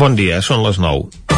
[0.00, 1.29] Bon dia, són les 9.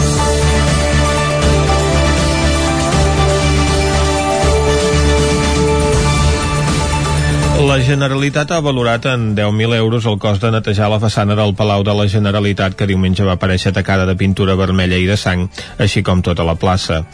[7.62, 11.84] La Generalitat ha valorat en 10.000 euros el cost de netejar la façana del Palau
[11.86, 15.44] de la Generalitat que diumenge va aparèixer atacada de pintura vermella i de sang,
[15.78, 17.04] així com tota la plaça.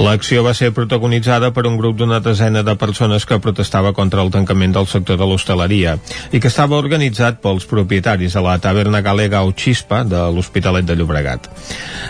[0.00, 4.32] L'acció va ser protagonitzada per un grup d'una desena de persones que protestava contra el
[4.32, 5.98] tancament del sector de l'hostaleria
[6.32, 10.96] i que estava organitzat pels propietaris de la taverna galega o Xispa de l'Hospitalet de
[10.96, 11.50] Llobregat.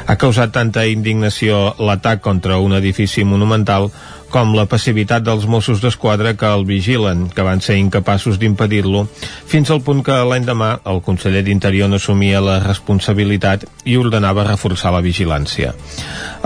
[0.07, 3.91] Ha causat tanta indignació l'atac contra un edifici monumental
[4.31, 9.05] com la passivitat dels Mossos d'Esquadra que el vigilen, que van ser incapaços d'impedir-lo,
[9.51, 14.95] fins al punt que l'endemà el conseller d'Interior no assumia la responsabilitat i ordenava reforçar
[14.95, 15.75] la vigilància.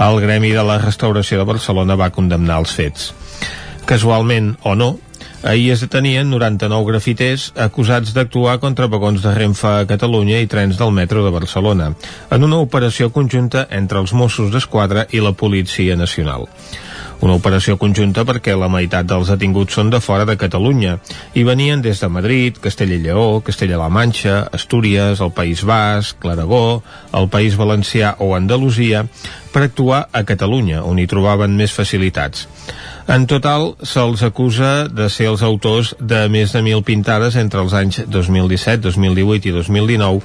[0.09, 3.12] El Gremi de la Restauració de Barcelona va condemnar els fets.
[3.84, 4.95] Casualment, o no,
[5.45, 10.78] Ahir es detenien 99 grafiters acusats d'actuar contra vagons de Renfe a Catalunya i trens
[10.80, 11.91] del metro de Barcelona,
[12.33, 16.48] en una operació conjunta entre els Mossos d'Esquadra i la Policia Nacional.
[17.23, 20.97] Una operació conjunta perquè la meitat dels detinguts són de fora de Catalunya
[21.39, 26.83] i venien des de Madrid, Castella i Lleó, Castella-La Manxa, Astúries, el País Basc, l'Aragó,
[27.15, 29.06] el País Valencià o Andalusia
[29.55, 32.48] per actuar a Catalunya, on hi trobaven més facilitats.
[33.06, 37.77] En total, se'ls acusa de ser els autors de més de mil pintades entre els
[37.77, 40.25] anys 2017, 2018 i 2019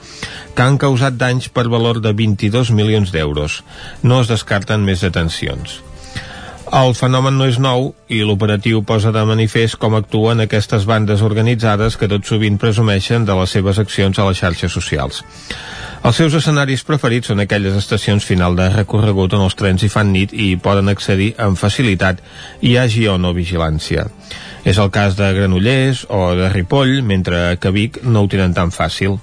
[0.56, 3.62] que han causat danys per valor de 22 milions d'euros.
[4.04, 5.82] No es descarten més detencions.
[6.70, 11.96] El fenomen no és nou i l'operatiu posa de manifest com actuen aquestes bandes organitzades
[11.98, 15.24] que tot sovint presumeixen de les seves accions a les xarxes socials.
[16.06, 20.14] Els seus escenaris preferits són aquelles estacions final de recorregut on els trens hi fan
[20.14, 22.22] nit i poden accedir amb facilitat
[22.62, 24.06] hi hagi o no vigilància.
[24.62, 28.70] És el cas de Granollers o de Ripoll, mentre que Vic no ho tenen tan
[28.70, 29.18] fàcil.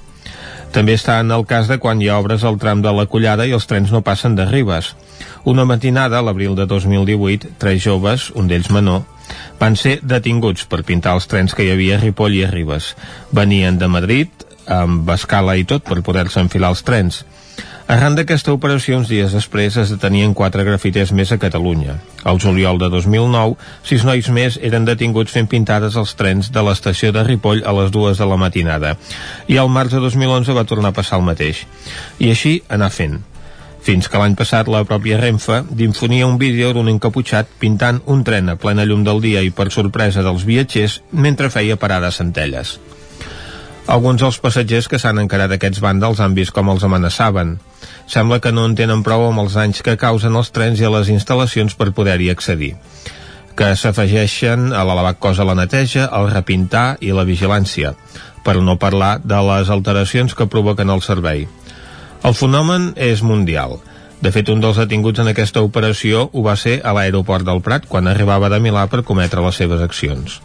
[0.74, 3.46] També està en el cas de quan hi ha obres al tram de la Collada
[3.46, 4.96] i els trens no passen de Ribes.
[5.46, 9.04] Una matinada, a l'abril de 2018, tres joves, un d'ells menor,
[9.60, 12.88] van ser detinguts per pintar els trens que hi havia a Ripoll i a Ribes.
[13.30, 17.20] Venien de Madrid, amb escala i tot, per poder-se enfilar els trens.
[17.86, 21.94] Arran d'aquesta operació, uns dies després, es detenien quatre grafiters més a Catalunya.
[22.26, 23.54] Al juliol de 2009,
[23.86, 27.94] sis nois més eren detinguts fent pintades als trens de l'estació de Ripoll a les
[27.94, 28.96] dues de la matinada.
[29.46, 31.62] I al març de 2011 va tornar a passar el mateix.
[32.18, 33.20] I així anar fent
[33.86, 38.50] fins que l'any passat la pròpia Renfe d'infonia un vídeo d'un encaputxat pintant un tren
[38.50, 42.76] a plena llum del dia i per sorpresa dels viatgers mentre feia parades centelles.
[43.86, 47.60] Alguns dels passatgers que s'han encarat aquests vàndals han vist com els amenaçaven.
[48.10, 50.90] Sembla que no en tenen prou amb els danys que causen els trens i a
[50.90, 52.74] les instal·lacions per poder-hi accedir
[53.56, 57.94] que s'afegeixen a l'elevat cost a la neteja, el repintar i la vigilància,
[58.44, 61.46] per no parlar de les alteracions que provoquen el servei.
[62.24, 63.78] El fenomen és mundial.
[64.16, 67.84] De fet, un dels detinguts en aquesta operació ho va ser a l'aeroport del Prat
[67.86, 70.38] quan arribava de Milà per cometre les seves accions.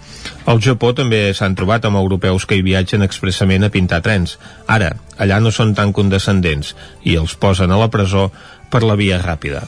[0.45, 4.35] Al Japó també s'han trobat amb europeus que hi viatgen expressament a pintar trens.
[4.67, 6.75] Ara, allà no són tan condescendents
[7.07, 8.27] i els posen a la presó
[8.71, 9.63] per la via ràpida.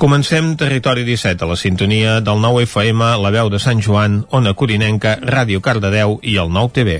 [0.00, 4.56] Comencem Territori 17 a la sintonia del 9 FM, la veu de Sant Joan, Ona
[4.58, 6.96] Corinenca, Ràdio Cardedeu i el 9 TV.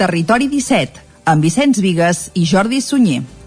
[0.00, 3.39] Territori 17, amb Vicenç Vigues i Jordi Sunyer.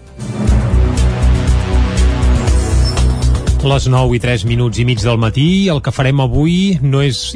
[3.64, 7.30] Les 9 i 3 minuts i mig del matí, el que farem avui no és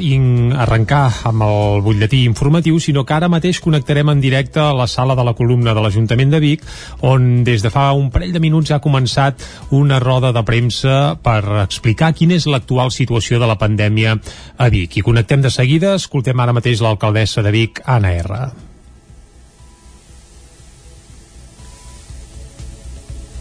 [0.61, 5.17] arrencar amb el butlletí informatiu, sinó que ara mateix connectarem en directe a la sala
[5.17, 6.69] de la columna de l'Ajuntament de Vic,
[7.01, 9.41] on des de fa un parell de minuts ha començat
[9.73, 14.19] una roda de premsa per explicar quina és l'actual situació de la pandèmia
[14.57, 15.01] a Vic.
[15.01, 18.68] I connectem de seguida, escoltem ara mateix l'alcaldessa de Vic, Anna R.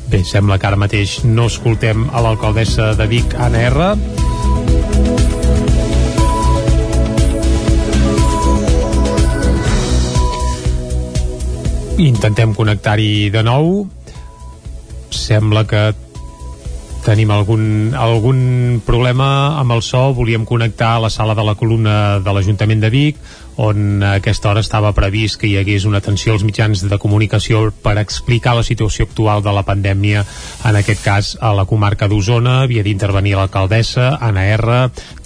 [0.09, 3.89] Bé, sembla que ara mateix no escoltem a l'alcaldessa de Vic, Anna R.
[12.01, 13.85] Intentem connectar-hi de nou.
[15.13, 15.83] Sembla que
[17.05, 18.41] tenim algun, algun
[18.89, 20.07] problema amb el so.
[20.17, 23.21] Volíem connectar a la sala de la columna de l'Ajuntament de Vic
[23.59, 27.73] on a aquesta hora estava previst que hi hagués una atenció als mitjans de comunicació
[27.83, 30.23] per explicar la situació actual de la pandèmia,
[30.69, 34.77] en aquest cas a la comarca d'Osona, havia d'intervenir l'alcaldessa, Anna R,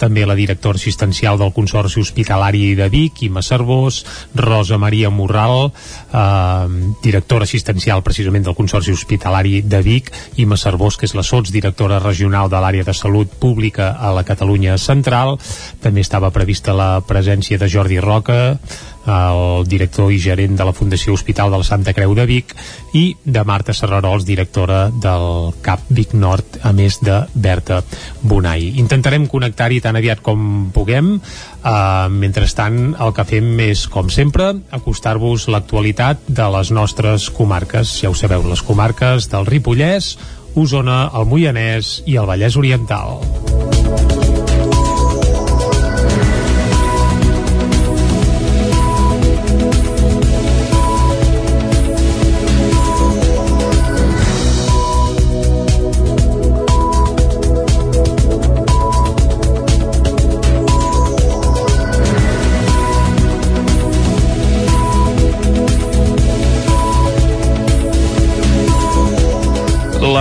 [0.01, 4.01] també la directora assistencial del Consorci Hospitalari de Vic, Ima Cervós,
[4.33, 10.09] Rosa Maria Morral, eh, directora assistencial precisament del Consorci Hospitalari de Vic,
[10.41, 14.25] Ima Cervós, que és la sots directora regional de l'àrea de salut pública a la
[14.25, 15.37] Catalunya Central,
[15.85, 18.57] també estava prevista la presència de Jordi Roc, Roca,
[19.03, 22.53] el director i gerent de la Fundació Hospital de la Santa Creu de Vic,
[22.95, 27.81] i de Marta Serrarols, directora del CAP Vic Nord, a més de Berta
[28.21, 28.69] Bonai.
[28.79, 31.17] Intentarem connectar-hi tan aviat com puguem.
[31.63, 37.97] Uh, mentrestant, el que fem és, com sempre, acostar-vos l'actualitat de les nostres comarques.
[37.99, 40.15] Ja ho sabeu, les comarques del Ripollès,
[40.55, 44.22] Osona, el Moianès i el Vallès Oriental.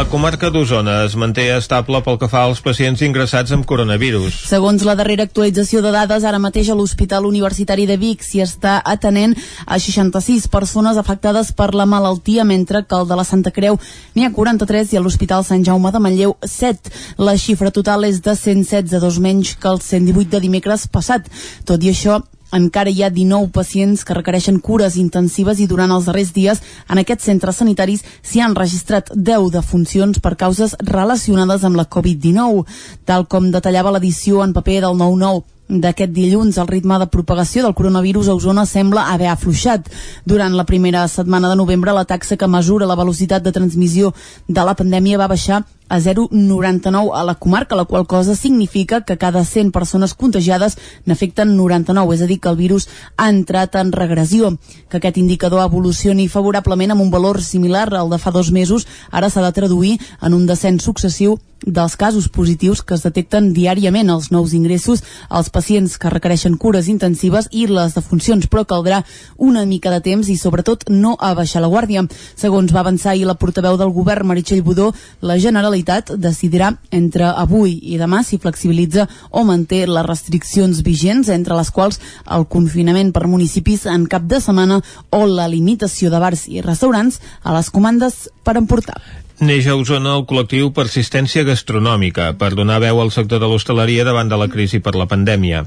[0.02, 4.34] La comarca d'Osona es manté estable pel que fa als pacients ingressats amb coronavirus.
[4.50, 8.81] Segons la darrera actualització de dades, ara mateix a l'Hospital Universitari de Vic s'hi està
[8.94, 13.78] atenent a 66 persones afectades per la malaltia, mentre que el de la Santa Creu
[14.16, 16.90] n'hi ha 43 i a l'Hospital Sant Jaume de Manlleu 7.
[17.22, 21.31] La xifra total és de 116, dos menys que el 118 de dimecres passat.
[21.62, 26.08] Tot i això, encara hi ha 19 pacients que requereixen cures intensives i durant els
[26.08, 31.81] darrers dies en aquests centres sanitaris s'hi han registrat 10 defuncions per causes relacionades amb
[31.81, 32.66] la Covid-19.
[33.04, 37.75] Tal com detallava l'edició en paper del 9-9 d'aquest dilluns, el ritme de propagació del
[37.75, 39.88] coronavirus a Osona sembla haver afluixat.
[40.26, 44.12] Durant la primera setmana de novembre, la taxa que mesura la velocitat de transmissió
[44.49, 49.18] de la pandèmia va baixar a 0,99 a la comarca, la qual cosa significa que
[49.18, 53.92] cada 100 persones contagiades n'afecten 99, és a dir, que el virus ha entrat en
[53.92, 54.56] regressió.
[54.88, 59.28] Que aquest indicador evolucioni favorablement amb un valor similar al de fa dos mesos, ara
[59.28, 64.32] s'ha de traduir en un descens successiu dels casos positius que es detecten diàriament els
[64.34, 69.04] nous ingressos, els pacients que requereixen cures intensives i les defuncions, però caldrà
[69.36, 72.02] una mica de temps i sobretot no a baixar la guàrdia.
[72.34, 74.90] Segons va avançar ahir la portaveu del govern, Meritxell Budó,
[75.20, 75.81] la Generalitat
[76.17, 82.00] decidirà entre avui i demà si flexibilitza o manté les restriccions vigents, entre les quals
[82.31, 87.20] el confinament per municipis en cap de setmana o la limitació de bars i restaurants
[87.43, 89.00] a les comandes per emportar.
[89.42, 94.28] Neix a Osona el col·lectiu Persistència Gastronòmica per donar veu al sector de l'hostaleria davant
[94.30, 95.64] de la crisi per la pandèmia.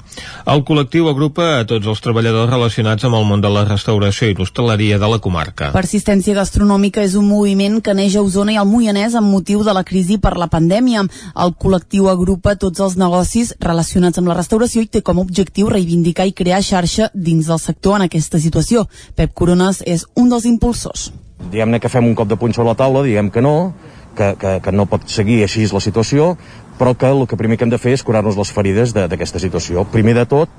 [0.54, 4.38] El col·lectiu agrupa a tots els treballadors relacionats amb el món de la restauració i
[4.38, 5.74] l'hostaleria de la comarca.
[5.76, 9.76] Persistència Gastronòmica és un moviment que neix a Osona i al Moianès amb motiu de
[9.76, 11.04] la crisi per la pandèmia.
[11.36, 15.68] El col·lectiu agrupa tots els negocis relacionats amb la restauració i té com a objectiu
[15.76, 18.88] reivindicar i crear xarxa dins del sector en aquesta situació.
[19.20, 21.10] Pep Corones és un dels impulsors
[21.52, 23.74] diguem-ne que fem un cop de puny sobre la taula, diguem que no,
[24.16, 26.34] que, que, que no pot seguir així la situació,
[26.80, 29.86] però que el que primer que hem de fer és curar-nos les ferides d'aquesta situació.
[29.92, 30.50] Primer de tot,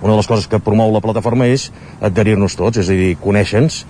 [0.00, 1.70] una de les coses que promou la plataforma és
[2.04, 3.84] adherir-nos tots, és a dir, conèixer-nos,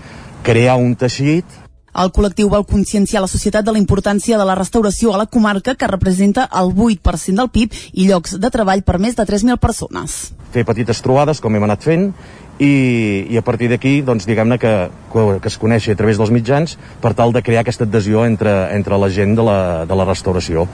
[0.46, 1.62] crear un teixit
[1.94, 5.76] el col·lectiu vol conscienciar la societat de la importància de la restauració a la comarca,
[5.78, 10.32] que representa el 8% del PIB i llocs de treball per més de 3.000 persones.
[10.50, 12.08] Fer petites trobades, com hem anat fent,
[12.58, 14.74] i, i a partir d'aquí doncs, diguem-ne que,
[15.12, 18.98] que es coneixi a través dels mitjans per tal de crear aquesta adhesió entre, entre
[19.00, 19.58] la gent de la,
[19.88, 20.68] de la restauració.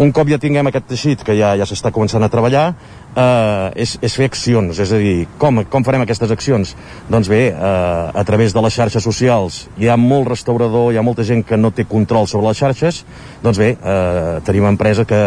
[0.00, 3.92] Un cop ja tinguem aquest teixit que ja, ja s'està començant a treballar eh, és,
[4.00, 6.72] és fer accions, és a dir com, com farem aquestes accions?
[7.12, 9.66] doncs bé, eh, a través de les xarxes socials.
[9.76, 13.02] Hi ha molt restaurador, hi ha molta gent que no té control sobre les xarxes.
[13.44, 15.20] Doncs bé, eh, tenim empresa que,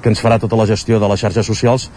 [0.00, 1.90] que ens farà tota la gestió de les xarxes socials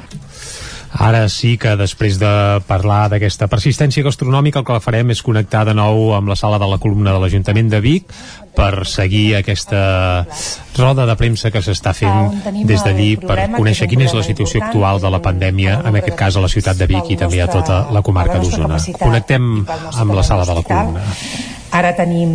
[0.91, 2.31] Ara sí que després de
[2.67, 6.69] parlar d'aquesta persistència gastronòmica el que farem és connectar de nou amb la sala de
[6.69, 8.09] la columna de l'Ajuntament de Vic
[8.57, 10.25] per seguir aquesta
[10.77, 14.99] roda de premsa que s'està fent des d'allí per conèixer quina és la situació actual
[14.99, 17.85] de la pandèmia, en aquest cas a la ciutat de Vic i també a tota
[17.93, 18.81] la comarca d'Osona.
[18.99, 21.05] Connectem amb la sala de la columna.
[21.71, 22.31] Ara tenim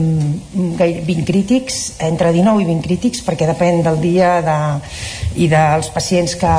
[0.78, 4.58] 20 crítics, entre 19 i 20 crítics, perquè depèn del dia de,
[5.42, 6.54] i dels pacients que,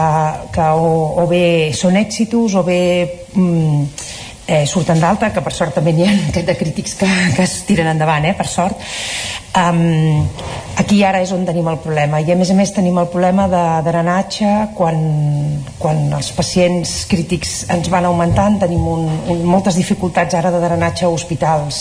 [0.51, 0.91] que o,
[1.23, 2.81] o bé són èxitos o bé
[3.31, 3.85] mm,
[4.47, 7.89] eh, surten d'alta, que per sort també n'hi ha de crítics que, que es tiren
[7.93, 8.81] endavant, eh, per sort.
[9.55, 10.27] Um,
[10.75, 13.45] aquí ara és on tenim el problema i a més a més tenim el problema
[13.47, 14.97] de drenatge quan,
[15.79, 21.07] quan els pacients crítics ens van augmentant tenim un, un, moltes dificultats ara de drenatge
[21.07, 21.79] a hospitals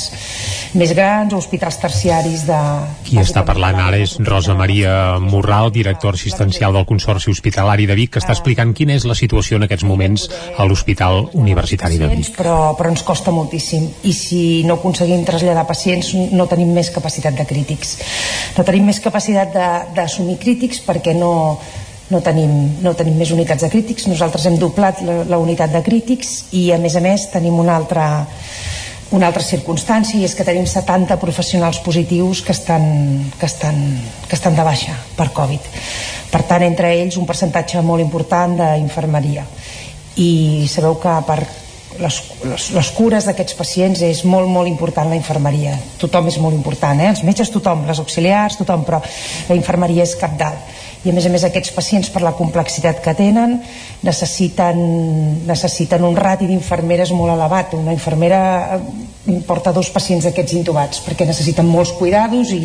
[0.78, 2.60] més grans o hospitals terciaris de...
[3.06, 8.14] Qui està parlant ara és Rosa Maria Morral, director assistencial del Consorci Hospitalari de Vic,
[8.14, 10.26] que està explicant quina és la situació en aquests moments
[10.58, 12.32] a l'Hospital Universitari de Vic.
[12.38, 13.86] Però, però ens costa moltíssim.
[14.08, 17.96] I si no aconseguim traslladar pacients no tenim més capacitat de crítics.
[18.58, 19.56] No tenim més capacitat
[19.96, 21.32] d'assumir crítics perquè no,
[22.10, 24.08] no tenim, no tenim més unitats de crítics.
[24.10, 27.76] Nosaltres hem doblat la, la unitat de crítics i a més a més tenim una
[27.80, 28.08] altra
[29.14, 32.84] una altra circumstància i és que tenim 70 professionals positius que estan,
[33.38, 33.76] que estan,
[34.26, 35.68] que estan de baixa per Covid.
[36.32, 39.44] Per tant entre ells un percentatge molt important d'infermeria.
[40.18, 41.38] I sabeu que per
[42.00, 45.74] les, les, les cures d'aquests pacients és molt, molt important la infermeria.
[46.00, 47.12] Tothom és molt important, eh?
[47.14, 49.00] els metges tothom, les auxiliars tothom, però
[49.48, 50.74] la infermeria és cap dalt.
[51.04, 53.58] I a més a més aquests pacients per la complexitat que tenen
[54.06, 54.78] necessiten,
[55.44, 57.74] necessiten un rati d'infermeres molt elevat.
[57.76, 58.40] Una infermera
[58.78, 62.62] eh, porta dos pacients d'aquests intubats perquè necessiten molts cuidados i,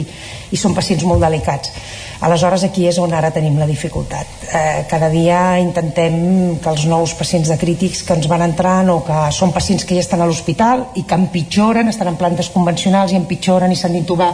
[0.51, 1.75] i són pacients molt delicats
[2.19, 4.27] aleshores aquí és on ara tenim la dificultat.
[4.51, 8.99] Eh, cada dia intentem que els nous pacients de crítics que ens van entrant o
[9.07, 13.13] que són pacients que ja estan a l'hospital i que empitjoren, estan en plantes convencionals
[13.13, 14.33] i empitjoren i s'han d'intubar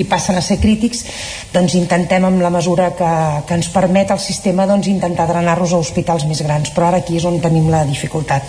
[0.00, 1.04] i passen a ser crítics
[1.52, 3.12] doncs intentem amb la mesura que,
[3.46, 6.72] que ens permet el sistema doncs, intentar drenar-los a hospitals més grans.
[6.72, 8.48] Però ara aquí és on tenim la dificultat.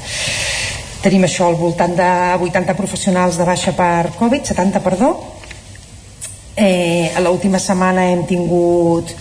[1.04, 5.37] Tenim això al voltant de 80 professionals de baixa per Covid, 70 perdó
[6.58, 9.12] Eh, a l'última setmana hem tingut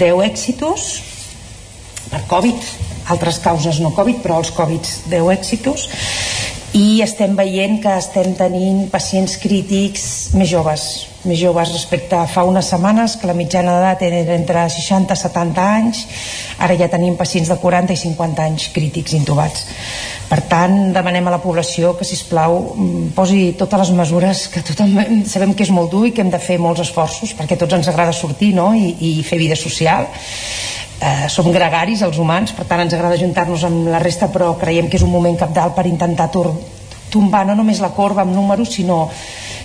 [0.00, 0.86] 10 èxitos
[2.08, 2.56] per Covid,
[3.12, 5.84] altres causes no Covid, però els Covid 10 èxitos
[6.72, 12.44] i estem veient que estem tenint pacients crítics més joves, més joves respecte a fa
[12.46, 16.04] unes setmanes que la mitjana d'edat era entre 60 i 70 anys
[16.62, 19.66] ara ja tenim pacients de 40 i 50 anys crítics intubats
[20.28, 24.60] per tant, demanem a la població que, si plau mm, posi totes les mesures que
[24.60, 24.94] tothom
[25.32, 27.88] sabem que és molt dur i que hem de fer molts esforços perquè tots ens
[27.88, 28.70] agrada sortir no?
[28.76, 30.06] I, i fer vida social.
[30.98, 34.88] Eh, som gregaris, els humans, per tant ens agrada juntar-nos amb la resta, però creiem
[34.90, 39.04] que és un moment capdalt per intentar tombar no només la corba amb números, sinó,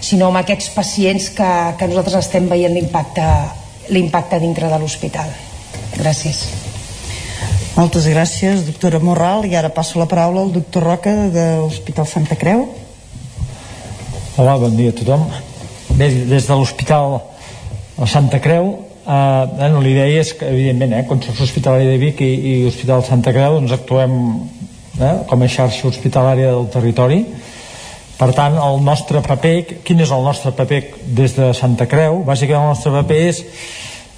[0.04, 3.28] sinó amb aquests pacients que, que nosaltres estem veient l'impacte
[3.90, 5.32] l'impacte dintre de l'hospital.
[5.98, 6.46] Gràcies.
[7.74, 9.48] Moltes gràcies, doctora Morral.
[9.50, 12.68] I ara passo la paraula al doctor Roca de l'Hospital Santa Creu.
[14.38, 15.26] Hola, bon dia a tothom.
[15.98, 17.20] Bé, des de l'Hospital
[18.10, 18.72] Santa Creu,
[19.06, 23.34] eh, bueno, l'idea és que, evidentment, eh, Consorci Hospitalari de Vic i, i Hospital Santa
[23.34, 24.16] Creu doncs actuem
[25.00, 27.26] eh, com a xarxa hospitalària del territori.
[28.18, 30.84] Per tant, el nostre paper, quin és el nostre paper
[31.18, 32.22] des de Santa Creu?
[32.28, 33.42] Bàsicament el nostre paper és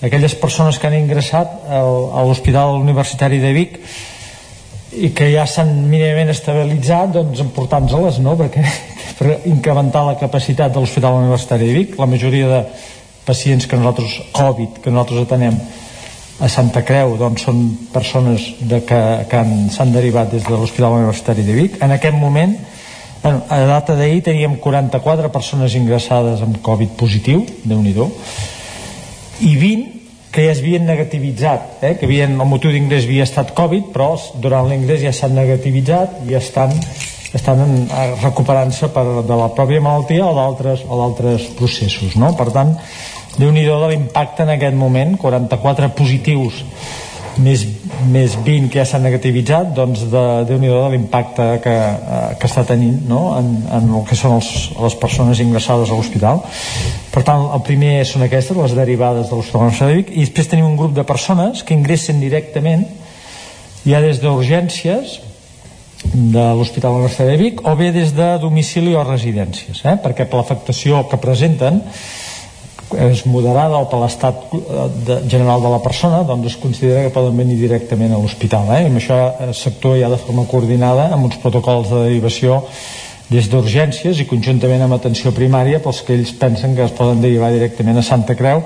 [0.03, 3.79] aquelles persones que han ingressat a l'Hospital Universitari de Vic
[4.95, 8.35] i que ja s'han mínimament estabilitzat doncs emportant-se-les no?
[8.39, 8.63] perquè
[9.17, 12.61] per incrementar la capacitat de l'Hospital Universitari de Vic la majoria de
[13.25, 15.57] pacients que nosaltres Covid que nosaltres atenem
[16.43, 17.61] a Santa Creu doncs són
[17.93, 22.55] persones de que, que s'han derivat des de l'Hospital Universitari de Vic en aquest moment
[23.25, 27.95] bueno, a data d'ahir teníem 44 persones ingressades amb Covid positiu, déu nhi
[29.41, 31.95] i 20 que ja es negativitzat, eh?
[31.97, 36.35] que havien, el motiu d'ingrés havia estat Covid, però durant l'ingrés ja s'han negativitzat i
[36.37, 36.69] estan,
[37.33, 37.87] estan
[38.21, 42.13] recuperant-se de la pròpia malaltia o d'altres processos.
[42.19, 42.35] No?
[42.37, 42.75] Per tant,
[43.39, 46.61] déu nhi de l'impacte en aquest moment, 44 positius
[47.41, 47.65] més,
[48.11, 52.47] més 20 que ja s'han negativitzat doncs de, déu nhi de l'impacte que, eh, que
[52.49, 53.21] està tenint no?
[53.39, 56.43] en, en el que són els, les persones ingressades a l'hospital
[57.13, 60.79] per tant el primer són aquestes les derivades de l'Hospital Vic i després tenim un
[60.79, 62.85] grup de persones que ingressen directament
[63.85, 65.19] ja des d'urgències
[66.05, 69.97] de l'Hospital Universitari de Vic o bé des de domicili o residències eh?
[70.03, 71.81] perquè per l'afectació que presenten
[72.93, 74.43] és moderada o per l'estat
[75.07, 78.83] de, general de la persona doncs es considera que poden venir directament a l'hospital eh?
[78.85, 79.17] i amb això
[79.57, 82.61] s'actua ja de forma coordinada amb uns protocols de derivació
[83.31, 87.49] des d'urgències i conjuntament amb atenció primària pels que ells pensen que es poden derivar
[87.55, 88.61] directament a Santa Creu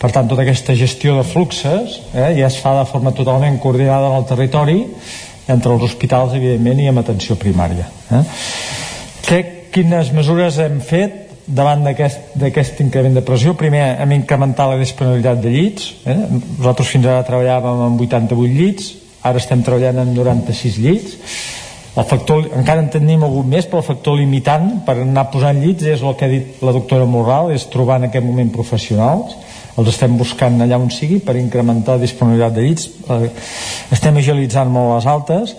[0.00, 4.12] per tant tota aquesta gestió de fluxes eh, ja es fa de forma totalment coordinada
[4.12, 4.84] en el territori
[5.50, 8.22] entre els hospitals evidentment i amb atenció primària eh?
[9.26, 9.42] que,
[9.74, 15.52] quines mesures hem fet davant d'aquest increment de pressió primer hem incrementat la disponibilitat de
[15.52, 16.16] llits eh?
[16.58, 18.90] nosaltres fins ara treballàvem amb 88 llits
[19.22, 21.16] ara estem treballant amb 96 llits.
[21.98, 25.88] El factor, encara en tenim algun més però el factor limitant per anar posant llits
[25.90, 29.34] és el que ha dit la doctora Morral és trobar en aquest moment professionals.
[29.78, 32.88] Els estem buscant allà on sigui per incrementar la disponibilitat de llits.
[33.10, 33.30] Eh,
[33.96, 35.54] estem agilitzant molt les altes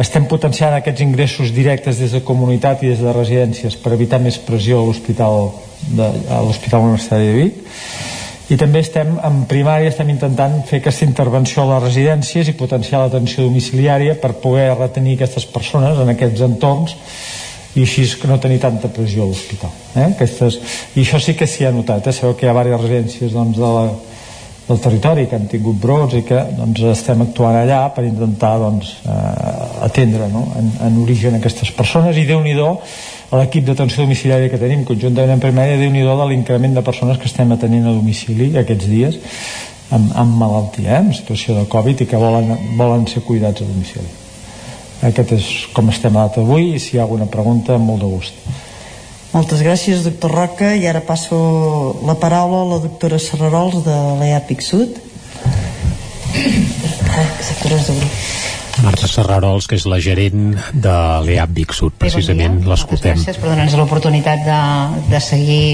[0.00, 4.36] estem potenciant aquests ingressos directes des de comunitat i des de residències per evitar més
[4.38, 5.48] pressió a l'hospital
[5.96, 11.64] a l'Hospital Universitari de Vic i també estem en primària estem intentant fer aquesta intervenció
[11.64, 16.96] a les residències i potenciar l'atenció domiciliària per poder retenir aquestes persones en aquests entorns
[17.76, 20.10] i així no tenir tanta pressió a l'hospital eh?
[20.12, 20.60] Aquestes...
[20.94, 22.14] i això sí que s'hi ha notat eh?
[22.14, 23.88] sabeu que hi ha diverses residències doncs, de la
[24.66, 28.96] del territori que han tingut brots i que doncs, estem actuant allà per intentar doncs,
[29.06, 30.42] eh, atendre no?
[30.58, 35.34] en, en origen aquestes persones i déu nhi a l'equip d'atenció domiciliària que tenim conjuntament
[35.34, 39.18] amb primària, déu nhi de l'increment de persones que estem atenent a domicili aquests dies
[39.90, 43.66] amb, amb malaltia, eh, en situació de Covid i que volen, volen ser cuidats a
[43.66, 44.08] domicili.
[45.06, 48.10] Aquest és com estem a data avui i si hi ha alguna pregunta, molt de
[48.10, 48.65] gust.
[49.36, 50.70] Moltes gràcies, doctor Roca.
[50.72, 51.36] I ara passo
[52.08, 54.96] la paraula a la doctora Serrarols de l'EAPIC Sud.
[58.84, 63.20] Marta Serrarols, que és la gerent de l'EAPIC Sud, precisament, sí, l'escoltem.
[63.20, 64.60] Gràcies per donar-nos l'oportunitat de,
[65.12, 65.68] de seguir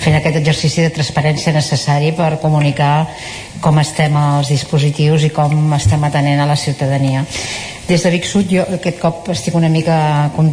[0.00, 3.08] fent aquest exercici de transparència necessari per comunicar
[3.62, 7.24] com estem als dispositius i com estem atenent a la ciutadania.
[7.86, 9.96] Des de Vic Sud jo aquest cop estic una mica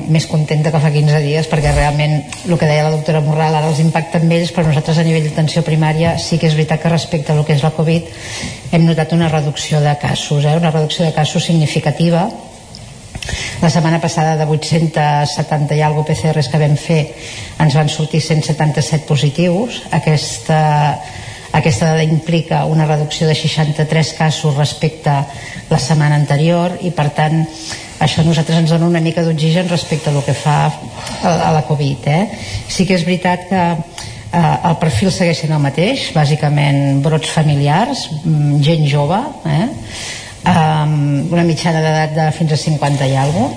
[0.09, 3.69] més contenta que fa 15 dies perquè realment el que deia la doctora Morral ara
[3.69, 6.91] els impacta amb ells però nosaltres a nivell d'atenció primària sí que és veritat que
[6.91, 8.09] respecte al que és la Covid
[8.73, 10.57] hem notat una reducció de casos eh?
[10.57, 12.27] una reducció de casos significativa
[13.61, 17.01] la setmana passada de 870 i alguna PCRs que vam fer
[17.59, 20.61] ens van sortir 177 positius aquesta
[21.51, 25.13] aquesta dada implica una reducció de 63 casos respecte
[25.69, 27.41] la setmana anterior i per tant
[27.99, 30.59] això a nosaltres ens dona una mica d'oxigen respecte el que fa
[31.23, 32.07] a la Covid.
[32.07, 32.21] Eh?
[32.69, 38.07] Sí que és veritat que eh, el perfil segueix sent el mateix, bàsicament brots familiars,
[38.23, 39.67] mm, gent jove, eh?
[40.49, 40.95] Um,
[41.31, 43.53] una mitjana d'edat de fins a 50 i alguna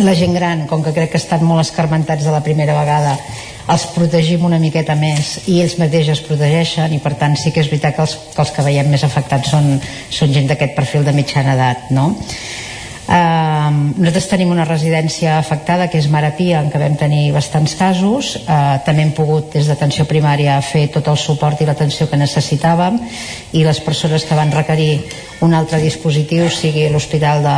[0.00, 3.16] la gent gran, com que crec que estan molt escarmentats de la primera vegada
[3.72, 7.62] els protegim una miqueta més i ells mateixos es protegeixen i per tant sí que
[7.62, 9.76] és veritat que els que, els que veiem més afectats són,
[10.10, 12.08] són gent d'aquest perfil de mitjana edat no?
[13.02, 18.36] Uh, nosaltres tenim una residència afectada que és Marapia en què vam tenir bastants casos.
[18.44, 23.00] Uh, també hem pogut des d'atenció primària fer tot el suport i l'atenció que necessitàvem.
[23.52, 25.02] I les persones que van requerir
[25.42, 27.56] un altre dispositiu sigui l'Hospital de,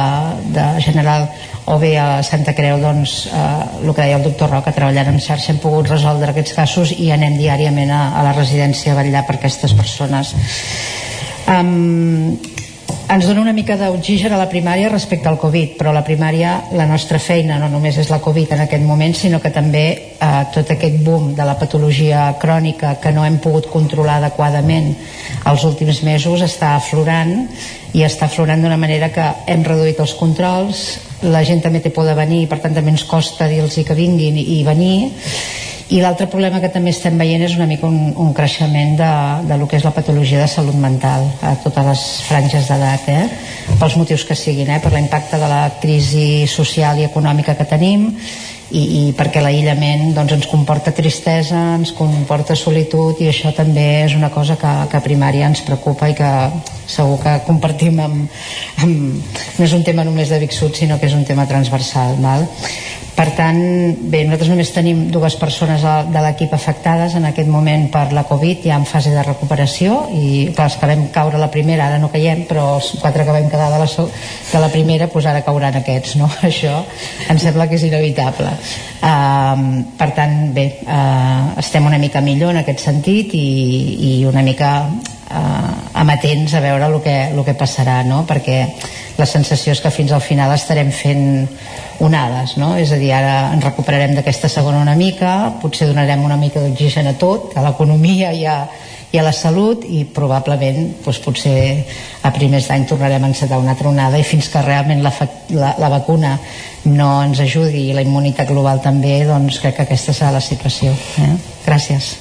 [0.56, 1.28] de General
[1.66, 5.20] o bé a Santa Creu doncs eh, el que deia el doctor Roca treballant en
[5.20, 9.24] xarxa hem pogut resoldre aquests casos i anem diàriament a, a la residència a vetllar
[9.28, 10.34] per aquestes persones.
[11.48, 12.36] Um,
[13.04, 16.86] ens dona una mica d'oxigen a la primària respecte al Covid, però la primària, la
[16.88, 20.72] nostra feina no només és la Covid en aquest moment, sinó que també eh, tot
[20.72, 24.94] aquest boom de la patologia crònica que no hem pogut controlar adequadament
[25.50, 27.34] els últims mesos està aflorant
[27.92, 30.86] i està aflorant d'una manera que hem reduït els controls,
[31.28, 34.40] la gent també té por de venir, per tant també ens costa dir-los que vinguin
[34.40, 34.96] i venir
[35.92, 39.10] i l'altre problema que també estem veient és una mica un, un creixement de,
[39.50, 43.26] de lo que és la patologia de salut mental a totes les franges d'edat eh?
[43.80, 44.80] pels motius que siguin eh?
[44.80, 48.08] per l'impacte de la crisi social i econòmica que tenim
[48.74, 54.16] i, i perquè l'aïllament doncs, ens comporta tristesa, ens comporta solitud i això també és
[54.16, 56.30] una cosa que, que a primària ens preocupa i que
[56.88, 58.40] segur que compartim amb,
[58.82, 62.16] amb, no és un tema només de Vic Sud sinó que és un tema transversal
[62.24, 62.48] val?
[63.14, 63.58] Per tant,
[64.10, 68.64] bé, nosaltres només tenim dues persones de l'equip afectades en aquest moment per la Covid,
[68.66, 72.10] ja en fase de recuperació, i clar, els que vam caure la primera ara no
[72.10, 73.88] caiem, però els quatre que vam quedar de la,
[74.50, 76.26] de la primera, doncs ara cauran aquests, no?
[76.50, 76.80] Això
[77.30, 78.50] em sembla que és inevitable.
[78.98, 83.48] Uh, per tant, bé, uh, estem una mica millor en aquest sentit i,
[84.10, 84.74] i una mica
[85.30, 88.24] uh, amatents a veure el que, el que passarà, no?
[88.28, 88.58] Perquè
[89.18, 91.46] la sensació és que fins al final estarem fent
[92.02, 92.74] onades, no?
[92.80, 97.12] És a dir, ara ens recuperarem d'aquesta segona una mica, potser donarem una mica d'oxigen
[97.12, 98.64] a tot, a l'economia i, a,
[99.14, 101.56] i a la salut i probablement doncs, potser
[102.26, 105.14] a primers d'any tornarem a encetar una altra onada i fins que realment la,
[105.54, 106.34] la, la vacuna
[106.90, 110.92] no ens ajudi i la immunitat global també, doncs crec que aquesta serà la situació.
[111.22, 111.34] Eh?
[111.64, 112.14] Gràcies.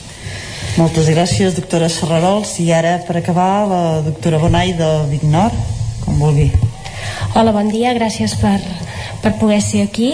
[0.74, 2.56] Moltes gràcies, doctora Serrarols.
[2.64, 5.54] I ara, per acabar, la doctora Bonai de Vignor,
[6.02, 6.48] com vulgui.
[7.34, 8.60] Hola, bon dia, gràcies per,
[9.24, 10.14] per poder ser aquí.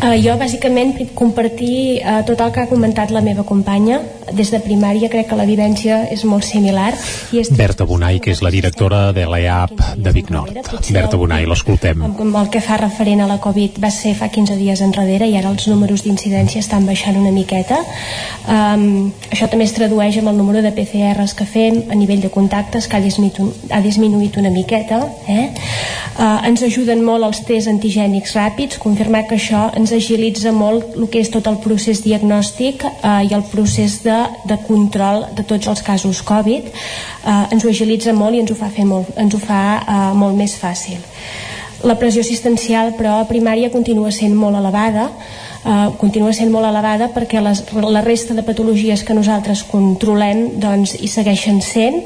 [0.00, 4.00] Uh, jo bàsicament compartir uh, tot el que ha comentat la meva companya.
[4.32, 6.94] Des de primària crec que la vivència és molt similar.
[7.36, 7.50] I és...
[7.54, 10.56] Berta Bonai, que és la directora de l'EAP de Vic Nord.
[10.88, 12.00] Berta Bonai, l'escoltem.
[12.08, 15.28] Amb, amb el que fa referent a la Covid va ser fa 15 dies enrere
[15.28, 17.82] i ara els números d'incidència estan baixant una miqueta.
[18.48, 22.32] Um, això també es tradueix amb el número de PCRs que fem a nivell de
[22.32, 25.02] contactes que ha disminuït, ha disminuït una miqueta.
[25.28, 25.46] Eh?
[26.14, 31.08] Uh, ens ajuden molt els tests antigènics ràpids, confirmar que això ens agilitza molt el
[31.12, 35.70] que és tot el procés diagnòstic eh, i el procés de, de control de tots
[35.72, 36.70] els casos Covid.
[36.70, 40.12] Eh, ens ho agilitza molt i ens ho fa, fer molt, ens ho fa eh,
[40.18, 41.02] molt més fàcil.
[41.84, 45.10] La pressió assistencial però a primària continua sent molt elevada
[45.64, 50.96] eh, continua sent molt elevada perquè les, la resta de patologies que nosaltres controlem doncs,
[51.00, 52.02] hi segueixen sent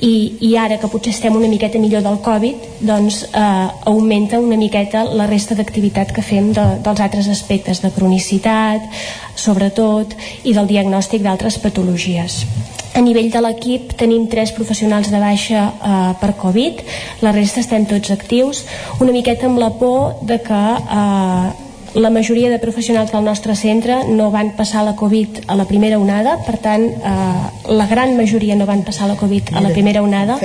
[0.00, 0.12] i,
[0.46, 5.04] i ara que potser estem una miqueta millor del Covid doncs eh, augmenta una miqueta
[5.04, 8.86] la resta d'activitat que fem de, dels altres aspectes de cronicitat
[9.34, 12.44] sobretot i del diagnòstic d'altres patologies.
[12.90, 16.82] A nivell de l'equip tenim tres professionals de baixa eh, per Covid,
[17.22, 18.64] la resta estem tots actius,
[18.98, 20.62] una miqueta amb la por de que
[20.98, 25.66] eh, la majoria de professionals del nostre centre no van passar la Covid a la
[25.66, 29.72] primera onada, per tant, eh, la gran majoria no van passar la Covid a la
[29.74, 30.38] primera onada,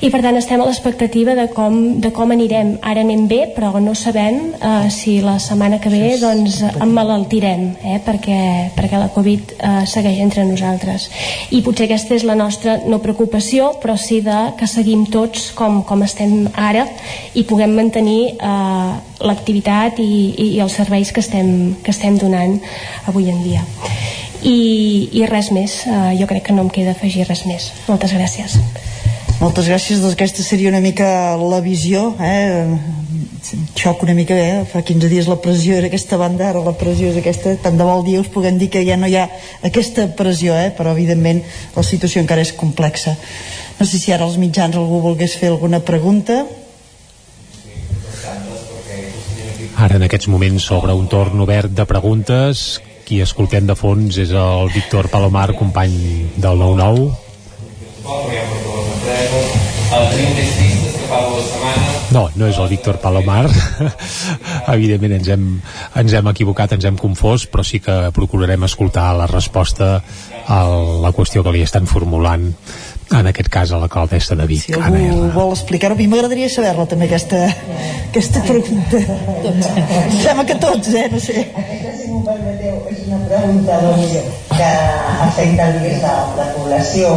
[0.00, 2.76] i per tant estem a l'expectativa de, com, de com anirem.
[2.82, 7.98] Ara anem bé, però no sabem eh, si la setmana que ve doncs, emmalaltirem, eh,
[8.04, 8.40] perquè,
[8.76, 11.08] perquè la Covid eh, segueix entre nosaltres.
[11.56, 15.82] I potser aquesta és la nostra no preocupació, però sí de que seguim tots com,
[15.88, 16.86] com estem ara
[17.34, 22.58] i puguem mantenir eh, l'activitat i, i, i els serveis que estem, que estem donant
[23.06, 23.64] avui en dia.
[24.42, 24.56] I,
[25.16, 27.70] i res més, uh, jo crec que no em queda afegir res més.
[27.88, 28.58] Moltes gràcies.
[29.40, 31.08] Moltes gràcies, doncs aquesta seria una mica
[31.40, 32.76] la visió, eh?
[33.76, 34.64] xoc una mica eh?
[34.66, 37.86] fa 15 dies la pressió era aquesta banda, ara la pressió és aquesta tant de
[37.86, 39.28] vol dia us puguem dir que ja no hi ha
[39.62, 40.72] aquesta pressió, eh?
[40.74, 41.44] però evidentment
[41.76, 43.14] la situació encara és complexa
[43.78, 46.42] no sé si ara els mitjans algú volgués fer alguna pregunta
[49.76, 52.80] Ara en aquests moments s'obre un torn obert de preguntes.
[53.06, 55.92] Qui escoltem de fons és el Víctor Palomar, company
[56.40, 57.10] del 9-9.
[62.16, 63.44] No, no és el Víctor Palomar.
[64.74, 65.42] Evidentment ens hem,
[66.00, 69.98] ens hem equivocat, ens hem confós, però sí que procurarem escoltar la resposta
[70.48, 70.60] a
[71.02, 72.54] la qüestió que li estan formulant
[73.12, 76.48] en aquest cas a l'alcaldessa de Vic si algú Anna vol explicar-ho, a mi m'agradaria
[76.50, 77.42] saber-la també aquesta,
[78.08, 79.60] aquesta pregunta em
[80.16, 81.04] sembla que tots, eh?
[81.12, 84.18] no sé aquesta si m'ho permeteu és una pregunta doncs,
[84.56, 84.72] que
[85.28, 87.14] afecta el de la població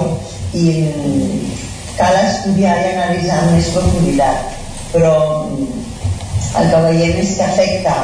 [0.53, 0.69] i
[1.97, 4.58] cal estudiar i analitzar amb més profunditat
[4.93, 5.13] però
[6.59, 7.95] el que veiem és que afecta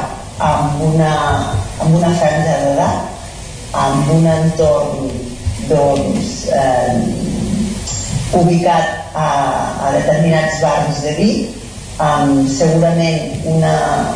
[0.46, 1.12] amb una,
[1.82, 3.16] amb una franja d'edat
[3.76, 5.10] amb un entorn
[5.68, 6.96] doncs, eh,
[8.36, 9.28] ubicat a,
[9.82, 11.54] a determinats barris de Vic,
[12.02, 13.74] amb segurament una,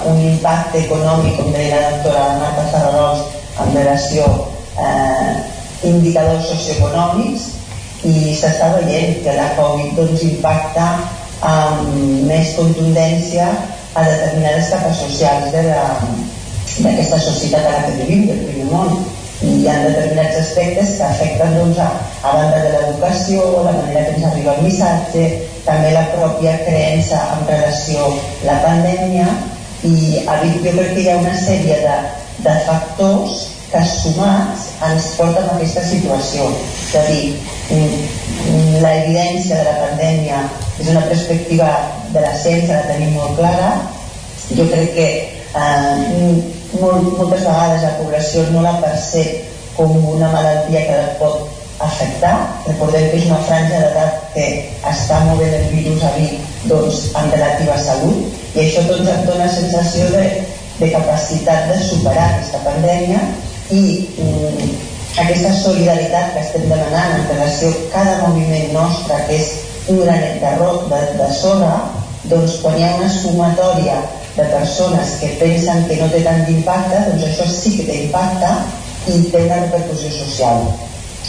[0.09, 3.25] un impacte econòmic, com deia la doctora Marta Ferrarols,
[3.61, 4.27] en relació
[4.81, 5.33] eh,
[5.89, 7.49] indicadors socioeconòmics
[8.09, 10.87] i s'està veient que la Covid doncs, impacta
[11.47, 13.47] amb més contundència
[13.95, 19.01] a determinades capes socials d'aquesta societat a la que vivim, del primer món.
[19.41, 21.89] I hi ha determinats aspectes que afecten doncs, a,
[22.29, 25.23] a banda de l'educació, la manera que ens arriba el missatge,
[25.65, 29.31] també la pròpia creença en relació a la pandèmia.
[29.89, 29.95] I
[30.29, 31.97] jo crec que hi ha una sèrie de,
[32.45, 36.49] de factors que sumats ens porten a aquesta situació.
[36.89, 37.37] És a dir,
[37.71, 40.41] mm, la evidència de la pandèmia
[40.81, 41.69] és una perspectiva
[42.11, 43.71] de la ciència, la tenim molt clara.
[44.57, 45.09] Jo crec que
[45.55, 46.43] eh,
[46.81, 51.49] molt, moltes vegades la població no la percep com una malaltia que la pot
[51.81, 52.35] afectar.
[52.67, 54.47] Recordem que és una franja d'edat que
[54.91, 59.47] està movent el virus a Vic doncs, amb relativa salut i això doncs, et dona
[59.49, 60.25] sensació de,
[60.81, 63.23] de capacitat de superar aquesta pandèmia
[63.71, 63.83] i
[64.19, 64.71] mm,
[65.23, 69.51] aquesta solidaritat que estem demanant en relació a cada moviment nostre que és
[69.91, 70.53] un granet de,
[70.93, 71.75] de, de sorra
[72.31, 74.01] doncs quan hi ha una sumatòria
[74.37, 78.51] de persones que pensen que no té tant d'impacte, doncs això sí que té impacte
[79.11, 80.67] i té una repercussió social.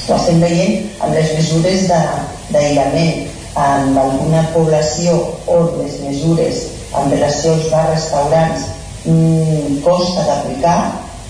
[0.08, 3.30] Ho estem veient amb les mesures d'aïllament,
[3.62, 5.16] amb alguna població
[5.52, 6.66] on les mesures
[6.98, 8.68] en relació als bars, restaurants,
[9.06, 10.80] mmm, costa d'aplicar,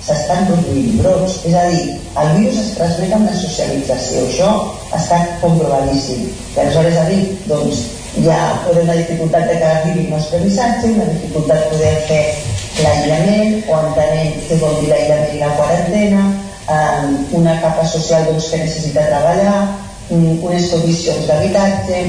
[0.06, 1.40] s'estan produint brots.
[1.48, 1.88] És a dir,
[2.22, 4.28] el virus es transmet amb la socialització.
[4.28, 4.52] Això
[4.98, 6.30] està comprovadíssim.
[6.56, 7.84] I aleshores a dir, doncs,
[8.20, 12.24] hi ha poder una dificultat de que arribi el nostre missatge, una dificultat poder fer
[12.84, 16.26] l'aïllament o entenent què vol dir l'aïllament i la quarantena,
[16.76, 17.06] eh,
[17.40, 19.56] una capa social doncs, que necessita treballar,
[20.10, 22.04] mm, unes condicions d'habitatge,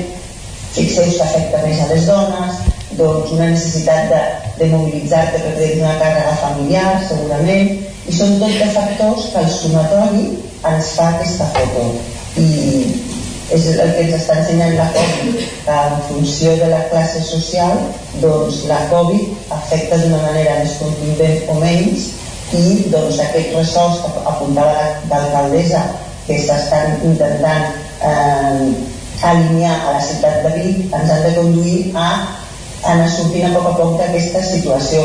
[0.72, 4.20] fixeu que afecta més a les dones, doncs una necessitat de,
[4.59, 7.72] de mobilitzar-te per tenir una càrrega familiar, segurament,
[8.09, 10.24] i són tots de factors que el sumatori
[10.72, 11.88] ens fa aquesta foto.
[12.40, 12.46] I,
[13.52, 17.83] és el que ens està ensenyant la Covid, que en funció de la classe social,
[18.22, 22.09] doncs la Covid afecta d'una manera més contundent o menys
[22.57, 25.83] i doncs aquests ressorts que apuntava l'alcaldessa
[26.26, 27.68] que s'estan intentant
[28.09, 28.72] eh,
[29.22, 32.09] alinear a la ciutat de Vic ens han de conduir a
[32.90, 35.05] anar sortint a poc a poc d'aquesta situació.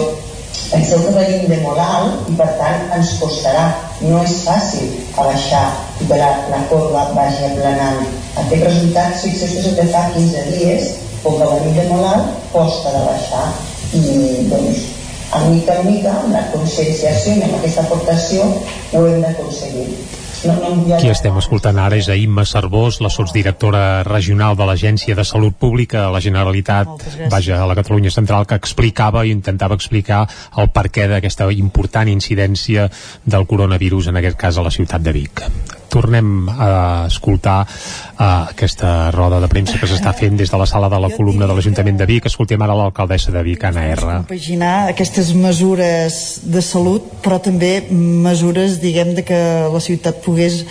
[0.68, 3.68] Penseu que venim de molt alt i per tant ens costarà,
[4.02, 4.90] no és fàcil
[5.22, 5.63] abaixar
[6.02, 8.04] que la, la corba vagi aplanant.
[8.42, 13.06] Aquest resultat, fixeu-vos que fa 15 dies, com que venim de molt alt, costa de
[13.08, 13.48] baixar
[13.96, 14.04] i
[14.52, 14.86] doncs
[15.32, 18.48] a mica en mica, amb la conscienciació i amb aquesta aportació,
[18.94, 19.90] ho hem d'aconseguir.
[20.38, 25.58] Qui estem escoltant ara és a Imma Cervós, la sotsdirectora regional de l'Agència de Salut
[25.58, 30.26] Pública a la Generalitat, vaja, a la Catalunya Central, que explicava i intentava explicar
[30.62, 32.89] el perquè d'aquesta important incidència
[33.26, 35.47] del coronavirus, en aquest cas a la ciutat de Vic
[35.89, 40.89] tornem a escoltar uh, aquesta roda de premsa que s'està fent des de la sala
[40.91, 42.28] de la columna de l'Ajuntament de Vic.
[42.30, 44.19] Escoltem ara l'alcaldessa de Vic, Anna R.
[44.28, 49.41] Compaginar aquestes mesures de salut, però també mesures, diguem, de que
[49.73, 50.63] la ciutat pogués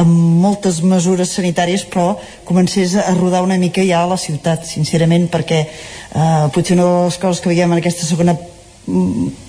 [0.00, 0.10] amb
[0.42, 5.60] moltes mesures sanitàries però comencés a rodar una mica ja a la ciutat, sincerament, perquè
[5.62, 8.34] eh, potser una de les coses que veiem en aquesta segona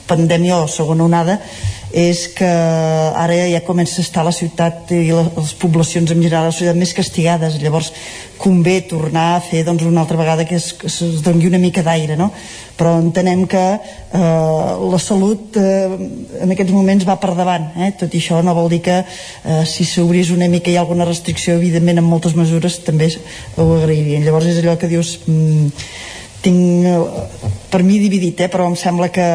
[0.07, 1.39] pandèmia o segona onada
[1.95, 6.55] és que ara ja comença a estar la ciutat i les poblacions en general la
[6.55, 7.93] ciutat més castigades llavors
[8.37, 11.83] convé tornar a fer doncs, una altra vegada que es, que es doni una mica
[11.85, 12.31] d'aire no?
[12.75, 14.19] però entenem que eh,
[14.91, 15.87] la salut eh,
[16.43, 17.93] en aquests moments va per davant eh?
[17.95, 21.07] tot i això no vol dir que eh, si s'obrís una mica hi ha alguna
[21.07, 23.07] restricció evidentment amb moltes mesures també
[23.55, 25.71] ho agrairien llavors és allò que dius mm,
[26.45, 28.51] tinc eh, per mi dividit eh?
[28.53, 29.25] però em sembla que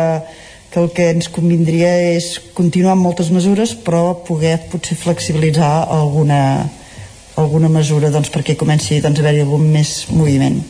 [0.71, 6.43] que el que ens convindria és continuar amb moltes mesures però poder potser flexibilitzar alguna,
[7.35, 10.61] alguna mesura doncs, perquè comenci doncs, a haver-hi algun més moviment.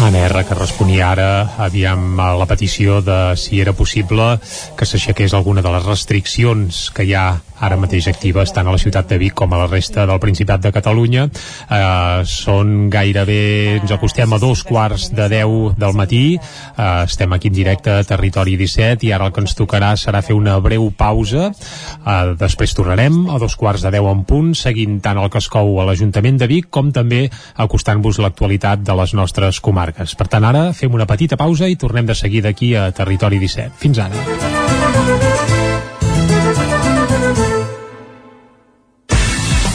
[0.00, 1.28] Anna R, que responia ara
[1.60, 4.32] aviam a la petició de si era possible
[4.76, 7.26] que s'aixequés alguna de les restriccions que hi ha
[7.60, 10.62] ara mateix actives tant a la ciutat de Vic com a la resta del Principat
[10.64, 11.26] de Catalunya.
[11.28, 17.48] Eh, són gairebé, ens acostem a dos quarts de 10 del matí, eh, estem aquí
[17.48, 20.90] en directe a Territori 17 i ara el que ens tocarà serà fer una breu
[20.96, 25.38] pausa, eh, després tornarem a dos quarts de 10 en punt, seguint tant el que
[25.38, 30.14] es cou a l'Ajuntament de Vic com també acostant-vos l'actualitat de les nostres comarques.
[30.14, 33.76] Per tant, ara fem una petita pausa i tornem de seguida aquí a Territori 17.
[33.80, 34.16] Fins ara.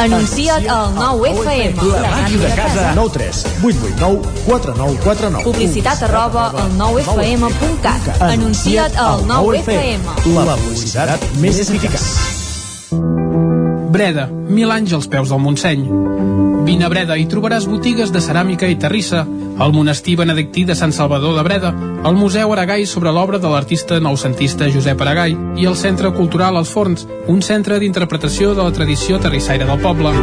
[0.00, 1.76] Anuncia't al 9FM.
[1.92, 2.92] La màquina de casa.
[2.94, 5.44] 9 3 8 8 9 4 9 4 9.
[5.44, 8.22] Publicitat arroba al 9FM.cat.
[8.30, 10.00] Anuncia't al 9FM.
[10.38, 12.08] La publicitat més eficaç.
[13.92, 15.84] Breda, mil anys als peus del Montseny.
[16.64, 19.24] Vine a Breda i trobaràs botigues de ceràmica i terrissa,
[19.60, 21.72] el monestir benedictí de Sant Salvador de Breda,
[22.04, 26.72] el Museu Aragai sobre l'obra de l'artista noucentista Josep Aragai i el Centre Cultural Els
[26.72, 30.14] Forns, un centre d'interpretació de la tradició terrissaire del poble.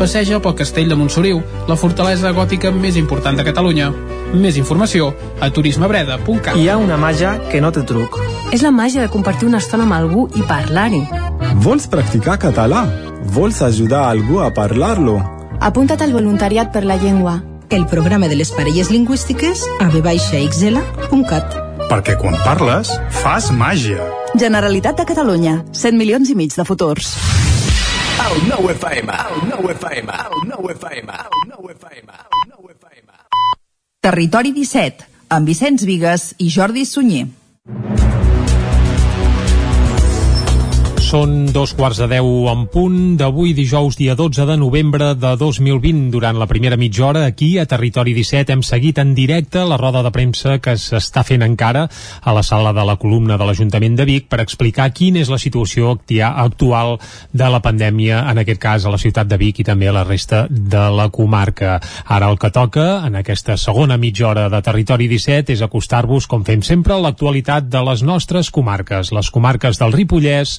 [0.00, 3.92] Passeja pel castell de Montsoriu, la fortalesa gòtica més important de Catalunya.
[4.34, 6.56] Més informació a turismebreda.cat.
[6.58, 8.18] Hi ha una màgia que no té truc.
[8.52, 11.04] És la màgia de compartir una estona amb algú i parlar-hi.
[11.64, 12.84] Vols practicar català?
[13.32, 15.16] Vols ajudar algú a parlar-lo?
[15.60, 17.42] Apunta't al voluntariat per la llengua.
[17.70, 21.56] El programa de les parelles lingüístiques a vxl.cat
[21.88, 22.90] Perquè quan parles,
[23.22, 24.04] fas màgia.
[24.40, 25.62] Generalitat de Catalunya.
[25.72, 27.14] 100 milions i mig de futurs.
[28.24, 33.08] El nou FM, el nou FM, el nou FM, el nou FM, el nou FM.
[34.00, 37.28] Territori 17, amb Vicenç Vigues i Jordi Sunyer.
[41.14, 46.08] Són dos quarts de deu en punt d'avui dijous dia 12 de novembre de 2020.
[46.10, 50.02] Durant la primera mitja hora aquí a Territori 17 hem seguit en directe la roda
[50.02, 54.06] de premsa que s'està fent encara a la sala de la columna de l'Ajuntament de
[54.08, 56.98] Vic per explicar quina és la situació actual
[57.30, 60.02] de la pandèmia, en aquest cas a la ciutat de Vic i també a la
[60.02, 61.78] resta de la comarca.
[62.10, 66.42] Ara el que toca en aquesta segona mitja hora de Territori 17 és acostar-vos, com
[66.42, 70.58] fem sempre, a l'actualitat de les nostres comarques, les comarques del Ripollès,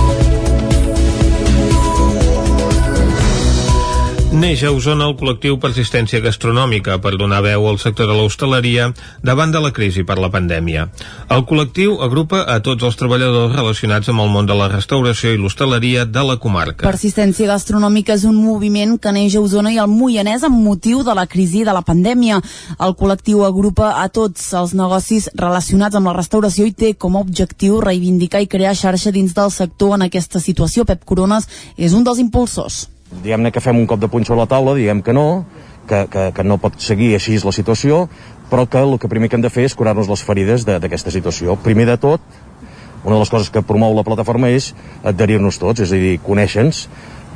[4.31, 8.85] Neix a Osona el col·lectiu Persistència Gastronòmica per donar veu al sector de l'hostaleria
[9.27, 10.85] davant de la crisi per la pandèmia.
[11.35, 15.39] El col·lectiu agrupa a tots els treballadors relacionats amb el món de la restauració i
[15.41, 16.85] l'hostaleria de la comarca.
[16.87, 21.17] Persistència Gastronòmica és un moviment que neix a Osona i al Moianès amb motiu de
[21.17, 22.39] la crisi de la pandèmia.
[22.79, 27.25] El col·lectiu agrupa a tots els negocis relacionats amb la restauració i té com a
[27.27, 30.87] objectiu reivindicar i crear xarxa dins del sector en aquesta situació.
[30.87, 34.49] Pep Corones és un dels impulsors diguem-ne que fem un cop de puny sobre la
[34.49, 35.43] taula, diguem que no,
[35.87, 38.05] que, que, que no pot seguir així la situació,
[38.51, 41.57] però que el que primer que hem de fer és curar-nos les ferides d'aquesta situació.
[41.59, 42.23] Primer de tot,
[43.03, 44.71] una de les coses que promou la plataforma és
[45.03, 46.87] adherir-nos tots, és a dir, conèixer-nos,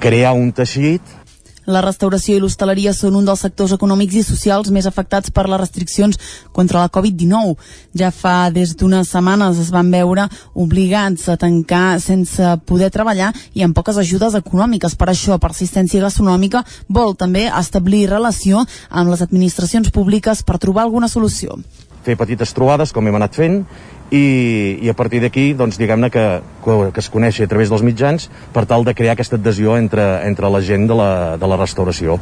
[0.04, 1.25] crear un teixit
[1.66, 5.60] la restauració i l'hostaleria són un dels sectors econòmics i socials més afectats per les
[5.62, 6.20] restriccions
[6.56, 7.56] contra la Covid-19.
[7.98, 13.64] Ja fa des d'unes setmanes es van veure obligats a tancar sense poder treballar i
[13.66, 14.96] amb poques ajudes econòmiques.
[14.96, 21.10] Per això, Persistència Gastronòmica vol també establir relació amb les administracions públiques per trobar alguna
[21.12, 21.60] solució.
[22.06, 23.64] Fer petites trobades, com hem anat fent,
[24.12, 26.26] i, i a partir d'aquí doncs diguem-ne que,
[26.66, 30.50] que es coneixi a través dels mitjans per tal de crear aquesta adhesió entre, entre
[30.50, 32.20] la gent de la, de la restauració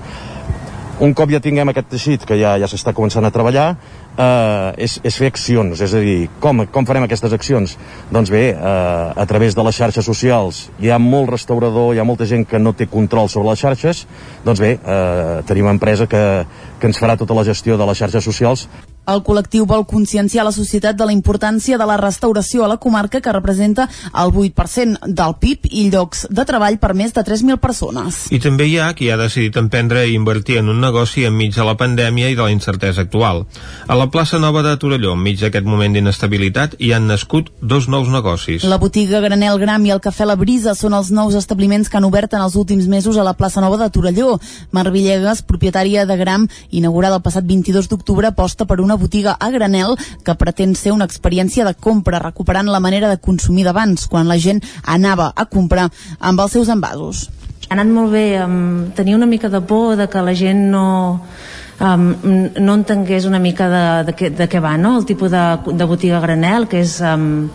[1.04, 5.00] un cop ja tinguem aquest teixit que ja, ja s'està començant a treballar eh, és,
[5.04, 7.76] és fer accions, és a dir com, com farem aquestes accions?
[8.14, 12.08] doncs bé, eh, a través de les xarxes socials hi ha molt restaurador, hi ha
[12.08, 14.06] molta gent que no té control sobre les xarxes
[14.46, 16.24] doncs bé, eh, tenim empresa que,
[16.80, 18.70] que ens farà tota la gestió de les xarxes socials
[19.08, 23.22] el col·lectiu vol conscienciar la societat de la importància de la restauració a la comarca
[23.22, 28.24] que representa el 8% del PIB i llocs de treball per més de 3.000 persones.
[28.32, 31.66] I també hi ha qui ha decidit emprendre i invertir en un negoci enmig de
[31.68, 33.44] la pandèmia i de la incertesa actual.
[33.88, 38.10] A la plaça Nova de Torelló, enmig d'aquest moment d'inestabilitat, hi han nascut dos nous
[38.10, 38.64] negocis.
[38.64, 42.08] La botiga Granel Gram i el Cafè La Brisa són els nous establiments que han
[42.08, 44.40] obert en els últims mesos a la plaça Nova de Torelló.
[44.72, 49.36] Mar Villegas, propietària de Gram, inaugurada el passat 22 d'octubre, aposta per una una botiga
[49.40, 54.06] a granel que pretén ser una experiència de compra, recuperant la manera de consumir d'abans,
[54.08, 57.30] quan la gent anava a comprar amb els seus envasos.
[57.70, 60.86] Ha anat molt bé, um, tenia una mica de por de que la gent no,
[61.80, 62.10] um,
[62.60, 64.98] no entengués una mica de, de, què, de què va, no?
[65.00, 67.48] el tipus de, de botiga granel, que és, um,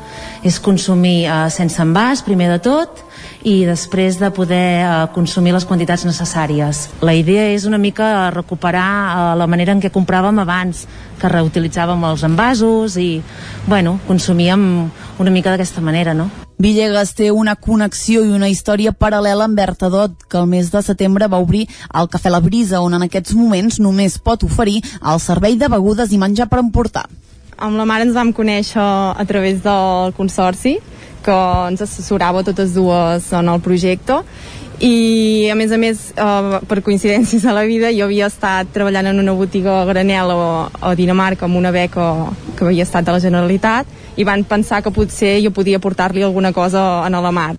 [0.46, 3.04] és consumir uh, sense envàs, primer de tot,
[3.46, 6.88] i després de poder uh, consumir les quantitats necessàries.
[7.04, 10.86] La idea és una mica recuperar uh, la manera en què compràvem abans,
[11.18, 13.22] que reutilitzàvem els envasos i,
[13.66, 14.68] bueno, consumíem
[15.18, 16.30] una mica d'aquesta manera, no?
[16.58, 21.28] Villegas té una connexió i una història paral·lela amb Bertadot, que el mes de setembre
[21.30, 25.54] va obrir el Cafè La Brisa, on en aquests moments només pot oferir el servei
[25.54, 27.04] de begudes i menjar per emportar.
[27.62, 30.80] Amb la mare ens vam conèixer a través del consorci,
[31.22, 31.38] que
[31.70, 34.18] ens assessorava totes dues en el projecte,
[34.80, 39.10] i a més a més eh, per coincidències a la vida jo havia estat treballant
[39.10, 43.16] en una botiga a granel a, a Dinamarca amb una beca que havia estat de
[43.16, 43.86] la Generalitat
[44.16, 47.56] i van pensar que potser jo podia portar-li alguna cosa a la mar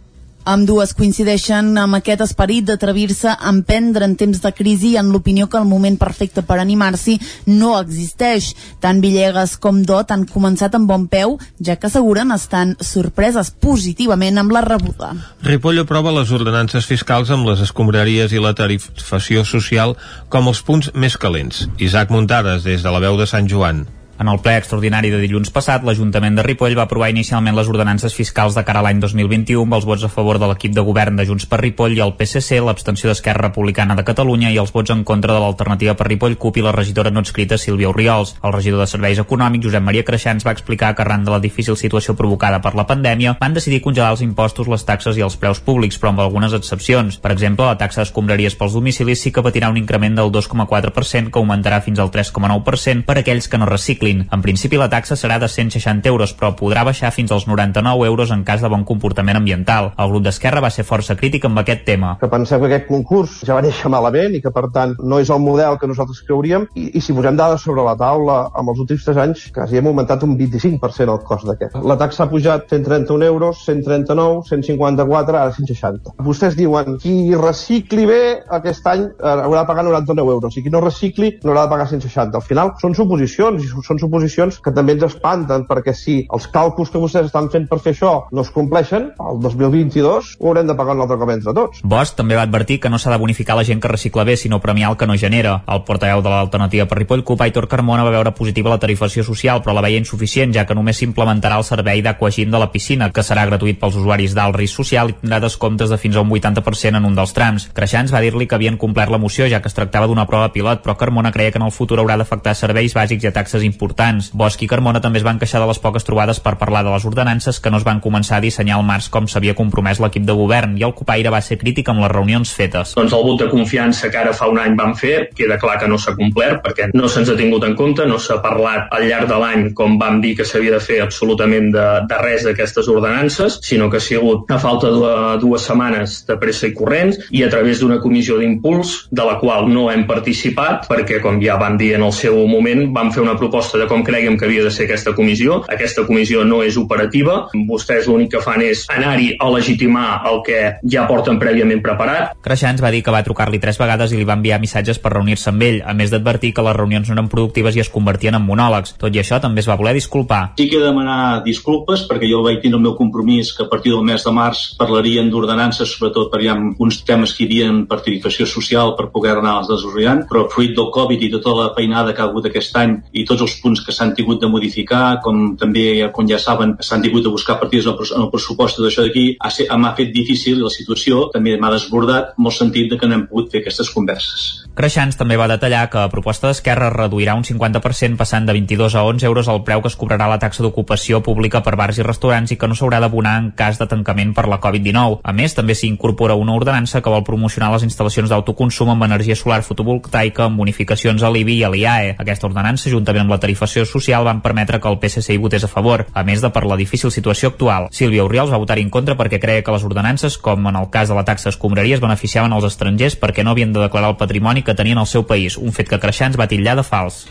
[0.50, 5.46] Amb dues coincideixen amb aquest esperit d'atrevir-se a emprendre en temps de crisi en l'opinió
[5.46, 7.20] que el moment perfecte per animar-s'hi
[7.60, 8.48] no existeix.
[8.82, 14.42] Tant Villegas com Dot han començat amb bon peu, ja que asseguren estan sorpreses positivament
[14.42, 15.12] amb la rebuda.
[15.46, 19.94] Ripoll aprova les ordenances fiscals amb les escombraries i la tarifació social
[20.34, 21.68] com els punts més calents.
[21.78, 23.86] Isaac Muntades, des de la veu de Sant Joan.
[24.20, 28.12] En el ple extraordinari de dilluns passat, l'Ajuntament de Ripoll va aprovar inicialment les ordenances
[28.12, 31.16] fiscals de cara a l'any 2021 amb els vots a favor de l'equip de govern
[31.16, 34.92] de Junts per Ripoll i el PSC, l'abstenció d'Esquerra Republicana de Catalunya i els vots
[34.92, 38.36] en contra de l'alternativa per Ripoll CUP i la regidora no escrita Sílvia Oriols.
[38.44, 41.80] El regidor de Serveis Econòmics, Josep Maria Creixans, va explicar que arran de la difícil
[41.80, 45.64] situació provocada per la pandèmia van decidir congelar els impostos, les taxes i els preus
[45.64, 47.22] públics, però amb algunes excepcions.
[47.24, 51.40] Per exemple, la taxa d'escombraries pels domicilis sí que patirà un increment del 2,4% que
[51.40, 54.09] augmentarà fins al 3,9% per aquells que no reciclin.
[54.18, 58.32] En principi, la taxa serà de 160 euros, però podrà baixar fins als 99 euros
[58.36, 59.92] en cas de bon comportament ambiental.
[59.98, 62.16] El grup d'Esquerra va ser força crític amb aquest tema.
[62.22, 65.30] Que pensem que aquest concurs ja va néixer malament i que, per tant, no és
[65.30, 68.82] el model que nosaltres creuríem i, i si posem dades sobre la taula, amb els
[68.86, 71.78] últims 3 anys quasi hem augmentat un 25% el cost d'aquest.
[71.86, 76.16] La taxa ha pujat 131 euros, 139, 154, ara 160.
[76.26, 78.22] Vostès diuen, qui recicli bé
[78.60, 81.88] aquest any haurà de pagar 99 euros i qui no recicli no haurà de pagar
[81.90, 82.38] 160.
[82.40, 86.92] Al final són suposicions i són suposicions que també ens espanten perquè si els càlculs
[86.92, 90.76] que vostès estan fent per fer això no es compleixen, el 2022 ho haurem de
[90.78, 91.82] pagar un altre cop entre tots.
[91.84, 94.60] Bosch també va advertir que no s'ha de bonificar la gent que recicla bé, sinó
[94.60, 95.64] premiar el que no genera.
[95.68, 99.62] El portaveu de l'alternativa per Ripoll, CUP, Aitor Carmona, va veure positiva la tarifació social,
[99.64, 103.26] però la veia insuficient, ja que només s'implementarà el servei d'aquagim de la piscina, que
[103.26, 107.00] serà gratuït pels usuaris d'alt risc social i tindrà descomptes de fins a un 80%
[107.00, 107.70] en un dels trams.
[107.76, 110.84] Creixans va dir-li que havien complert la moció, ja que es tractava d'una prova pilot,
[110.84, 113.89] però Carmona creia que en el futur haurà d'afectar serveis bàsics i a taxes importants.
[114.34, 117.06] Bosch i Carmona també es van queixar de les poques trobades per parlar de les
[117.06, 120.36] ordenances que no es van començar a dissenyar al març com s'havia compromès l'equip de
[120.38, 122.94] govern i el Copaire va ser crític amb les reunions fetes.
[122.98, 125.88] Doncs el vot de confiança que ara fa un any vam fer queda clar que
[125.88, 129.30] no s'ha complert perquè no se'ns ha tingut en compte, no s'ha parlat al llarg
[129.30, 133.60] de l'any com vam dir que s'havia de fer absolutament de, de res d'aquestes ordenances,
[133.66, 137.50] sinó que ha sigut a falta de dues setmanes de pressa i corrents i a
[137.52, 141.94] través d'una comissió d'impuls de la qual no hem participat perquè, com ja vam dir
[141.98, 144.88] en el seu moment, vam fer una proposta de com creguem que havia de ser
[144.88, 145.62] aquesta comissió.
[145.72, 147.42] Aquesta comissió no és operativa.
[147.70, 150.60] Vostès l'únic que fan és anar-hi a legitimar el que
[150.92, 152.36] ja porten prèviament preparat.
[152.46, 155.50] Creixans va dir que va trucar-li tres vegades i li va enviar missatges per reunir-se
[155.54, 158.46] amb ell, a més d'advertir que les reunions no eren productives i es convertien en
[158.46, 158.96] monòlegs.
[159.02, 160.42] Tot i això, també es va voler disculpar.
[160.60, 163.70] Sí que he de demanar disculpes perquè jo vaig dir el meu compromís que a
[163.72, 167.50] partir del mes de març parlarien d'ordenances, sobretot perquè hi ha uns temes que hi
[167.50, 171.56] havia en participació social per poder anar-les desenvolupant, però fruit del Covid i de tota
[171.58, 174.50] la feinada que ha hagut aquest any i tots els punts que s'han tingut de
[174.50, 179.06] modificar, com també, com ja saben, s'han tingut de buscar partides en el pressupost d'això
[179.06, 179.38] d'aquí,
[179.80, 183.52] m'ha fet difícil la situació, també m'ha desbordat molt sentit de que no hem pogut
[183.52, 184.66] fer aquestes converses.
[184.80, 189.04] Creixans també va detallar que a proposta d'Esquerra reduirà un 50% passant de 22 a
[189.04, 192.54] 11 euros el preu que es cobrarà la taxa d'ocupació pública per bars i restaurants
[192.54, 195.20] i que no s'haurà d'abonar en cas de tancament per la Covid-19.
[195.24, 199.36] A més, també s'hi incorpora una ordenança que vol promocionar les instal·lacions d'autoconsum amb energia
[199.36, 202.16] solar fotovoltaica amb bonificacions a l'IBI i a l'IAE.
[202.24, 205.72] Aquesta ordenança, juntament amb la tarifació social, van permetre que el PSC hi votés a
[205.72, 207.88] favor, a més de per la difícil situació actual.
[207.92, 211.10] Sílvia Oriols va votar en contra perquè creia que les ordenances, com en el cas
[211.10, 214.78] de la taxa escombraries, beneficiaven els estrangers perquè no havien de declarar el patrimoni que
[214.78, 217.26] tenien al seu país, un fet que Creixans va titllar de fals.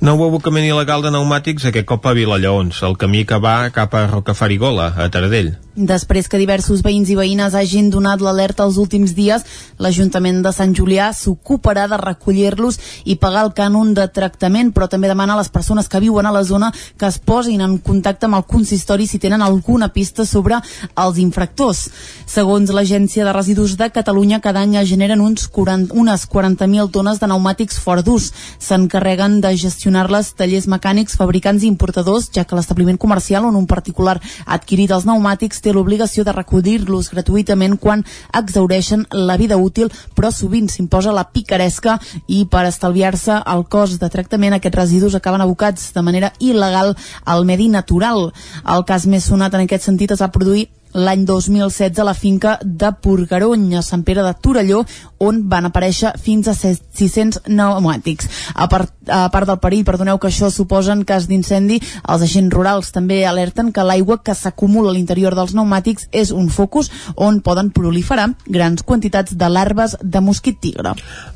[0.00, 4.06] Nou abocament il·legal de pneumàtics aquest cop a Vilalleons, el camí que va cap a
[4.06, 5.56] Rocafarigola, a Taradell.
[5.74, 9.42] Després que diversos veïns i veïnes hagin donat l'alerta els últims dies,
[9.82, 12.78] l'Ajuntament de Sant Julià s'ocuparà de recollir-los
[13.10, 16.32] i pagar el cànon de tractament, però també demana a les persones que viuen a
[16.32, 20.60] la zona que es posin en contacte amb el consistori si tenen alguna pista sobre
[20.94, 21.88] els infractors.
[22.24, 27.18] Segons l'Agència de Residus de Catalunya, cada any es generen uns 40, unes 40.000 tones
[27.18, 28.30] de pneumàtics fora d'ús.
[28.62, 34.20] S'encarreguen de gestionar-les tallers mecànics, fabricants i importadors, ja que l'establiment comercial on un particular
[34.22, 38.04] ha adquirit els pneumàtics té l'obligació de recollir-los gratuïtament quan
[38.36, 41.98] exaureixen la vida útil, però sovint s'imposa la picaresca
[42.28, 46.94] i per estalviar-se el cost de tractament aquests residus acaben abocats de manera il·legal
[47.24, 48.30] al medi natural.
[48.64, 52.58] El cas més sonat en aquest sentit es va produir l'any 2016 a la finca
[52.62, 54.84] de Porgarony, a Sant Pere de Torelló,
[55.18, 58.28] on van aparèixer fins a 600 pneumàtics.
[58.54, 62.52] A part, a part del perill, perdoneu que això suposa en cas d'incendi, els agents
[62.54, 67.40] rurals també alerten que l'aigua que s'acumula a l'interior dels pneumàtics és un focus on
[67.44, 70.94] poden proliferar grans quantitats de larves de mosquit tigre.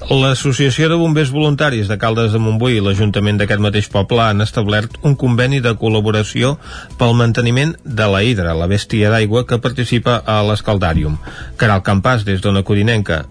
[0.08, 5.00] L'Associació de Bombers Voluntaris de Caldes de Montbui i l'Ajuntament d'aquest mateix poble han establert
[5.02, 6.56] un conveni de col·laboració
[7.00, 11.18] pel manteniment de la hidra, la bèstia d'aigua que participa a l'Escaldàrium.
[11.56, 13.24] Caral Campàs, des d'Ona Codinenca.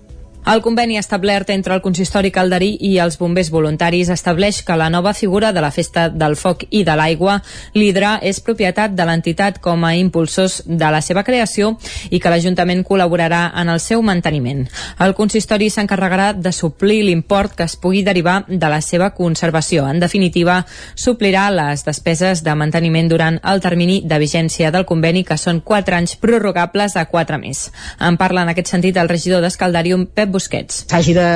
[0.47, 5.11] El conveni establert entre el consistori calderí i els bombers voluntaris estableix que la nova
[5.13, 7.33] figura de la Festa del Foc i de l'Aigua,
[7.75, 11.73] l'Hidra, és propietat de l'entitat com a impulsors de la seva creació
[12.15, 14.61] i que l'Ajuntament col·laborarà en el seu manteniment.
[15.03, 19.83] El consistori s'encarregarà de suplir l'import que es pugui derivar de la seva conservació.
[19.91, 20.61] En definitiva,
[20.95, 25.99] suplirà les despeses de manteniment durant el termini de vigència del conveni, que són 4
[25.99, 27.67] anys prorrogables a 4 més.
[27.99, 30.83] En parla en aquest sentit el regidor d'Escaldàrium, Pep Busquets.
[30.87, 31.27] S'hagi de,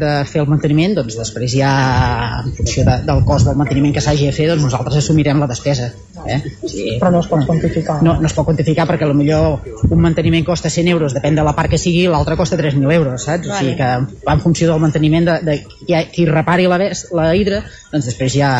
[0.00, 1.72] de fer el manteniment, doncs després ja,
[2.42, 5.48] en funció de, del cost del manteniment que s'hagi de fer, doncs nosaltres assumirem la
[5.50, 5.92] despesa.
[6.26, 6.38] Eh?
[6.66, 6.96] Sí.
[6.98, 8.00] Però no es pot quantificar.
[8.02, 11.54] No, no es pot quantificar perquè potser un manteniment costa 100 euros, depèn de la
[11.56, 13.46] part que sigui, l'altre costa 3.000 euros, saps?
[13.46, 13.54] Vale.
[13.54, 16.80] O sigui que en funció del manteniment de, de qui, qui repari la,
[17.20, 17.62] la hidra,
[17.92, 18.50] doncs després ja,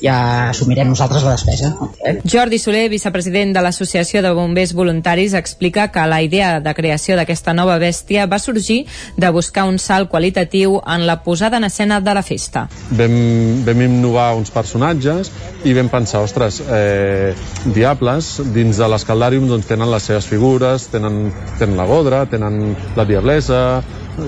[0.00, 0.16] ja
[0.50, 1.72] assumirem nosaltres la despesa.
[2.04, 2.16] Eh?
[2.24, 7.52] Jordi Soler, vicepresident de l'Associació de Bombers Voluntaris, explica que la idea de creació d'aquesta
[7.56, 8.84] nova bèstia va sorgir
[9.16, 12.66] de buscar un salt qualitatiu en la posada en escena de la festa.
[12.96, 13.18] Vam,
[13.66, 15.32] vam innovar uns personatges
[15.64, 17.34] i vam pensar, ostres, eh,
[17.66, 21.30] Diables, dins de l'escaldàrium doncs, tenen les seves figures, tenen,
[21.60, 23.60] tenen la Godra, tenen la Diablesa,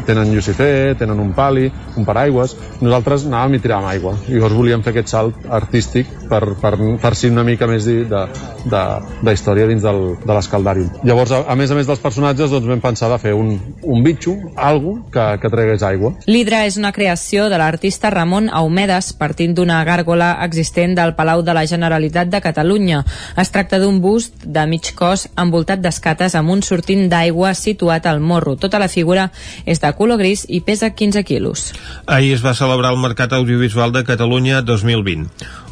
[0.07, 2.55] tenen Lucifer, tenen un pali, un paraigües.
[2.80, 4.14] Nosaltres anàvem i tiràvem aigua.
[4.28, 8.22] I llavors volíem fer aquest salt artístic per, per farcir una mica més de, de,
[8.68, 8.82] de,
[9.24, 10.91] de història dins del, de l'escaldàrium.
[11.09, 14.05] Llavors, a, a més a més dels personatges, doncs vam pensar de fer un, un
[14.05, 16.12] bitxo, algo que, que tregués aigua.
[16.28, 21.57] L'Hidra és una creació de l'artista Ramon Aumedes, partint d'una gàrgola existent del Palau de
[21.57, 23.03] la Generalitat de Catalunya.
[23.39, 28.20] Es tracta d'un bust de mig cos envoltat d'escates amb un sortint d'aigua situat al
[28.20, 28.57] morro.
[28.57, 29.28] Tota la figura
[29.64, 31.72] és és de color gris i pesa 15 quilos.
[32.07, 35.29] Ahir es va celebrar el Mercat Audiovisual de Catalunya 2020.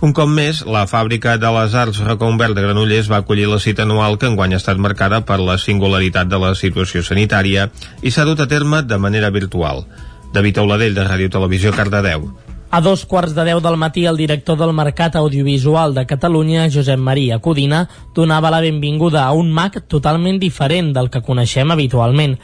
[0.07, 3.83] Un cop més, la Fàbrica de les Arts Reconvert de Granollers va acollir la cita
[3.83, 7.71] anual que enguany ha estat marcada per la singularitat de la situació sanitària
[8.03, 9.87] i s'ha dut a terme de manera virtual.
[10.33, 12.31] David Auladell, de Ràdio Televisió, Cardedeu.
[12.69, 16.99] A dos quarts de deu del matí, el director del Mercat Audiovisual de Catalunya, Josep
[16.99, 22.37] Maria Codina, donava la benvinguda a un MAC totalment diferent del que coneixem habitualment.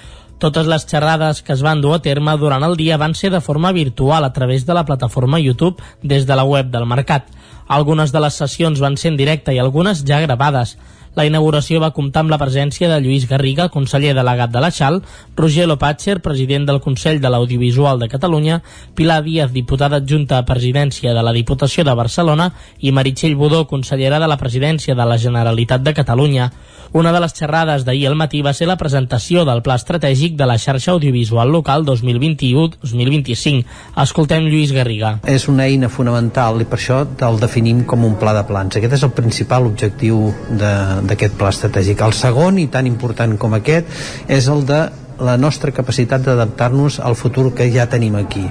[0.42, 3.40] Totes les xerrades que es van dur a terme durant el dia van ser de
[3.40, 7.28] forma virtual a través de la plataforma YouTube des de la web del mercat.
[7.68, 10.74] Algunes de les sessions van ser en directe i algunes ja gravades.
[11.14, 15.02] La inauguració va comptar amb la presència de Lluís Garriga, conseller delegat de la XAL,
[15.36, 18.62] Roger Lopatger, president del Consell de l'Audiovisual de Catalunya,
[18.96, 24.18] Pilar Díaz, diputada adjunta a presidència de la Diputació de Barcelona i Meritxell Budó, consellera
[24.22, 26.52] de la presidència de la Generalitat de Catalunya.
[26.92, 30.48] Una de les xerrades d'ahir al matí va ser la presentació del Pla Estratègic de
[30.48, 33.64] la xarxa audiovisual local 2021-2025.
[34.02, 35.14] Escoltem Lluís Garriga.
[35.24, 38.76] És una eina fonamental i per això el definim com un pla de plans.
[38.76, 40.72] Aquest és el principal objectiu de,
[41.08, 42.02] d'aquest pla estratègic.
[42.04, 43.88] El segon, i tan important com aquest,
[44.28, 44.82] és el de
[45.22, 48.44] la nostra capacitat d'adaptar-nos al futur que ja tenim aquí.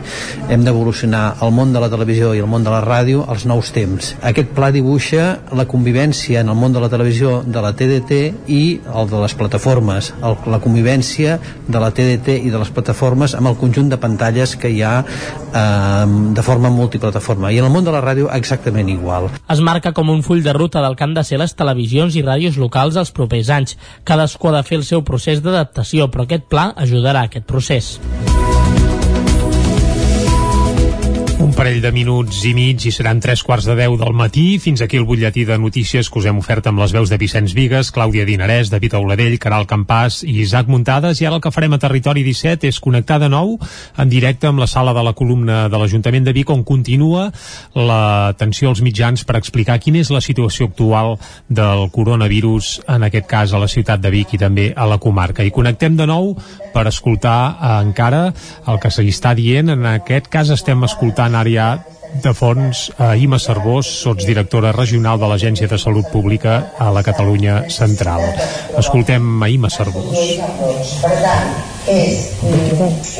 [0.50, 3.72] Hem d'evolucionar el món de la televisió i el món de la ràdio als nous
[3.76, 4.14] temps.
[4.24, 8.64] Aquest pla dibuixa la convivència en el món de la televisió de la TDT i
[8.88, 13.52] el de les plataformes, el, la convivència de la TDT i de les plataformes amb
[13.52, 16.06] el conjunt de pantalles que hi ha eh,
[16.36, 17.52] de forma multiplataforma.
[17.52, 19.30] I en el món de la ràdio exactament igual.
[19.52, 22.26] Es marca com un full de ruta del que han de ser les televisions i
[22.26, 23.78] ràdios locals els propers anys.
[24.08, 27.96] Cadascú ha de fer el seu procés d'adaptació, però aquest pla ajudarà a aquest procés.
[31.62, 34.58] Parell de minuts i mig i seran tres quarts de deu del matí.
[34.58, 37.54] Fins aquí el butlletí de notícies que us hem ofert amb les veus de Vicenç
[37.54, 41.22] Vigues, Clàudia Dinarès, David Auladell, Caral Campàs i Isaac Muntades.
[41.22, 44.58] I ara el que farem a Territori 17 és connectar de nou en directe amb
[44.64, 47.28] la sala de la columna de l'Ajuntament de Vic on continua
[47.78, 53.54] l'atenció als mitjans per explicar quina és la situació actual del coronavirus, en aquest cas
[53.54, 55.46] a la ciutat de Vic i també a la comarca.
[55.46, 56.34] I connectem de nou
[56.74, 58.26] per escoltar eh, encara
[58.66, 59.70] el que se li està dient.
[59.78, 61.72] En aquest cas estem escoltant escoltant ja
[62.24, 67.70] de fons a Ima Cervós, sotsdirectora regional de l'Agència de Salut Pública a la Catalunya
[67.72, 68.26] Central.
[68.78, 70.12] Escoltem a Ima Cervós.
[71.02, 71.54] Per tant,
[71.88, 72.28] és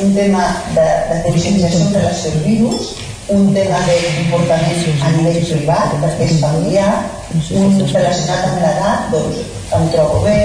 [0.02, 0.44] un tema
[0.76, 2.92] de, de conscienciació en relació al virus,
[3.32, 6.92] un tema de comportament a nivell privat, perquè és familiar,
[7.32, 9.36] un relacionat amb l'edat, doncs
[9.72, 10.38] em trobo bé,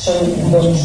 [0.00, 0.84] són doncs,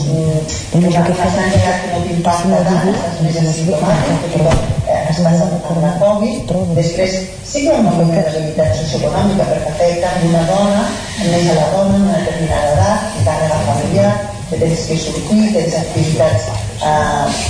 [0.76, 4.54] una persona que no t'impacta tant, és més asimptomàtic, però
[4.96, 7.16] es passa amb la Covid, després
[7.48, 10.86] sí que hi ha una vulnerabilitat socioeconòmica perquè afecta una dona,
[11.22, 14.14] més a la dona, una determinada edat, que càrrega familiar,
[14.50, 16.50] que tens que sortir, tens activitats
[16.92, 17.44] eh,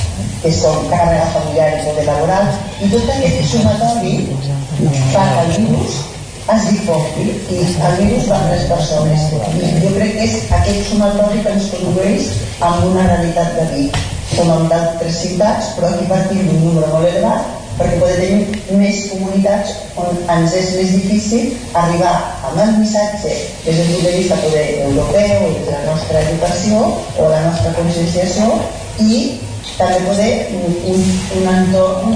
[0.43, 4.19] que són càrrega familiar i poder laboral, i tot aquest sumatori
[5.15, 6.03] fa que el virus
[6.53, 9.29] es difongui i el virus va a les persones.
[9.57, 12.27] I jo crec que és aquest sumatori que ens condueix
[12.61, 14.01] a una realitat de Vic
[14.35, 19.01] com en d'altres ciutats però aquí partim d'un número molt elevat perquè podem tenir més
[19.11, 21.49] comunitats on ens és més difícil
[21.81, 22.13] arribar
[22.47, 23.33] amb el missatge
[23.65, 26.85] des del punt de vista poder europeu, de la nostra educació
[27.19, 28.61] o la nostra conscienciació
[29.03, 29.19] i
[29.77, 30.99] també poder un,
[31.35, 32.13] un, entorn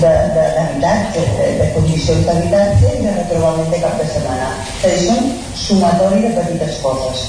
[0.00, 4.50] d'habitatge, de, de, de condicions d'habitatge i de retrobament de cap de setmana.
[4.86, 5.32] És dir, són
[5.64, 7.26] sumatori de petites coses.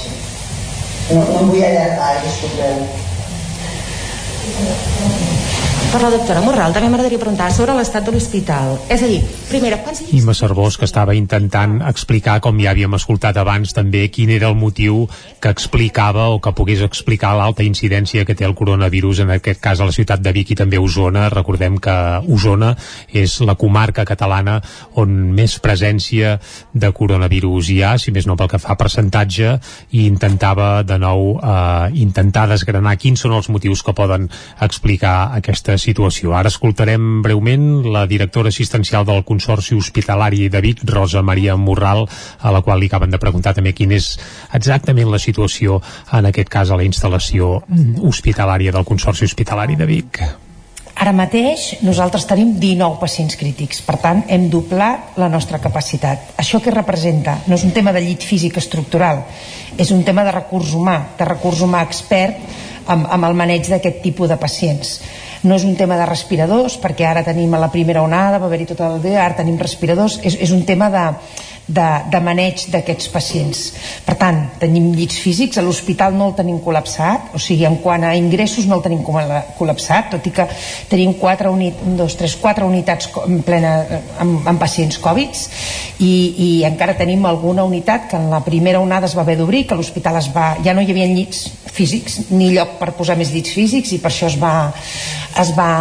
[1.10, 2.76] No, no em vull allargar, disculpeu.
[5.92, 8.78] Per la doctora Morral també m'agradaria preguntar sobre l'estat de l'hospital.
[8.88, 9.18] És a dir,
[9.50, 14.32] primera, quants Imma Cervós, que estava intentant explicar, com ja havíem escoltat abans, també quin
[14.32, 15.02] era el motiu
[15.36, 19.82] que explicava o que pogués explicar l'alta incidència que té el coronavirus, en aquest cas
[19.82, 21.26] a la ciutat de Vic i també a Osona.
[21.28, 22.72] Recordem que Osona
[23.12, 24.62] és la comarca catalana
[24.96, 26.38] on més presència
[26.72, 29.58] de coronavirus hi ha, si més no pel que fa a percentatge,
[29.92, 34.30] i intentava de nou eh, intentar desgranar quins són els motius que poden
[34.64, 36.36] explicar aquesta situació.
[36.38, 42.06] Ara escoltarem breument la directora assistencial del Consorci Hospitalari de Vic, Rosa Maria Morral,
[42.40, 44.14] a la qual li acaben de preguntar també quina és
[44.54, 45.80] exactament la situació,
[46.12, 47.58] en aquest cas a la instal·lació
[48.06, 50.22] hospitalària del Consorci Hospitalari de Vic.
[51.02, 56.34] Ara mateix nosaltres tenim 19 pacients crítics, per tant hem doblat la nostra capacitat.
[56.38, 59.24] Això que representa no és un tema de llit físic estructural,
[59.74, 62.38] és un tema de recurs humà, de recurs humà expert
[62.86, 64.98] amb, amb el maneig d'aquest tipus de pacients
[65.42, 68.68] no és un tema de respiradors perquè ara tenim a la primera onada va haver-hi
[68.72, 70.20] tot el dia, ara tenim respiradors.
[70.22, 71.04] És, és un tema de,
[71.72, 73.62] de, de maneig d'aquests pacients.
[74.06, 78.04] Per tant, tenim llits físics a l'hospital no el tenim col·lapsat o sigui, en quant
[78.06, 80.46] a ingressos no el tenim col·lapsat tot i que
[80.90, 83.72] tenim 4, unit, 1, 2, 3, 4 unitats en plena,
[84.22, 85.42] amb, amb pacients Covid
[86.02, 89.64] i, i encara tenim alguna unitat que en la primera onada es va haver d'obrir
[89.68, 93.32] que l'hospital es va, ja no hi havia llits físics ni lloc per posar més
[93.32, 94.54] llits físics i per això es va,
[95.40, 95.72] es va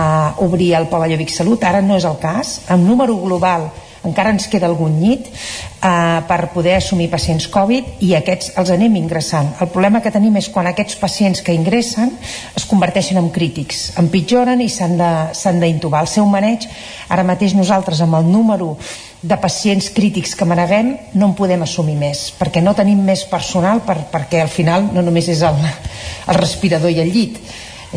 [0.46, 3.70] obrir el pavelló Vic Salut, ara no és el cas, en número global
[4.08, 8.98] encara ens queda algun llit eh, per poder assumir pacients Covid i aquests els anem
[9.02, 9.54] ingressant.
[9.62, 12.16] El problema que tenim és quan aquests pacients que ingressen
[12.58, 16.02] es converteixen en crítics, empitjoren i s'han d'intubar.
[16.06, 16.68] El seu maneig,
[17.10, 18.76] ara mateix nosaltres amb el número
[19.22, 23.84] de pacients crítics que maneguem no en podem assumir més perquè no tenim més personal
[23.86, 27.38] per, perquè al final no només és el, el respirador i el llit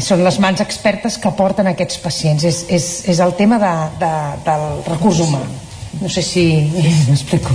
[0.04, 4.16] són les mans expertes que porten aquests pacients és, és, és el tema de, de,
[4.44, 5.40] del recurs humà
[6.00, 6.44] no sé si
[7.08, 7.54] m'explico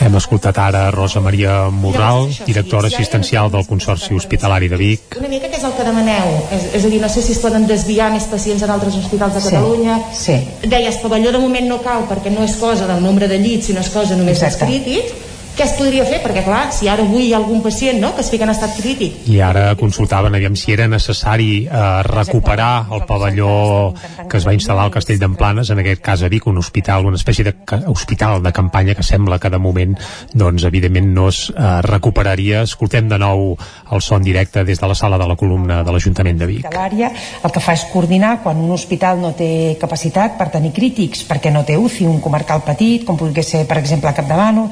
[0.00, 5.18] hem escoltat ara Rosa Maria Morral, directora assistencial del Consorci Hospitalari de Vic.
[5.18, 6.32] Una mica què és el que demaneu?
[6.54, 9.38] És, és a dir, no sé si es poden desviar més pacients en altres hospitals
[9.38, 10.00] de Catalunya.
[10.12, 10.36] Sí.
[10.38, 10.68] sí.
[10.72, 13.84] Deies, pavelló de moment no cal perquè no és cosa del nombre de llits, sinó
[13.84, 15.25] és cosa només dels crítics
[15.56, 16.20] què es podria fer?
[16.24, 18.76] Perquè clar, si ara avui hi ha algun pacient no, que es fica en estat
[18.76, 23.94] crític i ara consultaven aviam si era necessari eh, recuperar el pavelló
[24.28, 27.16] que es va instal·lar al Castell d'Emplanes en aquest cas a Vic, un hospital, una
[27.16, 27.54] espècie de
[27.86, 29.96] hospital de campanya que sembla que de moment
[30.34, 32.62] doncs evidentment no es eh, recuperaria.
[32.66, 36.38] Escoltem de nou el son directe des de la sala de la columna de l'Ajuntament
[36.40, 36.68] de Vic.
[36.74, 37.10] L'àrea
[37.44, 41.52] el que fa és coordinar quan un hospital no té capacitat per tenir crítics perquè
[41.54, 44.68] no té UCI, un comarcal petit com podria ser per exemple a Capdavano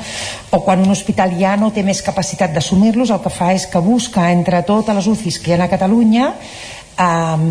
[0.50, 3.68] o quan quan un hospital ja no té més capacitat d'assumir-los, el que fa és
[3.70, 6.32] que busca entre totes les UCIs que hi ha a Catalunya
[6.98, 7.44] um,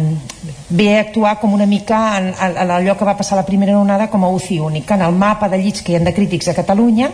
[0.68, 4.10] ve a actuar com una mica en, en allò que va passar la primera onada
[4.12, 6.58] com a UCI únic, en el mapa de llits que hi ha de crítics a
[6.58, 7.14] Catalunya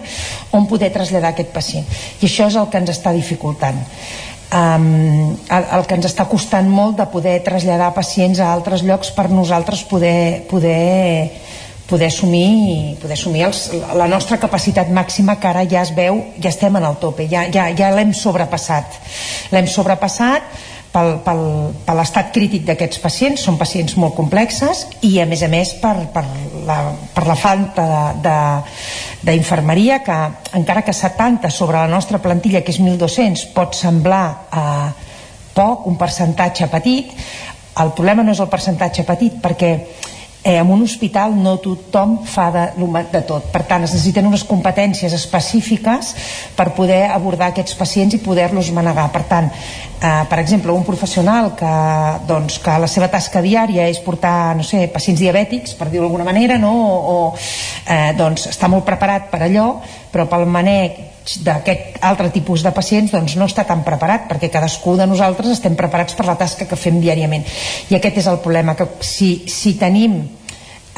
[0.57, 1.86] on poder traslladar aquest pacient.
[1.86, 3.78] I això és el que ens està dificultant.
[4.49, 9.14] Um, el, el que ens està costant molt de poder traslladar pacients a altres llocs
[9.14, 11.38] per nosaltres poder, poder
[11.90, 13.66] poder assumir, poder assumir els,
[13.98, 17.48] la nostra capacitat màxima que ara ja es veu, ja estem en el tope, ja,
[17.52, 19.00] ja, ja l'hem sobrepassat.
[19.52, 20.46] L'hem sobrepassat
[20.94, 21.44] pel, pel,
[21.86, 25.96] per l'estat crític d'aquests pacients, són pacients molt complexes i a més a més per,
[26.14, 26.24] per,
[26.68, 26.80] la,
[27.14, 27.86] per la falta
[29.26, 30.18] d'infermeria que
[30.58, 34.90] encara que 70 sobre la nostra plantilla que és 1.200 pot semblar eh,
[35.54, 37.14] poc, un percentatge petit
[37.80, 39.74] el problema no és el percentatge petit perquè
[40.44, 42.64] eh, en un hospital no tothom fa de,
[43.12, 43.50] de tot.
[43.52, 46.14] Per tant, es necessiten unes competències específiques
[46.56, 49.10] per poder abordar aquests pacients i poder-los manegar.
[49.12, 51.74] Per tant, eh, per exemple, un professional que,
[52.30, 56.28] doncs, que la seva tasca diària és portar, no sé, pacients diabètics, per dir-ho d'alguna
[56.28, 56.74] manera, no?
[56.74, 57.20] o, o
[57.86, 59.70] eh, doncs, està molt preparat per allò,
[60.12, 64.95] però pel maneig d'aquest altre tipus de pacients doncs no està tan preparat perquè cadascú
[64.97, 67.45] de nosaltres estem preparats per la tasca que fem diàriament
[67.89, 70.19] i aquest és el problema que si, si tenim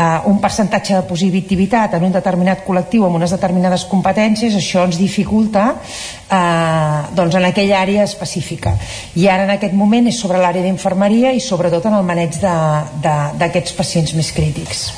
[0.02, 5.00] uh, un percentatge de positivitat en un determinat col·lectiu amb unes determinades competències, això ens
[5.00, 8.76] dificulta uh, doncs en aquella àrea específica.
[9.16, 13.78] I ara en aquest moment és sobre l'àrea d'infermeria i sobretot en el maneig d'aquests
[13.78, 14.92] pacients més crítics.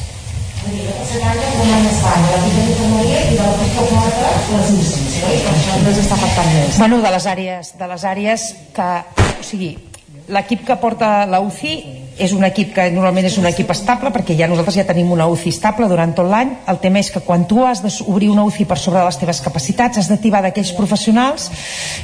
[6.77, 8.45] Bueno, de les àrees, de les àrees
[8.75, 8.89] que,
[9.39, 9.71] o sigui,
[10.33, 11.73] l'equip que porta la UCI
[12.17, 15.27] és un equip que normalment és un equip estable perquè ja nosaltres ja tenim una
[15.31, 18.67] UCI estable durant tot l'any el tema és que quan tu has d'obrir una UCI
[18.69, 21.49] per sobre de les teves capacitats has d'activar d'aquells professionals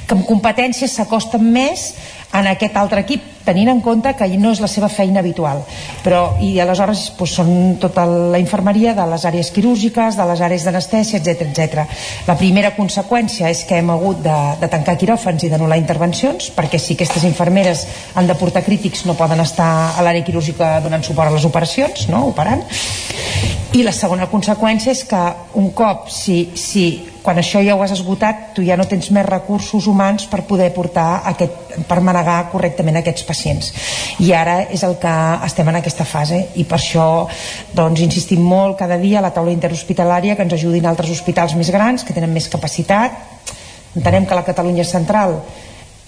[0.07, 1.93] que amb competències s'acosten més
[2.33, 5.63] en aquest altre equip tenint en compte que no és la seva feina habitual
[6.03, 7.51] però i aleshores doncs, són
[7.81, 11.85] tota la infermeria de les àrees quirúrgiques de les àrees d'anestèsia, etc etc.
[12.27, 16.77] La primera conseqüència és que hem hagut de, de tancar quiròfans i d'anul·lar intervencions perquè
[16.81, 17.85] si aquestes infermeres
[18.15, 22.07] han de portar crítics no poden estar a l'àrea quirúrgica donant suport a les operacions,
[22.09, 22.25] no?
[22.31, 22.63] operant.
[23.77, 25.19] I la segona conseqüència és que
[25.59, 26.85] un cop si, si
[27.21, 30.71] quan això ja ho has esgotat tu ja no tens més recursos humans per poder
[30.73, 33.69] portar aquest, per manegar correctament aquests pacients.
[34.25, 35.13] I ara és el que
[35.45, 37.07] estem en aquesta fase i per això
[37.77, 41.69] doncs insistim molt cada dia a la taula interhospitalària que ens ajudin altres hospitals més
[41.69, 43.13] grans que tenen més capacitat.
[43.93, 45.37] Entenem que la Catalunya central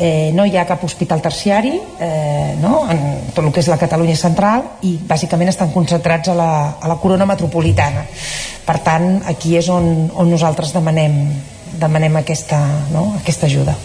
[0.02, 2.82] eh, no hi ha cap hospital terciari eh, no?
[2.89, 6.89] en tot el que és la Catalunya central i bàsicament estan concentrats a la, a
[6.89, 8.04] la corona metropolitana
[8.66, 11.22] per tant aquí és on, on nosaltres demanem,
[11.78, 12.60] demanem aquesta,
[12.91, 13.12] no?
[13.22, 13.78] aquesta ajuda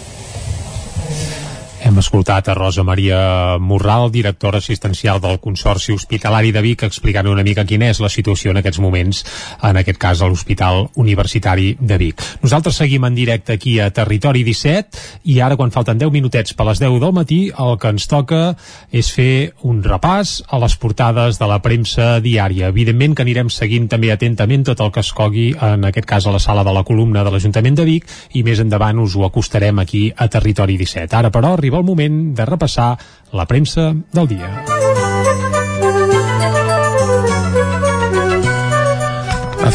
[1.83, 7.45] hem escoltat a Rosa Maria Morral, directora assistencial del Consorci Hospitalari de Vic, explicant una
[7.45, 9.23] mica quina és la situació en aquests moments,
[9.63, 12.23] en aquest cas a l'Hospital Universitari de Vic.
[12.43, 16.67] Nosaltres seguim en directe aquí a Territori 17 i ara quan falten 10 minutets per
[16.71, 18.43] les 10 del matí el que ens toca
[18.91, 22.73] és fer un repàs a les portades de la premsa diària.
[22.73, 26.35] Evidentment que anirem seguint també atentament tot el que es cogui, en aquest cas a
[26.35, 29.79] la sala de la columna de l'Ajuntament de Vic i més endavant us ho acostarem
[29.83, 31.13] aquí a Territori 17.
[31.17, 32.97] Ara però arriba el moment de repassar
[33.33, 35.06] la premsa del dia.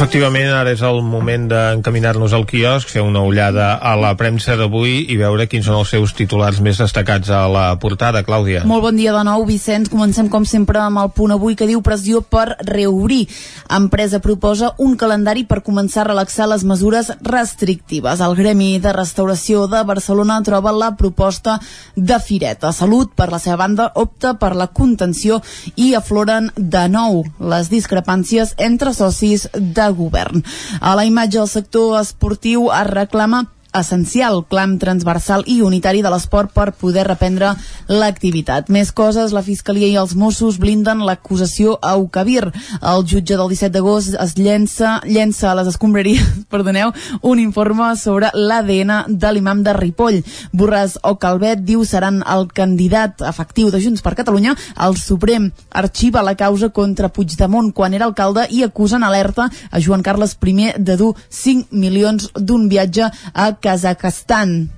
[0.02, 4.96] Efectivament, ara és el moment d'encaminar-nos al quiosc, fer una ullada a la premsa d'avui
[5.14, 8.64] i veure quins són els seus titulars més destacats a la portada, Clàudia.
[8.66, 9.92] Molt bon dia de nou, Vicenç.
[9.94, 13.28] Comencem, com sempre, amb el punt avui que diu pressió per reobrir.
[13.70, 18.26] Empresa proposa un calendari per començar a relaxar les mesures restrictives.
[18.26, 21.60] El Gremi de Restauració de Barcelona troba la proposta
[21.94, 22.74] de Fireta.
[22.74, 25.44] Salut, per la seva banda, opta per la contenció
[25.76, 27.22] i afloren de nou
[27.54, 30.44] les discrepàncies entre socis de govern.
[30.80, 36.52] A la imatge del sector esportiu es reclama essencial, clam transversal i unitari de l'esport
[36.54, 37.54] per poder reprendre
[37.88, 38.70] l'activitat.
[38.70, 42.52] Més coses, la Fiscalia i els Mossos blinden l'acusació a Ucabir.
[42.82, 46.92] El jutge del 17 d'agost es llença, llença a les escombraries perdoneu,
[47.22, 50.22] un informe sobre l'ADN de l'imam de Ripoll.
[50.52, 54.56] Borràs o Calvet diu seran el candidat efectiu de Junts per Catalunya.
[54.84, 60.04] El Suprem arxiva la causa contra Puigdemont quan era alcalde i acusen alerta a Joan
[60.04, 64.70] Carles I de dur 5 milions d'un viatge a Kazakhstan.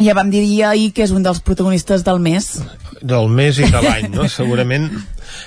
[0.00, 2.52] Ja vam dir ahir que és un dels protagonistes del mes.
[3.00, 4.28] Del mes i de l'any, no?
[4.32, 4.88] Segurament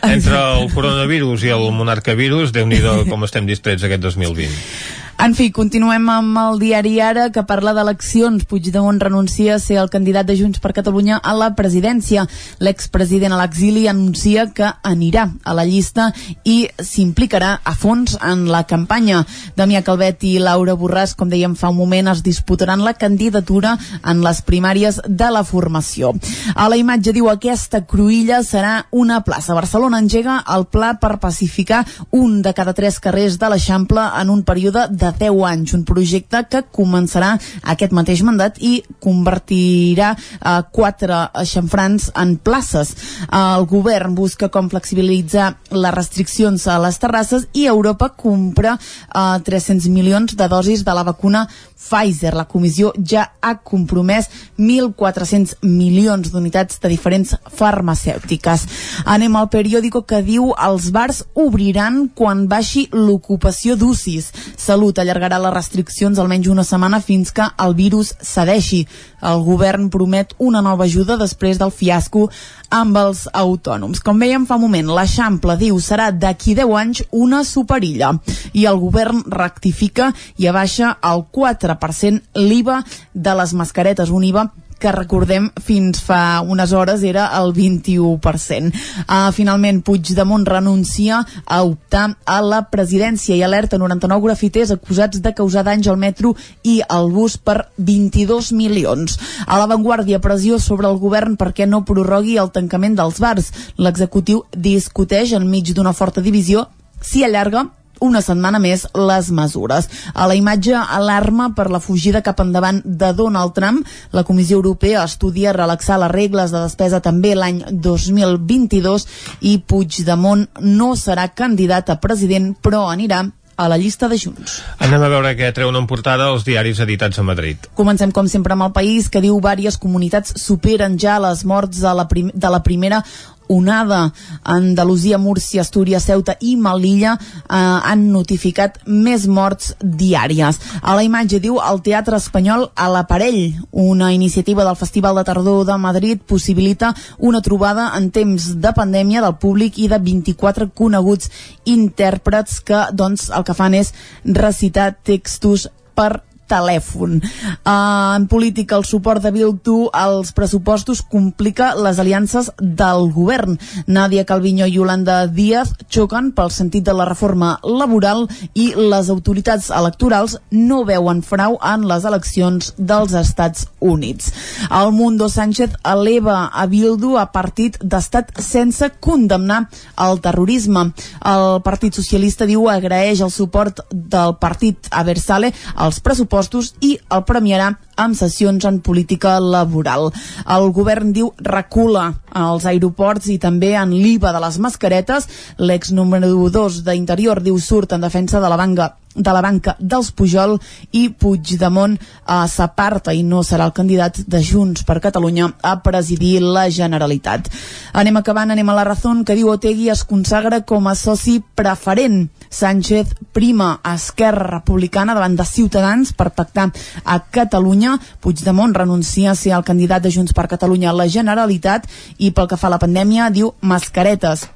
[0.06, 5.03] entre el coronavirus i el monarcavirus, déu nhi com estem distrets aquest 2020.
[5.22, 8.44] En fi, continuem amb el diari Ara, que parla d'eleccions.
[8.50, 12.26] Puigdemont renuncia a ser el candidat de Junts per Catalunya a la presidència.
[12.60, 16.10] L'expresident a l'exili anuncia que anirà a la llista
[16.44, 19.22] i s'implicarà a fons en la campanya.
[19.56, 24.26] Damià Calvet i Laura Borràs, com dèiem fa un moment, es disputaran la candidatura en
[24.26, 26.12] les primàries de la formació.
[26.56, 29.56] A la imatge diu aquesta cruïlla serà una plaça.
[29.56, 34.44] Barcelona engega el pla per pacificar un de cada tres carrers de l'Eixample en un
[34.44, 37.34] període de de 10 anys, un projecte que començarà
[37.74, 42.94] aquest mateix mandat i convertirà eh, quatre xamfrans en places.
[43.28, 49.90] El govern busca com flexibilitzar les restriccions a les terrasses i Europa compra eh, 300
[49.92, 51.48] milions de dosis de la vacuna
[51.84, 52.34] Pfizer.
[52.34, 58.66] La comissió ja ha compromès 1.400 milions d'unitats de diferents farmacèutiques.
[59.06, 64.32] Anem al periòdico que diu els bars obriran quan baixi l'ocupació d'UCIs.
[64.58, 68.84] Salut allargarà les restriccions almenys una setmana fins que el virus cedeixi.
[69.24, 72.28] El govern promet una nova ajuda després del fiasco
[72.74, 74.02] amb els autònoms.
[74.04, 78.14] Com veiem fa moment, l'Eixample diu serà d'aquí 10 anys una superilla
[78.54, 82.82] i el govern rectifica i abaixa el 4% l'IVA
[83.14, 84.50] de les mascaretes, un IVA
[84.84, 88.74] que recordem fins fa unes hores era el 21%.
[89.08, 95.34] Uh, finalment, Puigdemont renuncia a optar a la presidència i alerta 99 grafiters acusats de
[95.38, 96.34] causar danys al metro
[96.68, 99.16] i al bus per 22 milions.
[99.48, 103.54] A l'avantguàrdia, pressió sobre el govern perquè no prorrogui el tancament dels bars.
[103.80, 106.68] L'executiu discuteix enmig d'una forta divisió
[107.00, 107.70] si allarga
[108.04, 109.90] una setmana més les mesures.
[110.14, 115.04] A la imatge alarma per la fugida cap endavant de Donald Trump, la Comissió Europea
[115.08, 119.08] estudia relaxar les regles de despesa també l'any 2022
[119.50, 123.24] i Puigdemont no serà candidat a president però anirà
[123.56, 124.62] a la llista de Junts.
[124.82, 127.68] Anem a veure què treuen en portada els diaris editats a Madrid.
[127.78, 131.94] Comencem, com sempre, amb el país, que diu diverses comunitats superen ja les morts de
[131.94, 133.04] la, prim de la primera
[133.48, 134.14] onada.
[134.44, 140.60] Andalusia, Múrcia, Astúries, Ceuta i Melilla eh, han notificat més morts diàries.
[140.82, 143.54] A la imatge diu el Teatre Espanyol a l'aparell.
[143.72, 149.22] Una iniciativa del Festival de Tardor de Madrid possibilita una trobada en temps de pandèmia
[149.24, 151.32] del públic i de 24 coneguts
[151.66, 156.24] intèrprets que doncs, el que fan és recitar textos per
[156.54, 157.20] telèfon.
[157.66, 163.58] Uh, en política, el suport de Bildu als pressupostos complica les aliances del govern.
[163.88, 169.70] Nàdia Calviño i Yolanda Díaz xoquen pel sentit de la reforma laboral i les autoritats
[169.74, 174.32] electorals no veuen frau en les eleccions dels Estats Units.
[174.70, 179.68] El Mundo Sánchez eleva a Bildu a partit d'estat sense condemnar
[180.04, 180.92] el terrorisme.
[181.26, 186.43] El Partit Socialista diu agraeix el suport del partit a Versale als pressupostos
[186.82, 190.10] i el premiarà amb sessions en política laboral.
[190.50, 195.30] El govern diu recula als aeroports i també en l'IVA de les mascaretes.
[195.58, 200.12] L'ex número 2 d'Interior diu surt en defensa de la banca de la banca dels
[200.12, 200.58] Pujol
[200.92, 206.42] i Puigdemont eh, s'aparta i no serà el candidat de Junts per Catalunya a presidir
[206.42, 207.50] la Generalitat.
[207.94, 212.30] Anem acabant, anem a la raó que diu Otegui es consagra com a soci preferent.
[212.50, 216.70] Sánchez prima a Esquerra Republicana davant de Ciutadans per pactar
[217.04, 217.98] a Catalunya.
[218.22, 222.48] Puigdemont renuncia a ser el candidat de Junts per Catalunya a la Generalitat i pel
[222.48, 224.48] que fa a la pandèmia diu mascaretes.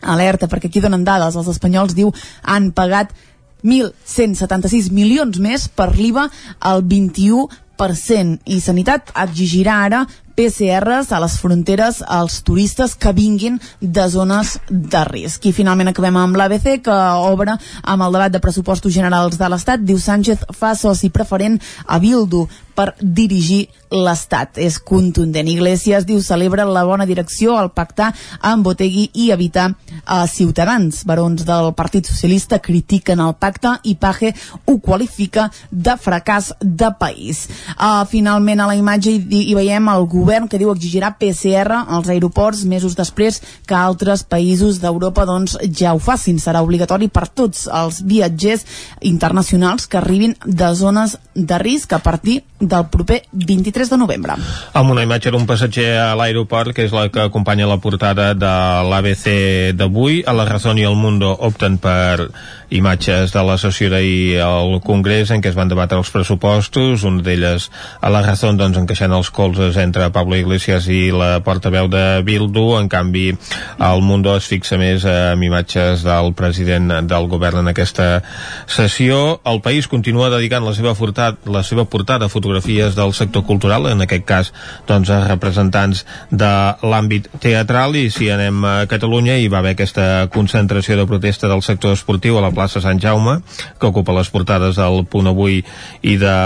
[0.00, 1.36] Alerta, perquè aquí donen dades.
[1.36, 3.12] Els espanyols, diu, han pagat
[3.62, 6.28] 1.176 milions més per l'IVA
[6.60, 10.04] al 21% i Sanitat exigirà ara
[10.40, 15.44] PCRs a les fronteres als turistes que vinguin de zones de risc.
[15.44, 16.96] I finalment acabem amb l'ABC, que
[17.28, 19.84] obre amb el debat de pressupostos generals de l'Estat.
[19.84, 24.58] Diu Sánchez fa soci preferent a Bildu per dirigir l'Estat.
[24.62, 25.48] És contundent.
[25.50, 29.70] Iglesias diu celebra la bona direcció al pactar amb Botegui i evitar
[30.04, 31.02] a Ciutadans.
[31.06, 34.32] Barons del Partit Socialista critiquen el pacte i Paje
[34.66, 37.46] ho qualifica de fracàs de país.
[37.76, 42.10] Uh, finalment a la imatge hi, hi veiem el govern que diu exigirà PCR als
[42.10, 46.38] aeroports mesos després que altres països d'Europa doncs, ja ho facin.
[46.38, 48.64] Serà obligatori per tots els viatgers
[49.00, 52.40] internacionals que arribin de zones de risc a partir
[52.70, 54.36] del proper 23 de novembre.
[54.78, 58.54] Amb una imatge d'un passatger a l'aeroport, que és la que acompanya la portada de
[58.90, 59.26] l'ABC
[59.76, 62.30] d'avui, a la Razón i el Mundo opten per
[62.70, 67.22] imatges de la sessió d'ahir al Congrés en què es van debatre els pressupostos, una
[67.26, 67.66] d'elles
[68.00, 72.78] a la Razón doncs, encaixant els colzes entre Pablo Iglesias i la portaveu de Bildu,
[72.78, 78.22] en canvi el Mundo es fixa més en imatges del president del govern en aquesta
[78.70, 79.40] sessió.
[79.44, 83.86] El país continua dedicant la seva, fortat, la seva portada a fotografies del sector cultural,
[83.86, 84.50] en aquest cas
[84.88, 86.50] doncs, representants de
[86.82, 91.62] l'àmbit teatral i si anem a Catalunya hi va haver aquesta concentració de protesta del
[91.62, 93.40] sector esportiu a la plaça Sant Jaume
[93.78, 95.62] que ocupa les portades del Punt Avui
[96.02, 96.36] i de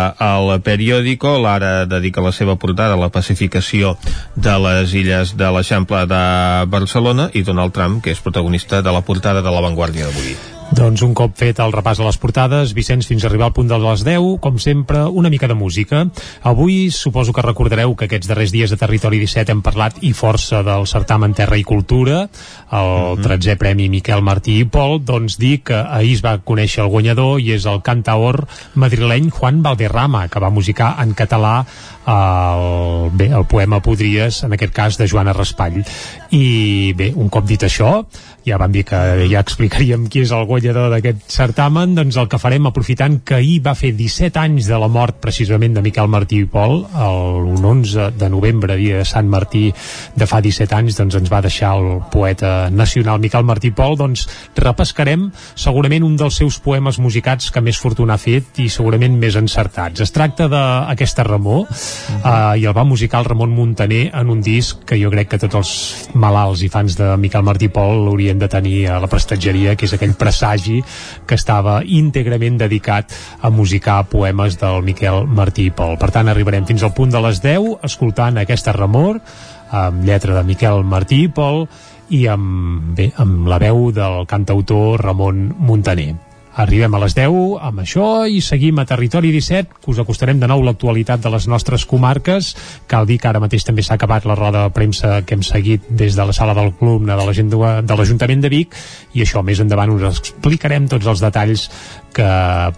[0.65, 3.97] Periódico l'ara dedica la seva portada a la pacificació
[4.37, 6.25] de les illes de l'Eixample de
[6.69, 10.54] Barcelona i Donald Trump que és protagonista de la portada de l'avantguàrdia d'avui.
[10.75, 13.69] Doncs un cop fet el repàs a les portades, Vicenç, fins a arribar al punt
[13.71, 16.01] de les 10, com sempre, una mica de música.
[16.43, 20.65] Avui suposo que recordareu que aquests darrers dies de Territori 17 hem parlat i força
[20.67, 22.25] del certamen Terra i Cultura,
[22.73, 23.23] el uh -huh.
[23.23, 27.41] 13è Premi Miquel Martí i Pol, doncs dir que ahir es va conèixer el guanyador
[27.41, 31.67] i és el cantaor madrileny Juan Valderrama, que va musicar en català
[32.07, 35.83] el, bé, el poema Podries, en aquest cas de Joana Raspall.
[36.35, 38.03] I bé, un cop dit això,
[38.45, 38.99] ja vam dir que
[39.31, 43.61] ja explicaríem qui és el guanyador d'aquest certamen, doncs el que farem aprofitant que ahir
[43.65, 48.11] va fer 17 anys de la mort precisament de Miquel Martí i Pol, el 11
[48.21, 49.71] de novembre, dia de Sant Martí
[50.15, 53.97] de fa 17 anys, doncs ens va deixar el poeta nacional Miquel Martí i Pol,
[53.97, 54.27] doncs
[54.61, 59.39] repescarem segurament un dels seus poemes musicats que més fortuna ha fet i segurament més
[59.41, 60.05] encertats.
[60.05, 61.65] Es tracta d'aquesta Ramó
[61.95, 62.53] uh -huh.
[62.53, 65.39] uh, i el va musicar el Ramon Montaner en un disc que jo crec que
[65.39, 69.09] tots els malalts i fans de Miquel Martí Pol l'haurien haurien de tenir a la
[69.09, 70.81] prestatgeria, que és aquell presagi
[71.27, 75.99] que estava íntegrament dedicat a musicar poemes del Miquel Martí Pol.
[75.99, 79.21] Per tant, arribarem fins al punt de les 10 escoltant aquesta remor
[79.71, 81.67] amb lletra de Miquel Martí Pol
[82.11, 86.34] i amb, bé, amb la veu del cantautor Ramon Montaner.
[86.55, 90.47] Arribem a les 10 amb això i seguim a Territori 17, que us acostarem de
[90.47, 92.53] nou l'actualitat de les nostres comarques.
[92.87, 95.89] Cal dir que ara mateix també s'ha acabat la roda de premsa que hem seguit
[95.91, 97.17] des de la sala del club de
[97.99, 98.79] l'Ajuntament de Vic
[99.19, 101.67] i això més endavant us explicarem tots els detalls
[102.15, 102.29] que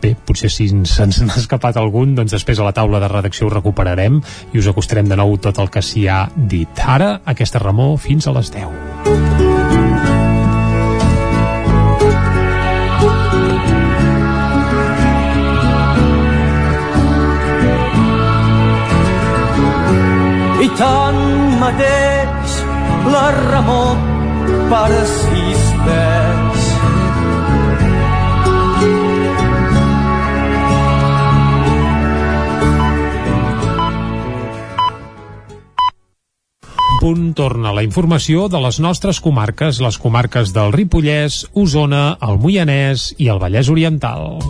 [0.01, 3.53] bé, potser si se'ns n'ha escapat algun, doncs després a la taula de redacció ho
[3.53, 4.23] recuperarem
[4.55, 6.81] i us acostarem de nou tot el que s'hi ha dit.
[6.81, 9.46] Ara, aquesta remor fins a les 10.
[20.81, 22.59] Tanmateix
[23.13, 23.97] la remor
[24.73, 26.37] persisteix.
[37.07, 43.13] punt torna la informació de les nostres comarques, les comarques del Ripollès, Osona, el Moianès
[43.23, 44.41] i el Vallès Oriental.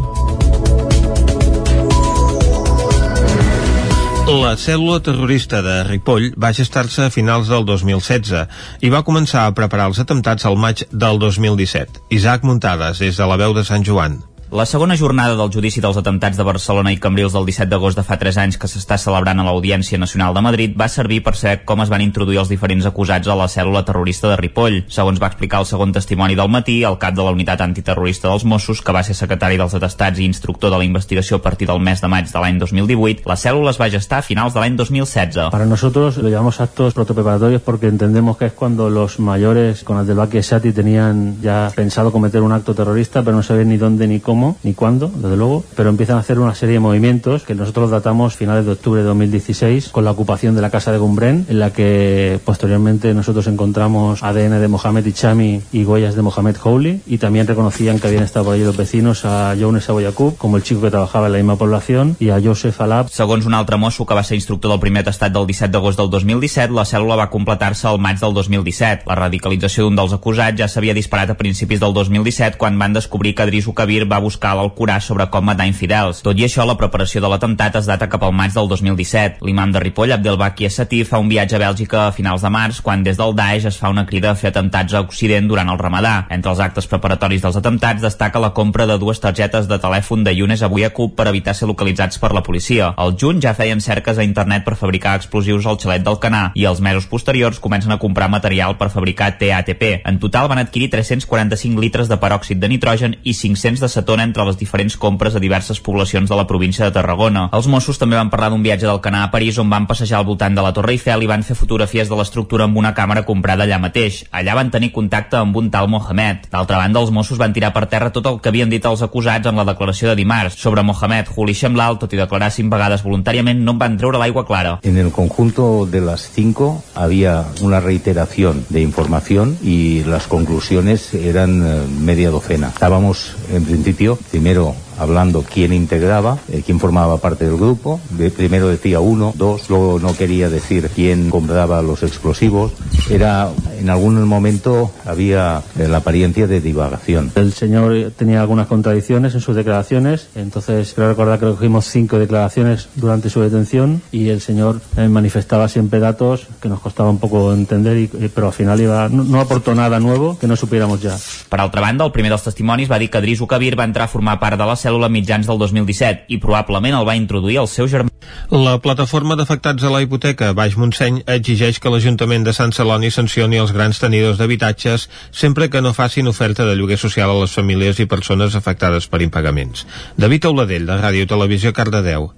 [4.27, 9.53] La cèl·lula terrorista de Ripoll va gestar-se a finals del 2016 i va començar a
[9.55, 12.03] preparar els atemptats al maig del 2017.
[12.11, 14.19] Isaac Muntades, des de la veu de Sant Joan.
[14.53, 18.05] La segona jornada del judici dels atemptats de Barcelona i Cambrils del 17 d'agost de
[18.07, 21.65] fa 3 anys que s'està celebrant a l'Audiència Nacional de Madrid va servir per saber
[21.67, 24.85] com es van introduir els diferents acusats a la cèl·lula terrorista de Ripoll.
[24.87, 28.45] Segons va explicar el segon testimoni del matí, el cap de la unitat antiterrorista dels
[28.47, 31.83] Mossos, que va ser secretari dels atestats i instructor de la investigació a partir del
[31.83, 34.79] mes de maig de l'any 2018, la cèl·lula es va gestar a finals de l'any
[34.79, 35.51] 2016.
[35.51, 40.41] Para nosotros lo llamamos actos protopeparatorios porque entendemos que es cuando los mayores con Abdelbaki
[40.41, 44.36] Sati tenían ya pensado cometer un acto terrorista, pero no sabían ni dónde ni cómo
[44.63, 48.37] ni cuándo, desde luego, pero empiezan a hacer una serie de movimientos que nosotros datamos
[48.37, 51.73] finales de octubre de 2016 con la ocupación de la casa de Gumbrén, en la
[51.73, 57.47] que posteriormente nosotros encontramos ADN de Mohamed Ichami y huellas de Mohamed Howley y también
[57.47, 60.91] reconocían que habían estado por allí los vecinos a Younes Aboyakub, como el chico que
[60.91, 63.09] trabajaba en la misma población, y a Joseph Alab.
[63.09, 66.11] Segons un altre mosso que va ser instructor del primer testat del 17 d'agost del
[66.11, 69.07] 2017, la cèl·lula va completar-se al maig del 2017.
[69.07, 73.35] La radicalització d'un dels acusats ja s'havia disparat a principis del 2017 quan van descobrir
[73.35, 76.23] que Drisu Kabir va buscar l'Alcorà sobre com matar infidels.
[76.27, 79.45] Tot i això, la preparació de l'atemptat es data cap al maig del 2017.
[79.47, 83.05] L'imam de Ripoll, Abdelbaki Essatí, fa un viatge a Bèlgica a finals de març, quan
[83.07, 86.15] des del Daesh es fa una crida a fer atemptats a Occident durant el Ramadà.
[86.35, 90.35] Entre els actes preparatoris dels atemptats destaca la compra de dues targetes de telèfon de
[90.35, 92.93] Younes avui a Cub per evitar ser localitzats per la policia.
[92.97, 96.65] Al juny ja feien cerques a internet per fabricar explosius al xalet del Canà i
[96.65, 99.85] els mesos posteriors comencen a comprar material per fabricar TATP.
[100.09, 104.45] En total van adquirir 345 litres de peròxid de nitrogen i 500 de cetona entre
[104.49, 107.49] les diferents compres a diverses poblacions de la província de Tarragona.
[107.53, 110.29] Els Mossos també van parlar d'un viatge del Canà a París on van passejar al
[110.29, 113.65] voltant de la Torre Eiffel i van fer fotografies de l'estructura amb una càmera comprada
[113.65, 114.25] allà mateix.
[114.31, 116.49] Allà van tenir contacte amb un tal Mohamed.
[116.53, 119.47] D'altra banda, els Mossos van tirar per terra tot el que havien dit els acusats
[119.49, 120.59] en la declaració de dimarts.
[120.61, 124.47] Sobre Mohamed Juli Shemlal, tot i declarar cinc vegades voluntàriament, no en van treure l'aigua
[124.47, 124.79] clara.
[124.83, 131.63] En el conjunto de las cinco había una reiteración de información y las conclusiones eran
[131.67, 132.69] eh, media docena.
[132.69, 138.01] Estábamos, en principio, principio, primero hablando quién integraba, eh, quién formaba parte del grupo.
[138.11, 142.73] De, primero decía uno, dos, luego no quería decir quién compraba los explosivos.
[143.11, 147.33] Era, en algún momento había eh, la apariencia de divagación.
[147.35, 152.89] El señor tenía algunas contradicciones en sus declaraciones, entonces creo recordar que cogimos cinco declaraciones
[152.95, 157.53] durante su detención y el señor eh, manifestaba siempre datos que nos costaba un poco
[157.53, 161.17] entender, y, pero al final iba, no, no aportó nada nuevo que no supiéramos ya.
[161.49, 164.09] Per altra banda, el primer dels testimonis va dir que Drisu Kabir va entrar a
[164.09, 167.91] formar part de la cèl·lula mitjans del 2017 i probablement el va introduir el seu
[167.91, 168.13] germà.
[168.55, 173.61] La plataforma d'afectats a la hipoteca Baix Montseny exigeix que l'Ajuntament de Sant Celoni sancioni
[173.63, 178.01] els grans tenidors d'habitatges sempre que no facin oferta de lloguer social a les famílies
[178.01, 179.87] i persones afectades per impagaments.
[180.17, 182.31] David Auladell, de Ràdio Televisió Cardedeu.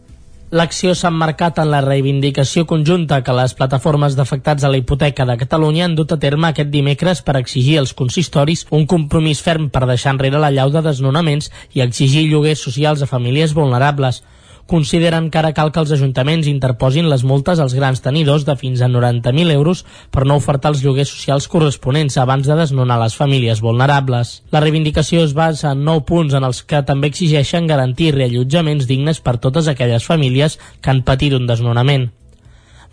[0.49, 5.37] L'acció s'ha emmarcat en la reivindicació conjunta que les plataformes d'afectats a la hipoteca de
[5.37, 9.85] Catalunya han dut a terme aquest dimecres per exigir als consistoris un compromís ferm per
[9.91, 14.23] deixar enrere la llau de desnonaments i exigir lloguers socials a famílies vulnerables
[14.69, 18.85] consideren que ara cal que els ajuntaments interposin les multes als grans tenidors de fins
[18.85, 23.65] a 90.000 euros per no ofertar els lloguers socials corresponents abans de desnonar les famílies
[23.65, 24.43] vulnerables.
[24.53, 29.25] La reivindicació es basa en nou punts en els que també exigeixen garantir reallotjaments dignes
[29.25, 32.11] per totes aquelles famílies que han patit un desnonament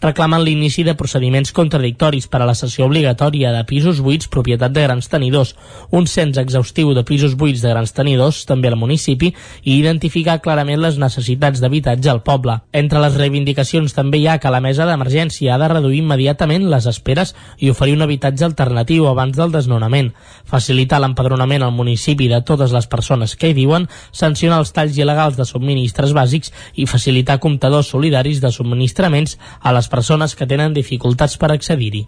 [0.02, 4.84] reclamen l'inici de procediments contradictoris per a la sessió obligatòria de pisos buits propietat de
[4.84, 5.56] grans tenidors,
[5.92, 9.32] un cens exhaustiu de pisos buits de grans tenidors també al municipi
[9.64, 12.60] i identificar clarament les necessitats d'habitatge al poble.
[12.74, 16.86] Entre les reivindicacions també hi ha que la mesa d'emergència ha de reduir immediatament les
[16.92, 20.12] esperes i oferir un habitatge alternatiu abans del desnonament,
[20.46, 25.40] facilitar l'empadronament al municipi de totes les persones que hi viuen, sancionar els talls il·legals
[25.40, 31.38] de subministres bàsics i facilitar comptadors solidaris de subministraments a les persones que tenen dificultats
[31.42, 32.06] per accedir-hi.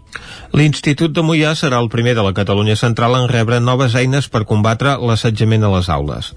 [0.56, 4.46] L'Institut de Mollà serà el primer de la Catalunya Central en rebre noves eines per
[4.48, 6.32] combatre l'assetjament a les aules.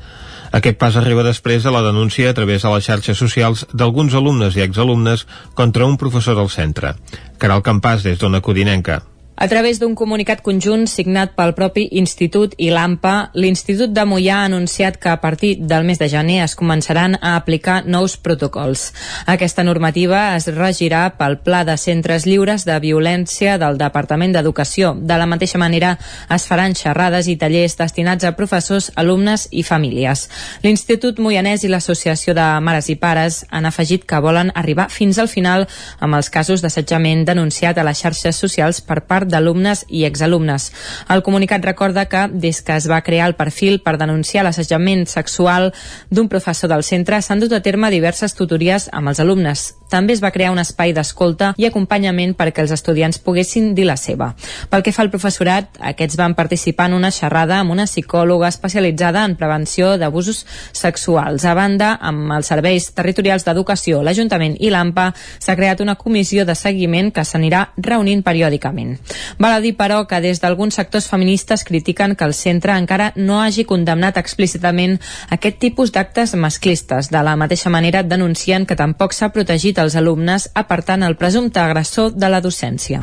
[0.52, 4.58] Aquest pas arriba després de la denúncia a través de les xarxes socials d'alguns alumnes
[4.60, 5.24] i exalumnes
[5.56, 6.96] contra un professor del centre.
[7.40, 9.02] Caral Campàs, des d'Ona Codinenca.
[9.36, 14.46] A través d'un comunicat conjunt signat pel propi Institut i l'AMPA, l'Institut de Mollà ha
[14.46, 18.92] anunciat que a partir del mes de gener es començaran a aplicar nous protocols.
[19.26, 24.92] Aquesta normativa es regirà pel Pla de Centres Lliures de Violència del Departament d'Educació.
[25.00, 25.96] De la mateixa manera,
[26.30, 30.28] es faran xerrades i tallers destinats a professors, alumnes i famílies.
[30.62, 35.32] L'Institut Moianès i l'Associació de Mares i Pares han afegit que volen arribar fins al
[35.32, 35.66] final
[36.00, 40.72] amb els casos d'assetjament denunciat a les xarxes socials per part d'alumnes i exalumnes.
[41.10, 45.74] El comunicat recorda que, des que es va crear el perfil per denunciar l'assetjament sexual
[46.10, 49.81] d'un professor del centre, s'han dut a terme diverses tutories amb els alumnes.
[49.92, 53.98] També es va crear un espai d'escolta i acompanyament perquè els estudiants poguessin dir la
[54.00, 54.32] seva.
[54.72, 59.26] Pel que fa al professorat, aquests van participar en una xerrada amb una psicòloga especialitzada
[59.28, 61.44] en prevenció d'abusos sexuals.
[61.46, 66.56] A banda, amb els serveis territorials d'educació, l'Ajuntament i l'AMPA, s'ha creat una comissió de
[66.56, 68.96] seguiment que s'anirà reunint periòdicament.
[69.40, 73.42] Val a dir, però, que des d'alguns sectors feministes critiquen que el centre encara no
[73.42, 77.12] hagi condemnat explícitament aquest tipus d'actes masclistes.
[77.12, 82.12] De la mateixa manera, denuncien que tampoc s'ha protegit els alumnes apartant el presumpte agressor
[82.14, 83.02] de la docència.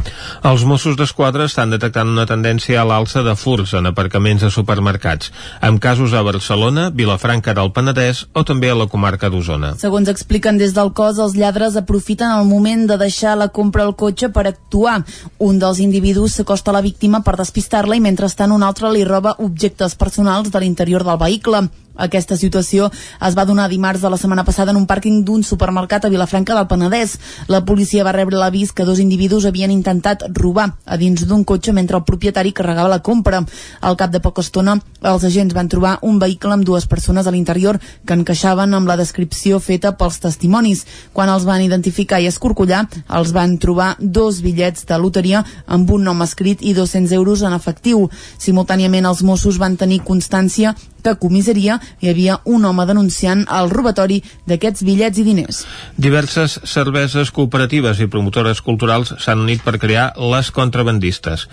[0.49, 5.33] Els Mossos d'Esquadra estan detectant una tendència a l'alça de furs en aparcaments de supermercats,
[5.61, 9.75] amb casos a Barcelona, Vilafranca del Penedès o també a la comarca d'Osona.
[9.81, 13.97] Segons expliquen des del cos, els lladres aprofiten el moment de deixar la compra al
[13.97, 15.03] cotxe per actuar.
[15.39, 19.37] Un dels individus s'acosta a la víctima per despistar-la i mentrestant un altre li roba
[19.45, 21.69] objectes personals de l'interior del vehicle.
[21.99, 22.89] Aquesta situació
[23.27, 26.55] es va donar dimarts de la setmana passada en un pàrquing d'un supermercat a Vilafranca
[26.55, 27.17] del Penedès.
[27.51, 31.75] La policia va rebre l'avís que dos individus havien intentat robar a dins d'un cotxe
[31.75, 33.43] mentre el propietari carregava la compra.
[33.81, 37.35] Al cap de poca estona, els agents van trobar un vehicle amb dues persones a
[37.35, 40.85] l'interior que encaixaven amb la descripció feta pels testimonis.
[41.13, 42.87] Quan els van identificar i escorcollar,
[43.19, 47.57] els van trobar dos bitllets de loteria amb un nom escrit i 200 euros en
[47.57, 48.07] efectiu.
[48.39, 50.75] Simultàniament, els Mossos van tenir constància
[51.09, 55.63] que a comissaria hi havia un home denunciant el robatori d'aquests bitllets i diners.
[55.97, 61.47] Diverses cerveses cooperatives i promotores culturals s'han unit per crear les contrabandistes.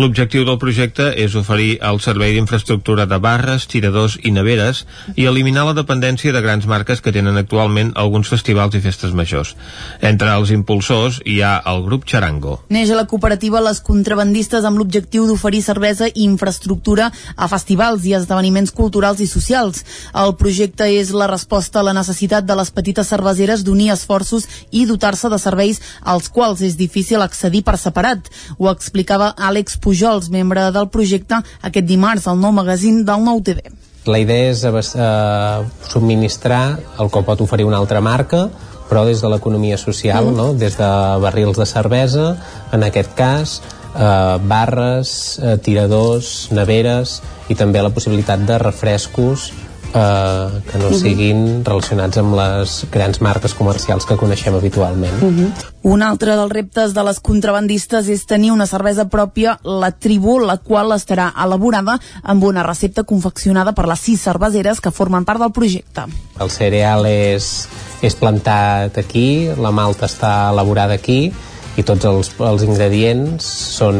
[0.00, 4.86] L'objectiu del projecte és oferir el servei d'infraestructura de barres, tiradors i neveres
[5.16, 9.54] i eliminar la dependència de grans marques que tenen actualment alguns festivals i festes majors.
[10.00, 12.60] Entre els impulsors hi ha el grup Charango.
[12.72, 18.16] Neix a la cooperativa les contrabandistes amb l'objectiu d'oferir cervesa i infraestructura a festivals i
[18.16, 19.82] esdeveniments culturals culturals i socials.
[20.14, 24.86] El projecte és la resposta a la necessitat de les petites cerveseres d'unir esforços i
[24.86, 28.30] dotar-se de serveis als quals és difícil accedir per separat.
[28.58, 33.62] Ho explicava Àlex Pujols, membre del projecte, aquest dimarts al nou magazín del Nou TV.
[34.06, 34.62] La idea és
[34.94, 38.48] eh, subministrar el que pot oferir una altra marca,
[38.88, 40.36] però des de l'economia social, mm.
[40.36, 40.52] no?
[40.54, 40.90] des de
[41.22, 42.36] barrils de cervesa,
[42.72, 43.62] en aquest cas,
[43.94, 49.50] eh, barres, eh, tiradors, neveres i també la possibilitat de refrescos
[49.94, 55.22] eh, que no siguin relacionats amb les grans marques comercials que coneixem habitualment.
[55.22, 55.50] Uh -huh.
[55.82, 60.58] Un altre dels reptes de les contrabandistes és tenir una cervesa pròpia, la Tribu, la
[60.58, 65.52] qual estarà elaborada amb una recepta confeccionada per les sis cerveseres que formen part del
[65.52, 66.02] projecte.
[66.40, 67.68] El cereal és,
[68.00, 71.32] és plantat aquí, la malta està elaborada aquí
[71.76, 73.46] i tots els, els ingredients
[73.78, 73.98] són,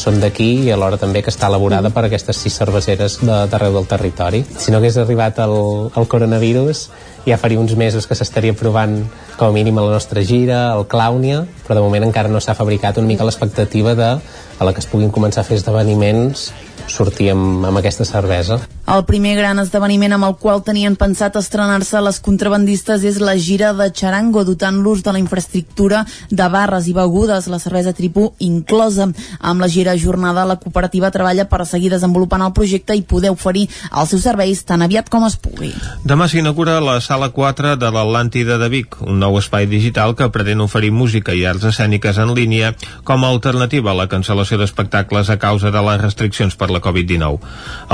[0.00, 4.42] són d'aquí i alhora també que està elaborada per aquestes sis cerveseres d'arreu del territori.
[4.58, 5.54] Si no hagués arribat el,
[5.94, 6.88] el coronavirus,
[7.26, 8.98] ja faria uns mesos que s'estaria provant
[9.36, 12.58] com a mínim a la nostra gira, el Clownia, però de moment encara no s'ha
[12.58, 14.10] fabricat una mica l'expectativa de
[14.58, 16.50] a la que es puguin començar a fer esdeveniments
[16.92, 18.60] sortir amb, amb aquesta cervesa.
[18.92, 23.70] El primer gran esdeveniment amb el qual tenien pensat estrenar-se les contrabandistes és la gira
[23.78, 29.08] de Charango, dotant-los de la infraestructura de barres i begudes, la cervesa tripú inclosa.
[29.40, 33.68] Amb la gira jornada, la cooperativa treballa per seguir desenvolupant el projecte i poder oferir
[33.90, 35.72] els seus serveis tan aviat com es pugui.
[36.04, 40.60] Demà s'inaugura la Sala 4 de l'Atlàntida de Vic, un nou espai digital que pretén
[40.60, 42.74] oferir música i arts escèniques en línia
[43.08, 47.38] com a alternativa a la cancel·lació d'espectacles a causa de les restriccions per la Covid-19.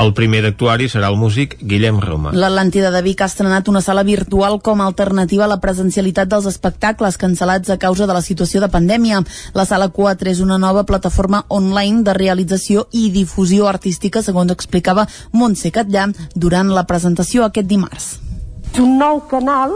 [0.03, 2.33] El primer d'actuari serà el músic Guillem Roma.
[2.33, 6.47] L'Atlàntida de Vic ha estrenat una sala virtual com a alternativa a la presencialitat dels
[6.49, 9.21] espectacles cancel·lats a causa de la situació de pandèmia.
[9.53, 15.07] La sala 4 és una nova plataforma online de realització i difusió artística, segons explicava
[15.31, 18.17] Montse Catllà durant la presentació aquest dimarts.
[18.73, 19.73] És un nou canal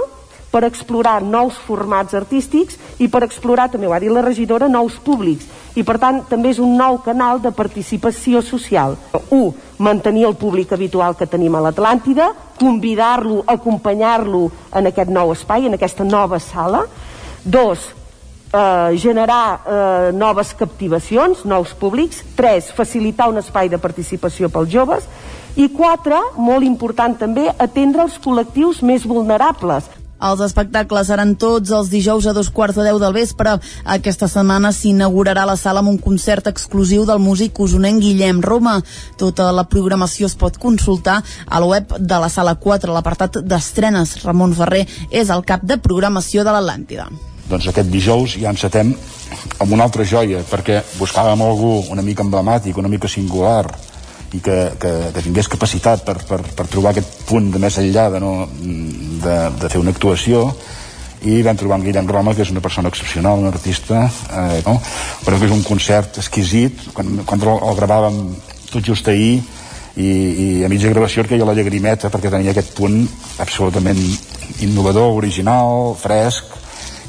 [0.54, 5.02] per explorar nous formats artístics i per explorar, també ho ha dit la regidora, nous
[5.02, 8.96] públics i per tant també és un nou canal de participació social.
[9.34, 9.50] Un,
[9.82, 14.46] mantenir el públic habitual que tenim a l'Atlàntida, convidar-lo, acompanyar-lo
[14.78, 16.86] en aquest nou espai, en aquesta nova sala.
[17.44, 17.90] Dos,
[18.54, 22.22] eh, generar eh, noves captivacions, nous públics.
[22.38, 25.10] Tres, facilitar un espai de participació pels joves.
[25.58, 29.90] I quatre, molt important també, atendre els col·lectius més vulnerables.
[30.24, 33.58] Els espectacles seran tots els dijous a dos quarts de deu del vespre.
[33.96, 38.78] Aquesta setmana s'inaugurarà la sala amb un concert exclusiu del músic usonenc Guillem Roma.
[39.20, 44.22] Tota la programació es pot consultar a la web de la sala 4, l'apartat d'estrenes.
[44.24, 47.10] Ramon Ferrer és el cap de programació de l'Atlàntida.
[47.50, 48.94] Doncs aquest dijous ja encetem
[49.60, 53.68] amb una altra joia, perquè buscàvem algú una mica emblemàtic, una mica singular,
[54.34, 58.08] i que, que, que tingués capacitat per, per, per trobar aquest punt de més enllà
[58.14, 60.48] de, no, de, de fer una actuació
[61.24, 64.76] i vam trobar en Guillem Roma, que és una persona excepcional, un artista, eh, no?
[65.24, 68.18] però que és un concert exquisit, quan, quan el, el gravàvem
[68.74, 69.38] tot just ahir,
[69.96, 73.04] i, i a mitja gravació et queia la llagrimeta perquè tenia aquest punt
[73.44, 74.02] absolutament
[74.66, 76.58] innovador, original, fresc,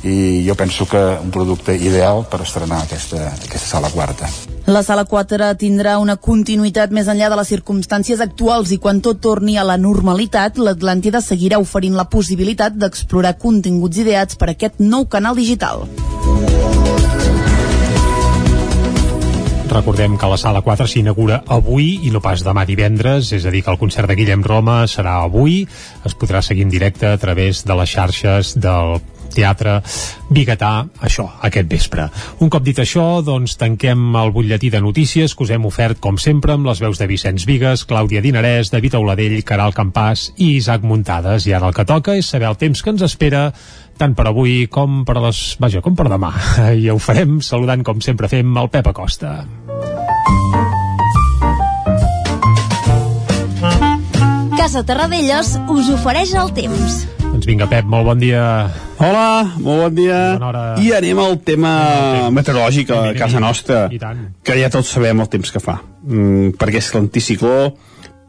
[0.05, 4.29] i jo penso que un producte ideal per estrenar aquesta, aquesta sala quarta.
[4.67, 9.21] La sala 4 tindrà una continuïtat més enllà de les circumstàncies actuals i quan tot
[9.25, 15.09] torni a la normalitat, l'Atlàntida seguirà oferint la possibilitat d'explorar continguts ideats per aquest nou
[15.09, 15.89] canal digital.
[19.75, 23.65] Recordem que la sala 4 s'inaugura avui i no pas demà divendres, és a dir,
[23.65, 25.65] que el concert de Guillem Roma serà avui.
[26.07, 29.01] Es podrà seguir en directe a través de les xarxes del
[29.37, 29.81] teatre
[30.31, 30.73] biguetà,
[31.05, 32.09] això, aquest vespre.
[32.45, 36.19] Un cop dit això, doncs tanquem el butlletí de notícies que us hem ofert, com
[36.19, 40.87] sempre, amb les veus de Vicenç Vigues, Clàudia Dinarès, David Auladell, Caral Campàs i Isaac
[40.87, 41.49] Muntades.
[41.49, 43.51] I ara el que toca és saber el temps que ens espera
[43.99, 45.45] tant per avui com per les...
[45.63, 46.33] vaja, com per demà.
[46.83, 49.39] I ho farem saludant, com sempre fem, el Pep Acosta.
[54.65, 57.03] Casa Terradellos us ofereix el temps.
[57.21, 58.45] Doncs vinga, Pep, molt bon dia.
[58.97, 59.25] Hola,
[59.61, 60.21] molt bon dia.
[60.39, 60.63] Bona hora.
[60.81, 61.73] I anem al tema
[62.33, 65.75] meteorològic a casa nostra, que ja tots sabem el temps que fa.
[66.09, 67.75] Mm, perquè és l'anticicló,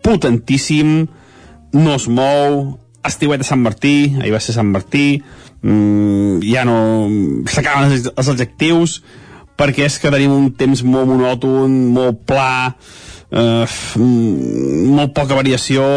[0.03, 1.05] potentíssim,
[1.71, 2.59] no es mou,
[3.07, 5.21] estiuet de Sant Martí, ahir va ser Sant Martí,
[5.63, 6.75] mm, ja no...
[7.47, 8.97] s'acaben els, els adjectius,
[9.55, 12.75] perquè és que tenim un temps molt monòton, molt pla,
[13.31, 13.63] eh,
[14.03, 15.87] mm, molt poca variació,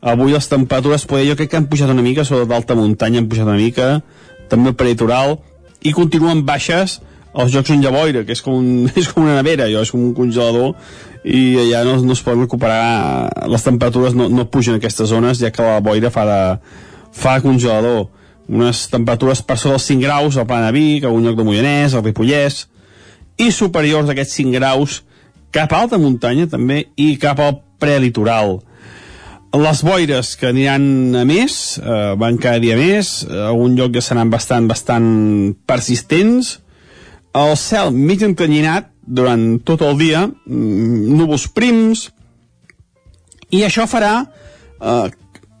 [0.00, 3.28] avui les temperatures poder, jo crec que han pujat una mica sobre d'alta muntanya han
[3.28, 4.00] pujat una mica
[4.48, 5.38] també per litoral
[5.84, 7.00] i continuen baixes
[7.32, 9.84] als jocs on hi ha boira que és com, un, és com una nevera allò,
[9.84, 10.74] és com un congelador
[11.24, 15.42] i allà no, no es poden recuperar les temperatures no, no pugen a aquestes zones
[15.42, 16.40] ja que la boira fa de,
[17.12, 18.08] fa congelador.
[18.50, 21.94] Unes temperatures per sobre dels 5 graus al Plana Vic, a algun lloc de Moianès,
[21.94, 22.64] al Ripollès
[23.40, 25.00] i superiors a aquests 5 graus
[25.54, 28.58] cap a alta muntanya també i cap al prelitoral
[29.58, 34.02] les boires que aniran a més, eh, van cada dia més, a algun lloc ja
[34.04, 36.60] seran bastant, bastant persistents,
[37.34, 42.10] el cel mig encanyinat durant tot el dia, mm, núvols prims,
[43.50, 44.28] i això farà,
[44.80, 45.10] eh,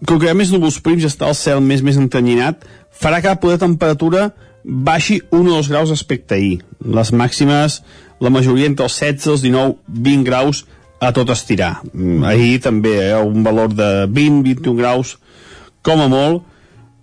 [0.06, 3.20] com que hi ha més núvols prims i està el cel més més encanyinat, farà
[3.20, 4.32] que la poder temperatura
[4.64, 6.62] baixi 1 o 2 graus respecte a ahir.
[6.84, 7.82] Les màximes,
[8.20, 10.64] la majoria entre els 16, els 19, 20 graus
[11.00, 11.80] a tot estirar.
[11.92, 15.18] Mm, Ahir també, eh, un valor de 20-21 graus,
[15.82, 16.42] com a molt.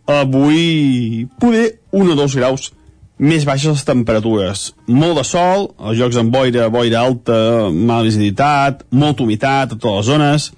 [0.07, 2.71] Avui, poder 1 o 2 graus
[3.17, 4.73] més baixes les temperatures.
[4.87, 9.97] Molt de sol, els jocs amb boira, boira alta, mala visibilitat, molta humitat a totes
[9.97, 10.51] les zones,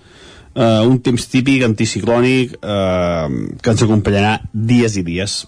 [0.56, 3.28] eh, un temps típic anticiclònic eh,
[3.62, 5.46] que ens acompanyarà dies i dies.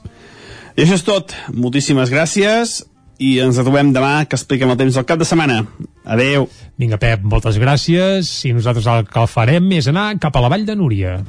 [0.77, 1.35] I això és tot.
[1.51, 2.79] Moltíssimes gràcies
[3.19, 5.65] i ens trobem demà que expliquem el temps del cap de setmana.
[6.03, 6.47] Adeu.
[6.81, 8.31] Vinga, Pep, moltes gràcies.
[8.49, 11.19] I nosaltres el que farem és anar cap a la Vall de Núria.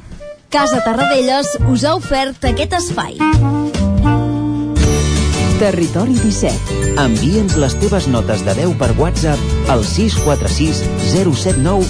[0.52, 3.16] Casa Tarradellas us ha ofert aquest espai.
[5.62, 6.80] Territori 17.
[6.98, 10.82] Envia'ns les teves notes de veu per WhatsApp al 646
[11.12, 11.86] 079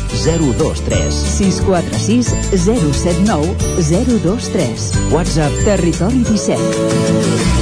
[0.60, 1.22] 023.
[1.38, 2.34] 646
[2.68, 4.92] 079 023.
[5.16, 7.61] WhatsApp Territori 17.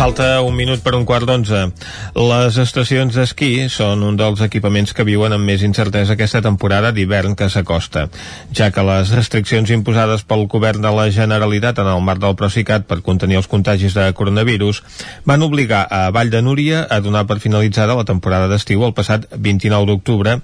[0.00, 1.58] Falta un minut per un quart d'onze.
[2.16, 7.34] Les estacions d'esquí són un dels equipaments que viuen amb més incertesa aquesta temporada d'hivern
[7.36, 8.06] que s'acosta,
[8.56, 12.86] ja que les restriccions imposades pel govern de la Generalitat en el marc del Procicat
[12.88, 14.80] per contenir els contagis de coronavirus
[15.28, 19.28] van obligar a Vall de Núria a donar per finalitzada la temporada d'estiu el passat
[19.36, 20.38] 29 d'octubre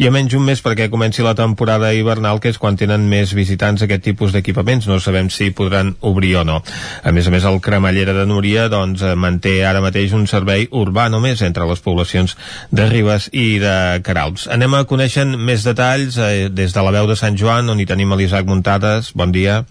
[0.00, 3.36] i a menys un mes perquè comenci la temporada hivernal, que és quan tenen més
[3.36, 4.88] visitants aquest tipus d'equipaments.
[4.88, 6.62] No sabem si podran obrir o no.
[7.04, 10.68] A més a més, el cremallera de Núria, doncs, eh, manté ara mateix un servei
[10.70, 12.36] urbà només entre les poblacions
[12.70, 13.76] de Ribes i de
[14.06, 14.48] Caralps.
[14.52, 17.88] Anem a conèixer més detalls eh, des de la veu de Sant Joan, on hi
[17.88, 19.12] tenim l'Isaac Muntades.
[19.16, 19.62] Bon dia.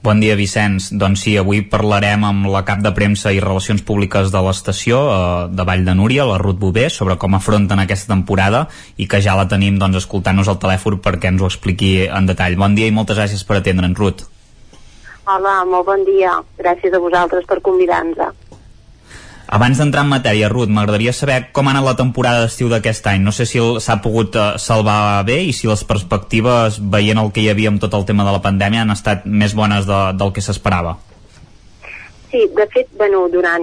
[0.00, 0.92] Bon dia, Vicenç.
[0.94, 5.18] Doncs sí, avui parlarem amb la cap de premsa i relacions públiques de l'estació eh,
[5.50, 9.34] de Vall de Núria, la Ruth Bové, sobre com afronten aquesta temporada i que ja
[9.34, 12.56] la tenim doncs, escoltant-nos al telèfon perquè ens ho expliqui en detall.
[12.56, 14.37] Bon dia i moltes gràcies per atendre'ns, Ruth.
[15.28, 16.38] Hola, molt bon dia.
[16.56, 18.36] Gràcies a vosaltres per convidar-nos.
[19.48, 23.22] Abans d'entrar en matèria, Ruth, m'agradaria saber com ha anat la temporada d'estiu d'aquest any.
[23.24, 27.44] No sé si s'ha pogut eh, salvar bé i si les perspectives, veient el que
[27.44, 30.32] hi havia amb tot el tema de la pandèmia, han estat més bones de, del
[30.36, 30.98] que s'esperava.
[32.30, 33.62] Sí, de fet, bueno, durant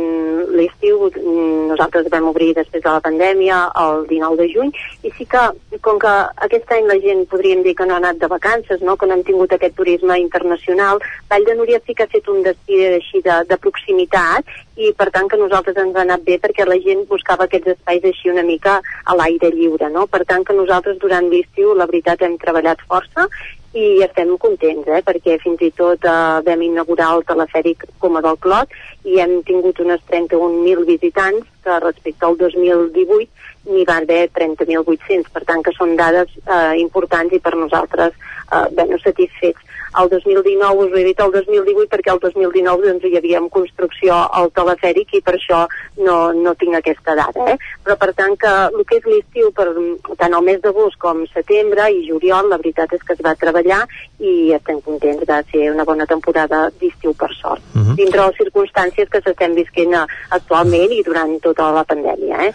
[0.58, 4.72] l'estiu mm, nosaltres vam obrir després de la pandèmia el 19 de juny
[5.06, 5.44] i sí que,
[5.86, 6.14] com que
[6.48, 8.96] aquest any la gent podríem dir que no ha anat de vacances, no?
[8.98, 12.42] que no hem tingut aquest turisme internacional, Vall de Núria sí que ha fet un
[12.48, 14.50] destí així de, de proximitat
[14.82, 18.10] i per tant que nosaltres ens ha anat bé perquè la gent buscava aquests espais
[18.10, 20.08] així una mica a l'aire lliure, no?
[20.10, 23.30] Per tant que nosaltres durant l'estiu la veritat hem treballat força
[23.76, 25.02] i estem contents, eh?
[25.04, 26.14] perquè fins i tot eh,
[26.48, 28.72] vam inaugurar el telefèric Coma del Clot
[29.04, 33.28] i hem tingut unes 31.000 visitants que respecte al 2018
[33.66, 38.66] n'hi va haver 30.800, per tant que són dades eh, importants i per nosaltres eh,
[38.78, 39.65] ben satisfets.
[40.02, 43.50] El 2019 us ho he dit el 2018 perquè el 2019 doncs, hi havia en
[43.50, 45.62] construcció el telefèric i per això
[45.98, 47.50] no, no tinc aquesta data.
[47.54, 47.58] Eh?
[47.86, 52.06] Però per tant que el que és l'estiu, tant el mes d'agost com setembre i
[52.10, 53.84] juliol, la veritat és que es va treballar
[54.20, 57.62] i estem contents de ser una bona temporada d'estiu per sort.
[57.74, 57.96] Uh -huh.
[57.96, 62.48] Dintre les circumstàncies que s'estem visquent eh, actualment i durant tota la pandèmia.
[62.48, 62.54] Eh?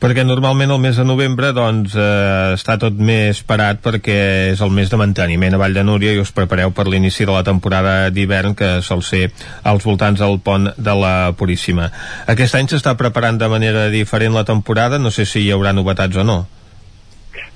[0.00, 4.16] Perquè normalment el mes de novembre doncs, eh, està tot més parat perquè
[4.54, 7.34] és el mes de manteniment a Vall de Núria i us prepareu per l'inici de
[7.34, 9.28] la temporada d'hivern que sol ser
[9.62, 11.90] als voltants del pont de la Puríssima.
[12.26, 16.16] Aquest any s'està preparant de manera diferent la temporada, no sé si hi haurà novetats
[16.16, 16.40] o no.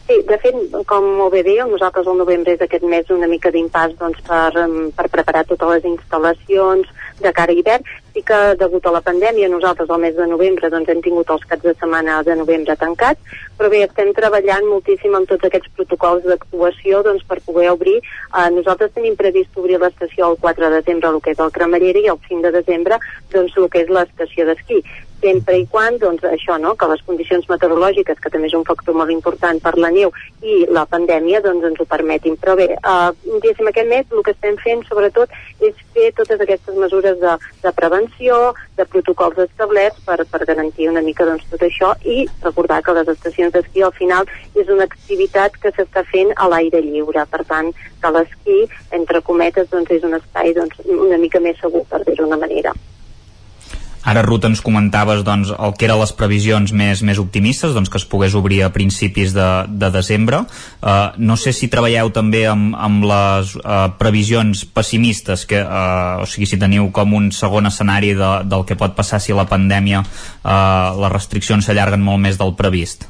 [0.05, 3.49] Sí, de fet, com molt bé diu, nosaltres el novembre és aquest mes una mica
[3.49, 4.53] d'impàs doncs, per,
[4.93, 6.91] per preparar totes les instal·lacions
[7.25, 7.89] de cara a hivern.
[8.15, 11.47] Sí que degut a la pandèmia nosaltres el mes de novembre doncs, hem tingut els
[11.51, 16.29] caps de setmana de novembre tancats, però bé, estem treballant moltíssim amb tots aquests protocols
[16.29, 17.97] d'actuació doncs, per poder obrir.
[17.99, 22.05] Eh, nosaltres tenim previst obrir l'estació el 4 de desembre, el que és el cremallera,
[22.05, 23.01] i el 5 de desembre
[23.35, 24.79] doncs, el que és l'estació d'esquí
[25.25, 28.97] sempre i quan, doncs, això, no?, que les condicions meteorològiques, que també és un factor
[28.99, 30.13] molt important per la neu,
[30.45, 32.37] i la pandèmia, doncs, ens ho permetin.
[32.41, 35.33] Però bé, eh, diguéssim, aquest mes el que estem fent, sobretot,
[35.65, 38.41] és fer totes aquestes mesures de, de prevenció,
[38.77, 43.13] de protocols establerts per, per garantir una mica, doncs, tot això, i recordar que les
[43.17, 47.25] estacions d'esquí, al final, és una activitat que s'està fent a l'aire lliure.
[47.31, 47.73] Per tant,
[48.03, 48.59] que l'esquí,
[48.93, 52.75] entre cometes, doncs, és un espai, doncs, una mica més segur, per dir-ho d'una manera.
[54.05, 57.97] Ara, Ruth, ens comentaves doncs, el que eren les previsions més, més optimistes, doncs, que
[58.01, 60.43] es pogués obrir a principis de, de desembre.
[60.85, 66.29] Uh, no sé si treballeu també amb, amb les uh, previsions pessimistes, que, uh, o
[66.29, 70.05] sigui, si teniu com un segon escenari de, del que pot passar si la pandèmia,
[70.05, 73.09] uh, les restriccions s'allarguen molt més del previst.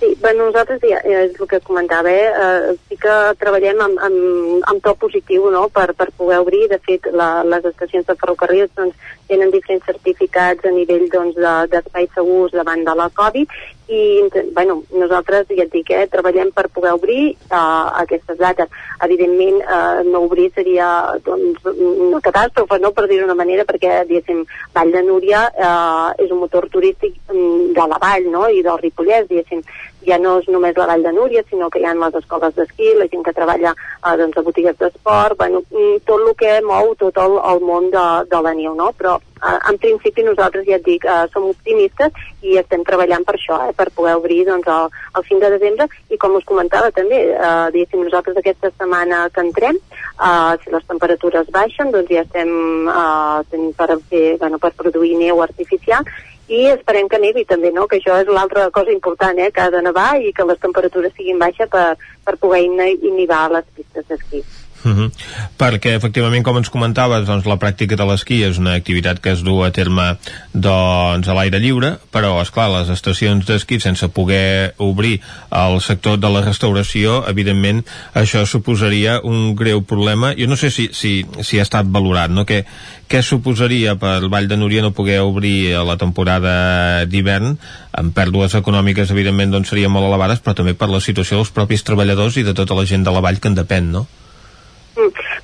[0.00, 2.28] Sí, bueno, nosaltres ja, és el que comentava, eh?
[2.32, 5.66] eh sí que treballem amb, amb, amb to positiu no?
[5.68, 6.62] per, per poder obrir.
[6.72, 8.96] De fet, la, les estacions de ferrocarrils doncs,
[9.30, 11.38] tenen diferents certificats a nivell doncs,
[11.72, 14.22] d'espais de, segurs davant de la Covid i
[14.54, 18.70] bueno, nosaltres, ja et dic, eh, treballem per poder obrir uh, aquestes dates.
[19.02, 20.86] Evidentment, uh, no obrir seria
[21.26, 22.92] doncs, una catàstrofe, no?
[22.94, 24.44] per dir-ho d'una manera, perquè, diguéssim,
[24.76, 28.46] Vall de Núria uh, és un motor turístic um, de la vall no?
[28.46, 29.64] i del Ripollès, diguéssim,
[30.06, 32.92] ja no és només la Vall de Núria, sinó que hi ha les escoles d'esquí,
[32.98, 36.94] la gent que treballa eh, doncs, a botigues d'esport, bueno, mm, tot el que mou
[37.00, 38.90] tot el, el món de, de la neu, no?
[38.96, 42.16] Però eh, en principi nosaltres, ja et dic, eh, som optimistes
[42.46, 44.88] i estem treballant per això, eh, per poder obrir doncs, el,
[45.20, 49.44] el 5 de desembre i com us comentava també, eh, diguéssim, nosaltres aquesta setmana que
[49.44, 55.16] entrem, eh, si les temperatures baixen, doncs ja estem eh, per, fer, bueno, per produir
[55.20, 56.06] neu artificial
[56.50, 57.86] i esperem que nevi també, no?
[57.86, 59.52] que això és l'altra cosa important, eh?
[59.54, 61.94] que ha de nevar i que les temperatures siguin baixes per,
[62.26, 64.42] per poder inhibar les pistes d'esquí.
[64.82, 64.98] Uh mhm.
[64.98, 65.10] -huh.
[65.58, 69.42] Perquè efectivament, com ens comentaves, doncs, la pràctica de l'esquí és una activitat que es
[69.42, 70.16] du a terme
[70.52, 75.20] doncs, a l'aire lliure, però és clar les estacions d'esquí sense poder obrir
[75.50, 77.84] el sector de la restauració, evidentment
[78.14, 80.34] això suposaria un greu problema.
[80.38, 82.46] Jo no sé si, si, si ha estat valorat, no?
[82.46, 82.64] què,
[83.08, 87.58] què suposaria per Vall de Núria no poder obrir la temporada d'hivern
[87.92, 91.82] amb pèrdues econòmiques, evidentment, doncs serien molt elevades, però també per la situació dels propis
[91.82, 94.06] treballadors i de tota la gent de la vall que en depèn, no?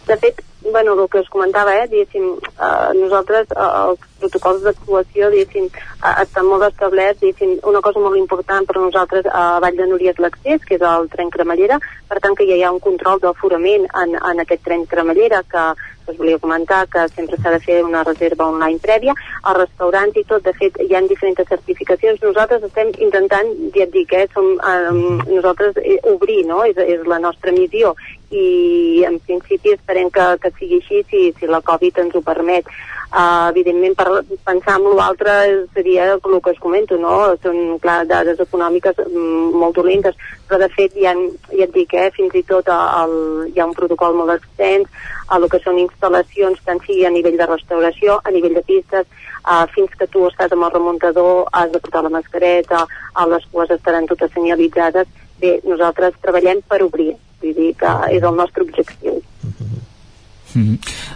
[0.06, 5.30] De fet, bueno, el que us comentava, eh, diguéssim, eh, nosaltres, eh, els protocols d'actuació,
[5.30, 9.86] diguéssim, eh, estan molt establerts, diguéssim, una cosa molt important per nosaltres a Vall de
[9.86, 11.78] Núria és l'accés, que és el tren cremallera,
[12.08, 15.74] per tant que ja hi ha un control d'aforament en, en aquest tren cremallera que
[16.08, 20.24] us volia comentar que sempre s'ha de fer una reserva online prèvia, els restaurants i
[20.24, 22.22] tot, de fet, hi ha diferents certificacions.
[22.22, 24.92] Nosaltres estem intentant, ja et dic, eh, som, eh,
[25.32, 27.94] nosaltres eh, obrir, no?, és, és la nostra missió
[28.30, 32.68] i en principi esperem que, que sigui així si, si la Covid ens ho permet.
[33.06, 35.32] Uh, evidentment, per pensar en l'altre
[35.76, 37.36] seria el que us comento, no?
[37.40, 40.16] Són, clar, dades econòmiques mm, molt dolentes,
[40.48, 41.12] però de fet ja,
[41.52, 43.14] ja et dic, eh, fins i tot el,
[43.52, 44.90] hi ha un protocol molt extens
[45.28, 49.06] a el que són instal·lacions, tant sigui a nivell de restauració, a nivell de pistes,
[49.46, 52.82] uh, fins que tu estàs amb el remuntador, has de portar la mascareta,
[53.14, 55.06] a les cues estaran totes senyalitzades.
[55.38, 59.20] Bé, nosaltres treballem per obrir, vull dir que és el nostre objectiu.
[59.44, 59.76] Mm -hmm.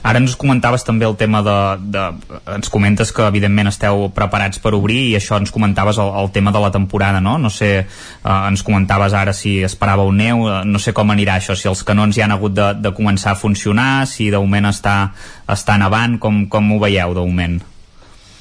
[0.03, 2.03] Ara ens comentaves també el tema de, de...
[2.55, 6.53] Ens comentes que evidentment esteu preparats per obrir i això ens comentaves el, el tema
[6.53, 7.39] de la temporada, no?
[7.39, 11.55] No sé, eh, ens comentaves ara si esperàveu neu, eh, no sé com anirà això,
[11.55, 15.13] si els canons ja han hagut de, de començar a funcionar, si de moment està,
[15.49, 17.61] està nevant, com, com ho veieu de moment?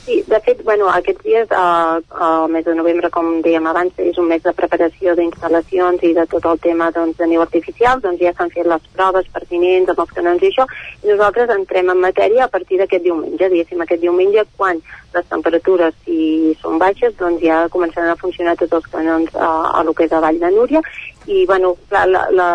[0.10, 4.18] Sí, de fet, bueno, aquests dies, eh, el mes de novembre, com dèiem abans, és
[4.18, 8.18] un mes de preparació d'instal·lacions i de tot el tema doncs, de neu artificial, doncs
[8.18, 10.66] ja s'han fet les proves pertinents amb els canons i això,
[11.04, 14.82] i nosaltres entrem en matèria a partir d'aquest diumenge, diguéssim, aquest diumenge, quan
[15.14, 19.86] les temperatures si són baixes, doncs ja començaran a funcionar tots els canons a, a
[19.86, 20.82] lo que és a Vall de Núria,
[21.30, 22.50] i bueno, la, la, la,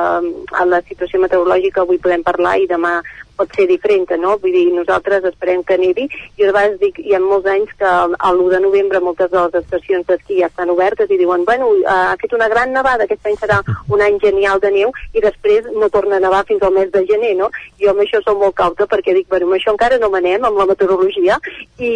[0.67, 2.97] la situació meteorològica avui podem parlar i demà
[3.37, 4.37] pot ser diferent, no?
[4.43, 6.07] Vull dir, nosaltres esperem que nevi.
[6.39, 7.91] Jo de vegades dic, hi ha molts anys que
[8.31, 11.89] l'1 de novembre moltes de les estacions d'esquí ja estan obertes i diuen, bueno, eh,
[11.89, 15.67] ha fet una gran nevada, aquest any serà un any genial de neu i després
[15.75, 17.51] no torna a nevar fins al mes de gener, no?
[17.81, 20.61] Jo amb això som molt cauta perquè dic, bueno, amb això encara no manem amb
[20.61, 21.39] la meteorologia
[21.79, 21.93] i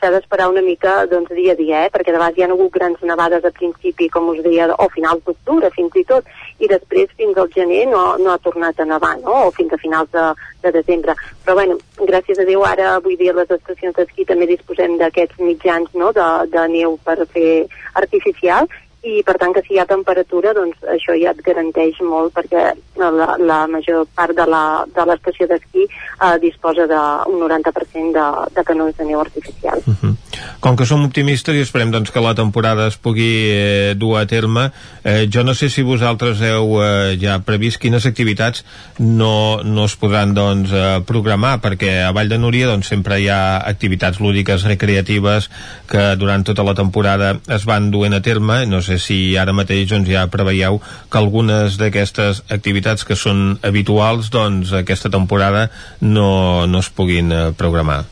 [0.00, 1.92] s'ha d'esperar una mica, doncs, dia a dia, eh?
[1.94, 5.24] Perquè de vegades hi ha hagut grans nevades a principi, com us deia, o finals
[5.26, 6.28] d'octubre fins i tot,
[6.58, 9.48] i després fins al gener no, no ha tornat a nevar, no?
[9.48, 10.26] O fins a finals de,
[10.62, 11.14] de desembre.
[11.44, 15.94] Però bueno, gràcies a Déu ara avui dia les estacions d'esquí també disposem d'aquests mitjans
[15.94, 18.68] no, de, de neu per fer artificial
[19.06, 22.72] i per tant que si hi ha temperatura doncs això ja et garanteix molt perquè
[22.98, 28.26] la, la major part de l'estació de d'esquí eh, disposa d'un 90% de,
[28.56, 29.78] de canons de neu artificial.
[29.86, 30.27] Uh -huh.
[30.60, 34.26] Com que som optimistes i esperem doncs, que la temporada es pugui eh, dur a
[34.26, 34.68] terme,
[35.04, 38.64] eh, jo no sé si vosaltres heu eh, ja previst quines activitats
[38.98, 43.28] no, no es podran doncs, eh, programar, perquè a Vall de Núria doncs, sempre hi
[43.30, 45.50] ha activitats lúdiques recreatives
[45.88, 49.88] que durant tota la temporada es van duent a terme, no sé si ara mateix
[49.94, 55.68] doncs, ja preveieu que algunes d'aquestes activitats que són habituals doncs aquesta temporada
[56.00, 58.04] no, no es puguin eh, programar.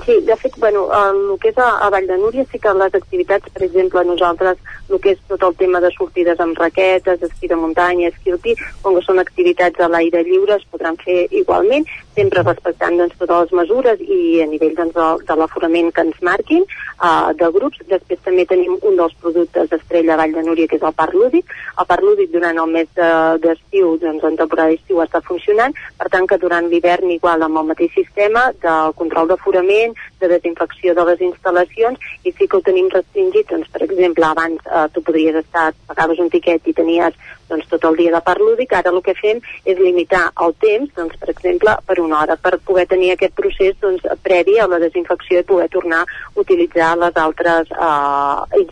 [0.00, 2.94] Sí, de fet, bueno, el que és a, a Vall de Núria sí que les
[2.96, 4.56] activitats, per exemple, nosaltres,
[4.92, 8.56] el que és tot el tema de sortides amb raquetes, esquí de muntanya, esquí alpí,
[8.82, 11.88] com que són activitats a l'aire lliure, es podran fer igualment.
[12.14, 16.18] sempre respectant doncs, totes les mesures i a nivell doncs, de, de l'aforament que ens
[16.24, 17.80] marquin uh, de grups.
[17.88, 21.54] Després també tenim un dels productes d'Estrella Vall de Núria, que és el Parc Lúdic.
[21.72, 26.10] El Parc Lúdic durant el mes d'estiu, de, doncs en temporada d'estiu està funcionant, per
[26.12, 31.06] tant que durant l'hivern igual amb el mateix sistema de control d'aforament, de desinfecció de
[31.08, 35.36] les instal·lacions i sí que ho tenim restringit, doncs per exemple abans eh, tu podries
[35.42, 37.16] estar, pagaves un tiquet i tenies
[37.48, 40.92] doncs, tot el dia de part lúdic, ara el que fem és limitar el temps,
[40.96, 44.80] doncs, per exemple, per una hora, per poder tenir aquest procés doncs, previ a la
[44.82, 48.64] desinfecció i poder tornar a utilitzar les altres eh,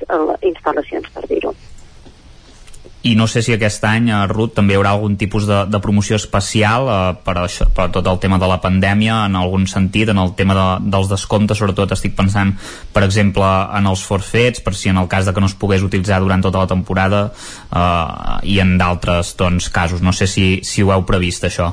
[0.52, 1.54] instal·lacions, per dir-ho
[3.02, 5.80] i no sé si aquest any, eh, Ruth, també hi haurà algun tipus de, de
[5.80, 10.12] promoció especial eh, per, això, per tot el tema de la pandèmia, en algun sentit,
[10.12, 12.52] en el tema de, dels descomptes, sobretot estic pensant,
[12.92, 13.48] per exemple,
[13.78, 16.44] en els forfets, per si en el cas de que no es pogués utilitzar durant
[16.44, 17.26] tota la temporada,
[17.72, 20.04] eh, i en d'altres doncs, casos.
[20.04, 21.72] No sé si, si ho heu previst, això.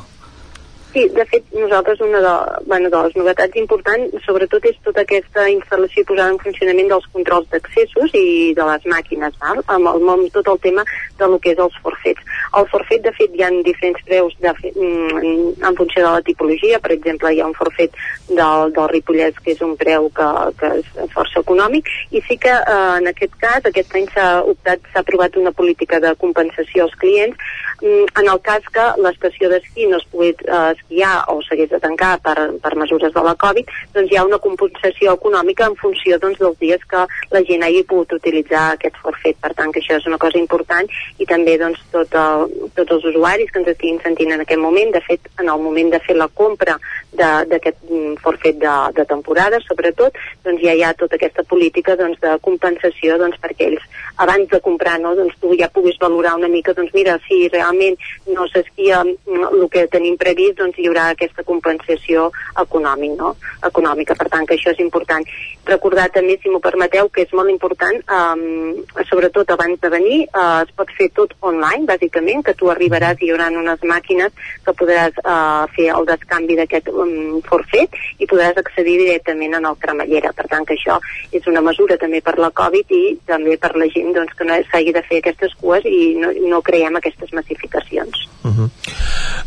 [0.98, 5.44] Sí, de fet, nosaltres una de, bueno, de les novetats importants, sobretot, és tota aquesta
[5.53, 9.61] instal·lació posada en funcionament dels controls d'accessos i de les màquines, val?
[9.76, 10.82] amb, el, amb tot el tema
[11.19, 12.34] de lo que és els forfets.
[12.57, 16.24] El forfet, de fet, hi ha diferents preus de fet, mm, en funció de la
[16.26, 16.80] tipologia.
[16.82, 17.94] Per exemple, hi ha un forfet
[18.32, 22.56] del, del Ripollès, que és un preu que, que és força econòmic, i sí que
[22.57, 26.98] eh, en aquest cas, aquest any s'ha optat, s'ha aprovat una política de compensació als
[26.98, 27.38] clients
[27.84, 31.80] mm, en el cas que l'estació d'esquí no es pogués eh, esquiar o s'hagués de
[31.80, 36.18] tancar per, per mesures de la Covid, doncs hi ha una compensació econòmica en funció
[36.18, 39.38] doncs, dels dies que la gent hagi pogut utilitzar aquest forfet.
[39.41, 40.88] Per tant, que això és una cosa important
[41.19, 44.91] i també doncs, tot el, tots els usuaris que ens estiguin sentint en aquest moment,
[44.91, 46.77] de fet, en el moment de fer la compra
[47.18, 50.15] d'aquest mm, forfet de, de temporada, sobretot,
[50.45, 53.85] doncs ja hi ha tota aquesta política doncs, de compensació doncs, perquè ells,
[54.23, 57.97] abans de comprar, no, doncs, tu ja puguis valorar una mica, doncs mira, si realment
[58.30, 63.35] no s'esquia mm, el que tenim previst, doncs hi haurà aquesta compensació econòmic, no?
[63.64, 64.15] econòmica.
[64.18, 65.26] Per tant, que això és important.
[65.68, 70.64] Recordar també, si m'ho permeteu, que és molt important, um, sobretot abans de venir, uh,
[70.64, 74.31] es pot fer tot online, bàsicament, que tu arribaràs i hi haurà unes màquines
[74.65, 79.80] que podràs uh, fer el descanvi d'aquest um, forfet i podràs accedir directament en el
[79.81, 80.34] cremallera.
[80.38, 80.99] Per tant, que això
[81.31, 84.57] és una mesura també per la Covid i també per la gent doncs, que no
[84.72, 88.27] s'hagi de fer aquestes cues i no, no creem aquestes massificacions.
[88.48, 88.69] Uh -huh.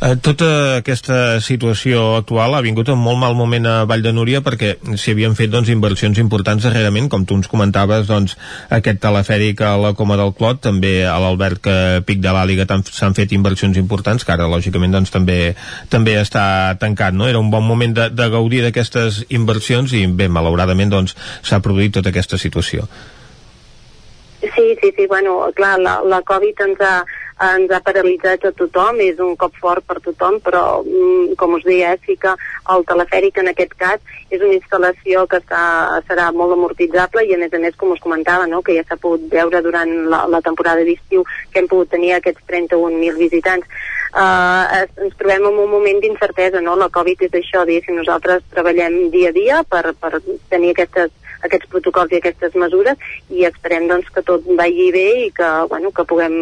[0.05, 0.51] uh, tota
[0.82, 1.09] aquesta
[1.44, 5.36] situació actual ha vingut en molt mal moment a Vall de Núria perquè s'hi havien
[5.38, 8.36] fet doncs, inversions importants darrerament, com tu ens comentaves doncs,
[8.72, 11.70] aquest telefèric a la Coma del Clot, també a l'Albert
[12.06, 15.54] Pic de l'Àliga s'han fet inversions importants que ara lògicament doncs, també,
[15.92, 17.14] també està tancat.
[17.14, 17.28] No?
[17.28, 21.96] Era un bon moment de, de gaudir d'aquestes inversions i bé, malauradament doncs, s'ha produït
[21.98, 22.86] tota aquesta situació.
[24.40, 26.94] Sí, sí, sí, bueno, clar, la, la Covid ens ha,
[27.40, 31.64] ens ha paralitzat a tothom, és un cop fort per tothom, però mm, com us
[31.64, 32.34] deia, sí que
[32.74, 35.62] el telefèric en aquest cas és una instal·lació que està,
[36.08, 39.00] serà molt amortitzable i a més a més, com us comentava, no, que ja s'ha
[39.00, 43.80] pogut veure durant la, la temporada d'estiu que hem pogut tenir aquests 31.000 visitants.
[44.10, 46.74] Uh, ens trobem en un moment d'incertesa, no?
[46.76, 50.18] La Covid és això, diguéssim, nosaltres treballem dia a dia per, per
[50.50, 51.14] tenir aquestes
[51.46, 52.98] aquests protocols i aquestes mesures
[53.30, 56.36] i esperem doncs, que tot vagi bé i que, bueno, que puguem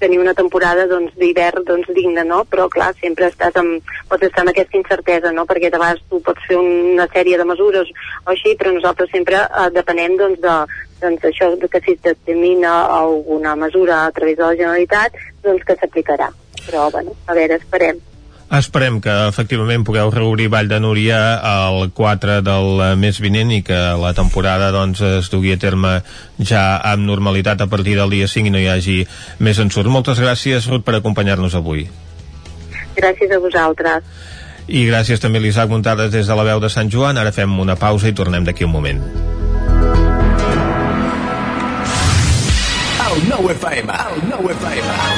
[0.00, 2.42] tenir una temporada doncs, d'hivern doncs, digna, no?
[2.48, 5.46] però clar, sempre estàs amb, pots estar amb aquesta incertesa, no?
[5.48, 7.92] perquè de vegades tu pots fer una sèrie de mesures
[8.24, 10.58] o així, però nosaltres sempre eh, depenem doncs, de,
[11.02, 16.30] doncs, això que si determina alguna mesura a través de la Generalitat, doncs que s'aplicarà.
[16.66, 18.07] Però, bueno, a veure, esperem.
[18.48, 23.76] Esperem que efectivament pugueu reobrir Vall de Núria el 4 del mes vinent i que
[24.00, 25.98] la temporada doncs, es dugui a terme
[26.40, 28.96] ja amb normalitat a partir del dia 5 i no hi hagi
[29.44, 29.92] més ensurt.
[29.92, 31.84] Moltes gràcies, Ruth, per acompanyar-nos avui.
[32.96, 34.08] Gràcies a vosaltres.
[34.68, 37.20] I gràcies també a l'Isaac Muntades des de la veu de Sant Joan.
[37.20, 39.04] Ara fem una pausa i tornem d'aquí un moment.
[43.08, 45.17] El nou FM, el nou FM.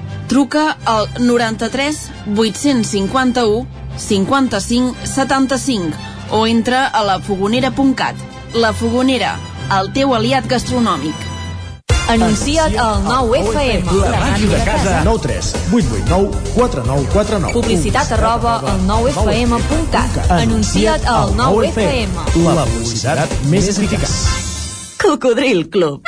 [0.31, 3.67] Truca al 93 851
[3.97, 5.97] 55 75
[6.29, 8.15] o entra a lafogonera.cat.
[8.53, 9.33] La Fogonera,
[9.77, 11.27] el teu aliat gastronòmic.
[12.07, 13.91] Anuncia't al 9FM.
[14.05, 14.95] La màquina de casa.
[15.03, 17.53] 9 3 8 8 9 4 9 4 9.
[17.59, 20.31] Publicitat arroba al 9FM.cat.
[20.39, 22.15] Anuncia't al 9FM.
[22.55, 24.15] La publicitat més eficaç.
[24.95, 26.07] Cocodril Club.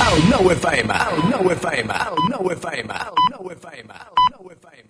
[0.00, 4.88] El nou FM, el nou FM, el nou FM, el nou FM, el nou FM.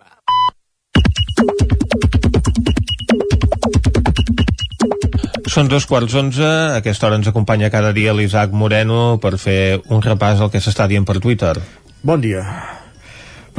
[5.51, 9.81] Són dos quarts onze, a aquesta hora ens acompanya cada dia l'Isaac Moreno per fer
[9.91, 11.57] un repàs al que s'està dient per Twitter.
[12.07, 12.45] Bon dia.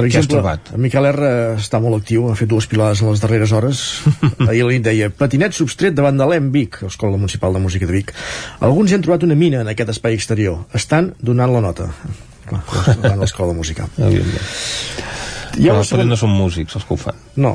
[0.02, 0.40] Per exemple,
[0.74, 3.82] en Miquel R està molt actiu, ha fet dues pilades en les darreres hores.
[4.48, 7.86] Ahir a la nit deia, patinet substret davant de l'EM Vic, Escola Municipal de Música
[7.86, 8.10] de Vic.
[8.66, 10.64] Alguns hi han trobat una mina en aquest espai exterior.
[10.74, 11.86] Estan donant la nota.
[12.48, 13.86] Clar, davant l'escola de música.
[15.52, 16.08] Hi ha Però segona...
[16.08, 17.22] no són músics els que ho fan.
[17.44, 17.52] No.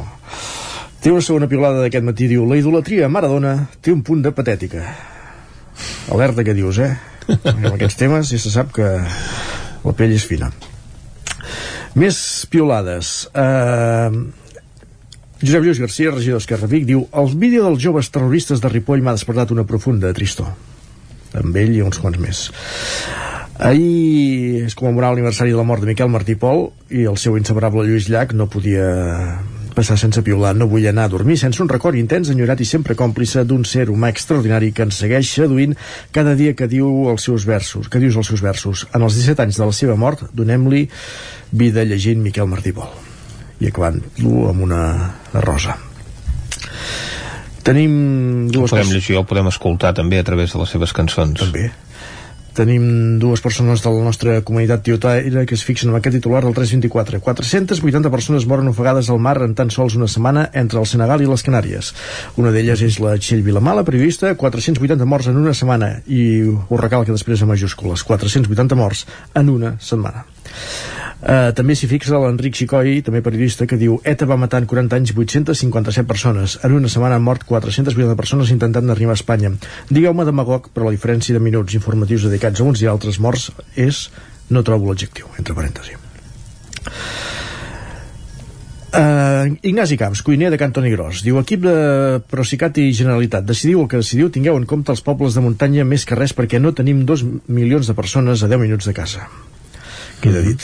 [1.03, 4.31] Té una segona piulada d'aquest matí, diu La idolatria a Maradona té un punt de
[4.37, 4.85] patètica.
[6.13, 6.93] Alerta que dius, eh?
[7.57, 8.93] Amb aquests temes ja se sap que
[9.83, 10.53] la pell és fina.
[11.97, 12.17] Més
[12.53, 13.25] piolades.
[13.33, 14.29] Uh,
[15.41, 19.15] Josep Lluís García, regidor d'Esquerra Vic, diu El vídeo dels joves terroristes de Ripoll m'ha
[19.17, 20.51] despertat una profunda tristor.
[21.37, 22.43] Amb ell i uns quants més.
[23.57, 27.87] Ahir es commemorava l'aniversari de la mort de Miquel Martí Pol i el seu inseparable
[27.87, 28.85] Lluís Llach no podia
[29.77, 30.55] passar sense piular.
[30.57, 33.87] No vull anar a dormir sense un record intens, enyorat i sempre còmplice d'un ser
[33.93, 35.77] humà extraordinari que ens segueix seduint
[36.15, 38.87] cada dia que diu els seus versos, que dius els seus versos.
[38.97, 40.87] En els 17 anys de la seva mort, donem-li
[41.51, 42.89] vida llegint Miquel Martí Pol.
[43.61, 44.81] I acabant-lo amb una
[45.45, 45.77] rosa.
[47.67, 48.71] Tenim dues...
[48.71, 51.41] El podem llegir o podem escoltar també a través de les seves cançons.
[51.41, 51.67] També.
[52.57, 56.55] Tenim dues persones de la nostra comunitat tiotaire que es fixen en aquest titular del
[56.57, 57.19] 324.
[57.21, 61.29] 480 persones moren ofegades al mar en tan sols una setmana entre el Senegal i
[61.29, 61.93] les Canàries.
[62.41, 67.13] Una d'elles és la Txell Vilamala, periodista, 480 morts en una setmana, i ho recalca
[67.13, 69.05] després a majúscules, 480 morts
[69.38, 70.25] en una setmana.
[71.18, 74.99] Uh, també s'hi fixa l'Enric Xicoi, també periodista, que diu ETA va matar en 40
[74.99, 76.60] anys 857 persones.
[76.64, 79.52] En una setmana han mort 480 persones intentant arribar a Espanya.
[79.89, 84.07] Digueu-me demagog, però la diferència de minuts informatius dedicats a uns i altres morts és
[84.53, 85.98] no trobo l'adjectiu, entre parèntesi.
[88.98, 91.76] Uh, Ignasi Camps, cuiner de Cantoni Gros diu, equip de
[92.31, 96.06] Procicat i Generalitat decidiu el que decidiu, tingueu en compte els pobles de muntanya més
[96.07, 99.27] que res perquè no tenim dos milions de persones a 10 minuts de casa
[100.23, 100.64] queda dit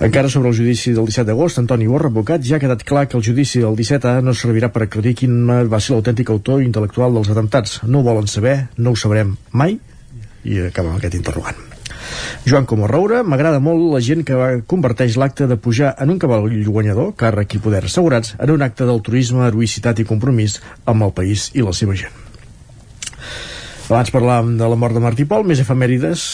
[0.00, 3.18] encara sobre el judici del 17 d'agost, Antoni Borra, advocat, ja ha quedat clar que
[3.18, 5.34] el judici del 17A no servirà per acreditar quin
[5.68, 7.82] va ser l'autèntic autor intel·lectual dels atemptats.
[7.84, 9.76] No ho volen saber, no ho sabrem mai,
[10.44, 11.60] i acaba amb aquest interrogant.
[12.48, 17.12] Joan Comorroura, m'agrada molt la gent que converteix l'acte de pujar en un cavall guanyador,
[17.20, 21.66] càrrec i poder assegurats, en un acte d'altruisme, heroïcitat i compromís amb el país i
[21.66, 22.16] la seva gent.
[23.90, 26.24] Abans parlàvem de la mort de Martí Pol, més efemèrides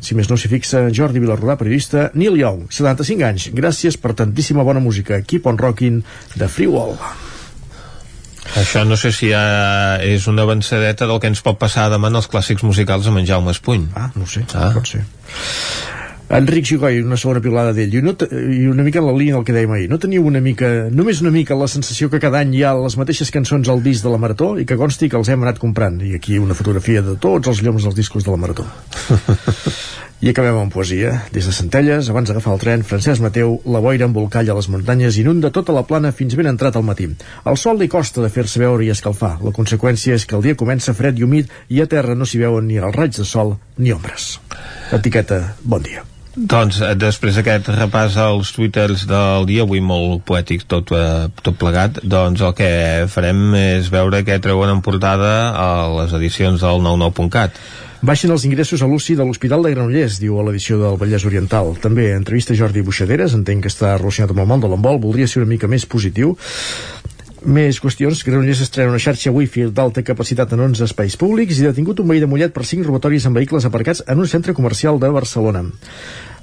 [0.00, 3.48] Si més no s'hi fixa, Jordi Vilarrodà, periodista, Neil Young, 75 anys.
[3.56, 5.20] Gràcies per tantíssima bona música.
[5.22, 6.02] Keep on rocking
[6.36, 6.96] de Free Wall.
[8.56, 12.20] Això no sé si ja és una avançadeta del que ens pot passar demà en
[12.22, 13.88] els clàssics musicals amb en Jaume Espuny.
[13.98, 14.70] Ah, no sé, ah.
[14.76, 15.02] pot ser.
[16.28, 17.92] Enric Gigoi, una segona pilada d'ell.
[17.94, 18.14] I, no
[18.50, 21.22] i una mica en la línia del que dèiem ahir no teniu una mica, només
[21.22, 24.10] una mica la sensació que cada any hi ha les mateixes cançons al disc de
[24.10, 26.00] la Marató i que consti que els hem anat comprant.
[26.02, 28.66] I aquí una fotografia de tots els lloms dels discos de la Marató
[30.20, 31.12] i acabem amb poesia.
[31.32, 35.52] Des de Centelles, abans d'agafar el tren Francesc Mateu, la boira embolcalla les muntanyes inunda
[35.52, 37.10] tota la plana fins ben entrat al matí.
[37.44, 39.36] El sol li costa de fer-se veure i escalfar.
[39.44, 42.42] La conseqüència és que el dia comença fred i humit i a terra no s'hi
[42.42, 44.36] veuen ni els raigs de sol ni ombres.
[44.96, 46.06] Etiqueta, bon dia.
[46.36, 51.56] Doncs eh, després d'aquest repàs als twitters del dia, avui molt poètic tot, eh, tot
[51.56, 52.68] plegat, doncs el que
[53.08, 57.56] farem és veure què treuen en portada a les edicions del 99.cat.
[58.04, 61.72] Baixen els ingressos a l'UCI de l'Hospital de Granollers, diu a l'edició del Vallès Oriental.
[61.80, 65.40] També entrevista Jordi Buixaderes, entenc que està relacionat amb el món de l'embol, voldria ser
[65.40, 66.34] una mica més positiu.
[67.46, 68.20] Més qüestions.
[68.26, 72.20] Granollers estrena una xarxa wifi d'alta capacitat en 11 espais públics i detingut un veí
[72.20, 75.64] de Mollet per 5 robatoris amb vehicles aparcats en un centre comercial de Barcelona.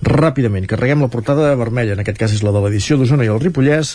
[0.04, 3.40] Ràpidament, carreguem la portada vermella, en aquest cas és la de l'edició d'Osona i el
[3.40, 3.94] Ripollès,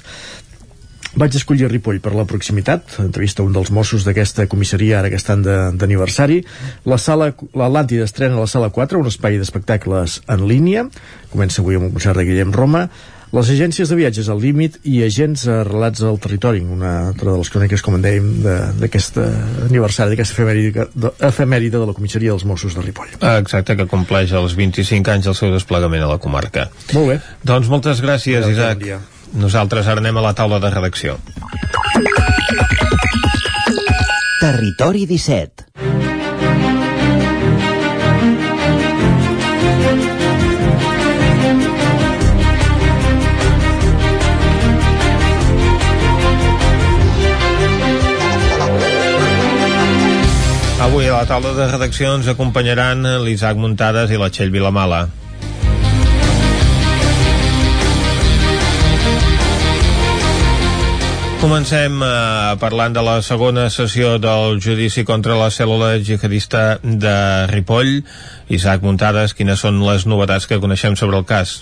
[1.19, 5.43] vaig escollir Ripoll per la proximitat, entrevista un dels Mossos d'aquesta comissaria ara que estan
[5.43, 6.40] d'aniversari.
[6.89, 10.89] La sala l'Atlàntida estrena la sala 4, un espai d'espectacles en línia.
[11.32, 12.89] Comença avui amb un concert de Guillem Roma.
[13.28, 17.51] Les agències de viatges al límit i agents arrelats al territori, una altra de les
[17.53, 18.31] cròniques, com en dèiem,
[18.81, 19.20] d'aquest
[19.66, 23.12] aniversari, d'aquesta efemèride, de, efemèride de la comissaria dels Mossos de Ripoll.
[23.35, 26.70] Exacte, que compleix els 25 anys del seu desplegament a la comarca.
[26.97, 27.20] Molt bé.
[27.53, 28.89] Doncs moltes gràcies, Isaac.
[28.89, 31.18] Bon Nosaltres ara anem a la taula de redacció.
[34.40, 35.68] Territori 17
[50.78, 55.09] Avui a la taula de redacció ens acompanyaran l'Isaac Muntades i la Txell Vilamala.
[61.39, 67.15] Comencem eh, parlant de la segona sessió del judici contra la cèl·lula jihadista de
[67.52, 68.01] Ripoll.
[68.51, 71.60] Isaac Muntades, quines són les novetats que coneixem sobre el cas?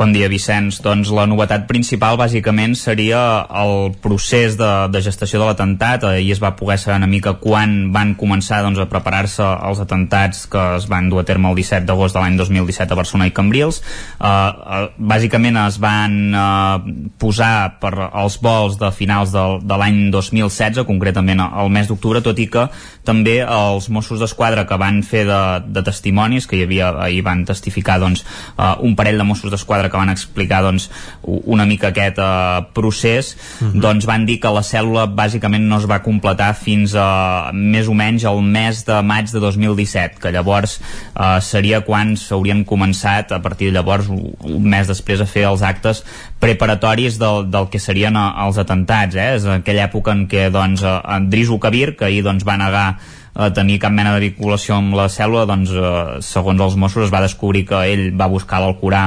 [0.00, 0.78] Bon dia, Vicenç.
[0.80, 3.18] Doncs la novetat principal, bàsicament, seria
[3.60, 6.06] el procés de, de gestació de l'atemptat.
[6.08, 10.46] Ahir es va poder saber una mica quan van començar doncs, a preparar-se els atemptats
[10.48, 13.34] que es van dur a terme el 17 d'agost de l'any 2017 a Barcelona i
[13.36, 13.82] Cambrils.
[13.82, 16.80] Uh, uh, bàsicament es van uh,
[17.20, 22.40] posar per als vols de finals de, de l'any 2016, concretament al mes d'octubre, tot
[22.40, 22.70] i que
[23.04, 27.44] també els Mossos d'Esquadra que van fer de, de testimonis, que hi havia, ahir van
[27.44, 28.24] testificar doncs,
[28.56, 30.88] uh, un parell de Mossos d'Esquadra que van explicar doncs,
[31.22, 33.72] una mica aquest uh, procés, uh mhm.
[33.72, 33.80] -huh.
[33.80, 37.94] doncs van dir que la cèl·lula bàsicament no es va completar fins a més o
[37.94, 40.80] menys el mes de maig de 2017, que llavors
[41.14, 45.62] uh, seria quan s'haurien començat a partir de llavors, un mes després, a fer els
[45.62, 46.04] actes
[46.38, 49.14] preparatoris del, del que serien uh, els atentats.
[49.14, 49.34] Eh?
[49.36, 52.98] És aquella època en què doncs, en Drisu Kabir, que ahir doncs, va negar
[53.36, 57.14] eh, tenir cap mena de vinculació amb la cèl·lula doncs, eh, segons els Mossos es
[57.14, 59.04] va descobrir que ell va buscar l'Alcorà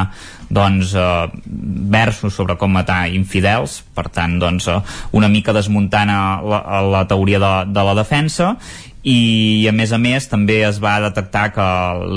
[0.53, 1.27] doncs, eh,
[1.93, 4.79] versos sobre com matar infidels, per tant, doncs, eh,
[5.11, 6.63] una mica desmuntant la,
[6.93, 8.55] la teoria de, de la defensa.
[9.03, 11.65] I a més a més també es va detectar que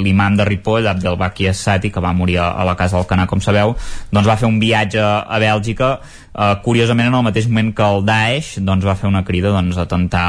[0.04, 3.74] l'imam de Ripoll, Abdelbaki Assati, que va morir a la casa del Canà, com sabeu,
[4.14, 5.96] doncs va fer un viatge a Bèlgica
[6.36, 9.78] eh, curiosament en el mateix moment que el Daesh doncs, va fer una crida doncs,
[9.80, 10.26] a tentar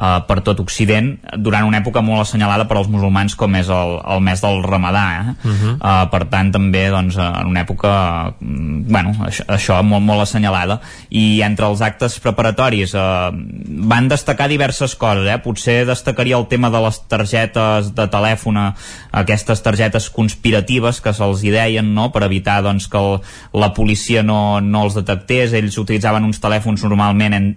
[0.00, 3.96] eh, per tot Occident durant una època molt assenyalada per als musulmans com és el,
[4.14, 5.34] el mes del Ramadà eh?
[5.44, 5.74] Uh -huh.
[5.76, 10.80] uh, per tant també doncs, en una època mm, bueno, això, això molt, molt assenyalada
[11.10, 15.38] i entre els actes preparatoris uh, van destacar diverses coses eh?
[15.38, 18.74] potser destacaria el tema de les targetes de telèfon
[19.12, 22.10] aquestes targetes conspiratives que se'ls hi deien no?
[22.12, 23.20] per evitar doncs, que el,
[23.52, 27.48] la policia no, no els detectés ells utilitzaven uns telèfons normalment en,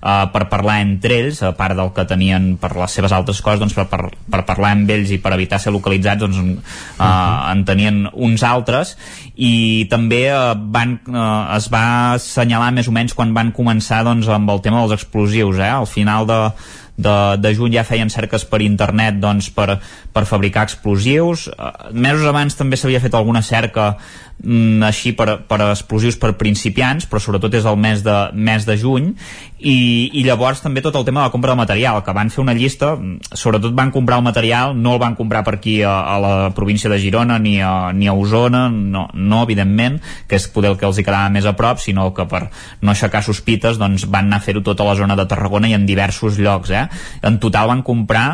[0.00, 3.62] uh, per parlar entre ells a part del que tenien per les seves altres coses
[3.62, 7.06] doncs per, per, per parlar amb ells i per evitar ser localitzats doncs, uh, uh
[7.06, 7.52] -huh.
[7.52, 8.96] en tenien uns altres
[9.36, 14.28] i també uh, van, uh, es va assenyalar més o menys quan van començar doncs,
[14.28, 15.70] amb el tema dels explosius eh?
[15.70, 16.50] al final de,
[16.96, 19.78] de, de juny ja feien cerques per internet doncs, per,
[20.12, 21.48] per fabricar explosius.
[21.92, 23.96] Mesos abans també s'havia fet alguna cerca
[24.40, 28.76] mm, així per, per explosius per principiants, però sobretot és el mes de, mes de
[28.80, 29.12] juny,
[29.58, 32.42] i, i llavors també tot el tema de la compra de material, que van fer
[32.42, 32.94] una llista,
[33.30, 36.90] sobretot van comprar el material, no el van comprar per aquí a, a la província
[36.90, 40.88] de Girona ni a, ni a Osona, no, no evidentment, que és poder el que
[40.88, 42.48] els hi quedava més a prop, sinó que per
[42.82, 45.86] no aixecar sospites doncs van anar a fer-ho tota la zona de Tarragona i en
[45.86, 46.74] diversos llocs.
[46.74, 46.88] Eh?
[47.22, 48.26] En total van comprar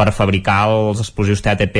[0.00, 1.76] per fabricar els explosius TATP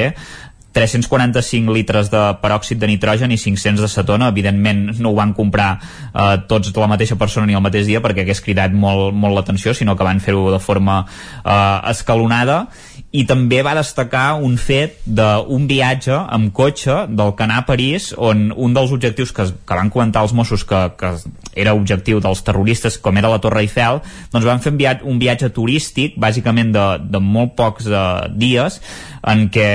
[0.73, 5.71] 345 litres de peròxid de nitrogen i 500 de cetona, evidentment no ho van comprar
[5.81, 9.75] eh, tots la mateixa persona ni el mateix dia perquè hagués cridat molt, molt l'atenció,
[9.75, 11.03] sinó que van fer-ho de forma
[11.45, 12.67] eh, escalonada.
[13.11, 18.53] I també va destacar un fet d'un viatge amb cotxe del Canà a París on
[18.55, 21.11] un dels objectius que, que van comentar els Mossos que, que
[21.59, 23.99] era objectiu dels terroristes com era la Torre Eiffel
[24.31, 28.05] doncs van fer un viatge, un viatge turístic bàsicament de, de molt pocs de,
[28.39, 28.79] dies
[29.21, 29.71] en què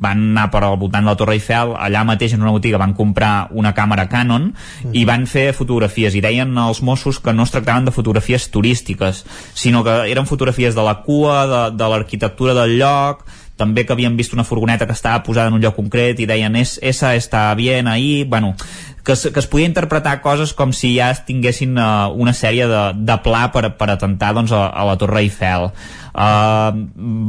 [0.00, 2.94] van anar per al voltant de la Torre Eiffel allà mateix en una botiga van
[2.96, 4.94] comprar una càmera Canon mm.
[4.96, 9.24] i van fer fotografies i deien els Mossos que no es tractaven de fotografies turístiques
[9.54, 14.16] sinó que eren fotografies de la cua de, de l'arquitectura del lloc també que havien
[14.16, 17.48] vist una furgoneta que estava posada en un lloc concret i deien es, esa està
[17.56, 18.54] bien ahí bueno,
[19.06, 22.82] que es, que es podia interpretar coses com si ja tinguessin uh, una sèrie de,
[22.98, 25.70] de pla per, per atentar doncs, a, a la Torre Eiffel.
[26.16, 26.72] Uh,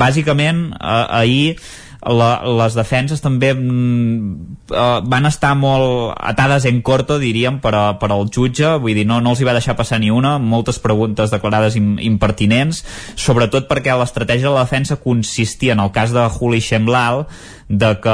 [0.01, 1.59] bàsicament uh, ahir
[2.07, 2.29] la,
[2.59, 8.27] les defenses també uh, van estar molt atades en corto, diríem, per, a, per al
[8.33, 11.77] jutge, vull dir, no, no els hi va deixar passar ni una, moltes preguntes declarades
[11.79, 12.83] im, impertinents,
[13.19, 17.25] sobretot perquè l'estratègia de la defensa consistia, en el cas de Juli Xemblal,
[17.69, 18.09] de que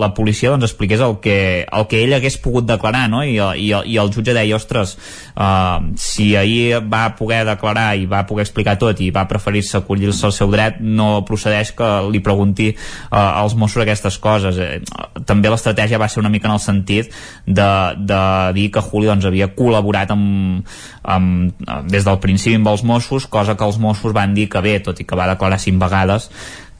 [0.00, 3.20] la policia doncs, expliqués el que, el que ell hagués pogut declarar no?
[3.20, 4.94] I, i, i el jutge deia ostres,
[5.36, 10.24] uh, si ahir va poder declarar i va poder explicar tot i va preferir-se acollir-se
[10.28, 14.80] al seu dret no procedeix que li pregunti uh, als Mossos aquestes coses eh,
[15.28, 17.12] també l'estratègia va ser una mica en el sentit
[17.44, 18.22] de, de
[18.56, 20.64] dir que Juli doncs, havia col·laborat amb,
[21.04, 24.78] amb, des del principi amb els Mossos cosa que els Mossos van dir que bé,
[24.80, 26.30] tot i que va declarar cinc vegades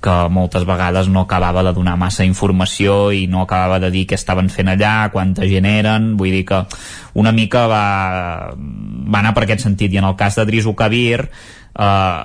[0.06, 4.14] que moltes vegades no acabava de donar massa informació i no acabava de dir què
[4.18, 6.62] estaven fent allà, quanta gent eren, vull dir que
[7.18, 7.84] una mica va,
[8.54, 9.94] va anar per aquest sentit.
[9.94, 11.24] I en el cas de Drisu Kabir,
[11.76, 12.24] eh,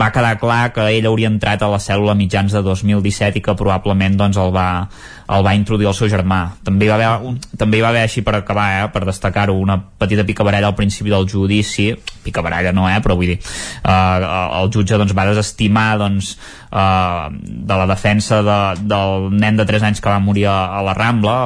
[0.00, 3.56] va quedar clar que ell hauria entrat a la cèl·lula mitjans de 2017 i que
[3.58, 4.86] probablement doncs, el, va,
[5.34, 6.40] el va introduir el seu germà.
[6.66, 9.56] També hi va haver, un, també hi va haver així per acabar, eh, per destacar-ho,
[9.58, 11.90] una petita picabaralla al principi del judici,
[12.24, 16.34] picabaralla no, eh, però vull dir, eh, el jutge doncs, va desestimar doncs,
[16.74, 20.82] eh, de la defensa de, del nen de 3 anys que va morir a, a
[20.82, 21.36] la Rambla,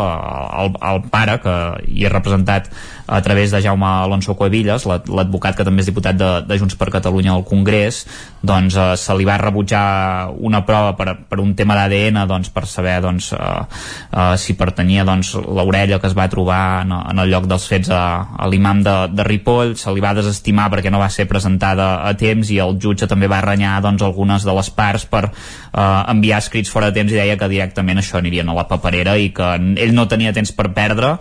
[0.62, 1.58] el, el pare, que
[1.92, 2.72] hi és representat
[3.08, 6.90] a través de Jaume Alonso Cuevillas, l'advocat que també és diputat de, de Junts per
[6.92, 8.02] Catalunya al Congrés,
[8.44, 12.66] doncs eh, se li va rebutjar una prova per, per un tema d'ADN doncs, per
[12.68, 13.64] saber doncs, eh,
[14.12, 17.88] eh, si pertanyia doncs, l'orella que es va trobar en, en el lloc dels fets
[17.90, 18.02] a,
[18.36, 22.12] a l'imam de, de Ripoll, se li va desestimar perquè no va ser presentada a
[22.18, 26.38] temps i el jutge també va renyar doncs, algunes de les parts per eh, enviar
[26.44, 29.52] escrits fora de temps i deia que directament això anirien a la paperera i que
[29.58, 31.16] ell no tenia temps per perdre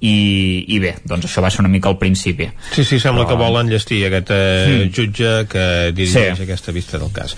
[0.00, 3.34] i, i bé, doncs això va ser una mica al principi Sí, sí, sembla Però...
[3.34, 4.38] que volen llestir aquest eh,
[4.86, 4.94] mm.
[4.96, 6.46] jutge que dirigeix sí.
[6.46, 7.36] aquesta vista del cas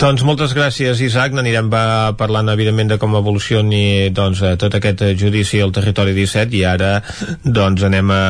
[0.00, 1.68] doncs moltes gràcies Isaac, n'anirem
[2.16, 6.96] parlant evidentment de com evolucioni doncs, eh, tot aquest judici al territori 17 i ara
[7.44, 8.24] doncs anem a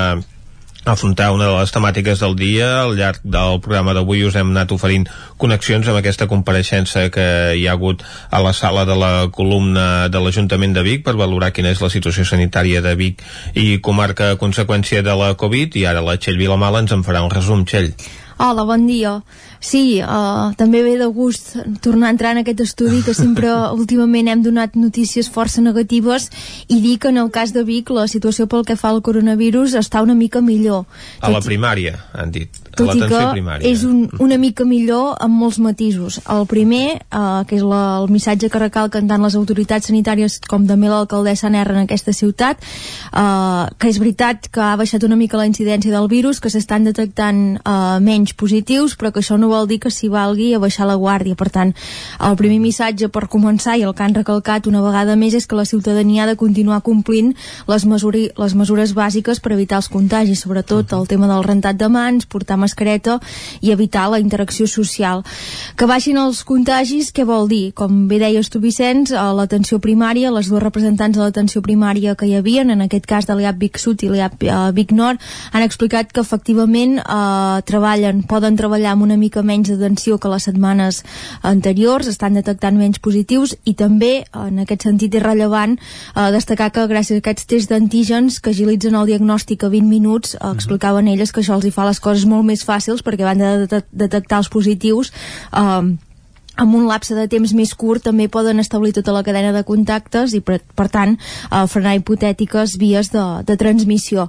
[0.84, 2.68] afrontar una de les temàtiques del dia.
[2.82, 5.06] Al llarg del programa d'avui us hem anat oferint
[5.40, 7.26] connexions amb aquesta compareixença que
[7.56, 11.52] hi ha hagut a la sala de la columna de l'Ajuntament de Vic per valorar
[11.52, 13.22] quina és la situació sanitària de Vic
[13.54, 17.24] i comarca a conseqüència de la Covid i ara la Txell Vilamala ens en farà
[17.24, 17.92] un resum, Txell.
[18.40, 19.18] Hola, bon dia.
[19.60, 21.52] Sí, uh, també ve de gust
[21.84, 26.30] tornar a entrar en aquest estudi que sempre últimament hem donat notícies força negatives
[26.68, 29.76] i dir que en el cas de Vic la situació pel que fa al coronavirus
[29.76, 30.86] està una mica millor.
[31.20, 32.56] A la primària, han dit.
[32.70, 33.66] Tot i que primària.
[33.66, 36.20] és un, una mica millor amb molts matisos.
[36.30, 40.64] El primer, uh, que és la, el missatge que recalquen tant les autoritats sanitàries com
[40.68, 42.62] també l'alcaldessa Nerra en aquesta ciutat,
[43.10, 46.86] uh, que és veritat que ha baixat una mica la incidència del virus, que s'estan
[46.86, 50.88] detectant uh, menys positius, però que això no vol dir que s'hi valgui a baixar
[50.88, 51.36] la guàrdia.
[51.38, 51.74] Per tant,
[52.26, 55.58] el primer missatge per començar i el que han recalcat una vegada més és que
[55.58, 57.34] la ciutadania ha de continuar complint
[57.68, 61.88] les, mesuri, les mesures bàsiques per evitar els contagis, sobretot el tema del rentat de
[61.90, 63.18] mans, portar mascareta
[63.60, 65.24] i evitar la interacció social.
[65.76, 67.72] Que baixin els contagis, què vol dir?
[67.76, 72.28] Com bé deies tu, Vicenç, a l'atenció primària, les dues representants de l'atenció primària que
[72.28, 75.20] hi havien, en aquest cas de l'IAP Vic Sud i l'IAP eh, Vic Nord,
[75.52, 80.48] han explicat que efectivament eh, treballen poden, treballar amb una mica menys d'atenció que les
[80.48, 81.02] setmanes
[81.42, 86.88] anteriors, estan detectant menys positius i també, en aquest sentit, és rellevant eh, destacar que
[86.90, 91.32] gràcies a aquests tests d'antígens que agilitzen el diagnòstic a 20 minuts, eh, explicaven elles
[91.32, 94.40] que això els hi fa les coses molt més fàcils perquè van de de detectar
[94.42, 95.12] els positius
[95.52, 95.96] eh,
[96.60, 100.34] amb un lapse de temps més curt també poden establir tota la cadena de contactes
[100.36, 104.28] i per, per tant eh, frenar hipotètiques vies de, de transmissió.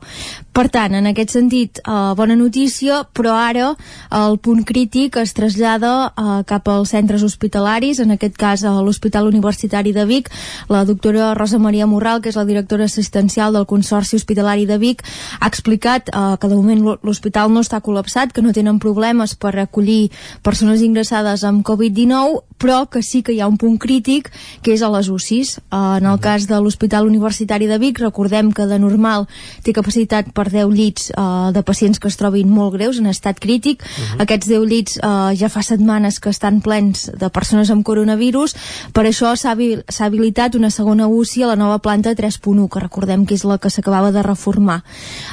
[0.52, 3.70] Per tant, en aquest sentit, eh, bona notícia, però ara
[4.12, 9.30] el punt crític es trasllada eh, cap als centres hospitalaris, en aquest cas a l'Hospital
[9.30, 10.28] Universitari de Vic.
[10.68, 15.06] La doctora Rosa Maria Morral, que és la directora assistencial del Consorci Hospitalari de Vic,
[15.40, 19.56] ha explicat eh, que de moment l'hospital no està col·lapsat, que no tenen problemes per
[19.56, 20.12] acollir
[20.44, 24.30] persones ingressades amb Covid-19 però que sí que hi ha un punt crític
[24.62, 25.58] que és a les UCIs.
[25.74, 29.26] Uh, en el cas de l'Hospital Universitari de Vic, recordem que de normal
[29.66, 33.40] té capacitat per 10 llits uh, de pacients que es trobin molt greus, en estat
[33.40, 33.84] crític.
[33.84, 34.22] Uh -huh.
[34.24, 38.56] Aquests 10 llits uh, ja fa setmanes que estan plens de persones amb coronavirus,
[38.94, 43.36] per això s'ha habilitat una segona UCI a la nova planta 3.1, que recordem que
[43.36, 44.84] és la que s'acabava de reformar.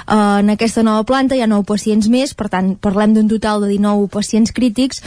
[0.06, 3.60] Uh, en aquesta nova planta hi ha 9 pacients més, per tant, parlem d'un total
[3.60, 5.02] de 19 pacients crítics,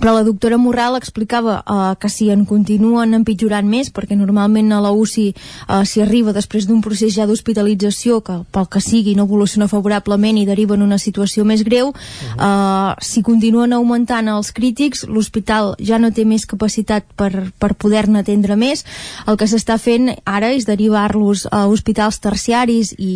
[0.00, 4.80] però la doctora Morral explicava uh, que si en continuen empitjorant més, perquè normalment a
[4.82, 9.28] la UCI uh, s'hi arriba després d'un procés ja d'hospitalització que pel que sigui no
[9.28, 15.04] evoluciona favorablement i deriva en una situació més greu, uh, si continuen augmentant els crítics,
[15.06, 18.84] l'hospital ja no té més capacitat per, per poder-ne atendre més.
[19.28, 23.14] El que s'està fent ara és derivar-los a hospitals terciaris i,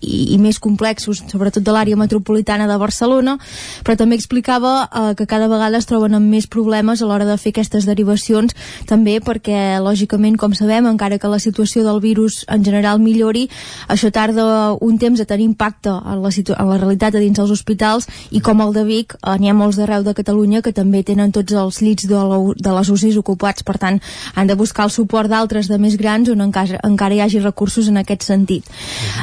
[0.00, 3.36] i, i més complexos, sobretot de l'àrea metropolitana de Barcelona,
[3.84, 7.36] però també explicava uh, que cada vegada es troben amb més problemes a l'hora de
[7.40, 8.54] fer aquestes derivacions
[8.90, 13.48] també perquè lògicament com sabem encara que la situació del virus en general millori
[13.88, 17.50] això tarda un temps a tenir impacte en la, en la realitat a dins dels
[17.50, 21.02] hospitals i com el de Vic eh, n'hi ha molts d'arreu de Catalunya que també
[21.06, 23.64] tenen tots els llits de, la, de les UCIs ocupats.
[23.66, 24.00] Per tant
[24.34, 27.88] han de buscar el suport d'altres de més grans on encara, encara hi hagi recursos
[27.90, 28.68] en aquest sentit.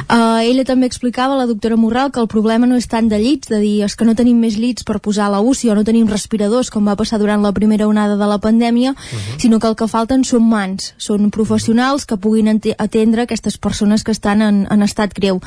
[0.06, 3.50] Uh, ella també explicava la doctora Morral que el problema no és tant de llits
[3.52, 5.86] de dir és que no tenim més llits per posar a la UCI o no
[5.86, 9.40] tenim respiradors com va passar durant la primera onada de la pandèmia, uh -huh.
[9.40, 12.48] sinó que el que falten són mans, són professionals que puguin
[12.78, 15.40] atendre aquestes persones que estan en, en estat greu.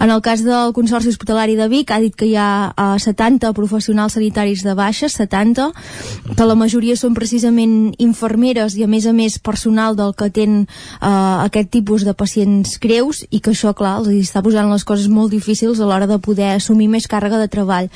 [0.00, 3.52] En el cas del Consorci Hospitalari de Vic ha dit que hi ha uh, 70
[3.52, 5.72] professionals sanitaris de baixa, 70,
[6.36, 10.66] que la majoria són precisament infermeres i a més a més personal del que atén
[11.00, 15.08] uh, aquest tipus de pacients greus i que això, clar, els està posant les coses
[15.08, 17.90] molt difícils a l'hora de poder assumir més càrrega de treball.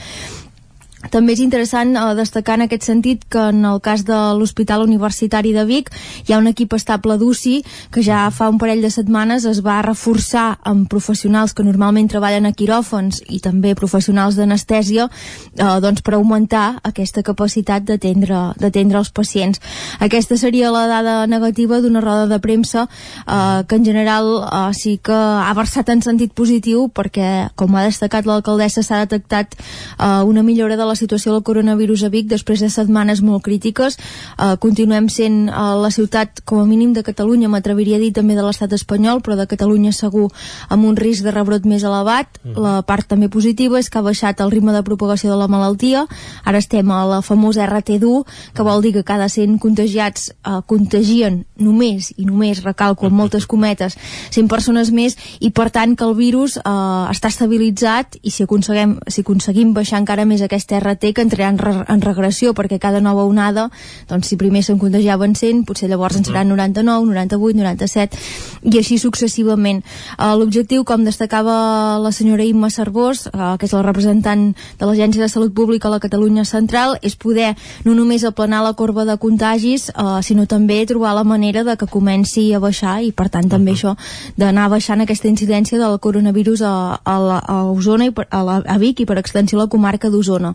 [1.13, 5.53] També és interessant eh, destacar en aquest sentit que en el cas de l'Hospital Universitari
[5.55, 5.91] de Vic
[6.27, 7.63] hi ha un equip estable d'UCI
[7.95, 12.47] que ja fa un parell de setmanes es va reforçar amb professionals que normalment treballen
[12.47, 19.61] a quiròfons i també professionals d'anestèsia eh, doncs per augmentar aquesta capacitat d'atendre els pacients.
[20.01, 24.99] Aquesta seria la dada negativa d'una roda de premsa eh, que en general eh, sí
[24.99, 30.43] que ha versat en sentit positiu perquè, com ha destacat l'alcaldessa, s'ha detectat eh, una
[30.43, 33.99] millora de la situació del coronavirus a Vic després de setmanes molt crítiques.
[34.37, 38.37] Uh, continuem sent uh, la ciutat, com a mínim, de Catalunya, m'atreviria a dir també
[38.37, 40.29] de l'estat espanyol, però de Catalunya segur
[40.69, 42.41] amb un risc de rebrot més elevat.
[42.43, 42.57] Mm.
[42.63, 46.07] La part també positiva és que ha baixat el ritme de propagació de la malaltia.
[46.45, 48.25] Ara estem a la famosa RT1,
[48.57, 53.47] que vol dir que cada 100 contagiats uh, contagien només, i només recalco amb moltes
[53.47, 53.97] cometes,
[54.35, 58.97] 100 persones més, i per tant que el virus uh, està estabilitzat i si aconseguim,
[59.09, 63.01] si aconseguim baixar encara més aquesta RT que entrarà en, re en regressió perquè cada
[63.03, 63.69] nova onada,
[64.09, 68.99] doncs si primer se'n contagiaven 100, potser llavors en seran 99, 98, 97 i així
[69.03, 69.83] successivament.
[70.17, 74.49] Uh, L'objectiu, com destacava la senyora Imma Cervós, uh, que és la representant
[74.79, 77.55] de l'Agència de Salut Pública a la Catalunya Central, és poder
[77.85, 81.91] no només aplanar la corba de contagis, uh, sinó també trobar la manera de que
[81.91, 83.95] comenci a baixar i per tant també uh -huh.
[83.95, 88.43] això d'anar baixant aquesta incidència del coronavirus a, a, la, a Osona i per, a,
[88.43, 90.55] la, a Vic i per extensió a la comarca d'Osona.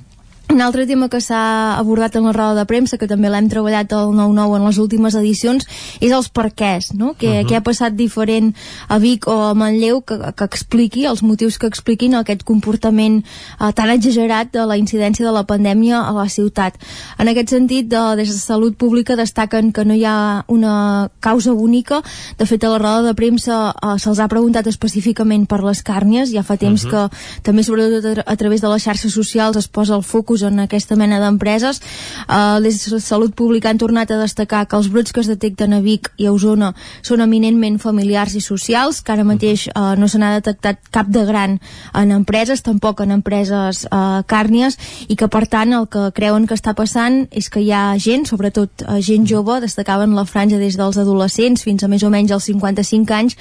[0.51, 3.93] Un altre tema que s'ha abordat en la roda de premsa, que també l'hem treballat
[3.95, 5.63] al 9-9 en les últimes edicions,
[6.03, 7.13] és els perquès, no?
[7.15, 7.47] Que, uh -huh.
[7.47, 8.53] que ha passat diferent
[8.89, 13.23] a Vic o a Manlleu que, que expliqui, els motius que expliquin aquest comportament
[13.61, 16.75] uh, tan exagerat de la incidència de la pandèmia a la ciutat.
[17.17, 21.53] En aquest sentit, de, des de Salut Pública destaquen que no hi ha una causa
[21.53, 22.03] única.
[22.37, 26.33] De fet, a la roda de premsa uh, se'ls ha preguntat específicament per les càrnies.
[26.33, 27.09] Ja fa temps uh -huh.
[27.09, 30.51] que també, sobretot a, a través de les xarxes socials, es posa el focus virus
[30.51, 31.81] en aquesta mena d'empreses.
[32.27, 35.73] Uh, des de Salut Pública han tornat a destacar que els brots que es detecten
[35.73, 40.07] a Vic i a Osona són eminentment familiars i socials, que ara mateix uh, no
[40.07, 41.59] se n'ha detectat cap de gran
[41.93, 44.77] en empreses, tampoc en empreses uh, càrnies,
[45.07, 48.25] i que per tant el que creuen que està passant és que hi ha gent,
[48.25, 52.31] sobretot uh, gent jove, destacaven la franja des dels adolescents fins a més o menys
[52.31, 53.37] els 55 anys,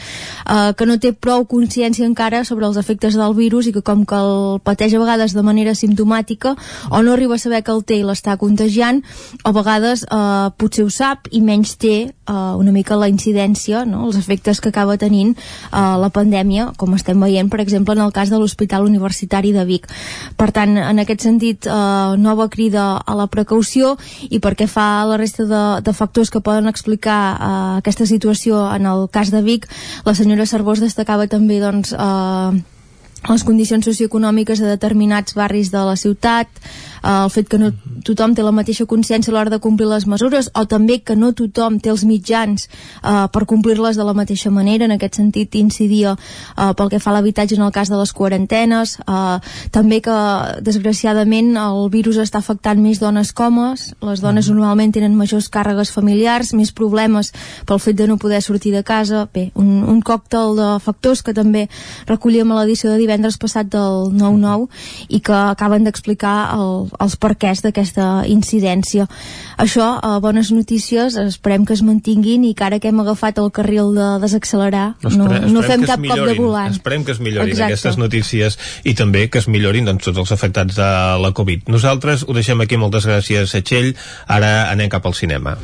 [0.46, 4.04] uh, que no té prou consciència encara sobre els efectes del virus i que com
[4.06, 6.56] que el pateix a vegades de manera simptomàtica
[6.88, 9.02] o no arriba a saber que el té i l'està contagiant,
[9.44, 11.96] o a vegades eh, potser ho sap i menys té
[12.30, 14.06] eh, una mica la incidència, no?
[14.08, 18.14] els efectes que acaba tenint eh, la pandèmia, com estem veient, per exemple, en el
[18.16, 19.88] cas de l'Hospital Universitari de Vic.
[20.40, 23.96] Per tant, en aquest sentit, eh, nova crida a la precaució
[24.30, 28.86] i perquè fa la resta de, de factors que poden explicar eh, aquesta situació en
[28.86, 29.68] el cas de Vic,
[30.06, 32.79] la senyora Cervós destacava també doncs, eh,
[33.28, 36.48] les condicions socioeconòmiques de determinats barris de la ciutat,
[37.02, 37.70] el fet que no
[38.06, 41.32] tothom té la mateixa consciència a l'hora de complir les mesures o també que no
[41.36, 44.86] tothom té els mitjans eh, per complir-les de la mateixa manera.
[44.88, 48.12] En aquest sentit incidia eh, pel que fa a l'habitatge en el cas de les
[48.16, 49.38] quarantenes eh,
[49.70, 50.16] també que
[50.64, 53.90] desgraciadament el virus està afectant més dones com homes.
[54.02, 57.32] Les dones normalment tenen majors càrregues familiars més problemes
[57.66, 59.26] pel fet de no poder sortir de casa.
[59.34, 61.66] Bé, un, un còctel de factors que també
[62.08, 64.68] recollíem a l'edició de divendres passat del 9-9
[65.08, 69.06] i que acaben d'explicar el, els perquès d'aquesta incidència.
[69.60, 73.50] Això, eh, bones notícies, esperem que es mantinguin i que ara que hem agafat el
[73.52, 76.72] carril de desaccelerar, no, no fem cap cop de volant.
[76.72, 77.72] Esperem que es millorin Exacte.
[77.72, 80.90] aquestes notícies i també que es millorin doncs, tots els afectats de
[81.20, 81.68] la Covid.
[81.68, 83.94] Nosaltres ho deixem aquí, moltes gràcies a Txell,
[84.26, 85.56] ara anem cap al cinema.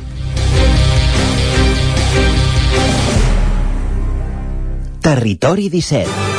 [5.07, 6.36] Territori 17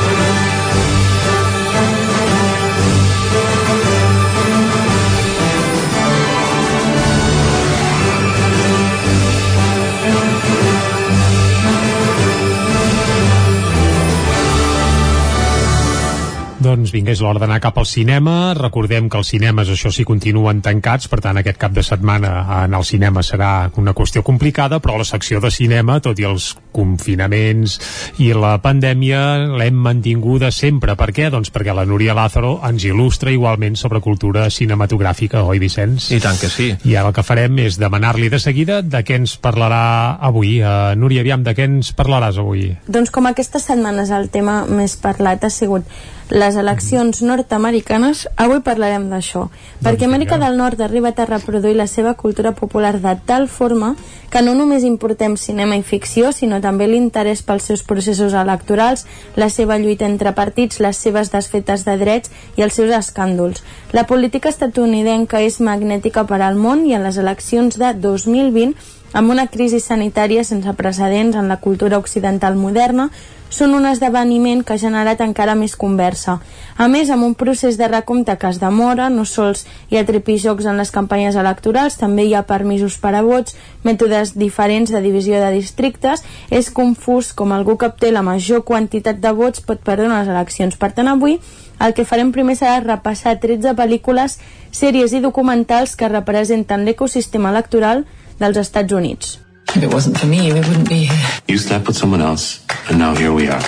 [16.69, 18.53] Doncs vinga, és l'hora d'anar cap al cinema.
[18.53, 22.83] Recordem que els cinemes, això sí, continuen tancats, per tant, aquest cap de setmana anar
[22.83, 27.79] al cinema serà una qüestió complicada, però la secció de cinema, tot i els confinaments
[28.21, 29.21] i la pandèmia,
[29.57, 30.93] l'hem mantinguda sempre.
[30.99, 31.31] Per què?
[31.33, 36.11] Doncs perquè la Núria Lázaro ens il·lustra igualment sobre cultura cinematogràfica, oi, Vicenç?
[36.13, 36.69] I tant que sí.
[36.85, 39.81] I ara el que farem és demanar-li de seguida de què ens parlarà
[40.29, 40.59] avui.
[40.61, 42.69] Uh, Núria, aviam, de què ens parlaràs avui?
[42.85, 45.89] Doncs com aquestes setmanes el tema més parlat ha sigut
[46.29, 51.73] les eleccions nord-americanes, avui parlarem d'això, doncs perquè Amèrica del Nord ha arribat a reproduir
[51.75, 53.95] la seva cultura popular de tal forma
[54.29, 59.49] que no només importem cinema i ficció, sinó també l'interès pels seus processos electorals, la
[59.49, 63.63] seva lluita entre partits, les seves desfetes de drets i els seus escàndols.
[63.91, 69.31] La política estatunidenca és magnètica per al món i en les eleccions de 2020 amb
[69.31, 73.09] una crisi sanitària sense precedents en la cultura occidental moderna,
[73.49, 76.37] són un esdeveniment que ha generat encara més conversa.
[76.77, 80.67] A més, amb un procés de recompte que es demora, no sols hi ha tripijocs
[80.69, 85.41] en les campanyes electorals, també hi ha permisos per a vots, mètodes diferents de divisió
[85.41, 86.23] de districtes,
[86.53, 90.77] és confús com algú que obté la major quantitat de vots pot perdre les eleccions.
[90.77, 91.39] Per tant, avui
[91.79, 94.37] el que farem primer serà repassar 13 pel·lícules,
[94.75, 98.05] sèries i documentals que representen l'ecosistema electoral
[98.39, 99.37] dels Estats Units.
[99.75, 101.41] If it wasn't for me, we wouldn't be here.
[101.47, 103.61] You slept with someone else, and now here we are.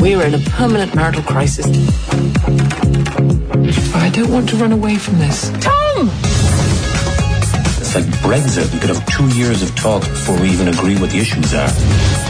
[0.00, 1.66] We are in a permanent marital crisis.
[3.94, 5.50] I don't want to run away from this.
[5.60, 6.10] Tom!
[7.80, 8.72] It's like Brexit.
[8.72, 12.25] We could have two years of talks before we even agree what the issues are.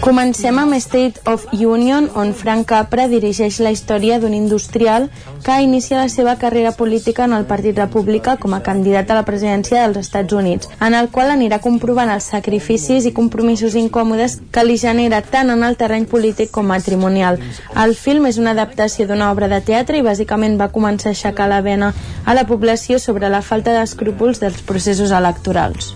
[0.00, 5.06] Comencem amb State of Union, on Frank Capra dirigeix la història d'un industrial
[5.46, 9.22] que inicia la seva carrera política en el Partit Republicà com a candidat a la
[9.24, 14.64] presidència dels Estats Units, en el qual anirà comprovant els sacrificis i compromisos incòmodes que
[14.68, 17.40] li genera tant en el terreny polític com matrimonial.
[17.72, 21.48] El film és una adaptació d'una obra de teatre i bàsicament va començar a aixecar
[21.48, 21.94] la vena
[22.26, 25.94] a la població sobre la falta d'escrúpols dels processos electorals.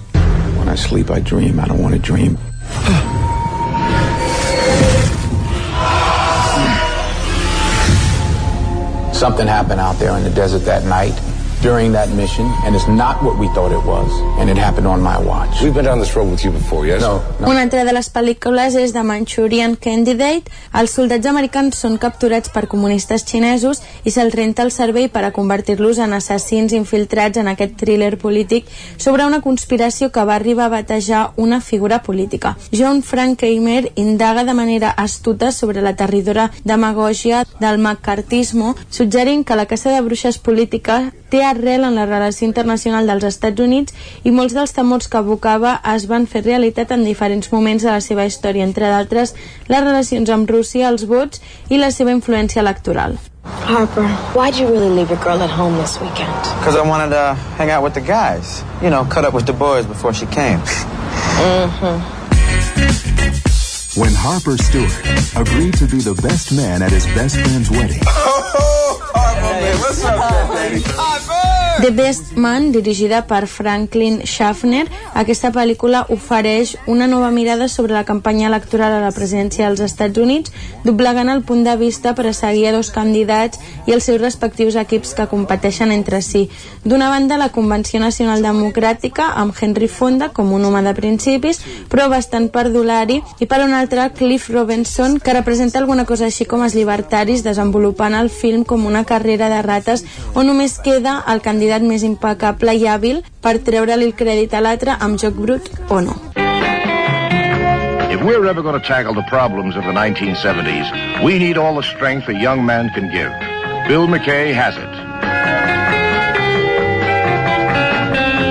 [0.56, 1.60] When I sleep, I dream.
[1.60, 2.38] I don't want to dream.
[9.12, 11.31] Something happened out there in the desert that night.
[11.62, 14.10] During that mission, and it's not what we thought it was,
[14.40, 15.62] and it happened on my watch.
[15.62, 17.00] We've been down this road with you before, yes?
[17.00, 17.48] No, no.
[17.48, 20.50] Una altra de les pel·lícules és The Manchurian Candidate.
[20.74, 25.30] Els soldats americans són capturats per comunistes xinesos i se'ls renta el cervell per a
[25.30, 28.66] convertir-los en assassins infiltrats en aquest thriller polític
[28.98, 32.56] sobre una conspiració que va arribar a batejar una figura política.
[32.74, 39.66] John Frankheimer indaga de manera astuta sobre la terridora demagògia del macartismo, suggerint que la
[39.70, 44.54] caça de bruixes política té arrel en la relació internacional dels Estats Units i molts
[44.56, 48.64] dels temors que evocava es van fer realitat en diferents moments de la seva història,
[48.68, 49.34] entre d'altres
[49.68, 53.18] les relacions amb Rússia, els vots i la seva influència electoral.
[53.44, 56.32] Harper, why'd you really leave your girl at home this weekend?
[56.58, 58.62] Because I wanted to hang out with the guys.
[58.82, 60.58] You know, cut up with the boys before she came.
[61.42, 62.20] Mm-hmm.
[64.00, 64.94] When Harper Stewart
[65.36, 68.00] agreed to be the best man at his best friend's wedding.
[69.82, 71.41] What's up, lady?
[71.82, 74.84] The Best Man, dirigida per Franklin Schaffner,
[75.18, 80.20] aquesta pel·lícula ofereix una nova mirada sobre la campanya electoral a la presidència dels Estats
[80.22, 80.52] Units,
[80.84, 83.58] doblegant el punt de vista per a seguir a dos candidats
[83.90, 86.44] i els seus respectius equips que competeixen entre si.
[86.84, 91.58] D'una banda, la Convenció Nacional Democràtica, amb Henry Fonda com un home de principis,
[91.90, 96.62] però bastant perdulari, i per una altra, Cliff Robinson, que representa alguna cosa així com
[96.62, 100.06] els llibertaris, desenvolupant el film com una carrera de rates
[100.38, 104.98] on només queda el candidat més impecable i hàbil per treure-li el crèdit a l'altre
[105.00, 106.14] amb joc brut o no.
[108.12, 111.82] If we're ever going to tackle the problems of the 1970s, we need all the
[111.82, 113.32] strength a young man can give.
[113.88, 114.92] Bill McKay has it.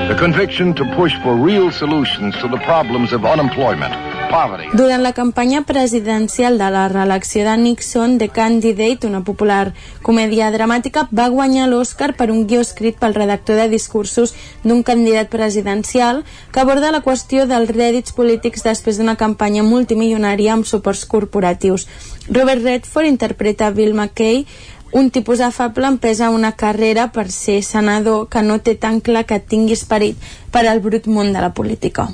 [0.08, 4.11] The conviction to push for real solutions to the problems of unemployment.
[4.72, 11.02] Durant la campanya presidencial de la reelecció de Nixon, The Candidate, una popular comèdia dramàtica,
[11.12, 14.32] va guanyar l'Oscar per un guió escrit pel redactor de discursos
[14.64, 20.64] d'un candidat presidencial que aborda la qüestió dels rèdits polítics després d'una campanya multimilionària amb
[20.64, 21.86] suports corporatius.
[22.30, 24.46] Robert Redford interpreta Bill McKay,
[24.92, 29.40] un tipus afable empesa una carrera per ser senador que no té tan clar que
[29.40, 30.16] tingui esperit
[30.50, 32.08] per al brut món de la política.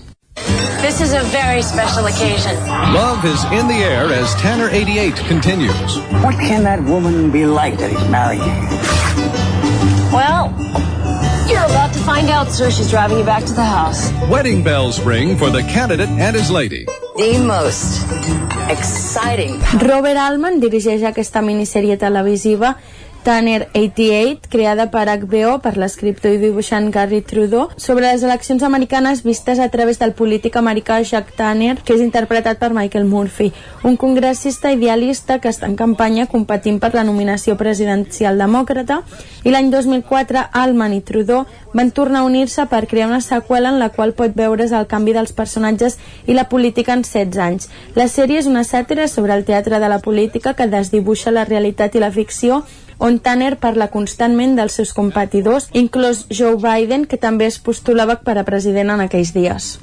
[0.80, 2.54] This is a very special occasion.
[2.94, 5.98] Love is in the air as Tanner 88 continues.
[6.22, 8.42] What can that woman be like that he's marrying?
[10.12, 10.54] Well,
[11.48, 12.70] you're about to find out, sir.
[12.70, 14.12] She's driving you back to the house.
[14.30, 16.86] Wedding bells ring for the candidate and his lady.
[17.16, 18.04] The most
[18.70, 19.60] exciting.
[19.82, 22.76] Robert Altman dirigeix aquesta minissèrie televisiva
[23.28, 29.20] Tanner 88, creada per HBO per l'escriptor i dibuixant Gary Trudeau, sobre les eleccions americanes
[29.20, 33.50] vistes a través del polític americà Jack Tanner, que és interpretat per Michael Murphy,
[33.84, 39.02] un congressista idealista que està en campanya competint per la nominació presidencial demòcrata,
[39.44, 41.44] i l'any 2004 Altman i Trudeau
[41.76, 45.12] van tornar a unir-se per crear una seqüela en la qual pot veure's el canvi
[45.12, 47.68] dels personatges i la política en 16 anys.
[47.92, 51.92] La sèrie és una sàtira sobre el teatre de la política que desdibuixa la realitat
[51.92, 52.64] i la ficció
[52.98, 58.38] on Tanner parla constantment dels seus competidors, inclòs Joe Biden, que també es postulava per
[58.38, 59.78] a president en aquells dies.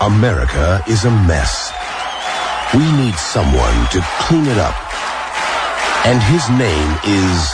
[0.00, 1.72] America is a mess.
[2.74, 4.74] We need someone to clean it up.
[6.04, 7.52] And his name is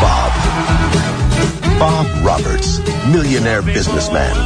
[0.00, 0.32] Bob.
[1.80, 2.78] Bob Roberts,
[3.08, 4.36] millionaire businessman,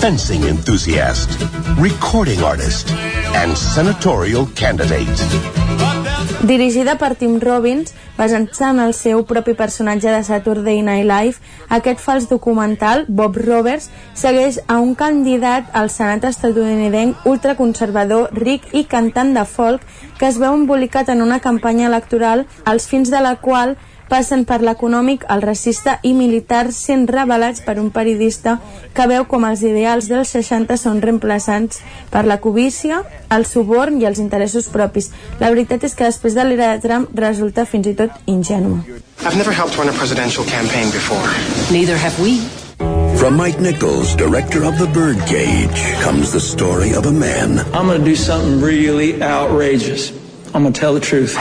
[0.00, 1.38] fencing enthusiast,
[1.78, 2.90] recording artist,
[3.36, 5.97] and senatorial candidate.
[6.46, 11.98] Dirigida per Tim Robbins, basant-se en el seu propi personatge de Saturday Night Live, aquest
[11.98, 19.34] fals documental, Bob Roberts, segueix a un candidat al Senat estatunidenc ultraconservador, ric i cantant
[19.34, 19.82] de folk
[20.20, 23.74] que es veu embolicat en una campanya electoral als fins de la qual
[24.08, 28.58] passen per l'econòmic, el racista i militar sent revelats per un periodista
[28.94, 34.08] que veu com els ideals dels 60 són reemplaçats per la cobícia, el suborn i
[34.08, 35.10] els interessos propis.
[35.40, 38.84] La veritat és que després de l'era de Trump resulta fins i tot ingènua.
[39.24, 41.28] I've never helped run a presidential campaign before.
[41.70, 42.40] Neither have we.
[43.18, 47.98] From Mike Nichols, director of The Birdcage, comes the story of a man I'm gonna
[47.98, 50.12] do something really outrageous.
[50.54, 51.34] I'm gonna tell the truth.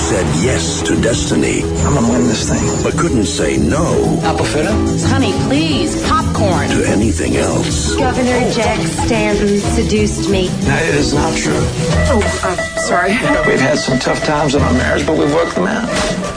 [0.00, 2.82] Who said yes to destiny, I'm gonna win this thing.
[2.82, 4.72] but couldn't say no Apple fritter?
[5.08, 6.68] Honey, please, popcorn.
[6.70, 7.94] to anything else.
[7.96, 10.48] Governor Jack Stanton seduced me.
[10.64, 11.52] That is not true.
[12.12, 13.12] Oh, I'm sorry.
[13.46, 15.88] We've had some tough times in our marriage, but we've worked them out.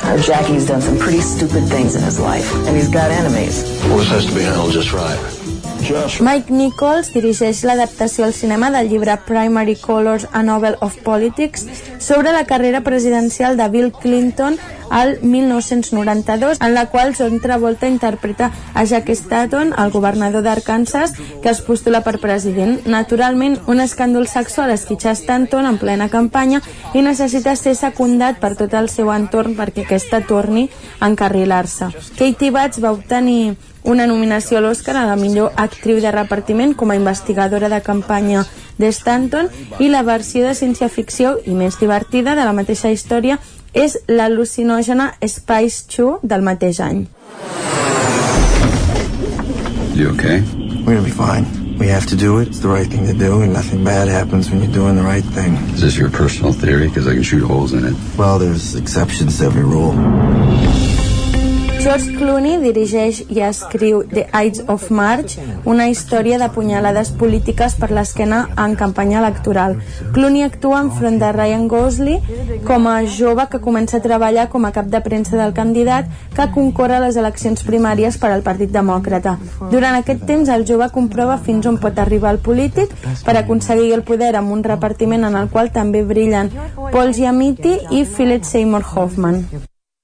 [0.05, 3.63] Our Jackie's done some pretty stupid things in his life, and he's got enemies.
[3.85, 5.42] Well, this has to be handled just right.
[5.83, 11.65] Mike Nichols dirigeix l'adaptació al cinema del llibre Primary Colors, a Novel of Politics,
[11.99, 14.55] sobre la carrera presidencial de Bill Clinton
[14.89, 21.49] al 1992, en la qual John Travolta interpreta a Jack Staton, el governador d'Arkansas, que
[21.49, 22.85] es postula per president.
[22.87, 26.61] Naturalment, un escàndol sexual esquitxa Stanton en plena campanya
[26.93, 30.69] i necessita ser secundat per tot el seu entorn perquè aquesta torni
[30.99, 31.91] a encarrilar-se.
[32.15, 36.91] Katie Batts va obtenir una nominació a l'Oscar a la millor actriu de repartiment com
[36.91, 38.45] a investigadora de campanya
[38.77, 39.49] de Stanton
[39.79, 43.39] i la versió de ciència-ficció i més divertida de la mateixa història
[43.73, 47.07] és l'al·lucinògena Spice 2 del mateix any.
[49.93, 50.41] You okay?
[50.85, 51.45] We're gonna be fine.
[51.77, 52.47] We have to do it.
[52.47, 55.23] It's the right thing to do, and nothing bad happens when you're doing the right
[55.23, 55.55] thing.
[55.73, 56.87] Is this your personal theory?
[56.87, 57.93] Because I can shoot holes in it.
[58.17, 59.93] Well, there's exceptions to every rule.
[61.83, 65.33] George Clooney dirigeix i escriu The Ides of March,
[65.67, 69.75] una història de punyalades polítiques per l'esquena en campanya electoral.
[70.15, 74.71] Clooney actua enfront de Ryan Gosling com a jove que comença a treballar com a
[74.71, 76.07] cap de premsa del candidat
[76.37, 79.35] que concorre a les eleccions primàries per al Partit Demòcrata.
[79.75, 82.95] Durant aquest temps, el jove comprova fins on pot arribar el polític
[83.27, 86.47] per aconseguir el poder amb un repartiment en el qual també brillen
[86.79, 89.43] Paul Giamatti i Philip Seymour Hoffman.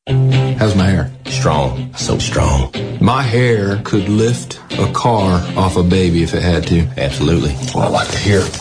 [0.07, 1.11] How's my hair?
[1.25, 1.93] Strong.
[1.95, 2.73] So strong.
[2.99, 6.87] My hair could lift a car off a baby if it had to.
[6.97, 7.55] Absolutely.
[7.75, 8.59] Well, I like to hear it.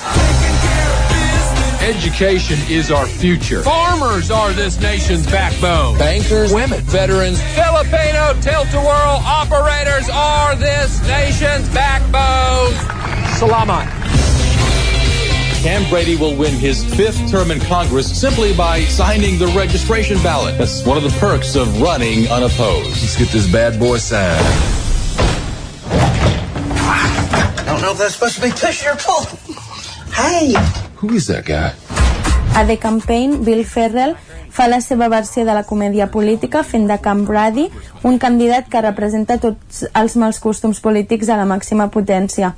[1.83, 3.63] Education is our future.
[3.63, 5.97] Farmers are this nation's backbone.
[5.97, 12.75] Bankers, women, veterans, Filipino tilt-a-whirl operators are this nation's backbone.
[13.39, 14.08] Salamat.
[15.63, 20.57] Cam Brady will win his fifth term in Congress simply by signing the registration ballot.
[20.57, 23.03] That's one of the perks of running unopposed.
[23.03, 24.39] Let's get this bad boy signed.
[27.59, 29.37] I don't know if that's supposed to be pushing or pulling.
[30.15, 30.55] Hey!
[30.97, 31.75] Who is that guy?
[32.55, 34.15] A The Campaign, Bill Ferrell
[34.51, 37.69] fa la seva versió de la comèdia política fent de Cam Brady,
[38.03, 42.55] un candidat que representa tots els mals costums polítics a la màxima potència.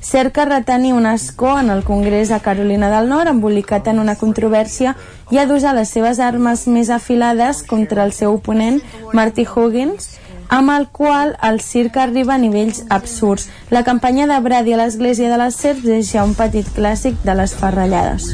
[0.00, 4.96] Cerca retenir un escó en el Congrés a Carolina del Nord embolicat en una controvèrsia
[5.30, 8.80] i ha d'usar les seves armes més afilades contra el seu oponent,
[9.12, 10.16] Marty Huggins,
[10.48, 13.48] amb el qual el circ arriba a nivells absurds.
[13.70, 17.36] La campanya de Brady a l'església de les Serps és ja un petit clàssic de
[17.38, 18.32] les farrellades.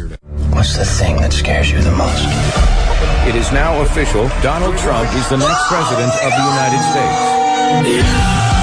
[0.55, 2.25] What's the thing that scares you the most?
[3.29, 4.31] It is now official.
[4.43, 8.56] Donald Trump is the next president of the United States.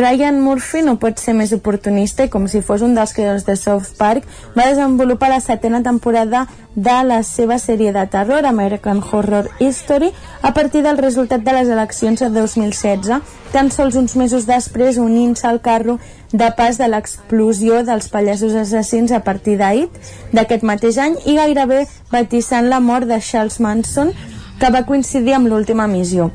[0.00, 3.56] Ryan Murphy no pot ser més oportunista i com si fos un dels creadors de
[3.60, 4.24] South Park
[4.56, 10.08] va desenvolupar la setena temporada de la seva sèrie de terror American Horror History
[10.40, 15.46] a partir del resultat de les eleccions de 2016 tan sols uns mesos després unint-se
[15.46, 15.98] al carro
[16.32, 21.84] de pas de l'explosió dels pallassos assassins a partir d'ahit d'aquest mateix any i gairebé
[22.12, 24.14] batissant la mort de Charles Manson
[24.60, 26.30] que va coincidir amb l'última missió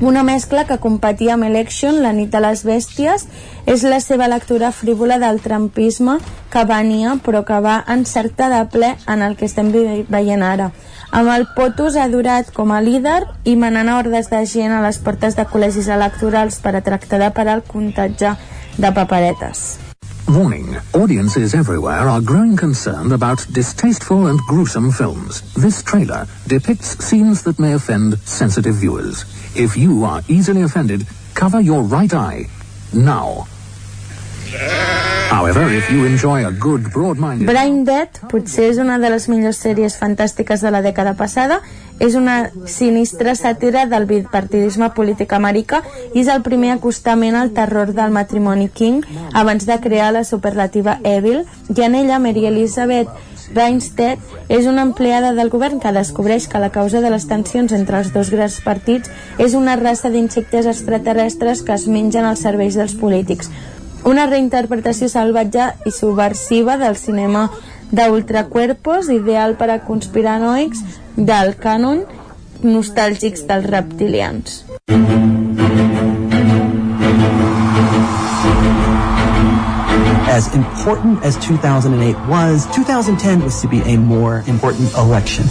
[0.00, 3.26] una mescla que competia amb Election, La nit de les bèsties,
[3.66, 6.18] és la seva lectura frívola del trampisme
[6.50, 9.70] que venia però que va encertar de ple en el que estem
[10.08, 10.72] veient ara.
[11.14, 14.98] Amb el POTUS adorat com a líder i manant a hordes de gent a les
[14.98, 18.34] portes de col·legis electorals per a tractar de parar el comptatge
[18.78, 19.83] de paperetes.
[20.28, 20.76] Warning.
[20.94, 25.42] Audiences everywhere are growing concerned about distasteful and gruesome films.
[25.54, 29.24] This trailer depicts scenes that may offend sensitive viewers.
[29.54, 32.46] If you are easily offended, cover your right eye.
[32.94, 33.46] Now.
[35.30, 37.46] However, if you enjoy a good broad-minded...
[37.48, 41.58] Brain Dead potser és una de les millors sèries fantàstiques de la dècada passada
[42.02, 45.82] és una sinistra sàtira del bipartidisme polític americà
[46.12, 49.02] i és el primer acostament al terror del matrimoni King
[49.32, 51.44] abans de crear la superlativa Evil
[51.74, 53.10] i en ella Mary Elizabeth
[53.54, 54.18] Reinstead
[54.48, 58.10] és una empleada del govern que descobreix que la causa de les tensions entre els
[58.14, 63.50] dos grans partits és una raça d'insectes extraterrestres que es mengen als serveis dels polítics.
[64.04, 67.46] Una reinterpretació salvatge i subversiva del cinema
[67.88, 70.82] d'ultracuerpos, ideal per a conspiranoics
[71.16, 72.02] del cànon
[72.64, 74.60] nostàlgics dels reptilians.
[80.34, 85.48] As important as 2008 was, 2010 was to be a more important election.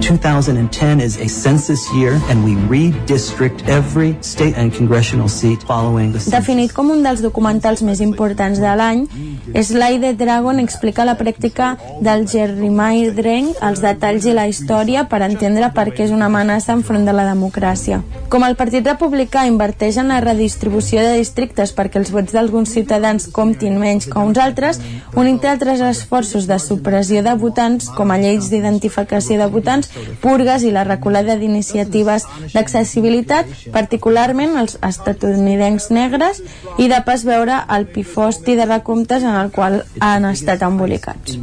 [0.00, 6.20] 2010 is a census year, and we redistrict every state and congressional seat following the
[6.20, 6.32] census.
[6.32, 9.06] Definit com un dels documentals més importants de l'any,
[9.54, 15.70] Sly the Dragon explica la pràctica del gerrymandering, els detalls i la història per entendre
[15.74, 18.02] per què és una amenaça enfront de la democràcia.
[18.28, 23.28] Com el Partit Republicà inverteix en la redistribució de districtes perquè els vots d'alguns ciutadans
[23.32, 24.82] comptin menys que uns altres,
[25.14, 29.90] unint altres esforços de supressió de votants, com a lleis d'identificació de votants,
[30.22, 36.42] purgues i la reculada d'iniciatives d'accessibilitat, particularment els estatunidencs negres,
[36.78, 41.38] i de pas veure el pifosti de recomptes en el qual han estat embolicats.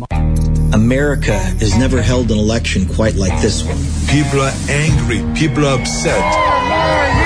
[0.73, 3.77] America has never held an election quite like this one.
[4.07, 5.21] People are angry.
[5.35, 7.20] People are upset.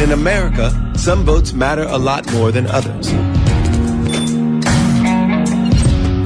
[0.00, 3.10] In America, some votes matter a lot more than others.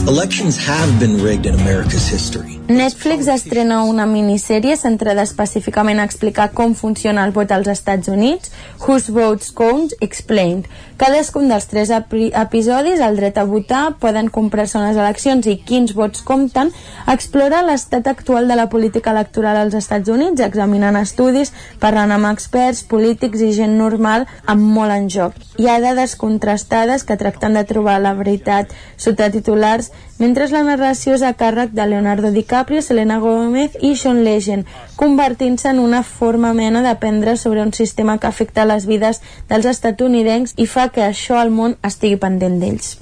[0.07, 2.62] Elections have been rigged in America's history.
[2.73, 8.53] Netflix estrena una minissèrie centrada específicament a explicar com funciona el vot als Estats Units,
[8.81, 10.71] Whose Votes Count Explained.
[10.97, 15.93] Cadascun dels tres epi episodis, el dret a votar, poden comprar-se unes eleccions i quins
[15.99, 16.71] vots compten,
[17.11, 21.51] explora l'estat actual de la política electoral als Estats Units, examinant estudis,
[21.83, 25.35] parlant amb experts, polítics i gent normal amb molt en joc.
[25.59, 29.91] Hi ha dades contrastades que tracten de trobar la veritat sota titulars,
[30.23, 34.67] mentre la narració és a càrrec de Leonardo DiCaprio, Selena Gomez i Sean Legend,
[34.97, 40.55] convertint-se en una forma mena d'aprendre sobre un sistema que afecta les vides dels estatunidencs
[40.57, 42.99] i fa que això al món estigui pendent d'ells.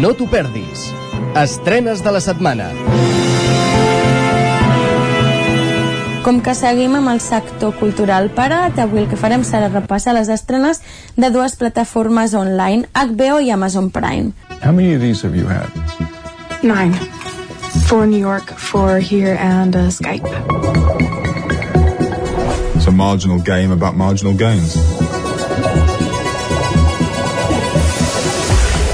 [0.00, 0.86] No t'ho perdis.
[1.36, 2.70] Estrenes de la setmana.
[6.24, 10.28] Com que seguim amb el sector cultural parat, avui el que farem serà repassar les
[10.28, 10.82] estrenes
[11.16, 14.49] de dues plataformes online, HBO i Amazon Prime.
[14.60, 15.68] How many of these have you had?
[16.62, 16.92] Nine.
[17.88, 20.26] Four New York, four here, and uh, Skype.
[22.76, 24.74] It's a marginal game about marginal gains.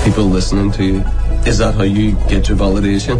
[0.04, 0.98] People listening to you.
[1.46, 3.18] Is that how you get your validation?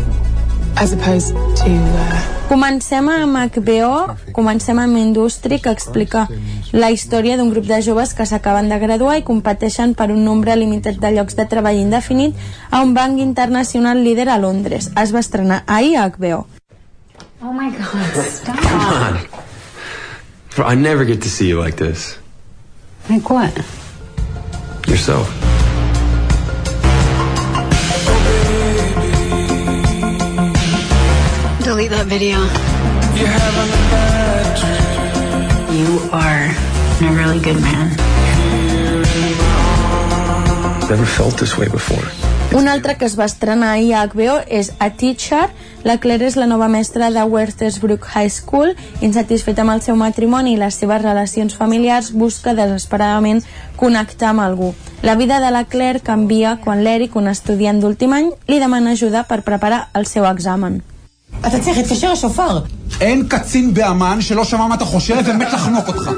[0.76, 1.70] As opposed to.
[1.70, 6.28] Uh, Comencem amb HBO, comencem amb Industry, que explica
[6.72, 10.54] la història d'un grup de joves que s'acaben de graduar i competeixen per un nombre
[10.54, 12.36] limitat de llocs de treball indefinit
[12.70, 14.92] a un banc internacional líder a Londres.
[14.94, 16.46] Es va estrenar ahir a HBO.
[17.42, 18.56] oh my god, stop.
[18.62, 20.72] Come on.
[20.72, 22.16] I never get to see you like this.
[23.10, 23.52] Like what?
[24.86, 25.45] Yourself.
[31.76, 32.38] Delete that video.
[35.76, 36.48] You are
[37.04, 37.92] a really good man.
[40.88, 42.00] Never felt this way before.
[42.56, 45.50] Un altre que es va estrenar ahir a HBO és A Teacher.
[45.84, 48.72] La Claire és la nova mestra de Werthersbrook High School.
[49.02, 53.44] Insatisfeta amb el seu matrimoni i les seves relacions familiars, busca desesperadament
[53.76, 54.72] connectar amb algú.
[55.02, 59.28] La vida de la Claire canvia quan l'Eric, un estudiant d'últim any, li demana ajuda
[59.28, 60.80] per preparar el seu examen.
[61.46, 62.58] אתה צריך להתקשר לשופר.
[63.01, 66.11] אין קצין באמ"ן שלא שמע מה אתה חושב ומת לחנוק אותך.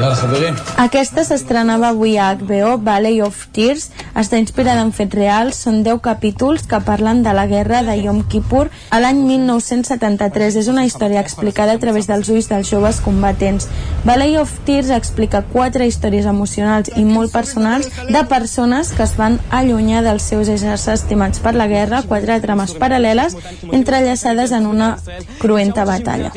[0.00, 0.54] יאללה, חברים.
[0.76, 3.84] Aquesta s'estrenava avui a HBO, Valley of Tears.
[4.22, 5.56] Està inspirada en fets reals.
[5.64, 10.58] Són 10 capítols que parlen de la guerra de Yom Kippur a l'any 1973.
[10.60, 13.68] És una història explicada a través dels ulls dels joves combatents.
[14.04, 19.40] Valley of Tears explica quatre històries emocionals i molt personals de persones que es van
[19.50, 23.36] allunyar dels seus éssers estimats per la guerra, quatre trames paral·leles
[23.72, 24.92] entrellaçades en una
[25.40, 26.31] cruenta batalla.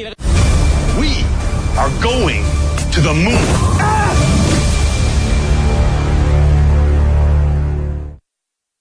[1.00, 1.10] We
[1.78, 2.44] are going
[2.92, 4.04] to the moon.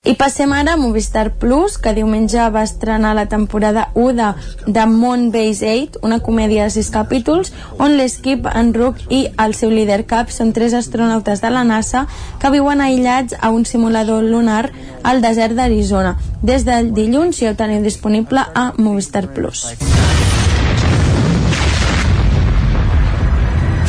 [0.06, 4.28] I passem ara a Movistar Plus, que diumenge va estrenar la temporada 1 de,
[4.68, 9.56] de Moon Base 8, una comèdia de 6 capítols, on l'Skip, en Rook i el
[9.56, 12.04] seu líder cap són tres astronautes de la NASA
[12.44, 14.74] que viuen aïllats a un simulador lunar
[15.08, 16.18] al desert d'Arizona.
[16.44, 19.70] Des del dilluns ja ho teniu disponible a Movistar Plus.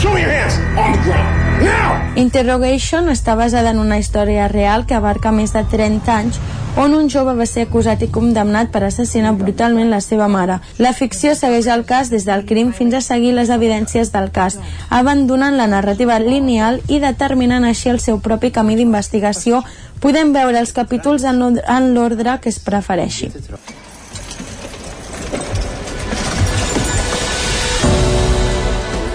[0.04, 1.64] Show me your hands on the ground.
[1.64, 1.92] Now!
[2.20, 6.36] Interrogation està basada en una història real que abarca més de 30 anys
[6.76, 10.58] on un jove va ser acusat i condemnat per assassinar brutalment la seva mare.
[10.82, 14.58] La ficció segueix el cas des del crim fins a seguir les evidències del cas,
[14.90, 19.62] abandonant la narrativa lineal i determinant així el seu propi camí d'investigació.
[20.04, 23.30] Podem veure els capítols en l'ord- en l'ordre que es prefereixi.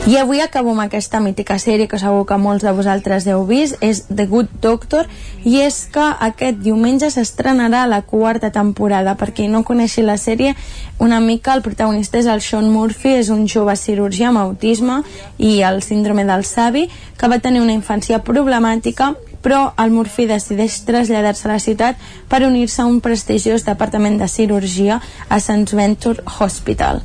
[0.10, 3.76] I avui acabo amb aquesta mítica sèrie que segur que molts de vosaltres heu vist,
[3.86, 5.06] és The Good Doctor,
[5.45, 9.14] i és que aquest diumenge s'estrenarà la quarta temporada.
[9.22, 10.56] Per qui no coneixi la sèrie,
[10.98, 15.03] una mica el protagonista és el Sean Murphy, és un jove cirurgià amb autisme
[15.38, 20.81] i el síndrome del savi, que va tenir una infància problemàtica però el Murphy decideix
[20.88, 24.99] traslladar-se a la ciutat per unir-se a un prestigiós departament de cirurgia
[25.30, 25.77] a St.
[25.77, 26.99] Venture Hospital.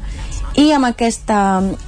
[0.54, 1.38] I amb aquesta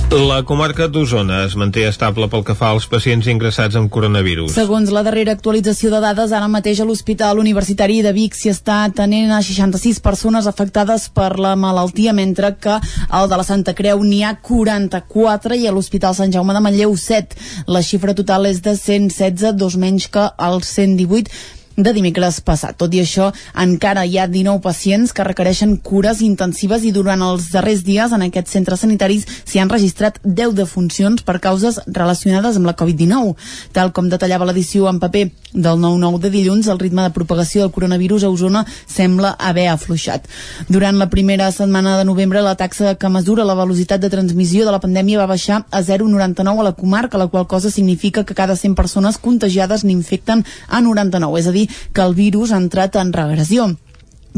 [0.07, 4.53] La comarca d'Osona es manté estable pel que fa als pacients ingressats amb coronavirus.
[4.55, 8.77] Segons la darrera actualització de dades, ara mateix a l'Hospital Universitari de Vic s'hi està
[8.85, 12.77] atenent a 66 persones afectades per la malaltia, mentre que
[13.09, 16.95] al de la Santa Creu n'hi ha 44 i a l'Hospital Sant Jaume de Manlleu
[16.95, 17.35] 7.
[17.67, 22.75] La xifra total és de 116, dos menys que els 118 de dimecres passat.
[22.81, 23.29] Tot i això,
[23.61, 28.25] encara hi ha 19 pacients que requereixen cures intensives i durant els darrers dies en
[28.25, 33.35] aquests centres sanitaris s'hi han registrat 10 defuncions per causes relacionades amb la Covid-19.
[33.77, 37.71] Tal com detallava l'edició en paper del 9-9 de dilluns, el ritme de propagació del
[37.71, 40.27] coronavirus a Osona sembla haver afluixat.
[40.67, 44.75] Durant la primera setmana de novembre, la taxa que mesura la velocitat de transmissió de
[44.75, 48.55] la pandèmia va baixar a 0,99 a la comarca, la qual cosa significa que cada
[48.55, 53.13] 100 persones contagiades n'infecten a 99, és a dir, que el virus ha entrat en
[53.13, 53.75] regressió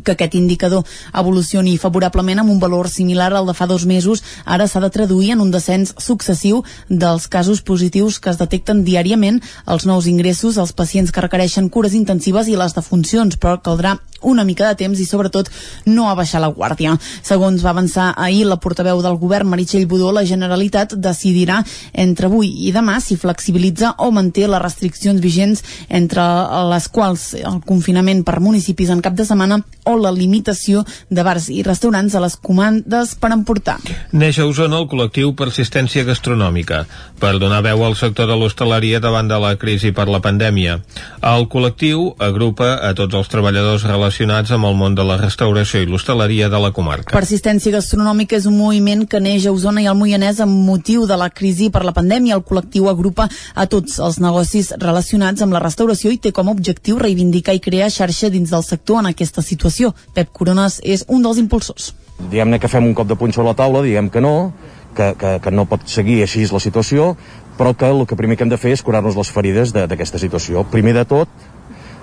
[0.01, 4.67] que aquest indicador evolucioni favorablement amb un valor similar al de fa dos mesos, ara
[4.67, 9.85] s'ha de traduir en un descens successiu dels casos positius que es detecten diàriament, els
[9.85, 14.67] nous ingressos, els pacients que requereixen cures intensives i les defuncions, però caldrà una mica
[14.67, 15.49] de temps i sobretot
[15.85, 16.95] no a baixar la guàrdia.
[17.23, 21.61] Segons va avançar ahir la portaveu del govern Meritxell Budó, la Generalitat decidirà
[21.93, 26.23] entre avui i demà si flexibilitza o manté les restriccions vigents entre
[26.69, 31.49] les quals el confinament per municipis en cap de setmana o la limitació de bars
[31.49, 33.79] i restaurants a les comandes per emportar.
[34.11, 36.83] Neix a Osona el col·lectiu Persistència Gastronòmica
[37.19, 40.79] per donar veu al sector de l'hostaleria davant de la crisi per la pandèmia.
[41.25, 45.89] El col·lectiu agrupa a tots els treballadors relacionats amb el món de la restauració i
[45.89, 47.13] l'hostaleria de la comarca.
[47.15, 51.17] Persistència Gastronòmica és un moviment que neix a Osona i al Moianès amb motiu de
[51.19, 52.37] la crisi per la pandèmia.
[52.37, 56.55] El col·lectiu agrupa a tots els negocis relacionats amb la restauració i té com a
[56.55, 59.78] objectiu reivindicar i crear xarxa dins del sector en aquesta situació.
[60.13, 61.93] Pep Coronas és un dels impulsors.
[62.19, 64.51] Diguem-ne que fem un cop de punxó a la taula, diguem que no,
[64.95, 67.13] que, que, que no pot seguir així la situació,
[67.59, 70.65] però que el que primer que hem de fer és curar-nos les ferides d'aquesta situació.
[70.71, 71.31] Primer de tot,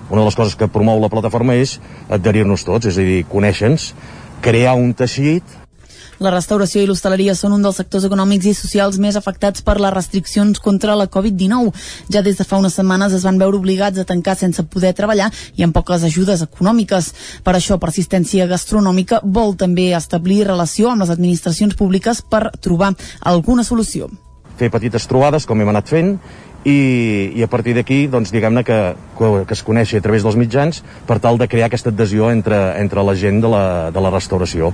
[0.09, 1.77] una de les coses que promou la plataforma és
[2.09, 3.91] adherir-nos tots, és a dir, conèixer-nos,
[4.41, 5.43] crear un teixit
[6.19, 9.93] la restauració i l'hostaleria són un dels sectors econòmics i socials més afectats per les
[9.93, 11.73] restriccions contra la Covid-19.
[12.13, 15.29] Ja des de fa unes setmanes es van veure obligats a tancar sense poder treballar
[15.55, 17.13] i amb poques ajudes econòmiques.
[17.43, 23.63] Per això, Persistència Gastronòmica vol també establir relació amb les administracions públiques per trobar alguna
[23.63, 24.09] solució.
[24.57, 26.15] Fer petites trobades, com hem anat fent,
[26.67, 28.77] i, i a partir d'aquí, doncs, diguem-ne que,
[29.17, 33.05] que, es coneixi a través dels mitjans per tal de crear aquesta adhesió entre, entre
[33.07, 33.63] la gent de la,
[33.93, 34.73] de la restauració.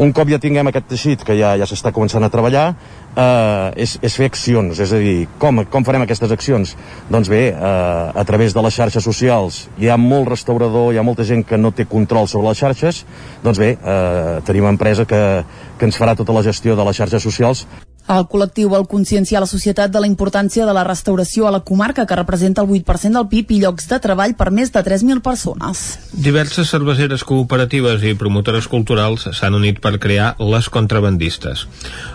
[0.00, 2.70] Un cop ja tinguem aquest teixit, que ja, ja s'està començant a treballar,
[3.12, 6.72] eh, és, és fer accions, és a dir, com, com farem aquestes accions?
[7.12, 9.66] Doncs bé, eh, a través de les xarxes socials.
[9.76, 13.04] Hi ha molt restaurador, hi ha molta gent que no té control sobre les xarxes,
[13.44, 15.22] doncs bé, eh, tenim empresa que,
[15.76, 17.66] que ens farà tota la gestió de les xarxes socials
[18.08, 22.06] el col·lectiu vol conscienciar la societat de la importància de la restauració a la comarca,
[22.06, 25.84] que representa el 8% del PIB i llocs de treball per més de 3.000 persones.
[26.12, 31.66] Diverses cerveseres cooperatives i promotores culturals s'han unit per crear les contrabandistes.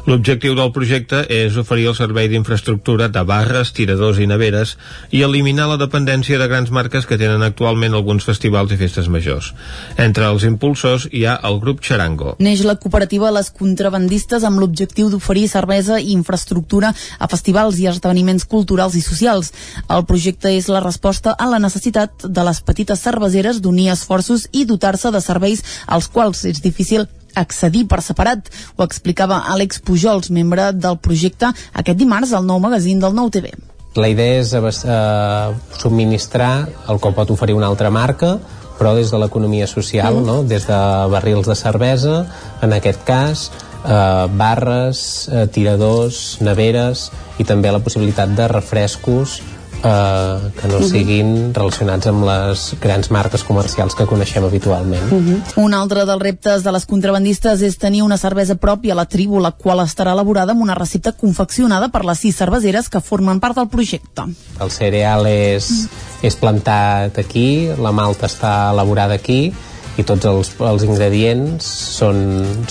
[0.09, 4.75] L'objectiu del projecte és oferir el servei d'infraestructura de barres, tiradors i neveres
[5.11, 9.53] i eliminar la dependència de grans marques que tenen actualment alguns festivals i festes majors.
[9.97, 12.35] Entre els impulsors hi ha el grup Charango.
[12.39, 17.87] Neix la cooperativa Les Contrabandistes amb l'objectiu d'oferir serveis cervesa i infraestructura a festivals i
[17.87, 19.51] esdeveniments culturals i socials.
[19.89, 24.65] El projecte és la resposta a la necessitat de les petites cerveseres d'unir esforços i
[24.65, 28.49] dotar-se de serveis als quals és difícil accedir per separat.
[28.77, 33.51] Ho explicava Àlex Pujols, membre del projecte, aquest dimarts al nou magazín del Nou TV
[33.95, 38.39] La idea és eh, subministrar el que pot oferir una altra marca,
[38.75, 40.25] però des de l'economia social, mm.
[40.25, 40.43] no?
[40.43, 40.79] des de
[41.11, 42.25] barrils de cervesa,
[42.61, 43.51] en aquest cas,
[43.85, 47.09] eh, barres, eh, tiradors, neveres
[47.39, 49.41] i també la possibilitat de refrescos
[49.83, 55.11] eh, que no siguin relacionats amb les grans marques comercials que coneixem habitualment.
[55.11, 55.39] Uh -huh.
[55.65, 59.39] Un altre dels reptes de les contrabandistes és tenir una cervesa pròpia a la tribu,
[59.39, 63.55] la qual estarà elaborada amb una recepta confeccionada per les sis cerveseres que formen part
[63.55, 64.23] del projecte.
[64.59, 65.87] El cereal és,
[66.21, 69.53] és plantat aquí, la malta està elaborada aquí,
[69.97, 71.65] i tots els, els ingredients
[71.97, 72.17] són,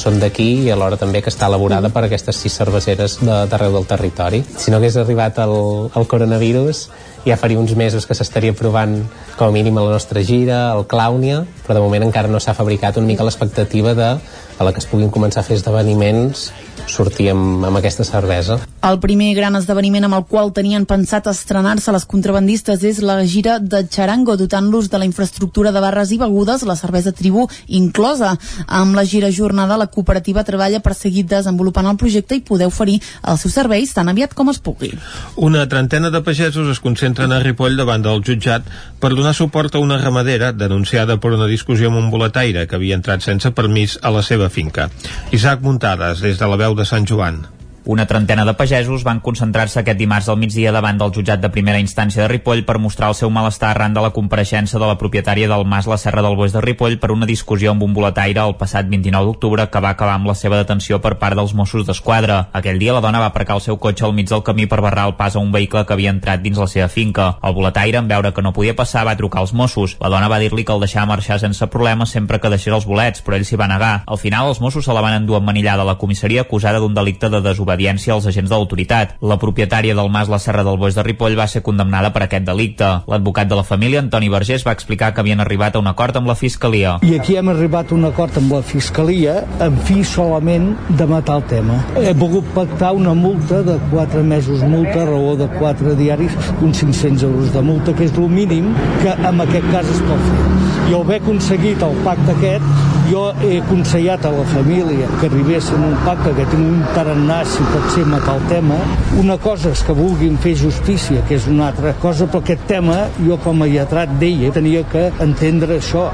[0.01, 4.43] són d'aquí i alhora també que està elaborada per aquestes sis cerveseres d'arreu del territori.
[4.59, 5.57] Si no hagués arribat el,
[5.97, 6.85] el coronavirus,
[7.25, 8.99] ja faria uns mesos que s'estaria provant
[9.39, 12.57] com a mínim a la nostra gira, al Clàunia, però de moment encara no s'ha
[12.57, 14.11] fabricat una mica l'expectativa de
[14.59, 16.51] a la que es puguin començar a fer esdeveniments
[16.87, 18.59] sortir amb, amb aquesta cervesa.
[18.85, 23.59] El primer gran esdeveniment amb el qual tenien pensat estrenar-se les contrabandistes és la gira
[23.59, 28.35] de Charango, dotant-los de la infraestructura de barres i begudes, la cervesa tribu inclosa.
[28.67, 33.01] Amb la gira jornada, la cooperativa treballa per seguir desenvolupant el projecte i poder oferir
[33.23, 34.93] els seus serveis tan aviat com es pugui.
[35.37, 38.69] Una trentena de pagesos es concentren a Ripoll davant del jutjat
[39.01, 42.99] per donar suport a una ramadera denunciada per una discussió amb un boletaire que havia
[42.99, 44.91] entrat sense permís a la seva finca.
[45.33, 47.54] Isaac Muntades, des de la veu de Sant Joan.
[47.87, 51.77] Una trentena de pagesos van concentrar-se aquest dimarts al migdia davant del jutjat de primera
[51.83, 55.51] instància de Ripoll per mostrar el seu malestar arran de la compareixença de la propietària
[55.51, 58.55] del Mas La Serra del Boix de Ripoll per una discussió amb un boletaire el
[58.57, 62.39] passat 29 d'octubre que va acabar amb la seva detenció per part dels Mossos d'Esquadra.
[62.55, 65.05] Aquell dia la dona va aparcar el seu cotxe al mig del camí per barrar
[65.11, 67.35] el pas a un vehicle que havia entrat dins la seva finca.
[67.45, 69.99] El boletaire, en veure que no podia passar, va trucar als Mossos.
[70.01, 73.21] La dona va dir-li que el deixava marxar sense problemes sempre que deixés els bolets,
[73.21, 73.93] però ell s'hi va negar.
[74.07, 77.29] Al final, els Mossos se la van endur emmanillada a la comissaria acusada d'un delicte
[77.29, 79.17] de desobediència desobediència als agents de l'autoritat.
[79.21, 82.47] La propietària del Mas La Serra del Boix de Ripoll va ser condemnada per aquest
[82.47, 82.85] delicte.
[83.07, 86.29] L'advocat de la família, Antoni Vergés, va explicar que havien arribat a un acord amb
[86.29, 86.99] la Fiscalia.
[87.03, 91.41] I aquí hem arribat a un acord amb la Fiscalia en fi solament de matar
[91.41, 91.81] el tema.
[91.99, 96.79] He volgut pactar una multa de 4 mesos multa a raó de 4 diaris, uns
[96.79, 98.73] 500 euros de multa, que és el mínim
[99.03, 100.43] que en aquest cas es pot fer.
[100.85, 102.65] I al haver aconseguit el pacte aquest,
[103.11, 107.41] jo he aconsellat a la família que arribessin a un pacte que tinc un tarannà,
[107.45, 108.79] si pot ser matar el tema.
[109.21, 113.05] Una cosa és que vulguin fer justícia, que és una altra cosa, però aquest tema,
[113.27, 116.09] jo com a lletrat d'ella, tenia que entendre això.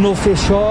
[0.00, 0.62] No fer això,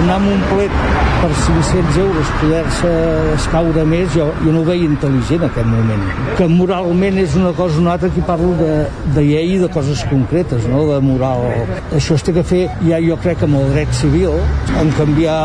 [0.00, 0.74] anar amb un plet
[1.20, 2.90] per 500 euros, poder-se
[3.34, 6.04] escaure més, jo, jo no ho veia intel·ligent en aquest moment.
[6.38, 8.72] Que moralment és una cosa o una altra, aquí parlo de,
[9.14, 10.86] de llei i de coses concretes, no?
[10.88, 11.44] de moral.
[11.96, 14.38] Això es té que fer ja jo crec amb el dret civil,
[14.80, 15.36] en canviar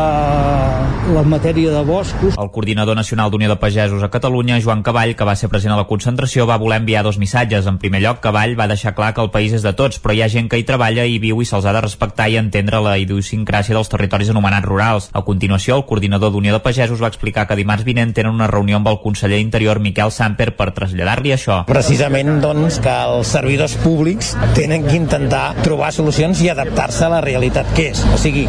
[1.12, 2.38] la matèria de boscos.
[2.40, 5.78] El coordinador nacional d'Unió de Pagesos a Catalunya, Joan Cavall, que va ser present a
[5.78, 7.68] la concentració, va voler enviar dos missatges.
[7.68, 10.24] En primer lloc, Cavall va deixar clar que el país és de tots, però hi
[10.24, 12.96] ha gent que hi treballa i viu i se'ls ha de respectar i entendre la
[13.02, 15.10] idiosincràsia dels territoris anomenats rurals.
[15.12, 18.76] A continuació, el coordinador d'Unió de Pagesos va explicar que dimarts vinent tenen una reunió
[18.76, 21.62] amb el conseller Interior Miquel Samper per traslladar-li això.
[21.66, 27.20] Precisament, doncs, que els servidors públics tenen que intentar trobar solucions i adaptar-se a la
[27.24, 28.04] realitat que és.
[28.14, 28.46] O sigui,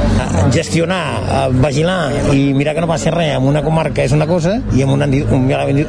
[0.53, 4.83] gestionar, vigilar i mirar que no passi res en una comarca és una cosa i
[4.83, 5.47] en un, un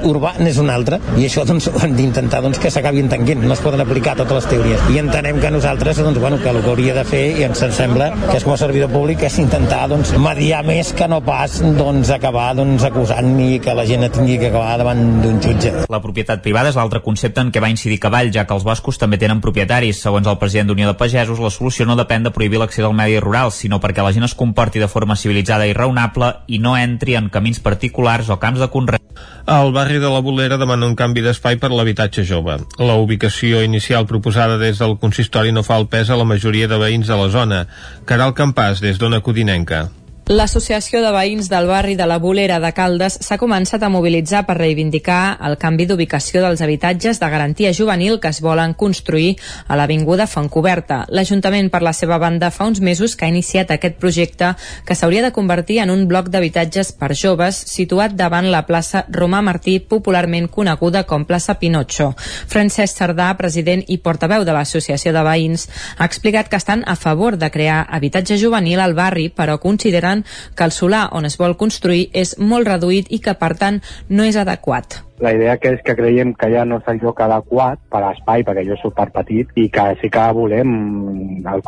[0.09, 1.01] urbà n'és una altra.
[1.19, 3.45] I això doncs, ho hem d'intentar doncs, que s'acabi entenguent.
[3.45, 4.87] No es poden aplicar totes les teories.
[4.95, 8.13] I entenem que nosaltres, doncs, bueno, que el que hauria de fer, i ens sembla
[8.29, 12.11] que és com a servidor públic, és intentar doncs, mediar més que no pas doncs,
[12.15, 15.73] acabar doncs, acusant i que la gent tingui que acabar davant d'un jutge.
[15.91, 19.01] La propietat privada és l'altre concepte en què va incidir Cavall, ja que els boscos
[19.01, 20.03] també tenen propietaris.
[20.05, 23.19] Segons el president d'Unió de Pagesos, la solució no depèn de prohibir l'accés al medi
[23.21, 27.19] rural, sinó perquè la gent es comporti de forma civilitzada i raonable i no entri
[27.19, 29.03] en camins particulars o camps de conreu.
[29.49, 32.59] El barri de la Bolera demana un canvi d'espai per l'habitatge jove.
[32.79, 36.77] La ubicació inicial proposada des del consistori no fa el pes a la majoria de
[36.79, 37.63] veïns de la zona.
[38.05, 39.88] Caral Campàs, des d'Ona Codinenca.
[40.29, 44.59] L'Associació de Veïns del barri de la Bolera de Caldes s'ha començat a mobilitzar per
[44.59, 50.27] reivindicar el canvi d'ubicació dels habitatges de garantia juvenil que es volen construir a l'Avinguda
[50.29, 50.99] Fontcoberta.
[51.09, 54.51] L'Ajuntament, per la seva banda, fa uns mesos que ha iniciat aquest projecte
[54.85, 59.41] que s'hauria de convertir en un bloc d'habitatges per joves situat davant la plaça Romà
[59.41, 62.11] Martí, popularment coneguda com plaça Pinocho.
[62.53, 67.41] Francesc Sardà, president i portaveu de l'Associació de Veïns, ha explicat que estan a favor
[67.41, 70.25] de crear habitatge juvenil al barri, però consideren asseguren
[70.57, 74.25] que el solar on es vol construir és molt reduït i que, per tant, no
[74.25, 75.05] és adequat.
[75.19, 78.11] La idea que és que creiem que ja no és el lloc adequat per a
[78.13, 81.63] l'espai, perquè jo soc per petit, i que sí que volem, el,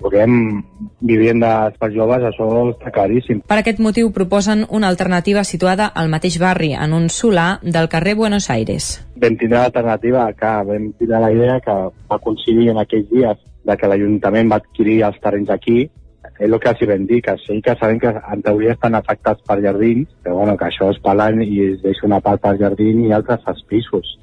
[0.00, 0.62] volem
[1.00, 3.42] vivendes per joves, això està claríssim.
[3.44, 8.14] Per aquest motiu proposen una alternativa situada al mateix barri, en un solar del carrer
[8.14, 9.02] Buenos Aires.
[9.20, 11.76] Vam tindre l'alternativa que vam tindre la idea que
[12.08, 15.90] va coincidir en aquells dies de que l'Ajuntament va adquirir els terrenys aquí
[16.38, 18.96] és el que els hi vam dir, que sí que sabem que en teoria estan
[18.98, 22.56] afectats per jardins, però bueno, que això es parlen i es deixa una part per
[22.58, 24.16] jardí i altres als pisos.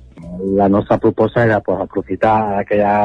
[0.60, 2.96] La nostra proposta era pues, aprofitar que ja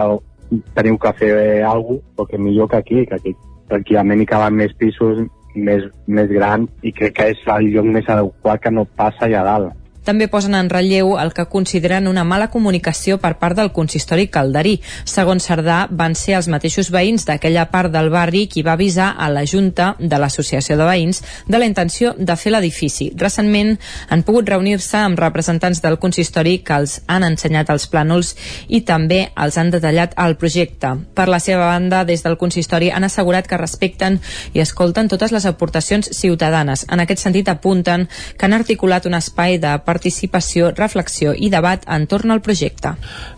[0.75, 3.35] teniu que fer alguna cosa, perquè millor que aquí, que aquí
[3.71, 5.25] tranquil·lament hi caben més pisos
[5.57, 9.43] més, més grans i crec que és el lloc més adequat que no passa allà
[9.47, 9.86] dalt.
[10.07, 14.77] També posen en relleu el que consideren una mala comunicació per part del consistori calderí.
[15.05, 19.27] Segons Cerdà, van ser els mateixos veïns d'aquella part del barri qui va avisar a
[19.35, 23.09] la Junta de l'Associació de Veïns de la intenció de fer l'edifici.
[23.19, 23.75] Recentment
[24.09, 28.35] han pogut reunir-se amb representants del consistori que els han ensenyat els plànols
[28.69, 30.95] i també els han detallat el projecte.
[31.19, 34.21] Per la seva banda, des del consistori han assegurat que respecten
[34.55, 36.87] i escolten totes les aportacions ciutadanes.
[36.93, 38.07] En aquest sentit, apunten
[38.39, 39.96] que han articulat un espai de participació,
[40.77, 42.95] reflexió i debat entorn al projecte.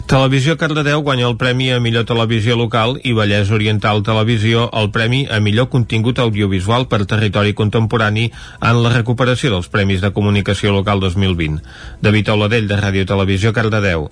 [0.07, 5.27] Televisió Cardedeu guanya el Premi a millor televisió local i Vallès Oriental Televisió el Premi
[5.31, 8.31] a millor contingut audiovisual per territori contemporani
[8.61, 11.61] en la recuperació dels Premis de Comunicació Local 2020.
[12.03, 14.09] David Oladell, de Ràdio Televisió Cardedeu.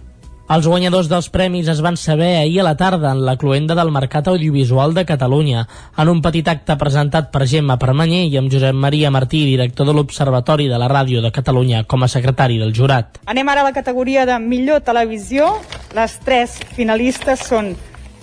[0.46, 3.90] Els guanyadors dels premis es van saber ahir a la tarda en la cluenda del
[3.90, 5.64] Mercat Audiovisual de Catalunya,
[5.98, 9.96] en un petit acte presentat per Gemma Permanyer i amb Josep Maria Martí, director de
[9.96, 13.18] l'Observatori de la Ràdio de Catalunya, com a secretari del jurat.
[13.26, 15.50] Anem ara a la categoria de millor televisió.
[15.98, 17.74] Les tres finalistes són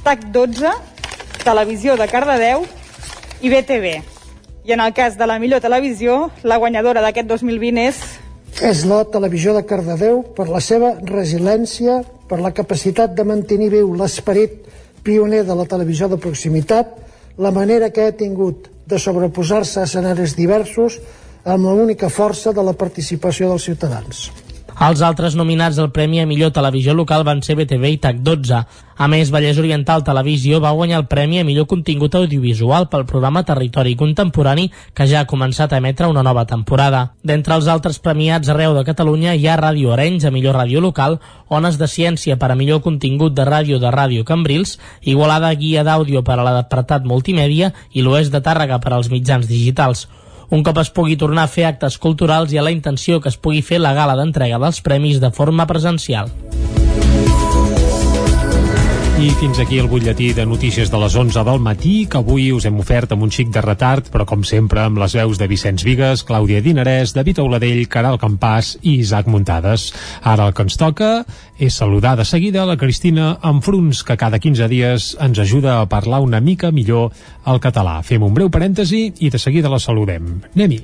[0.08, 0.72] TAC 12,
[1.44, 2.64] Televisió de Cardedeu
[3.44, 3.98] i BTV.
[4.64, 8.06] I en el cas de la millor televisió, la guanyadora d'aquest 2020 és
[8.62, 13.94] és la televisió de Cardedeu per la seva resiliència, per la capacitat de mantenir viu
[13.98, 14.70] l'esperit
[15.04, 16.94] pioner de la televisió de proximitat,
[17.38, 21.00] la manera que ha tingut de sobreposar-se a escenaris diversos
[21.44, 24.30] amb l'única força de la participació dels ciutadans.
[24.82, 28.62] Els altres nominats al Premi a millor televisió local van ser BTV i TAC12.
[28.98, 33.44] A més, Vallès Oriental Televisió va guanyar el Premi a millor contingut audiovisual pel programa
[33.46, 37.04] Territori Contemporani que ja ha començat a emetre una nova temporada.
[37.22, 41.20] D'entre els altres premiats arreu de Catalunya hi ha Ràdio Arenys a millor ràdio local,
[41.50, 46.26] Ones de Ciència per a millor contingut de ràdio de Ràdio Cambrils, Igualada Guia d'Àudio
[46.26, 50.08] per a l'apartat multimèdia i l'Oest de Tàrrega per als mitjans digitals.
[50.50, 53.38] Un cop es pugui tornar a fer actes culturals hi ha la intenció que es
[53.38, 56.32] pugui fer la gala d'entrega dels premis de forma presencial.
[59.24, 62.66] I fins aquí el butlletí de notícies de les 11 del matí, que avui us
[62.68, 65.86] hem ofert amb un xic de retard, però com sempre amb les veus de Vicenç
[65.88, 69.86] Vigues, Clàudia Dinarès, David Auladell, Caral Campàs i Isaac Muntades.
[70.28, 71.12] Ara el que ens toca
[71.56, 76.20] és saludar de seguida la Cristina Enfruns, que cada 15 dies ens ajuda a parlar
[76.20, 77.16] una mica millor
[77.48, 78.02] el català.
[78.04, 80.42] Fem un breu parèntesi i de seguida la saludem.
[80.52, 80.84] Anem-hi.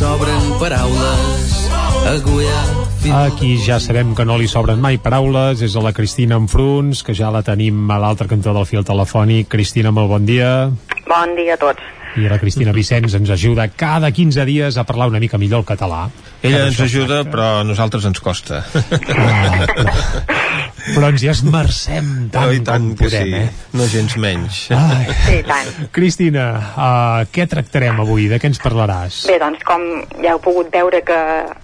[0.00, 1.68] Sobren paraules
[2.08, 2.60] agulla
[3.26, 7.14] Aquí ja sabem que no li sobren mai paraules, és a la Cristina Enfruns, que
[7.16, 9.48] ja la tenim a l'altre cantó del fil telefònic.
[9.52, 10.68] Cristina, molt bon dia.
[11.08, 11.80] Bon dia a tots.
[12.20, 15.68] I la Cristina Vicenç ens ajuda cada 15 dies a parlar una mica millor el
[15.68, 16.02] català.
[16.42, 18.64] Ella ens ajuda, però a nosaltres ens costa.
[19.16, 19.66] Ah,
[20.94, 23.40] però, ens hi esmercem tant, oh, tant com podem, sí.
[23.42, 23.70] eh?
[23.78, 24.60] No gens menys.
[24.76, 25.06] Ai.
[25.26, 25.70] Sí, tant.
[25.94, 28.28] Cristina, uh, què tractarem avui?
[28.30, 29.24] De què ens parlaràs?
[29.30, 29.86] Bé, doncs com
[30.20, 31.20] ja heu pogut veure que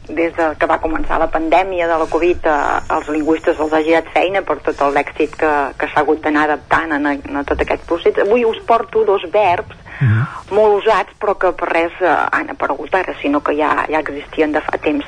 [0.08, 2.58] des de que va començar la pandèmia de la Covid eh,
[2.96, 6.94] els lingüistes els ha girat feina per tot l'èxit que, que s'ha hagut d'anar adaptant
[6.94, 8.18] a, a tot aquest procés.
[8.22, 10.54] Avui us porto dos verbs Uh -huh.
[10.54, 14.52] molt usats però que per res eh, han aparegut ara sinó que ja, ja existien
[14.52, 15.06] de fa temps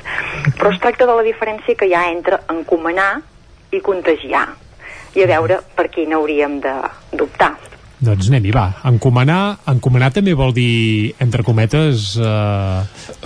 [0.57, 3.21] però es tracta de la diferència que hi ha entre encomanar
[3.71, 4.47] i contagiar
[5.15, 7.55] i a veure per quin hauríem d'optar
[7.99, 8.61] Doncs anem-hi, va.
[8.87, 12.77] Encomanar, encomanar també vol dir, entre cometes, eh,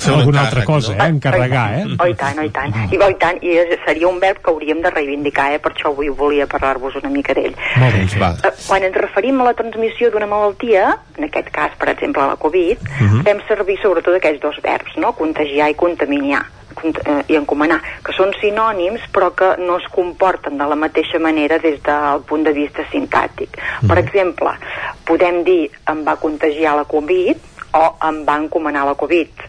[0.02, 1.10] Fer un alguna altra cosa, eh?
[1.14, 1.84] Encarregar, eh?
[1.94, 2.74] Oh, i tant, oh, i tant.
[2.90, 3.38] I, oh, i tant.
[3.46, 3.54] I
[3.86, 5.60] seria un verb que hauríem de reivindicar, eh?
[5.62, 7.54] per això avui volia parlar-vos una mica d'ell.
[7.78, 8.32] Molt bé, va.
[8.42, 10.90] Eh, Quan ens referim a la transmissió d'una malaltia,
[11.20, 13.24] en aquest cas, per exemple, la Covid, Mhm.
[13.30, 15.14] fem servir sobretot aquests dos verbs, no?
[15.14, 16.63] contagiar i contaminar cont
[17.28, 21.82] i encomanar, que són sinònims però que no es comporten de la mateixa manera des
[21.84, 23.58] del punt de vista sintàctic.
[23.88, 24.54] Per exemple,
[25.06, 27.38] podem dir em va contagiar la Covid
[27.74, 29.48] o em va encomanar la Covid,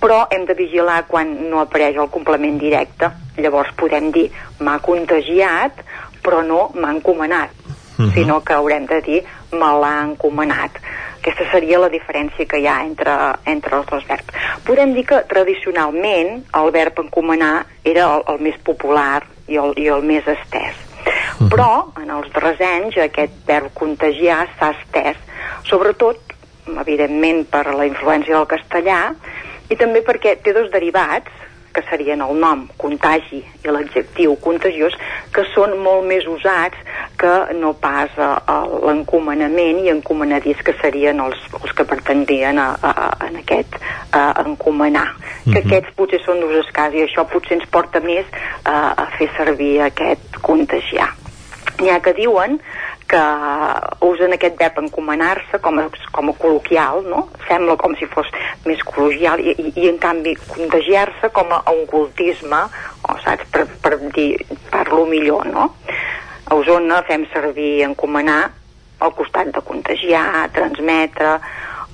[0.00, 3.10] però hem de vigilar quan no apareix el complement directe.
[3.36, 4.30] Llavors podem dir
[4.60, 5.82] m'ha contagiat
[6.22, 7.50] però no m'ha encomanat,
[7.98, 8.12] Mhm.
[8.12, 10.70] sinó que haurem de dir me l'ha encomanat.
[11.26, 13.14] Aquesta seria la diferència que hi ha entre,
[13.50, 14.36] entre els dos verbs.
[14.62, 19.88] Podem dir que tradicionalment el verb encomanar era el, el més popular i el, i
[19.90, 20.78] el més estès.
[21.50, 25.18] Però en els darrers anys aquest verb contagiar s'ha estès,
[25.66, 26.22] sobretot,
[26.78, 29.00] evidentment, per la influència del castellà
[29.66, 31.34] i també perquè té dos derivats
[31.76, 34.96] que serien el nom, contagi, i l'adjectiu contagiós,
[35.34, 36.80] que són molt més usats
[37.20, 38.56] que no pas a
[38.86, 43.76] l'encomanament i encomanadís, que serien els, els que pretendrien a, a, a, en aquest
[44.16, 45.10] a encomanar.
[45.44, 45.66] Que Mhm.
[45.66, 48.26] aquests potser són d'ús escàs i això potser ens porta més
[48.64, 51.12] a, a fer servir aquest contagiar.
[51.78, 52.58] N'hi ha que diuen
[53.06, 53.22] que
[54.06, 57.26] usen aquest verb encomanar-se com, a, com a col·loquial, no?
[57.46, 58.28] Sembla com si fos
[58.66, 62.64] més col·loquial i, i, i en canvi contagiar-se com a un cultisme,
[63.06, 64.32] o saps, per, per dir,
[64.72, 65.70] parlo millor, no?
[66.46, 68.42] A Osona fem servir encomanar
[69.00, 71.36] al costat de contagiar, transmetre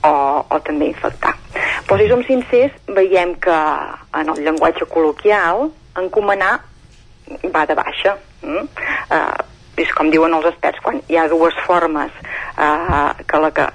[0.07, 0.12] o,
[0.49, 1.34] o també infectar.
[1.86, 3.57] Però si som sincers, veiem que
[4.18, 5.68] en el llenguatge col·loquial
[5.99, 6.58] encomanar
[7.55, 8.16] va de baixa.
[8.42, 8.68] Mm?
[9.08, 12.12] Uh, és com diuen els experts, quan hi ha dues formes
[12.59, 13.67] uh, que la que,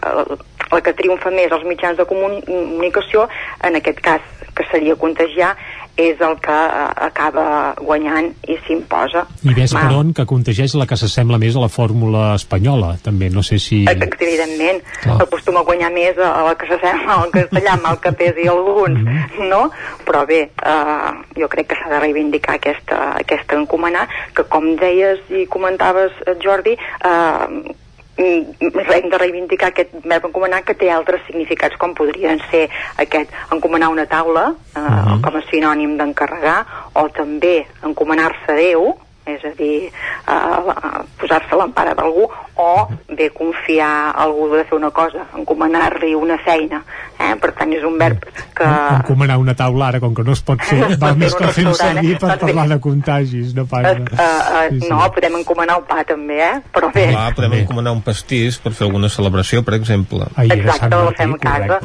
[0.72, 3.28] la que triomfa més als mitjans de comuni- comunicació,
[3.64, 4.22] en aquest cas
[4.58, 5.56] que seria contagiar,
[5.98, 9.26] és el que uh, acaba guanyant i s'imposa.
[9.44, 13.30] I ves per on que contegeix la que s'assembla més a la fórmula espanyola, també.
[13.34, 13.84] No sé si...
[13.90, 15.18] evidentment Clar.
[15.26, 19.48] acostuma a guanyar més a, la que s'assembla al castellà mal que pesi alguns Mhm.
[19.50, 19.70] no?
[20.06, 25.20] però bé eh, jo crec que s'ha de reivindicar aquesta, aquesta encomanar que com deies
[25.30, 27.76] i comentaves eh, Jordi eh, mm,
[28.18, 33.90] hem de reivindicar aquest verb encomanar que té altres significats com podrien ser aquest encomanar
[33.90, 35.22] una taula eh, Mhm.
[35.22, 38.96] com a sinònim d'encarregar o també encomanar-se a Déu
[39.28, 42.70] és a dir, eh, posar-se a l'empara d'algú o
[43.18, 46.84] bé confiar a algú de fer una cosa, encomanar-li una feina.
[47.18, 47.34] Eh?
[47.42, 48.24] Per tant, és un verb
[48.56, 48.66] que...
[48.68, 51.70] Encomanar una taula ara, com que no es pot fer, va més que un fem
[51.72, 52.20] restaurant, servir eh?
[52.20, 52.48] per Doncs bé.
[52.48, 53.90] parlar de contagis, no pas...
[53.94, 54.90] Uh, uh, Sí, sí.
[54.90, 56.56] No, podem encomanar el pa també, eh?
[56.76, 60.28] Però bé, Clar, podem encomanar un pastís per fer alguna celebració, per exemple.
[60.36, 61.80] Ahir Exacte, el Martí, fem a casa.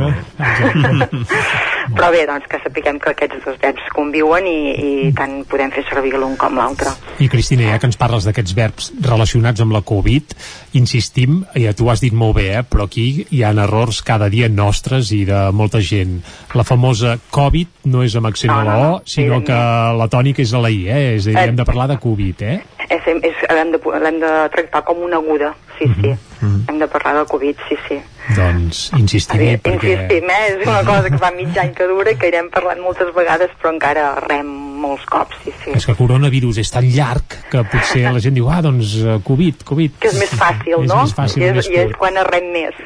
[1.90, 5.84] però bé, doncs que sapiguem que aquests dos verbs conviuen i, i tant podem fer
[5.88, 6.92] servir l'un com l'altre.
[7.22, 10.36] I Cristina, ja que ens parles d'aquests verbs relacionats amb la Covid,
[10.78, 14.48] insistim, ja tu has dit molt bé, eh, però aquí hi ha errors cada dia
[14.48, 16.20] nostres i de molta gent.
[16.58, 19.58] La famosa Covid no és amb accent No, a la no, O, no, sinó que
[19.98, 21.14] la tònica és a la I, eh?
[21.16, 21.48] És a dir, Eh.
[21.48, 22.58] hem de parlar de Covid, eh?
[22.88, 26.14] És, és, l'hem de, de tractar com una aguda, sí, sí.
[26.42, 27.98] Hem de parlar del Covid, sí, sí.
[28.36, 29.92] Doncs insistim-hi perquè...
[29.94, 30.40] Insistim, eh?
[30.50, 33.74] És una cosa que fa mig any que dura que irem parlant moltes vegades, però
[33.74, 34.50] encara rem
[34.82, 35.76] molts cops, sí, sí.
[35.78, 39.20] És que el coronavirus és tan llarg que potser la gent diu, ah, doncs eh,
[39.26, 39.96] Covid, Covid.
[40.02, 41.00] Que és més fàcil, és no?
[41.04, 42.84] més fàcil, I és, més I és quan arrem més.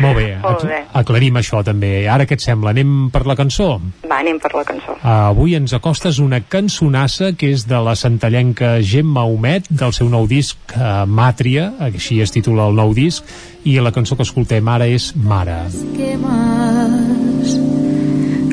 [0.00, 0.84] Molt bé, Molt bé.
[0.94, 2.08] aclarim això també.
[2.08, 2.70] Ara què et sembla?
[2.70, 3.80] Anem per la cançó?
[4.08, 4.94] Va, anem per la cançó.
[5.02, 10.26] Avui ens acostes una cançonassa que és de la santallenca Gemma Humet, del seu nou
[10.30, 13.24] disc eh, Màtria, així es titula el nou disc,
[13.64, 15.66] i la cançó que escoltem ara és Mare.
[15.66, 17.58] esquemes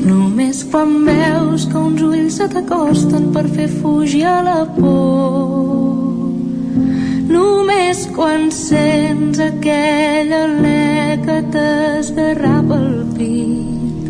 [0.06, 5.75] Només quan veus que uns ulls se t'acosten per fer fugir a la por
[7.26, 14.04] Només quan sents aquell alè que t'esgarrapa el pit.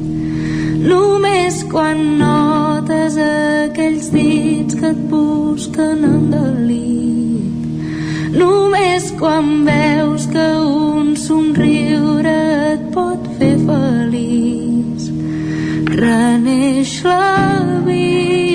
[0.91, 7.67] Només quan notes aquells dits que et busquen en delit.
[8.37, 12.39] Només quan veus que un somriure
[12.73, 15.09] et pot fer feliç.
[15.97, 17.23] Reneix la
[17.89, 18.46] vida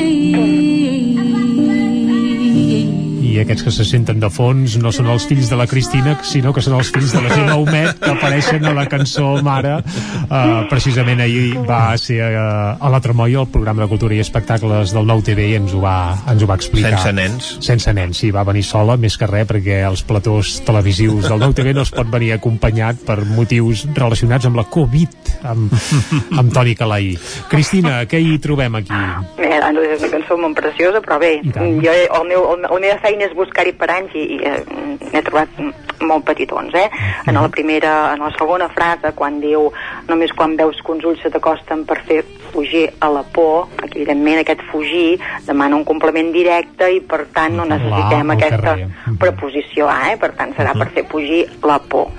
[3.42, 6.62] Aquests que se senten de fons no són els fills de la Cristina, sinó que
[6.62, 9.80] són els fills de la Gemma Homet que apareixen a la cançó Mare.
[9.82, 14.94] Uh, precisament ahir va ser uh, a la Tremolla, el programa de cultura i espectacles
[14.94, 15.96] del Nou TV i ens ho va,
[16.32, 16.94] ens ho va explicar.
[17.00, 17.50] Sense nens.
[17.66, 21.56] Sense nens, sí, va venir sola, més que res, perquè els platós televisius del Nou
[21.58, 25.74] TV no es pot venir acompanyat per motius relacionats amb la Covid, amb,
[26.40, 27.16] amb Toni Calaí.
[27.50, 29.02] Cristina, què hi trobem aquí?
[29.42, 29.52] Bé,
[29.92, 33.31] és una cançó molt preciosa, però bé, jo, el meu, el, la meva feina és
[33.38, 34.60] buscar-hi paranys i, i eh,
[35.12, 35.62] n'he trobat
[36.02, 36.88] molt petitons, eh?
[37.30, 39.70] En la primera, en la segona frase, quan diu
[40.10, 44.02] només quan veus que uns ulls se t'acosten per fer fugir a la por, aquí
[44.02, 48.90] evidentment aquest fugir demana un complement directe i per tant no necessitem al aquesta carrer.
[49.22, 50.18] preposició A, eh?
[50.20, 52.12] per tant serà per fer fugir la por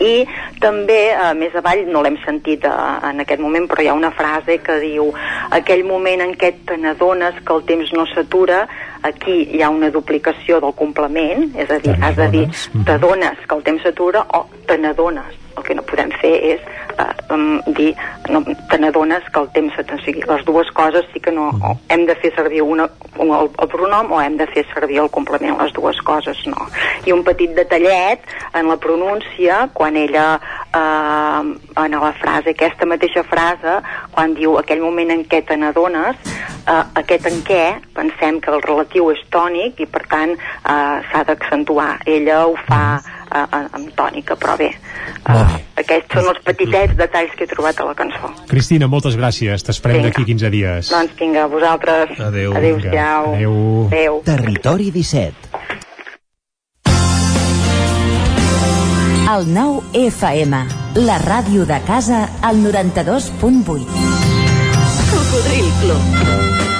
[0.00, 0.26] i
[0.60, 2.76] també eh, més avall no l'hem sentit eh,
[3.10, 5.10] en aquest moment però hi ha una frase que diu
[5.56, 8.62] aquell moment en què te n'adones que el temps no s'atura
[9.02, 12.46] aquí hi ha una duplicació del complement és a dir, has de dir
[12.86, 16.89] t'adones que el temps s'atura o te n'adones el que no podem fer és
[17.30, 17.92] um, dir
[18.30, 21.76] no, te n'adones que el temps o sigui, les dues coses sí que no o
[21.88, 22.88] hem de fer servir una,
[23.18, 25.58] un, el, el pronom o hem de fer servir el complement.
[25.60, 26.66] Les dues coses no.
[27.06, 28.22] I un petit detallet
[28.54, 30.40] en la pronúncia quan ella
[30.74, 33.78] eh, en la frase, aquesta mateixa frase
[34.14, 37.62] quan diu aquell moment en què te n'adones eh, aquest en què
[37.96, 41.96] pensem que el relatiu és tònic i per tant eh, s'ha d'accentuar.
[42.06, 45.44] Ella ho fa eh, en- amb tònica però bé, eh,
[45.82, 49.62] aquests són els petitets detalls que he trobat a la cançó Cristina, moltes gràcies.
[49.64, 50.10] T'esperem Vinga.
[50.10, 50.90] d'aquí 15 dies.
[50.90, 52.54] doncs vinga, vosaltres Adéu.
[52.56, 53.86] adéu-siau Adéu.
[53.90, 54.22] adéu.
[54.24, 55.34] Territori 17.
[59.30, 60.56] El 9 FM,
[61.06, 63.86] la ràdio de casa, al 92.8.
[65.10, 66.79] Cocodril Club.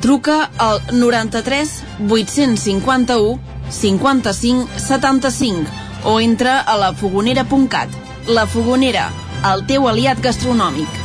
[0.00, 3.38] Truca al 93 851
[3.68, 5.70] 55 75
[6.04, 7.88] o entra a lafogonera.cat.
[8.28, 9.10] La Fogonera,
[9.52, 11.00] el teu aliat gastronòmic.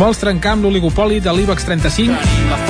[0.00, 2.69] Vols trencar amb l'oligopoli de l'IBEX 35?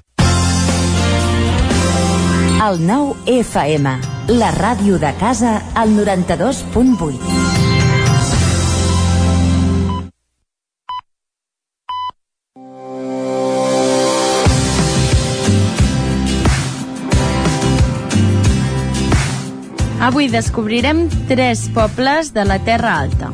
[2.61, 3.91] El 9 FM,
[4.37, 7.17] la ràdio de casa, al 92.8.
[20.05, 23.33] Avui descobrirem tres pobles de la Terra Alta.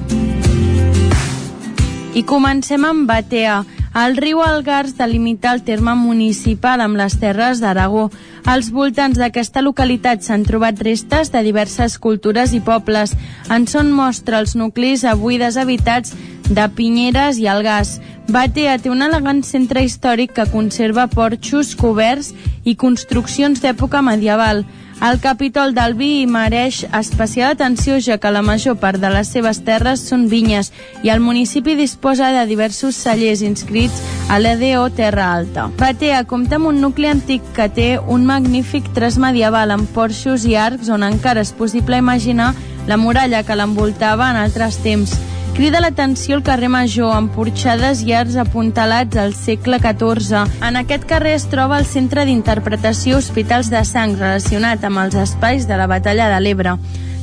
[2.13, 3.63] I comencem amb Batea.
[3.97, 8.07] El riu Algars delimita el terme municipal amb les terres d'Aragó.
[8.45, 13.15] Als voltants d'aquesta localitat s'han trobat restes de diverses cultures i pobles.
[13.49, 16.13] En són mostra els nuclis avui deshabitats
[16.49, 17.97] de Pinyeres i Algars.
[18.27, 24.65] Batea té un elegant centre històric que conserva porxos coberts i construccions d'època medieval.
[24.99, 29.59] El Capitol del Vi mereix especial atenció ja que la major part de les seves
[29.61, 30.71] terres són vinyes
[31.05, 34.01] i el municipi disposa de diversos cellers inscrits
[34.33, 35.67] a l'EDO Terra Alta.
[35.77, 40.57] Batea compta amb un nucli antic que té un magnífic tres medieval amb porxos i
[40.57, 42.55] arcs on encara és possible imaginar
[42.87, 45.13] la muralla que l'envoltava en altres temps.
[45.57, 50.43] Crida l'atenció el carrer Major, amb porxades i arcs apuntalats al segle XIV.
[50.61, 55.65] En aquest carrer es troba el Centre d'Interpretació Hospitals de Sang, relacionat amb els espais
[55.65, 56.75] de la Batalla de l'Ebre.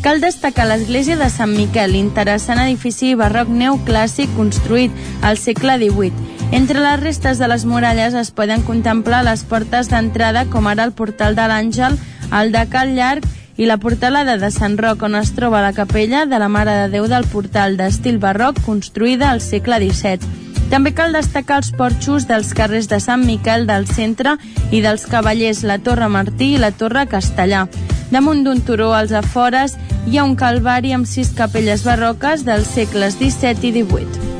[0.02, 6.34] Cal destacar l'església de Sant Miquel, interessant edifici barroc neoclàssic construït al segle XVIII.
[6.58, 10.92] Entre les restes de les muralles es poden contemplar les portes d'entrada, com ara el
[10.92, 11.96] portal de l'Àngel,
[12.34, 13.24] el de Cal Llarg
[13.56, 16.88] i la portalada de Sant Roc, on es troba la capella de la Mare de
[16.96, 20.42] Déu del Portal d'estil barroc construïda al segle XVII.
[20.70, 24.36] També cal destacar els porxos dels carrers de Sant Miquel del centre
[24.72, 27.68] i dels cavallers, la Torre Martí i la Torre Castellà.
[28.10, 29.76] Damunt d'un turó als afores
[30.06, 34.32] hi ha un calvari amb sis capelles barroques dels segles XVII i XVIII.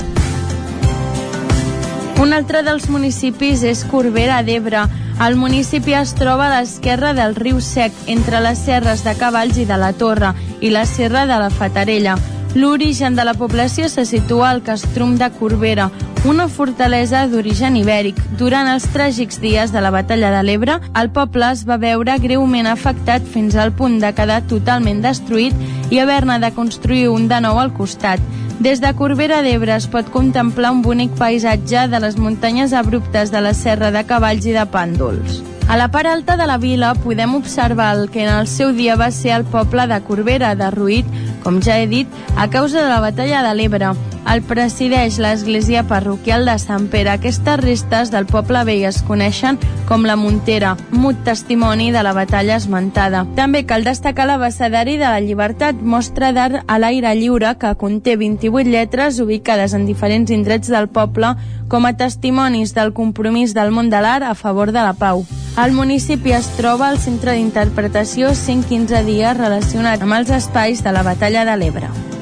[2.24, 4.84] Un altre dels municipis és Corbera d'Ebre.
[5.22, 9.64] El municipi es troba a l'esquerra del riu Sec, entre les serres de Cavalls i
[9.64, 12.16] de la Torre i la serra de la Fatarella.
[12.54, 15.88] L'origen de la població se situa al Castrum de Corbera,
[16.26, 18.18] una fortalesa d'origen ibèric.
[18.38, 22.66] Durant els tràgics dies de la batalla de l'Ebre, el poble es va veure greument
[22.66, 25.54] afectat fins al punt de quedar totalment destruït
[25.94, 28.22] i haver-ne de construir un de nou al costat.
[28.60, 33.41] Des de Corbera d'Ebre es pot contemplar un bonic paisatge de les muntanyes abruptes de
[33.42, 35.41] la Serra de Cavalls i de Pàndols.
[35.66, 38.94] A la part alta de la vila podem observar el que en el seu dia
[39.00, 41.08] va ser el poble de Corbera, derruït,
[41.42, 43.94] com ja he dit, a causa de la batalla de l'Ebre.
[44.24, 47.12] El presideix l'església parroquial de Sant Pere.
[47.12, 52.56] Aquestes restes del poble vell es coneixen com la Montera, mut testimoni de la batalla
[52.56, 53.26] esmentada.
[53.36, 58.70] També cal destacar l'abecedari de la Llibertat, mostra d'art a l'aire lliure que conté 28
[58.70, 61.34] lletres ubicades en diferents indrets del poble
[61.68, 65.26] com a testimonis del compromís del món de l'art a favor de la pau.
[65.60, 71.04] El municipi es troba al centre d'interpretació 115 dies relacionat amb els espais de la
[71.06, 72.13] batalla de l'Ebre.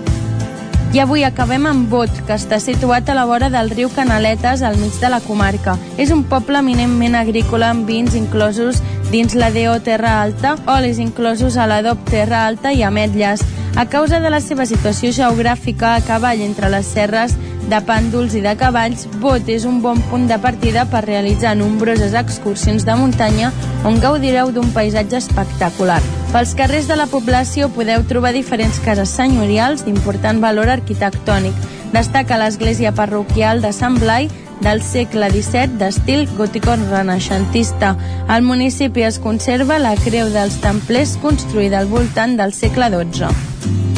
[0.93, 4.77] I avui acabem amb Bot, que està situat a la vora del riu Canaletes, al
[4.77, 5.79] mig de la comarca.
[5.97, 11.57] És un poble eminentment agrícola amb vins inclosos dins la DO Terra Alta, olis inclosos
[11.57, 13.41] a l'ADOP Terra Alta i ametlles.
[13.73, 17.39] A causa de la seva situació geogràfica a cavall entre les serres
[17.71, 22.17] de pàndols i de cavalls, Bot és un bon punt de partida per realitzar nombroses
[22.19, 23.53] excursions de muntanya
[23.89, 26.01] on gaudireu d'un paisatge espectacular.
[26.33, 31.55] Pels carrers de la població podeu trobar diferents cases senyorials d'important valor arquitectònic.
[31.93, 34.31] Destaca l'església parroquial de Sant Blai
[34.63, 37.97] del segle XVII d'estil gòtico-renaixentista.
[38.29, 43.92] Al municipi es conserva la creu dels templers construïda al voltant del segle XII.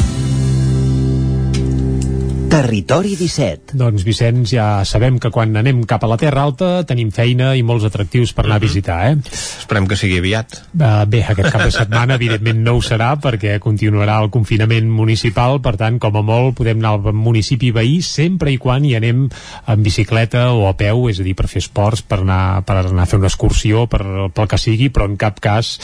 [2.55, 3.75] Territori 17.
[3.75, 7.65] Doncs, Vicenç, ja sabem que quan anem cap a la Terra Alta tenim feina i
[7.67, 8.63] molts atractius per anar mm -hmm.
[8.63, 9.17] a visitar, eh?
[9.59, 10.63] Esperem que sigui aviat.
[10.71, 15.59] Uh, bé, aquest cap de setmana evidentment no ho serà perquè continuarà el confinament municipal,
[15.59, 19.27] per tant, com a molt podem anar al municipi veí sempre i quan hi anem
[19.67, 23.03] en bicicleta o a peu, és a dir, per fer esports, per anar, per anar
[23.03, 25.77] a fer una excursió, per, pel que sigui, però en cap cas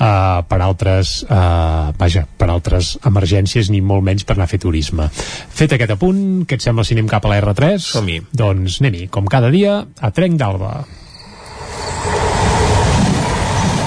[0.00, 4.60] uh, per altres uh, vaja, per altres emergències ni molt menys per anar a fer
[4.60, 5.10] turisme.
[5.50, 7.82] Fet aquest apunt, punt, què et sembla si anem cap a la R3?
[7.82, 8.20] Som-hi.
[8.32, 10.72] Doncs anem-hi, com cada dia, a Trenc d'Alba.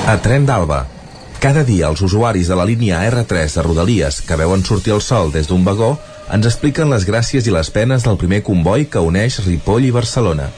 [0.08, 0.86] A Tren d'Alba.
[1.44, 5.30] Cada dia els usuaris de la línia R3 de Rodalies que veuen sortir el sol
[5.32, 5.98] des d'un vagó
[6.34, 10.50] ens expliquen les gràcies i les penes del primer comboi que uneix Ripoll i Barcelona.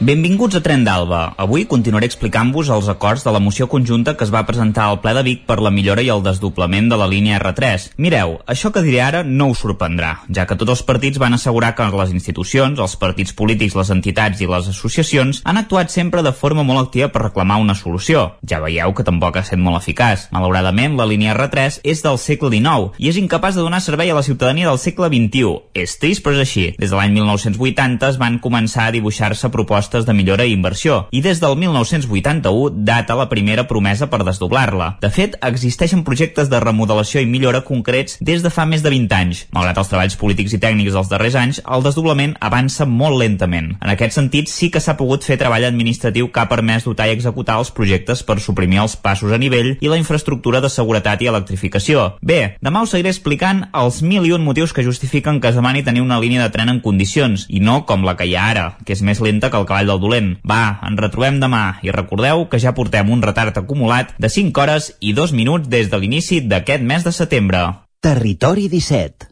[0.00, 1.32] Benvinguts a Tren d'Alba.
[1.42, 5.10] Avui continuaré explicant-vos els acords de la moció conjunta que es va presentar al ple
[5.16, 7.88] de Vic per la millora i el desdoblament de la línia R3.
[7.98, 11.72] Mireu, això que diré ara no us sorprendrà, ja que tots els partits van assegurar
[11.74, 16.30] que les institucions, els partits polítics, les entitats i les associacions han actuat sempre de
[16.30, 18.38] forma molt activa per reclamar una solució.
[18.46, 20.28] Ja veieu que tampoc ha estat molt eficaç.
[20.30, 24.20] Malauradament, la línia R3 és del segle XIX i és incapaç de donar servei a
[24.20, 25.58] la ciutadania del segle XXI.
[25.74, 26.70] És trist, però és així.
[26.78, 31.08] Des de l'any 1980 es van començar a dibuixar-se propostes propostes de millora i inversió,
[31.10, 34.98] i des del 1981 data la primera promesa per desdoblar-la.
[35.00, 39.14] De fet, existeixen projectes de remodelació i millora concrets des de fa més de 20
[39.16, 39.46] anys.
[39.52, 43.76] Malgrat els treballs polítics i tècnics dels darrers anys, el desdoblament avança molt lentament.
[43.80, 47.16] En aquest sentit, sí que s'ha pogut fer treball administratiu que ha permès dotar i
[47.16, 51.30] executar els projectes per suprimir els passos a nivell i la infraestructura de seguretat i
[51.32, 52.18] electrificació.
[52.20, 55.84] Bé, demà us seguiré explicant els mil i un motius que justifiquen que es demani
[55.86, 58.66] tenir una línia de tren en condicions, i no com la que hi ha ara,
[58.84, 60.30] que és més lenta que el cavall del dolent.
[60.46, 64.92] Va, ens retrobem demà, i recordeu que ja portem un retard acumulat de 5 hores
[65.00, 67.84] i 2 minuts des de l'inici d'aquest mes de setembre.
[68.00, 69.26] Territori 17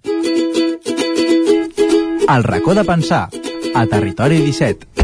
[2.29, 3.29] El racó de pensar
[3.75, 4.96] a Territori 17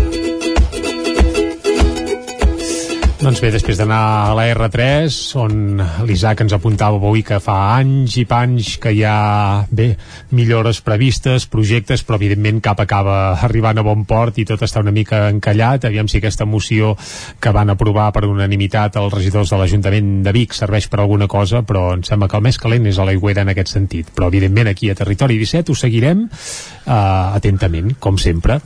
[3.22, 5.78] Doncs bé, després d'anar a la R3, on
[6.08, 9.92] l'Isaac ens apuntava avui que fa anys i panys que hi ha, bé,
[10.34, 14.90] millores previstes, projectes, però evidentment cap acaba arribant a bon port i tot està una
[14.90, 15.86] mica encallat.
[15.86, 16.96] Aviam si aquesta moció
[17.38, 21.62] que van aprovar per unanimitat els regidors de l'Ajuntament de Vic serveix per alguna cosa,
[21.62, 24.10] però em sembla que el més calent és a l'aigüera en aquest sentit.
[24.10, 26.90] Però evidentment aquí a Territori 17 ho seguirem uh,
[27.38, 28.58] atentament, com sempre.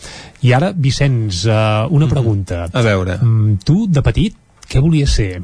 [0.49, 2.65] I ara, Vicenç, uh, una pregunta.
[2.73, 3.21] A veure.
[3.21, 5.41] Mm, tu, de petit, què volia ser?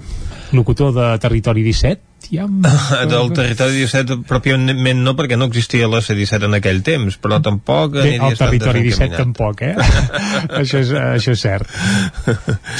[0.52, 2.11] Locutor de Territori 17?
[2.30, 2.46] Ja...
[3.12, 7.96] del territori 17 pròpiament no perquè no existia la C-17 en aquell temps però tampoc
[7.98, 9.74] Bé, el territori 17 tampoc, eh?
[10.60, 11.68] això, és, això és cert.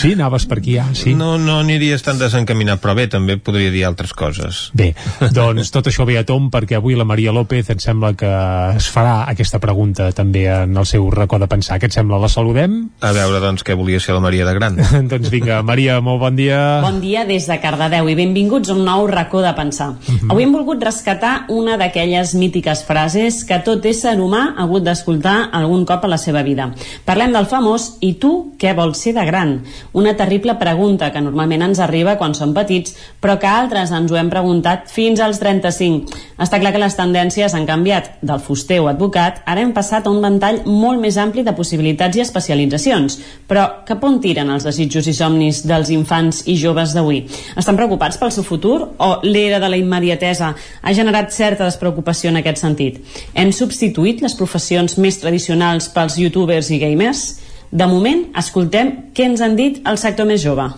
[0.01, 1.17] Sí, anaves per aquí ja, sí.
[1.19, 4.65] No, no aniries tan desencaminat però bé, també podria dir altres coses.
[4.79, 4.93] Bé,
[5.35, 8.31] doncs tot això ve a tom perquè avui la Maria López em sembla que
[8.77, 12.21] es farà aquesta pregunta també en el seu racó de pensar, què et sembla?
[12.23, 12.77] La saludem?
[13.01, 14.79] A veure, doncs, què volia ser la Maria de gran.
[15.13, 16.59] Doncs vinga, Maria, molt bon dia.
[16.85, 19.91] Bon dia des de Cardedeu i benvinguts a un nou racó de pensar.
[19.91, 20.31] Uh -huh.
[20.31, 25.49] Avui hem volgut rescatar una d'aquelles mítiques frases que tot ésser humà ha hagut d'escoltar
[25.53, 26.75] algun cop a la seva vida.
[27.05, 29.63] Parlem del famós «I tu què vols ser de gran?»
[29.93, 34.17] Una terrible pregunta que normalment ens arriba quan som petits, però que altres ens ho
[34.17, 36.13] hem preguntat fins als 35.
[36.39, 38.19] Està clar que les tendències han canviat.
[38.23, 42.17] Del fuster o advocat, ara hem passat a un ventall molt més ampli de possibilitats
[42.17, 43.19] i especialitzacions.
[43.49, 47.23] Però cap on tiren els desitjos i somnis dels infants i joves d'avui?
[47.57, 50.53] Estan preocupats pel seu futur o l'era de la immediatesa
[50.83, 53.01] ha generat certa despreocupació en aquest sentit.
[53.35, 57.25] Hem substituït les professions més tradicionals pels youtubers i gamers?
[57.73, 60.69] De moment, escoltem què ens han dit el sector més jove.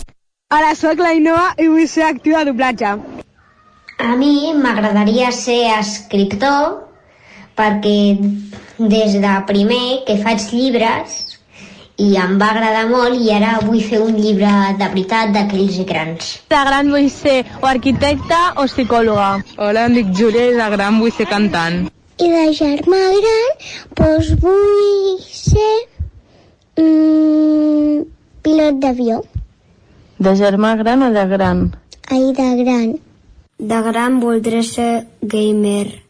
[0.54, 2.94] Hola, sóc la Inoa i vull ser activa de doblatge.
[3.98, 6.84] A mi m'agradaria ser escriptor
[7.58, 7.98] perquè
[8.78, 11.22] des de primer que faig llibres
[11.96, 16.30] i em va agradar molt i ara vull fer un llibre de veritat d'aquells grans.
[16.50, 19.28] De gran vull ser o arquitecte o psicòloga.
[19.58, 21.84] Hola, em dic Júlia i de gran vull ser cantant.
[22.18, 23.54] I de germà gran,
[24.00, 25.72] doncs vull ser
[26.82, 28.04] mm,
[28.42, 29.22] pilot d'avió.
[30.18, 31.66] De germà gran o de gran?
[32.10, 32.94] Ai, de gran.
[33.58, 36.03] De gran voldré ser gamer.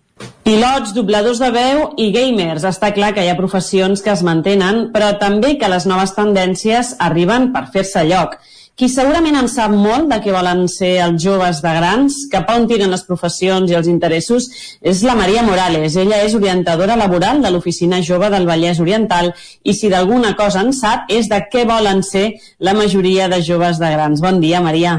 [0.44, 2.66] Pilots, dobladors de veu i gamers.
[2.68, 6.90] Està clar que hi ha professions que es mantenen, però també que les noves tendències
[7.00, 8.34] arriben per fer-se lloc.
[8.76, 12.56] Qui segurament en sap molt de què volen ser els joves de grans, cap a
[12.58, 14.50] on tiren les professions i els interessos,
[14.84, 15.96] és la Maria Morales.
[15.96, 19.30] Ella és orientadora laboral de l'Oficina Jove del Vallès Oriental
[19.62, 23.80] i si d'alguna cosa en sap és de què volen ser la majoria de joves
[23.80, 24.20] de grans.
[24.20, 24.98] Bon dia, Maria.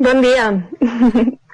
[0.00, 0.48] Bon dia.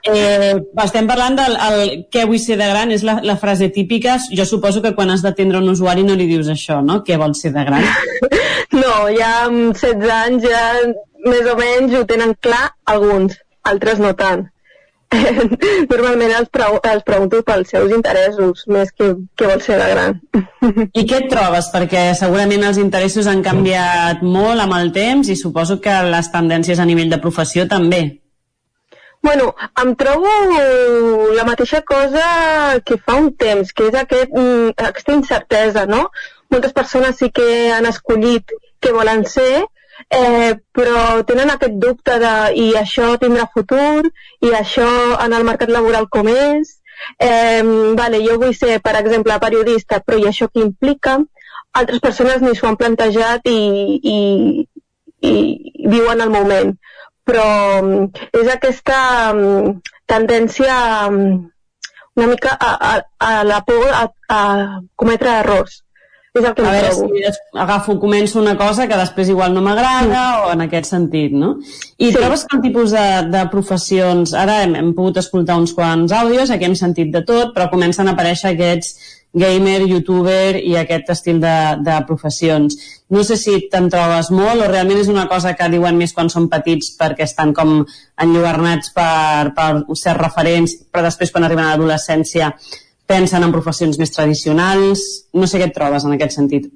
[0.04, 4.18] Eh, estem parlant del el, què vull ser de gran, és la, la frase típica.
[4.36, 7.00] Jo suposo que quan has d'atendre un usuari no li dius això, no?
[7.06, 7.88] Què vols ser de gran?
[8.74, 10.62] No, ja amb 16 anys ja
[11.30, 13.36] més o menys ho tenen clar alguns,
[13.70, 14.48] altres no tant.
[15.92, 20.18] Normalment els, preu, els pregunto pels seus interessos, més que què vol ser de gran.
[21.00, 21.70] I què et trobes?
[21.74, 26.82] Perquè segurament els interessos han canviat molt amb el temps i suposo que les tendències
[26.82, 28.02] a nivell de professió també.
[29.24, 30.28] Bueno, em trobo
[31.32, 32.24] la mateixa cosa
[32.84, 36.10] que fa un temps, que és aquest, mm, aquesta incertesa, no?
[36.52, 39.64] Moltes persones sí que han escollit què volen ser,
[40.10, 42.34] eh, però tenen aquest dubte de
[42.66, 44.12] i això tindrà futur,
[44.44, 44.90] i això
[45.24, 46.76] en el mercat laboral com és,
[47.18, 47.62] eh,
[47.96, 51.16] vale, jo vull ser, per exemple, periodista, però i això què implica?
[51.72, 53.60] Altres persones ni s'ho han plantejat i,
[54.16, 54.68] i,
[55.32, 55.34] i
[55.96, 56.76] viuen el moment
[57.24, 57.48] però
[57.82, 58.98] mm, és aquesta
[59.32, 59.72] mm,
[60.10, 60.76] tendència
[61.08, 61.38] mm,
[62.16, 64.42] una mica a, a, a la por a, a
[64.94, 65.80] cometre errors.
[66.34, 67.08] És el que a veure, trobo.
[67.14, 70.40] si agafo, començo una cosa que després igual no m'agrada sí.
[70.42, 71.52] o en aquest sentit, no?
[71.94, 72.16] I sí.
[72.16, 74.32] trobes que el tipus de, de professions...
[74.34, 78.10] Ara hem, hem pogut escoltar uns quants àudios, aquí hem sentit de tot, però comencen
[78.10, 82.76] a aparèixer aquests gamer, youtuber i aquest estil de, de professions.
[83.10, 86.30] No sé si te'n trobes molt o realment és una cosa que diuen més quan
[86.30, 87.82] són petits perquè estan com
[88.22, 92.54] enlluernats per, per ser referents, però després quan arriben a l'adolescència
[93.10, 95.04] pensen en professions més tradicionals.
[95.34, 96.70] No sé què et trobes en aquest sentit.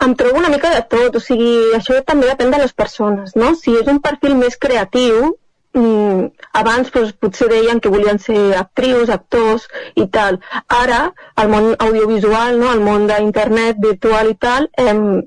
[0.00, 3.52] Em trobo una mica de tot, o sigui, això també depèn de les persones, no?
[3.58, 5.34] Si és un perfil més creatiu,
[5.76, 6.24] mm,
[6.60, 10.40] abans doncs, potser deien que volien ser actrius, actors i tal.
[10.80, 11.00] Ara,
[11.42, 12.72] el món audiovisual, no?
[12.72, 15.22] el món d'internet, virtual i tal, em,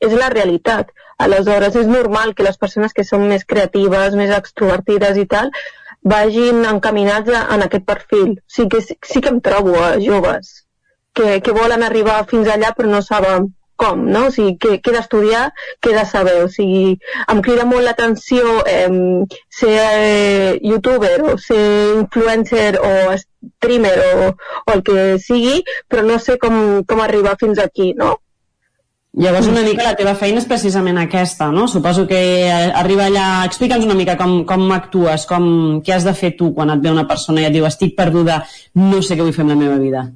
[0.00, 0.92] és la realitat.
[1.24, 5.52] Aleshores, és normal que les persones que són més creatives, més extrovertides i tal,
[6.02, 8.36] vagin encaminats a, en aquest perfil.
[8.46, 10.64] Sí que, sí que em trobo a joves
[11.14, 14.26] que, que volen arribar fins allà però no saben com, no?
[14.28, 15.44] O sigui, què, què he d'estudiar,
[15.82, 16.36] què he de saber.
[16.44, 16.96] O sigui,
[17.32, 18.88] em crida molt l'atenció eh,
[19.52, 21.62] ser eh, youtuber o ser
[22.00, 27.60] influencer o streamer o, o el que sigui, però no sé com, com arribar fins
[27.62, 28.18] aquí, no?
[29.14, 31.68] Llavors una mica la teva feina és precisament aquesta, no?
[31.70, 33.28] Suposo que eh, arriba allà...
[33.46, 35.46] Explica'ns una mica com, com actues, com,
[35.86, 38.42] què has de fer tu quan et ve una persona i et diu estic perduda,
[38.74, 40.08] no sé què vull fer amb la meva vida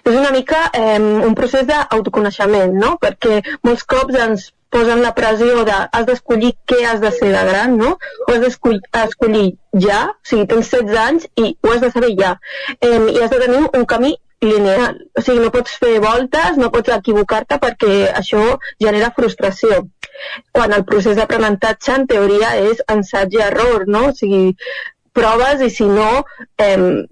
[0.00, 2.96] és una mica eh, un procés d'autoconeixement, no?
[3.02, 7.44] Perquè molts cops ens posen la pressió de has d'escollir què has de ser de
[7.48, 7.96] gran, no?
[8.26, 9.46] O has d'escollir escollir
[9.86, 12.36] ja, o sigui, tens 16 anys i ho has de saber ja.
[12.80, 14.98] Eh, I has de tenir un camí lineal.
[15.16, 18.42] O sigui, no pots fer voltes, no pots equivocar-te perquè això
[18.82, 19.84] genera frustració.
[20.54, 24.08] Quan el procés d'aprenentatge, en teoria, és ensaig i error, no?
[24.10, 24.56] O sigui,
[25.16, 26.24] proves i si no,
[26.58, 27.04] eh,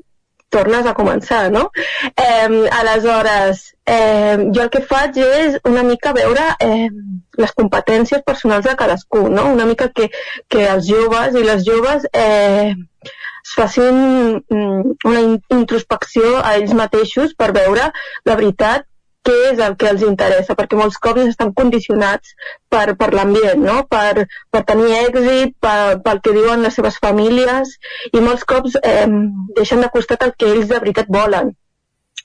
[0.51, 1.71] tornes a començar, no?
[2.11, 6.91] Eh, aleshores, eh, jo el que faig és una mica veure eh,
[7.41, 9.47] les competències personals de cadascú, no?
[9.55, 10.11] Una mica que,
[10.49, 12.75] que els joves i les joves eh,
[13.41, 15.23] es facin mm, una
[15.57, 17.91] introspecció a ells mateixos per veure
[18.29, 18.90] la veritat
[19.27, 22.33] què és el que els interessa, perquè molts cops estan condicionats
[22.73, 23.83] per, per l'ambient, no?
[23.91, 27.75] per, per tenir èxit, per, pel que diuen les seves famílies,
[28.13, 29.07] i molts cops eh,
[29.59, 31.53] deixen de costat el que ells de veritat volen.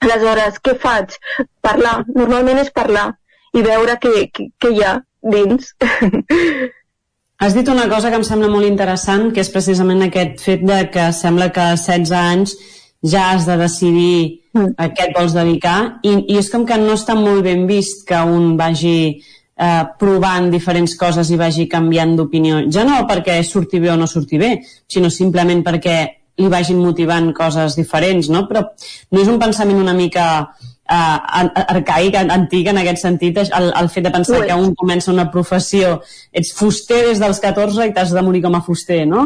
[0.06, 1.16] Aleshores, què faig?
[1.64, 2.02] Parlar.
[2.16, 3.12] Normalment és parlar
[3.56, 4.98] i veure què, què, què hi ha
[5.36, 5.72] dins.
[7.44, 10.86] Has dit una cosa que em sembla molt interessant, que és precisament aquest fet de
[10.92, 12.56] que sembla que a 16 anys
[13.04, 14.74] ja has de decidir mm.
[14.78, 18.06] a què et vols dedicar i, i és com que no està molt ben vist
[18.08, 22.66] que un vagi eh, provant diferents coses i vagi canviant d'opinió.
[22.72, 24.56] Ja no perquè surti bé o no surti bé,
[24.88, 25.98] sinó simplement perquè
[26.36, 28.44] li vagin motivant coses diferents, no?
[28.50, 28.66] Però
[29.12, 31.18] no és un pensament una mica uh,
[31.64, 34.48] arcaic, antic en aquest sentit, el, el fet de pensar Ui.
[34.50, 36.00] que un comença una professió,
[36.36, 39.26] ets fuster des dels 14 i t'has de morir com a fuster, no?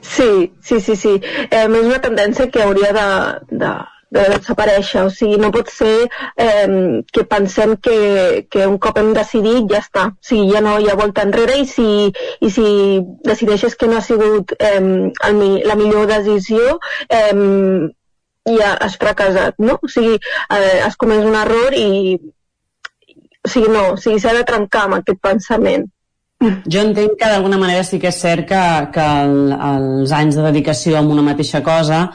[0.00, 1.14] Sí, sí, sí, sí.
[1.50, 3.06] Eh, és una tendència que hauria de,
[3.62, 3.70] de,
[4.16, 5.04] de desaparèixer.
[5.06, 7.98] O sigui, no pot ser eh, que pensem que,
[8.50, 10.08] que un cop hem decidit ja està.
[10.14, 11.88] O sigui, ja no hi ha volta enrere i si,
[12.40, 12.66] i si
[13.26, 14.82] decideixes que no ha sigut eh,
[15.30, 16.78] el, la millor decisió,
[17.08, 17.32] eh,
[18.50, 19.78] ja has fracassat, no?
[19.82, 20.18] O sigui,
[20.56, 21.88] eh, has comès un error i
[23.40, 25.88] o sigui, no, o sigui, s'ha de trencar amb aquest pensament.
[26.40, 28.60] Jo entenc que d'alguna manera sí que és cert que,
[28.94, 32.06] que el, els anys de dedicació a una mateixa cosa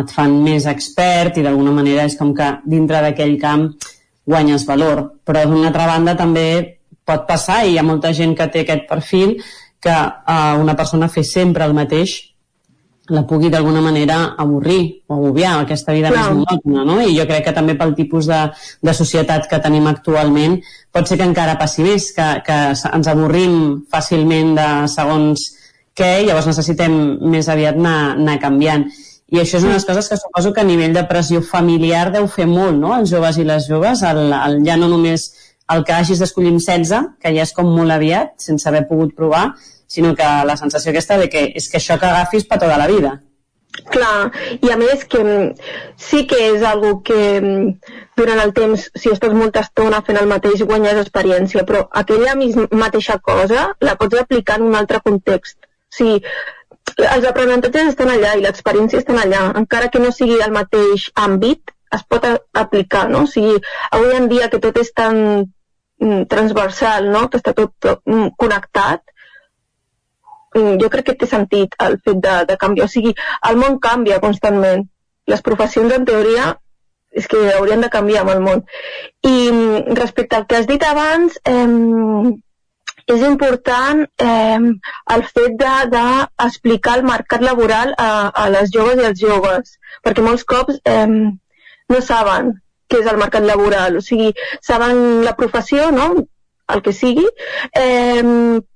[0.00, 3.66] et fan més expert i d'alguna manera és com que dintre d'aquell camp
[4.24, 5.04] guanyes valor.
[5.28, 6.46] Però d'una altra banda també
[7.04, 9.36] pot passar i hi ha molta gent que té aquest perfil
[9.84, 12.16] que eh, una persona fer sempre el mateix
[13.12, 16.22] la pugui d'alguna manera avorrir o agobiar aquesta vida Clar.
[16.22, 17.00] més monòtona, no?
[17.04, 18.40] I jo crec que també pel tipus de,
[18.80, 20.56] de societat que tenim actualment
[20.94, 25.50] pot ser que encara passi més, que, que ens avorrim fàcilment de segons
[25.94, 26.94] què llavors necessitem
[27.30, 28.88] més aviat anar, anar canviant.
[29.34, 32.08] I això és una de les coses que suposo que a nivell de pressió familiar
[32.14, 35.30] deu fer molt, no?, els joves i les joves, el, el, ja no només
[35.72, 39.14] el que hagis d'escollir amb 16, que ja és com molt aviat, sense haver pogut
[39.16, 39.46] provar,
[39.86, 42.90] sinó que la sensació aquesta de que és que això que agafis per tota la
[42.90, 43.14] vida.
[43.90, 44.30] Clar,
[44.62, 49.10] i a més que mm, sí que és algo que mm, durant el temps, si
[49.10, 52.36] estàs molta estona fent el mateix, guanyes experiència, però aquella
[52.84, 55.58] mateixa cosa la pots aplicar en un altre context.
[55.66, 56.22] O sigui,
[57.02, 61.74] els aprenentatges estan allà i l'experiència estan allà, encara que no sigui el mateix àmbit,
[61.94, 62.26] es pot
[62.64, 63.24] aplicar, no?
[63.26, 63.58] O sigui,
[63.90, 67.26] avui en dia que tot és tan mm, transversal, no?
[67.30, 67.90] que està tot,
[68.38, 69.02] connectat,
[70.54, 72.88] jo crec que té sentit el fet de, de canviar.
[72.88, 73.14] O sigui,
[73.50, 74.86] el món canvia constantment.
[75.30, 76.54] Les professions, en teoria,
[77.14, 78.64] és que haurien de canviar amb el món.
[79.22, 82.34] I mm, respecte al que has dit abans, eh,
[83.14, 84.58] és important eh,
[85.14, 88.10] el fet d'explicar de, el mercat laboral a,
[88.44, 89.74] a les joves i als joves,
[90.04, 92.54] perquè molts cops eh, no saben
[92.88, 96.26] què és el mercat laboral, o sigui, saben la professió, no?,
[96.72, 97.24] el que sigui,
[97.76, 98.22] eh,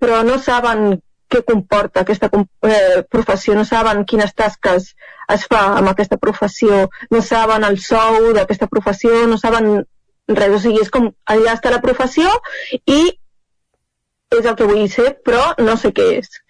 [0.01, 0.99] però no saben
[1.29, 4.95] què comporta aquesta eh, professió, no saben quines tasques
[5.35, 9.83] es fa amb aquesta professió, no saben el sou d'aquesta professió, no saben
[10.29, 12.33] res, o sigui, és com allà està la professió
[12.87, 13.01] i
[14.39, 16.41] és el que vull ser, però no sé què és.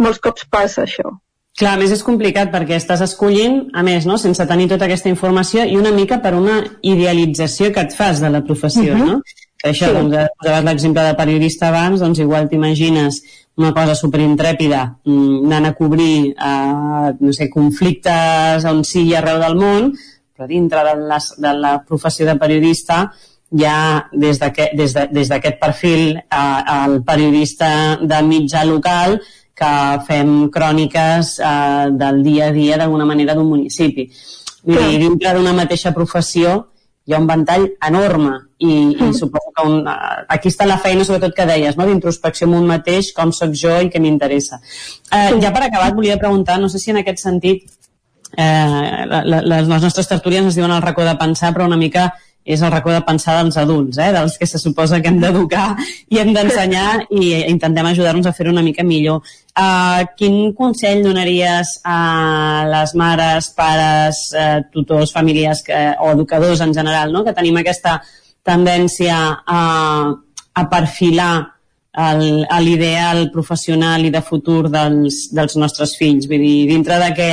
[0.00, 1.16] Molts cops passa això.
[1.58, 5.10] Clar, a més és complicat perquè estàs escollint, a més, no?, sense tenir tota aquesta
[5.10, 9.02] informació i una mica per una idealització que et fas de la professió, uh mhm.
[9.02, 9.16] -huh.
[9.16, 9.48] no?
[9.60, 9.92] Això, sí.
[9.92, 13.20] doncs, posaves l'exemple de periodista abans, doncs igual t'imagines
[13.60, 19.58] una cosa superintrèpida, mm, anant a cobrir, eh, no sé, conflictes on sigui arreu del
[19.60, 19.92] món,
[20.34, 23.10] però dintre de la, de la professió de periodista
[23.50, 25.28] ja des d'aquest de, des
[25.60, 29.20] perfil eh, el periodista de mitjà local
[29.54, 29.72] que
[30.06, 34.08] fem cròniques eh, del dia a dia d'alguna manera d'un municipi.
[34.64, 36.69] Vull dir, dintre d'una mateixa professió
[37.10, 39.12] hi ha un ventall enorme i, i mm.
[39.16, 39.82] suposo que un,
[40.30, 41.88] aquí està la feina sobretot que deies, no?
[41.88, 44.60] d'introspecció amb un mateix, com sóc jo i què m'interessa.
[45.10, 47.66] Eh, ja per acabar volia preguntar, no sé si en aquest sentit
[48.36, 52.12] eh, les, les nostres tertúlies ens diuen el racó de pensar, però una mica
[52.44, 54.10] és el racó de pensar dels adults, eh?
[54.14, 55.74] dels que se suposa que hem d'educar
[56.08, 59.20] i hem d'ensenyar i intentem ajudar-nos a fer-ho una mica millor.
[59.50, 66.74] Uh, quin consell donaries a les mares, pares, uh, tutors, famílies que, o educadors en
[66.74, 67.24] general, no?
[67.24, 68.00] que tenim aquesta
[68.46, 69.62] tendència a,
[70.54, 71.32] a perfilar
[71.90, 76.28] l'ideal professional i de futur dels, dels nostres fills.
[76.30, 77.30] Vull dir, dintre de que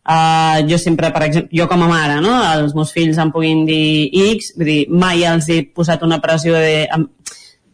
[0.00, 2.32] Uh, jo sempre, per exemple, jo com a mare, no?
[2.56, 6.56] els meus fills em puguin dir X, vull dir, mai els he posat una pressió
[6.56, 6.88] de,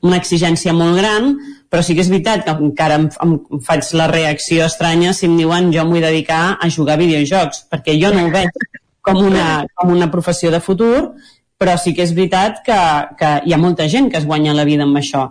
[0.05, 1.37] una exigència molt gran,
[1.71, 5.37] però sí que és veritat que encara em, em faig la reacció estranya si em
[5.39, 8.51] diuen jo m'ho vull dedicar a jugar a videojocs, perquè jo no ho veig
[9.07, 11.13] com una, com una professió de futur,
[11.57, 12.81] però sí que és veritat que,
[13.19, 15.29] que hi ha molta gent que es guanya la vida amb això.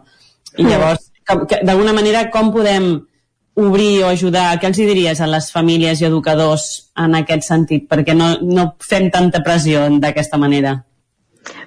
[0.57, 2.93] I llavors, d'alguna manera, com podem
[3.55, 6.67] obrir o ajudar, què els diries a les famílies i educadors
[6.99, 7.87] en aquest sentit?
[7.89, 10.77] Perquè no, no fem tanta pressió d'aquesta manera.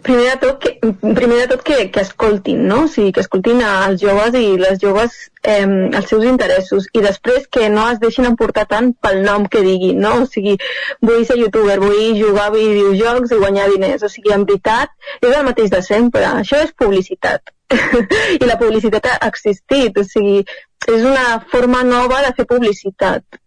[0.02, 2.84] Primer de tot, que, primer de tot que, que escoltin, no?
[2.84, 7.46] O sigui, que escoltin els joves i les joves eh, els seus interessos i després
[7.50, 10.14] que no es deixin emportar tant pel nom que diguin, no?
[10.22, 10.56] O sigui,
[11.04, 14.02] vull ser youtuber, vull jugar a videojocs i guanyar diners.
[14.06, 16.26] O sigui, en veritat, és el mateix de sempre.
[16.42, 17.54] Això és publicitat.
[18.40, 20.44] I la publicitat ha existit, o sigui,
[20.88, 23.42] és una forma nova de fer publicitat.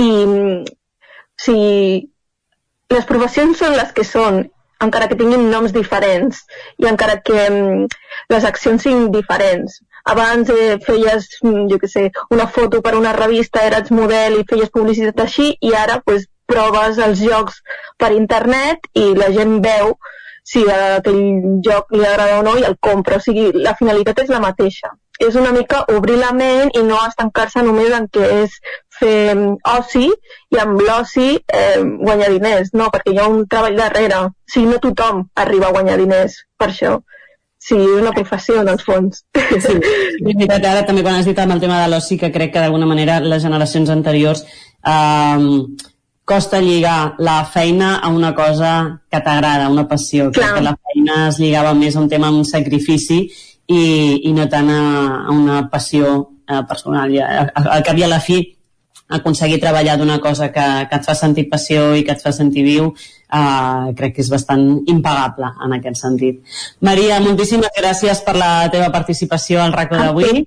[0.00, 0.10] I
[1.36, 2.04] o sigui,
[2.92, 4.44] les professions són les que són,
[4.84, 6.42] encara que tinguin noms diferents
[6.82, 7.86] i encara que mm,
[8.32, 9.80] les accions siguin diferents.
[10.12, 14.46] Abans eh, feies, mm, jo què sé, una foto per una revista, eres model i
[14.50, 17.58] feies publicitat així i ara pues, proves els jocs
[17.98, 19.96] per internet i la gent veu
[20.46, 23.18] si aquell joc li agrada o no i el compra.
[23.18, 24.92] O sigui, la finalitat és la mateixa.
[25.18, 28.58] És una mica obrir la ment i no estancar-se només en què és
[29.00, 29.34] fer
[29.72, 34.22] oci i amb l'oci eh, guanyar diners, no, perquè hi ha un treball darrere.
[34.28, 36.96] O sigui, no tothom arriba a guanyar diners per això.
[37.66, 39.24] Sí, és una professió, en el fons.
[39.34, 42.54] Sí, és veritat, ara també quan has dit amb el tema de l'oci, que crec
[42.54, 44.44] que d'alguna manera les generacions anteriors
[44.86, 45.46] eh,
[46.26, 50.30] costa lligar la feina a una cosa que t'agrada, una passió.
[50.30, 50.34] Clar.
[50.34, 53.82] Crec que la feina es lligava més a un tema, a un sacrifici i,
[54.26, 54.82] i no tant a,
[55.26, 56.16] a una passió
[56.46, 57.14] eh, personal.
[57.14, 58.40] Ja, al cap i a la fi,
[59.08, 62.64] aconseguir treballar d'una cosa que, que et fa sentir passió i que et fa sentir
[62.66, 66.40] viu, eh, crec que és bastant impagable en aquest sentit.
[66.80, 70.42] Maria, moltíssimes gràcies per la teva participació al RACO d'avui.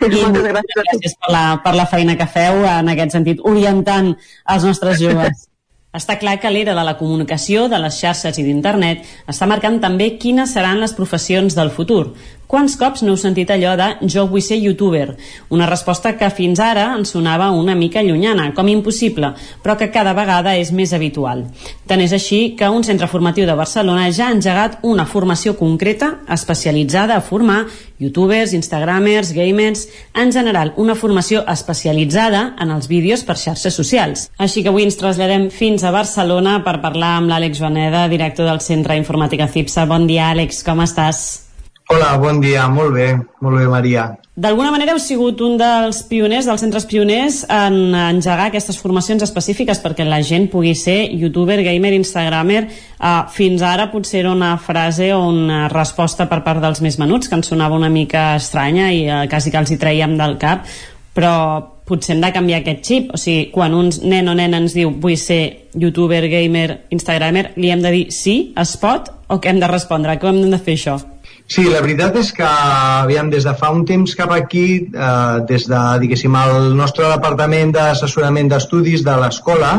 [0.00, 4.14] I moltes gràcies, gràcies per, la, per la feina que feu en aquest sentit, orientant
[4.48, 5.46] els nostres joves.
[5.98, 10.12] Està clar que l'era de la comunicació, de les xarxes i d'internet està marcant també
[10.22, 12.12] quines seran les professions del futur.
[12.50, 15.12] Quants cops n'heu sentit allò de jo vull ser youtuber?
[15.54, 19.28] Una resposta que fins ara ens sonava una mica llunyana, com impossible,
[19.62, 21.44] però que cada vegada és més habitual.
[21.86, 26.16] Tant és així que un centre formatiu de Barcelona ja ha engegat una formació concreta
[26.26, 27.60] especialitzada a formar
[28.02, 29.84] youtubers, instagramers, gamers,
[30.18, 34.26] en general una formació especialitzada en els vídeos per xarxes socials.
[34.42, 38.58] Així que avui ens traslladem fins a Barcelona per parlar amb l'Àlex Joaneda, director del
[38.58, 39.86] Centre Informàtica CIPSA.
[39.86, 41.49] Bon dia, Àlex, com estàs?
[41.90, 43.06] Hola, bon dia, molt bé,
[43.42, 44.04] molt bé, Maria.
[44.38, 49.82] D'alguna manera heu sigut un dels pioners, dels centres pioners en engegar aquestes formacions específiques
[49.82, 52.60] perquè la gent pugui ser youtuber, gamer, instagramer.
[52.94, 57.26] Uh, fins ara potser era una frase o una resposta per part dels més menuts
[57.26, 60.70] que ens sonava una mica estranya i uh, quasi que els hi traiem del cap,
[61.10, 61.34] però
[61.90, 63.14] potser hem de canviar aquest xip.
[63.18, 67.74] O sigui, quan un nen o nena ens diu vull ser youtuber, gamer, instagramer, li
[67.74, 70.20] hem de dir sí, es pot, o què hem de respondre?
[70.22, 71.00] Com hem de fer això?
[71.50, 75.64] Sí, la veritat és que, aviam, des de fa un temps cap aquí, eh, des
[75.66, 79.72] de, diguéssim, el nostre departament d'assessorament d'estudis de l'escola,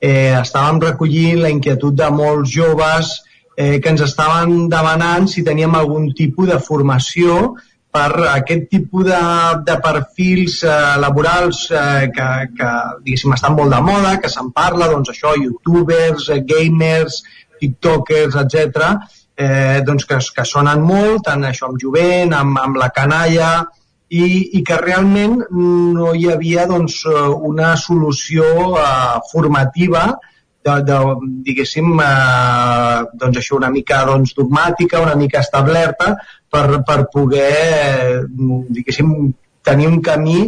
[0.00, 3.12] eh, estàvem recollint la inquietud de molts joves
[3.56, 7.54] eh, que ens estaven demanant si teníem algun tipus de formació
[7.94, 9.24] per aquest tipus de,
[9.70, 12.70] de perfils eh, laborals eh, que, que
[13.06, 17.22] diguéssim, estan molt de moda, que se'n parla, doncs això, youtubers, gamers,
[17.62, 18.96] tiktokers, etc.
[19.34, 23.54] Eh, doncs que, que sonen molt, tant això amb jovent, amb, amb la canalla,
[24.14, 24.26] i,
[24.58, 27.00] i que realment no hi havia doncs,
[27.50, 28.46] una solució
[28.78, 30.04] eh, formativa
[30.64, 30.98] de, de,
[31.46, 36.14] diguéssim, eh, doncs això una mica doncs, dogmàtica, una mica establerta,
[36.50, 39.10] per, per poder, diguéssim,
[39.64, 40.46] tenir un camí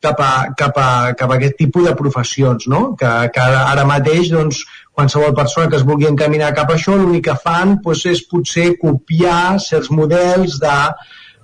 [0.00, 2.92] cap a, cap a, cap a aquest tipus de professions, no?
[2.98, 4.62] que, que ara, ara mateix doncs,
[4.98, 8.72] qualsevol persona que es vulgui encaminar cap a això, l'únic que fan doncs, és potser
[8.82, 10.76] copiar certs models de,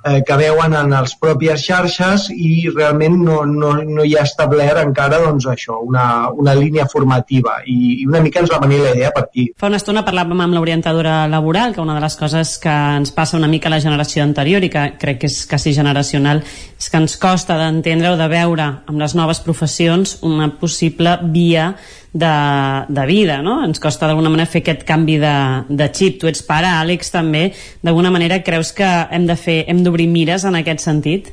[0.04, 4.80] eh, que veuen en les pròpies xarxes i realment no, no, no hi ha establert
[4.82, 8.94] encara doncs, això, una, una línia formativa i, i una mica ens va venir la
[8.96, 9.48] idea per aquí.
[9.60, 13.38] Fa una estona parlàvem amb l'orientadora laboral que una de les coses que ens passa
[13.40, 17.00] una mica a la generació anterior i que crec que és quasi generacional és que
[17.00, 21.74] ens costa d'entendre o de veure amb les noves professions una possible via
[22.14, 23.58] de, de vida, no?
[23.66, 25.36] Ens costa d'alguna manera fer aquest canvi de,
[25.68, 26.20] de xip.
[26.22, 27.48] Tu ets pare, Àlex, també.
[27.82, 31.32] D'alguna manera creus que hem de fer, hem d'obrir mires en aquest sentit?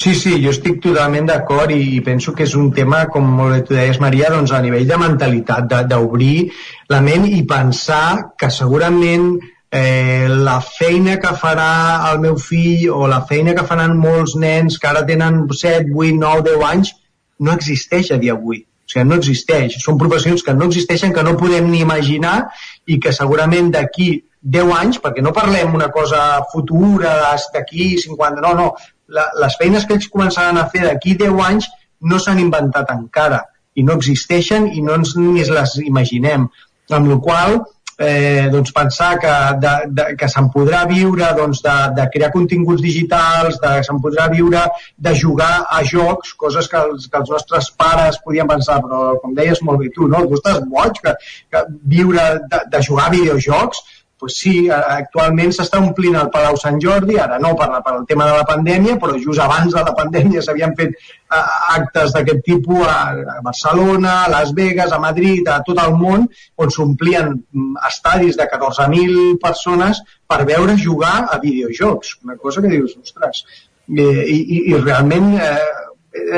[0.00, 3.64] Sí, sí, jo estic totalment d'acord i penso que és un tema, com molt bé
[3.68, 6.46] tu deies, Maria, doncs a nivell de mentalitat, d'obrir
[6.92, 9.34] la ment i pensar que segurament
[9.72, 11.68] eh, la feina que farà
[12.12, 16.16] el meu fill o la feina que faran molts nens que ara tenen 7, 8,
[16.16, 16.96] 9, 10 anys
[17.40, 19.78] no existeix a dia d'avui o sigui, no existeix.
[19.84, 22.50] Són professions que no existeixen, que no podem ni imaginar
[22.86, 24.10] i que segurament d'aquí
[24.42, 27.14] 10 anys, perquè no parlem una cosa futura
[27.54, 28.70] d'aquí 50, no, no,
[29.08, 31.68] la, les feines que ells començaran a fer d'aquí 10 anys
[32.00, 33.44] no s'han inventat encara
[33.76, 36.48] i no existeixen i no ens ni les imaginem.
[36.90, 37.60] Amb la qual
[38.00, 42.82] eh, doncs pensar que, de, de, que se'n podrà viure doncs, de, de crear continguts
[42.82, 44.64] digitals, de, se'n podrà viure
[44.96, 49.36] de jugar a jocs, coses que els, que els nostres pares podien pensar, però com
[49.36, 50.24] deies molt bé tu, no?
[50.26, 51.16] tu estàs boig, que,
[51.52, 51.64] que
[51.94, 53.84] viure de, de jugar a videojocs,
[54.20, 58.26] pues sí, actualment s'està omplint el Palau Sant Jordi, ara no per, per el tema
[58.28, 60.94] de la pandèmia, però just abans de la pandèmia s'havien fet
[61.30, 66.26] actes d'aquest tipus a, Barcelona, a Las Vegas, a Madrid, a tot el món,
[66.60, 72.18] on s'omplien mm, estadis de 14.000 persones per veure jugar a videojocs.
[72.26, 73.44] Una cosa que dius, ostres,
[73.88, 75.70] i, i, i realment eh,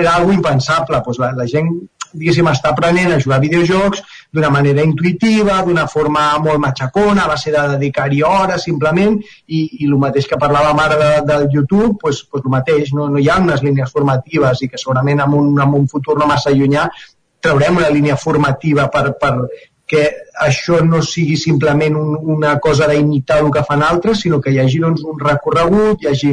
[0.03, 1.03] era algo impensable.
[1.05, 1.73] Pues la, la gent
[2.13, 4.03] diguéssim, està aprenent a jugar a videojocs
[4.33, 9.89] d'una manera intuïtiva, d'una forma molt matxacona, a base de dedicar-hi hores simplement, i, i
[9.89, 13.29] el mateix que parlàvem ara de, del YouTube, pues, pues el mateix, no, no hi
[13.29, 16.89] ha unes línies formatives i que segurament en un, en un futur no massa llunyà
[17.43, 19.35] traurem una línia formativa per, per
[19.93, 20.07] que
[20.41, 24.61] això no sigui simplement un, una cosa d'imitar el que fan altres, sinó que hi
[24.63, 26.33] hagi doncs, un recorregut, hi hagi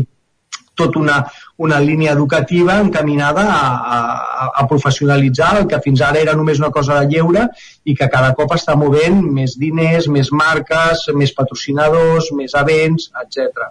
[0.79, 1.19] tot una,
[1.57, 3.63] una línia educativa encaminada a,
[3.97, 7.49] a, a professionalitzar el que fins ara era només una cosa de lleure
[7.83, 13.69] i que cada cop està movent més diners, més marques, més patrocinadors, més events, etc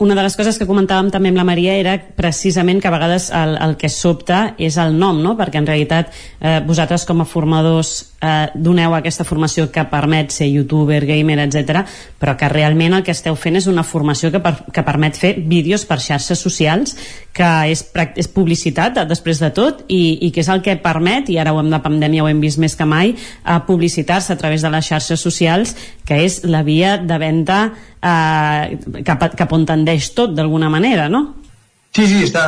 [0.00, 3.28] una de les coses que comentàvem també amb la Maria era precisament que a vegades
[3.36, 5.34] el, el que sobta és el nom, no?
[5.36, 6.08] perquè en realitat
[6.40, 11.84] eh, vosaltres com a formadors eh, doneu aquesta formació que permet ser youtuber, gamer, etc,
[12.20, 15.34] però que realment el que esteu fent és una formació que, per, que permet fer
[15.40, 16.96] vídeos per xarxes socials
[17.36, 17.84] que és,
[18.20, 21.60] és publicitat després de tot i, i que és el que permet, i ara ho
[21.62, 24.86] hem de pandèmia ho hem vist més que mai, a publicitar-se a través de les
[24.92, 25.76] xarxes socials
[26.06, 31.08] que és la via de venda eh, cap, a, cap on tendeix tot d'alguna manera,
[31.08, 31.40] no?
[31.90, 32.44] Sí, sí, està,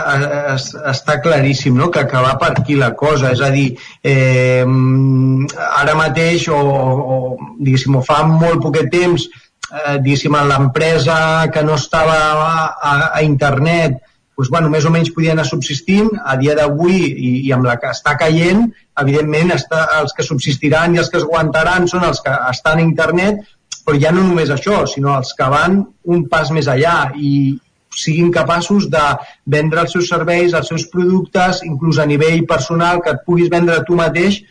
[0.93, 1.89] està claríssim no?
[1.91, 3.33] que, va per aquí la cosa.
[3.35, 3.73] És a dir,
[4.07, 7.17] eh, ara mateix, o, o
[7.59, 9.27] o fa molt poquet temps,
[9.73, 12.55] eh, diguéssim, l'empresa que no estava a,
[12.93, 13.99] a, a internet
[14.43, 17.77] doncs, bueno, més o menys podia anar subsistint, a dia d'avui i, i amb la
[17.79, 18.65] que està caient,
[18.99, 22.83] evidentment està, els que subsistiran i els que es aguantaran són els que estan a
[22.83, 23.43] internet,
[23.85, 27.59] però ja no només això, sinó els que van un pas més allà i
[27.97, 29.03] siguin capaços de
[29.47, 33.83] vendre els seus serveis, els seus productes, inclús a nivell personal, que et puguis vendre
[33.89, 34.43] tu mateix,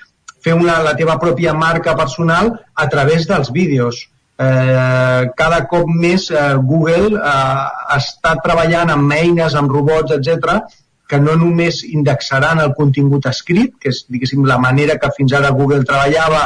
[0.42, 4.08] fer una, la teva pròpia marca personal a través dels vídeos.
[4.42, 7.66] Eh, cada cop més eh, Google eh,
[7.98, 10.62] està treballant amb eines, amb robots, etc
[11.12, 15.52] que no només indexaran el contingut escrit, que és diguéssim la manera que fins ara
[15.58, 16.46] Google treballava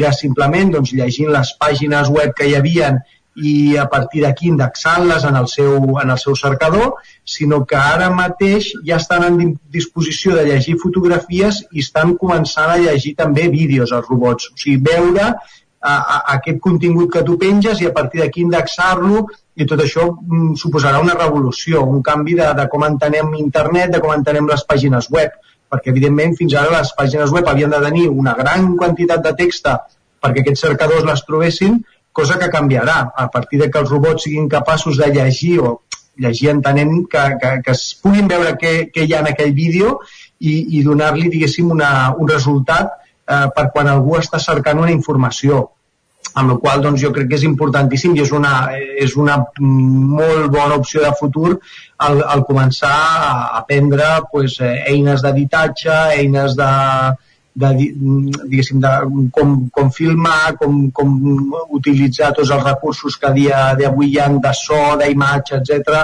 [0.00, 3.02] era simplement doncs, llegint les pàgines web que hi havien
[3.36, 8.08] i a partir d'aquí indexant-les en, el seu, en el seu cercador, sinó que ara
[8.10, 13.92] mateix ja estan en disposició de llegir fotografies i estan començant a llegir també vídeos
[13.92, 14.48] els robots.
[14.54, 19.26] O sigui, veure a, a, aquest contingut que tu penges i a partir d'aquí indexar-lo
[19.56, 24.00] i tot això mm, suposarà una revolució, un canvi de, de com entenem internet, de
[24.00, 25.36] com entenem les pàgines web,
[25.72, 29.68] perquè evidentment fins ara les pàgines web havien de tenir una gran quantitat de text
[30.22, 31.80] perquè aquests cercadors les trobessin,
[32.16, 32.98] cosa que canviarà.
[33.14, 35.80] A partir de que els robots siguin capaços de llegir o
[36.16, 39.98] llegir entenent que, que, que es puguin veure què, què hi ha en aquell vídeo
[40.40, 45.66] i, i donar-li, diguéssim, una, un resultat eh, per quan algú està cercant una informació.
[46.36, 48.54] Amb la qual doncs, jo crec que és importantíssim i és una,
[49.04, 53.30] és una molt bona opció de futur el, el començar a
[53.60, 56.72] aprendre pues, eh, eines d'editatge, eines de,
[57.56, 57.72] de,
[58.44, 58.92] diguéssim, de
[59.32, 61.16] com, com filmar, com, com
[61.78, 66.02] utilitzar tots els recursos que a dia d'avui hi ha de so, d'imatge, etc.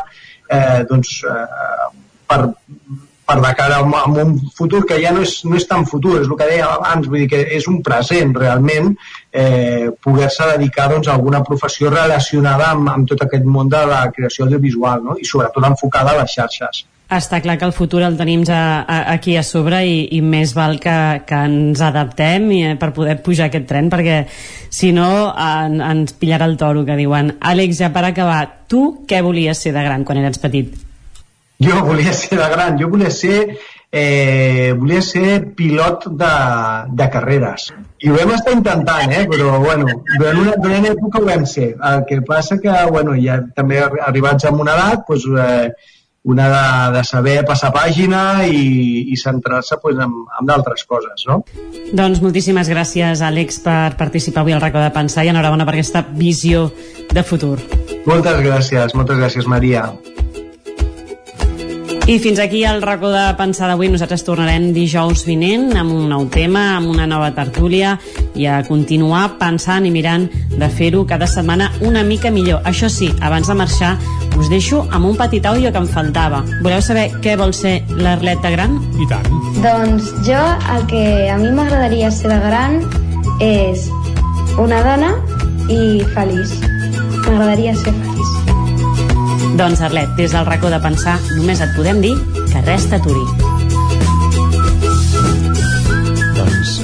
[0.49, 1.91] Eh, doncs, eh,
[2.29, 2.41] per,
[3.29, 6.31] per de cara a un futur que ja no és, no és tan futur, és
[6.31, 8.91] el que deia abans, vull dir que és un present realment
[9.31, 14.07] eh, poder-se dedicar doncs, a alguna professió relacionada amb, amb tot aquest món de la
[14.17, 15.21] creació audiovisual no?
[15.21, 16.87] i sobretot enfocada a les xarxes.
[17.13, 20.79] Està clar que el futur el tenim ja aquí a sobre i, i més val
[20.81, 20.95] que,
[21.29, 24.23] que ens adaptem i, eh, per poder pujar aquest tren perquè
[24.73, 29.21] si no en, ens pillarà el toro que diuen Àlex, ja per acabar, tu què
[29.25, 30.73] volies ser de gran quan eres petit?
[31.63, 33.37] Jo volia ser de gran, jo volia ser
[33.93, 36.35] eh, volia ser pilot de,
[36.97, 37.69] de carreres
[38.03, 39.27] i ho vam estar intentant, eh?
[39.31, 43.43] però bueno, durant una, durant època ho vam ser el que passa que bueno, ja
[43.55, 49.19] també arribats a una edat doncs, eh, una de, de saber passar pàgina i, i
[49.19, 51.41] centrar-se pues, en, en d'altres coses, no?
[51.93, 56.05] Doncs moltíssimes gràcies, Àlex, per participar avui al racó de pensar i enhorabona per aquesta
[56.07, 56.69] visió
[57.11, 57.57] de futur.
[58.07, 59.89] Moltes gràcies, moltes gràcies, Maria.
[62.13, 63.89] I fins aquí el racó de pensar d'avui.
[63.89, 67.95] Nosaltres tornarem dijous vinent amb un nou tema, amb una nova tertúlia
[68.37, 72.61] i a continuar pensant i mirant de fer-ho cada setmana una mica millor.
[72.69, 73.95] Això sí, abans de marxar,
[74.37, 76.45] us deixo amb un petit àudio que em faltava.
[76.61, 78.77] Voleu saber què vol ser l'Arleta gran?
[79.01, 79.33] I tant.
[79.65, 80.45] Doncs jo
[80.77, 82.83] el que a mi m'agradaria ser de gran
[83.41, 83.89] és
[84.61, 85.15] una dona
[85.73, 86.59] i feliç.
[87.25, 88.52] M'agradaria ser feliç.
[89.57, 92.15] Doncs Arlet, des del racó de pensar, només et podem dir
[92.49, 93.52] que res t'aturi.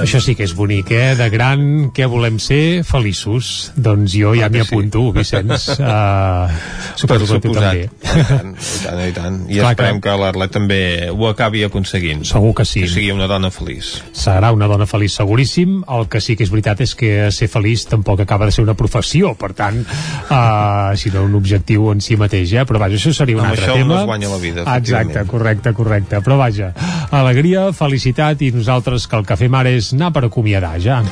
[0.02, 1.14] Això sí que és bonic, eh?
[1.18, 2.82] De gran, què volem ser?
[2.86, 3.72] Feliços.
[3.76, 5.16] Doncs jo ja m'hi apunto, sí.
[5.18, 5.68] Vicenç.
[5.78, 6.48] Uh,
[7.00, 7.86] suposo que tu també.
[7.88, 9.38] I tant, i tant, i tant.
[9.48, 10.80] I Clar esperem que, que l'Arlet també
[11.12, 12.24] ho acabi aconseguint.
[12.28, 12.84] Segur que sí.
[12.86, 13.94] Que sigui una dona feliç.
[14.16, 15.80] Serà una dona feliç, seguríssim.
[15.88, 18.76] El que sí que és veritat és que ser feliç tampoc acaba de ser una
[18.78, 22.66] professió, per tant, uh, sinó un objectiu en si mateix, eh?
[22.68, 23.92] Però vaja, això seria un Amb altre això tema.
[23.94, 26.22] no es guanya la vida, Exacte, correcte, correcte.
[26.24, 26.72] Però vaja,
[27.14, 31.02] alegria, felicitat i nosaltres que el que fem ara és anar per acomiadar ja.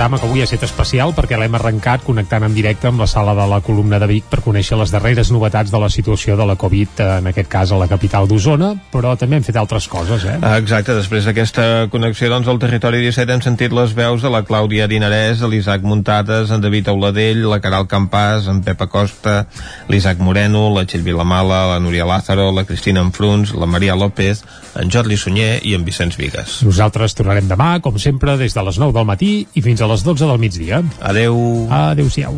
[0.00, 3.34] Programa que avui ha estat especial perquè l'hem arrencat connectant en directe amb la sala
[3.36, 6.54] de la columna de Vic per conèixer les darreres novetats de la situació de la
[6.56, 10.38] Covid, en aquest cas a la capital d'Osona, però també hem fet altres coses, eh?
[10.56, 14.86] Exacte, després d'aquesta connexió doncs, al territori 17 hem sentit les veus de la Clàudia
[14.88, 19.42] Dinarès, l'Isaac Muntades, en David Auladell, la Caral Campàs, en Pep Acosta,
[19.92, 24.46] l'Isaac Moreno, la Txell Vilamala, la Núria Lázaro, la Cristina Enfruns, la Maria López,
[24.80, 26.62] en Jordi Sunyer i en Vicenç Vigues.
[26.64, 30.04] Nosaltres tornarem demà, com sempre, des de les 9 del matí i fins a les
[30.04, 30.82] 12 del migdia.
[31.00, 31.36] Adeu.
[31.70, 32.36] Adeu-siau.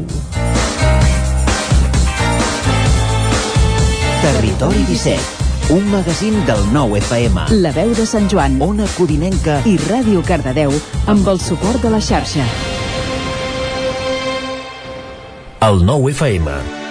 [4.23, 7.49] Territori 17, un magazín del nou FM.
[7.61, 10.73] La veu de Sant Joan, Ona Codinenca i Ràdio Cardedeu
[11.11, 12.47] amb el suport de la xarxa.
[15.63, 16.82] El nou FM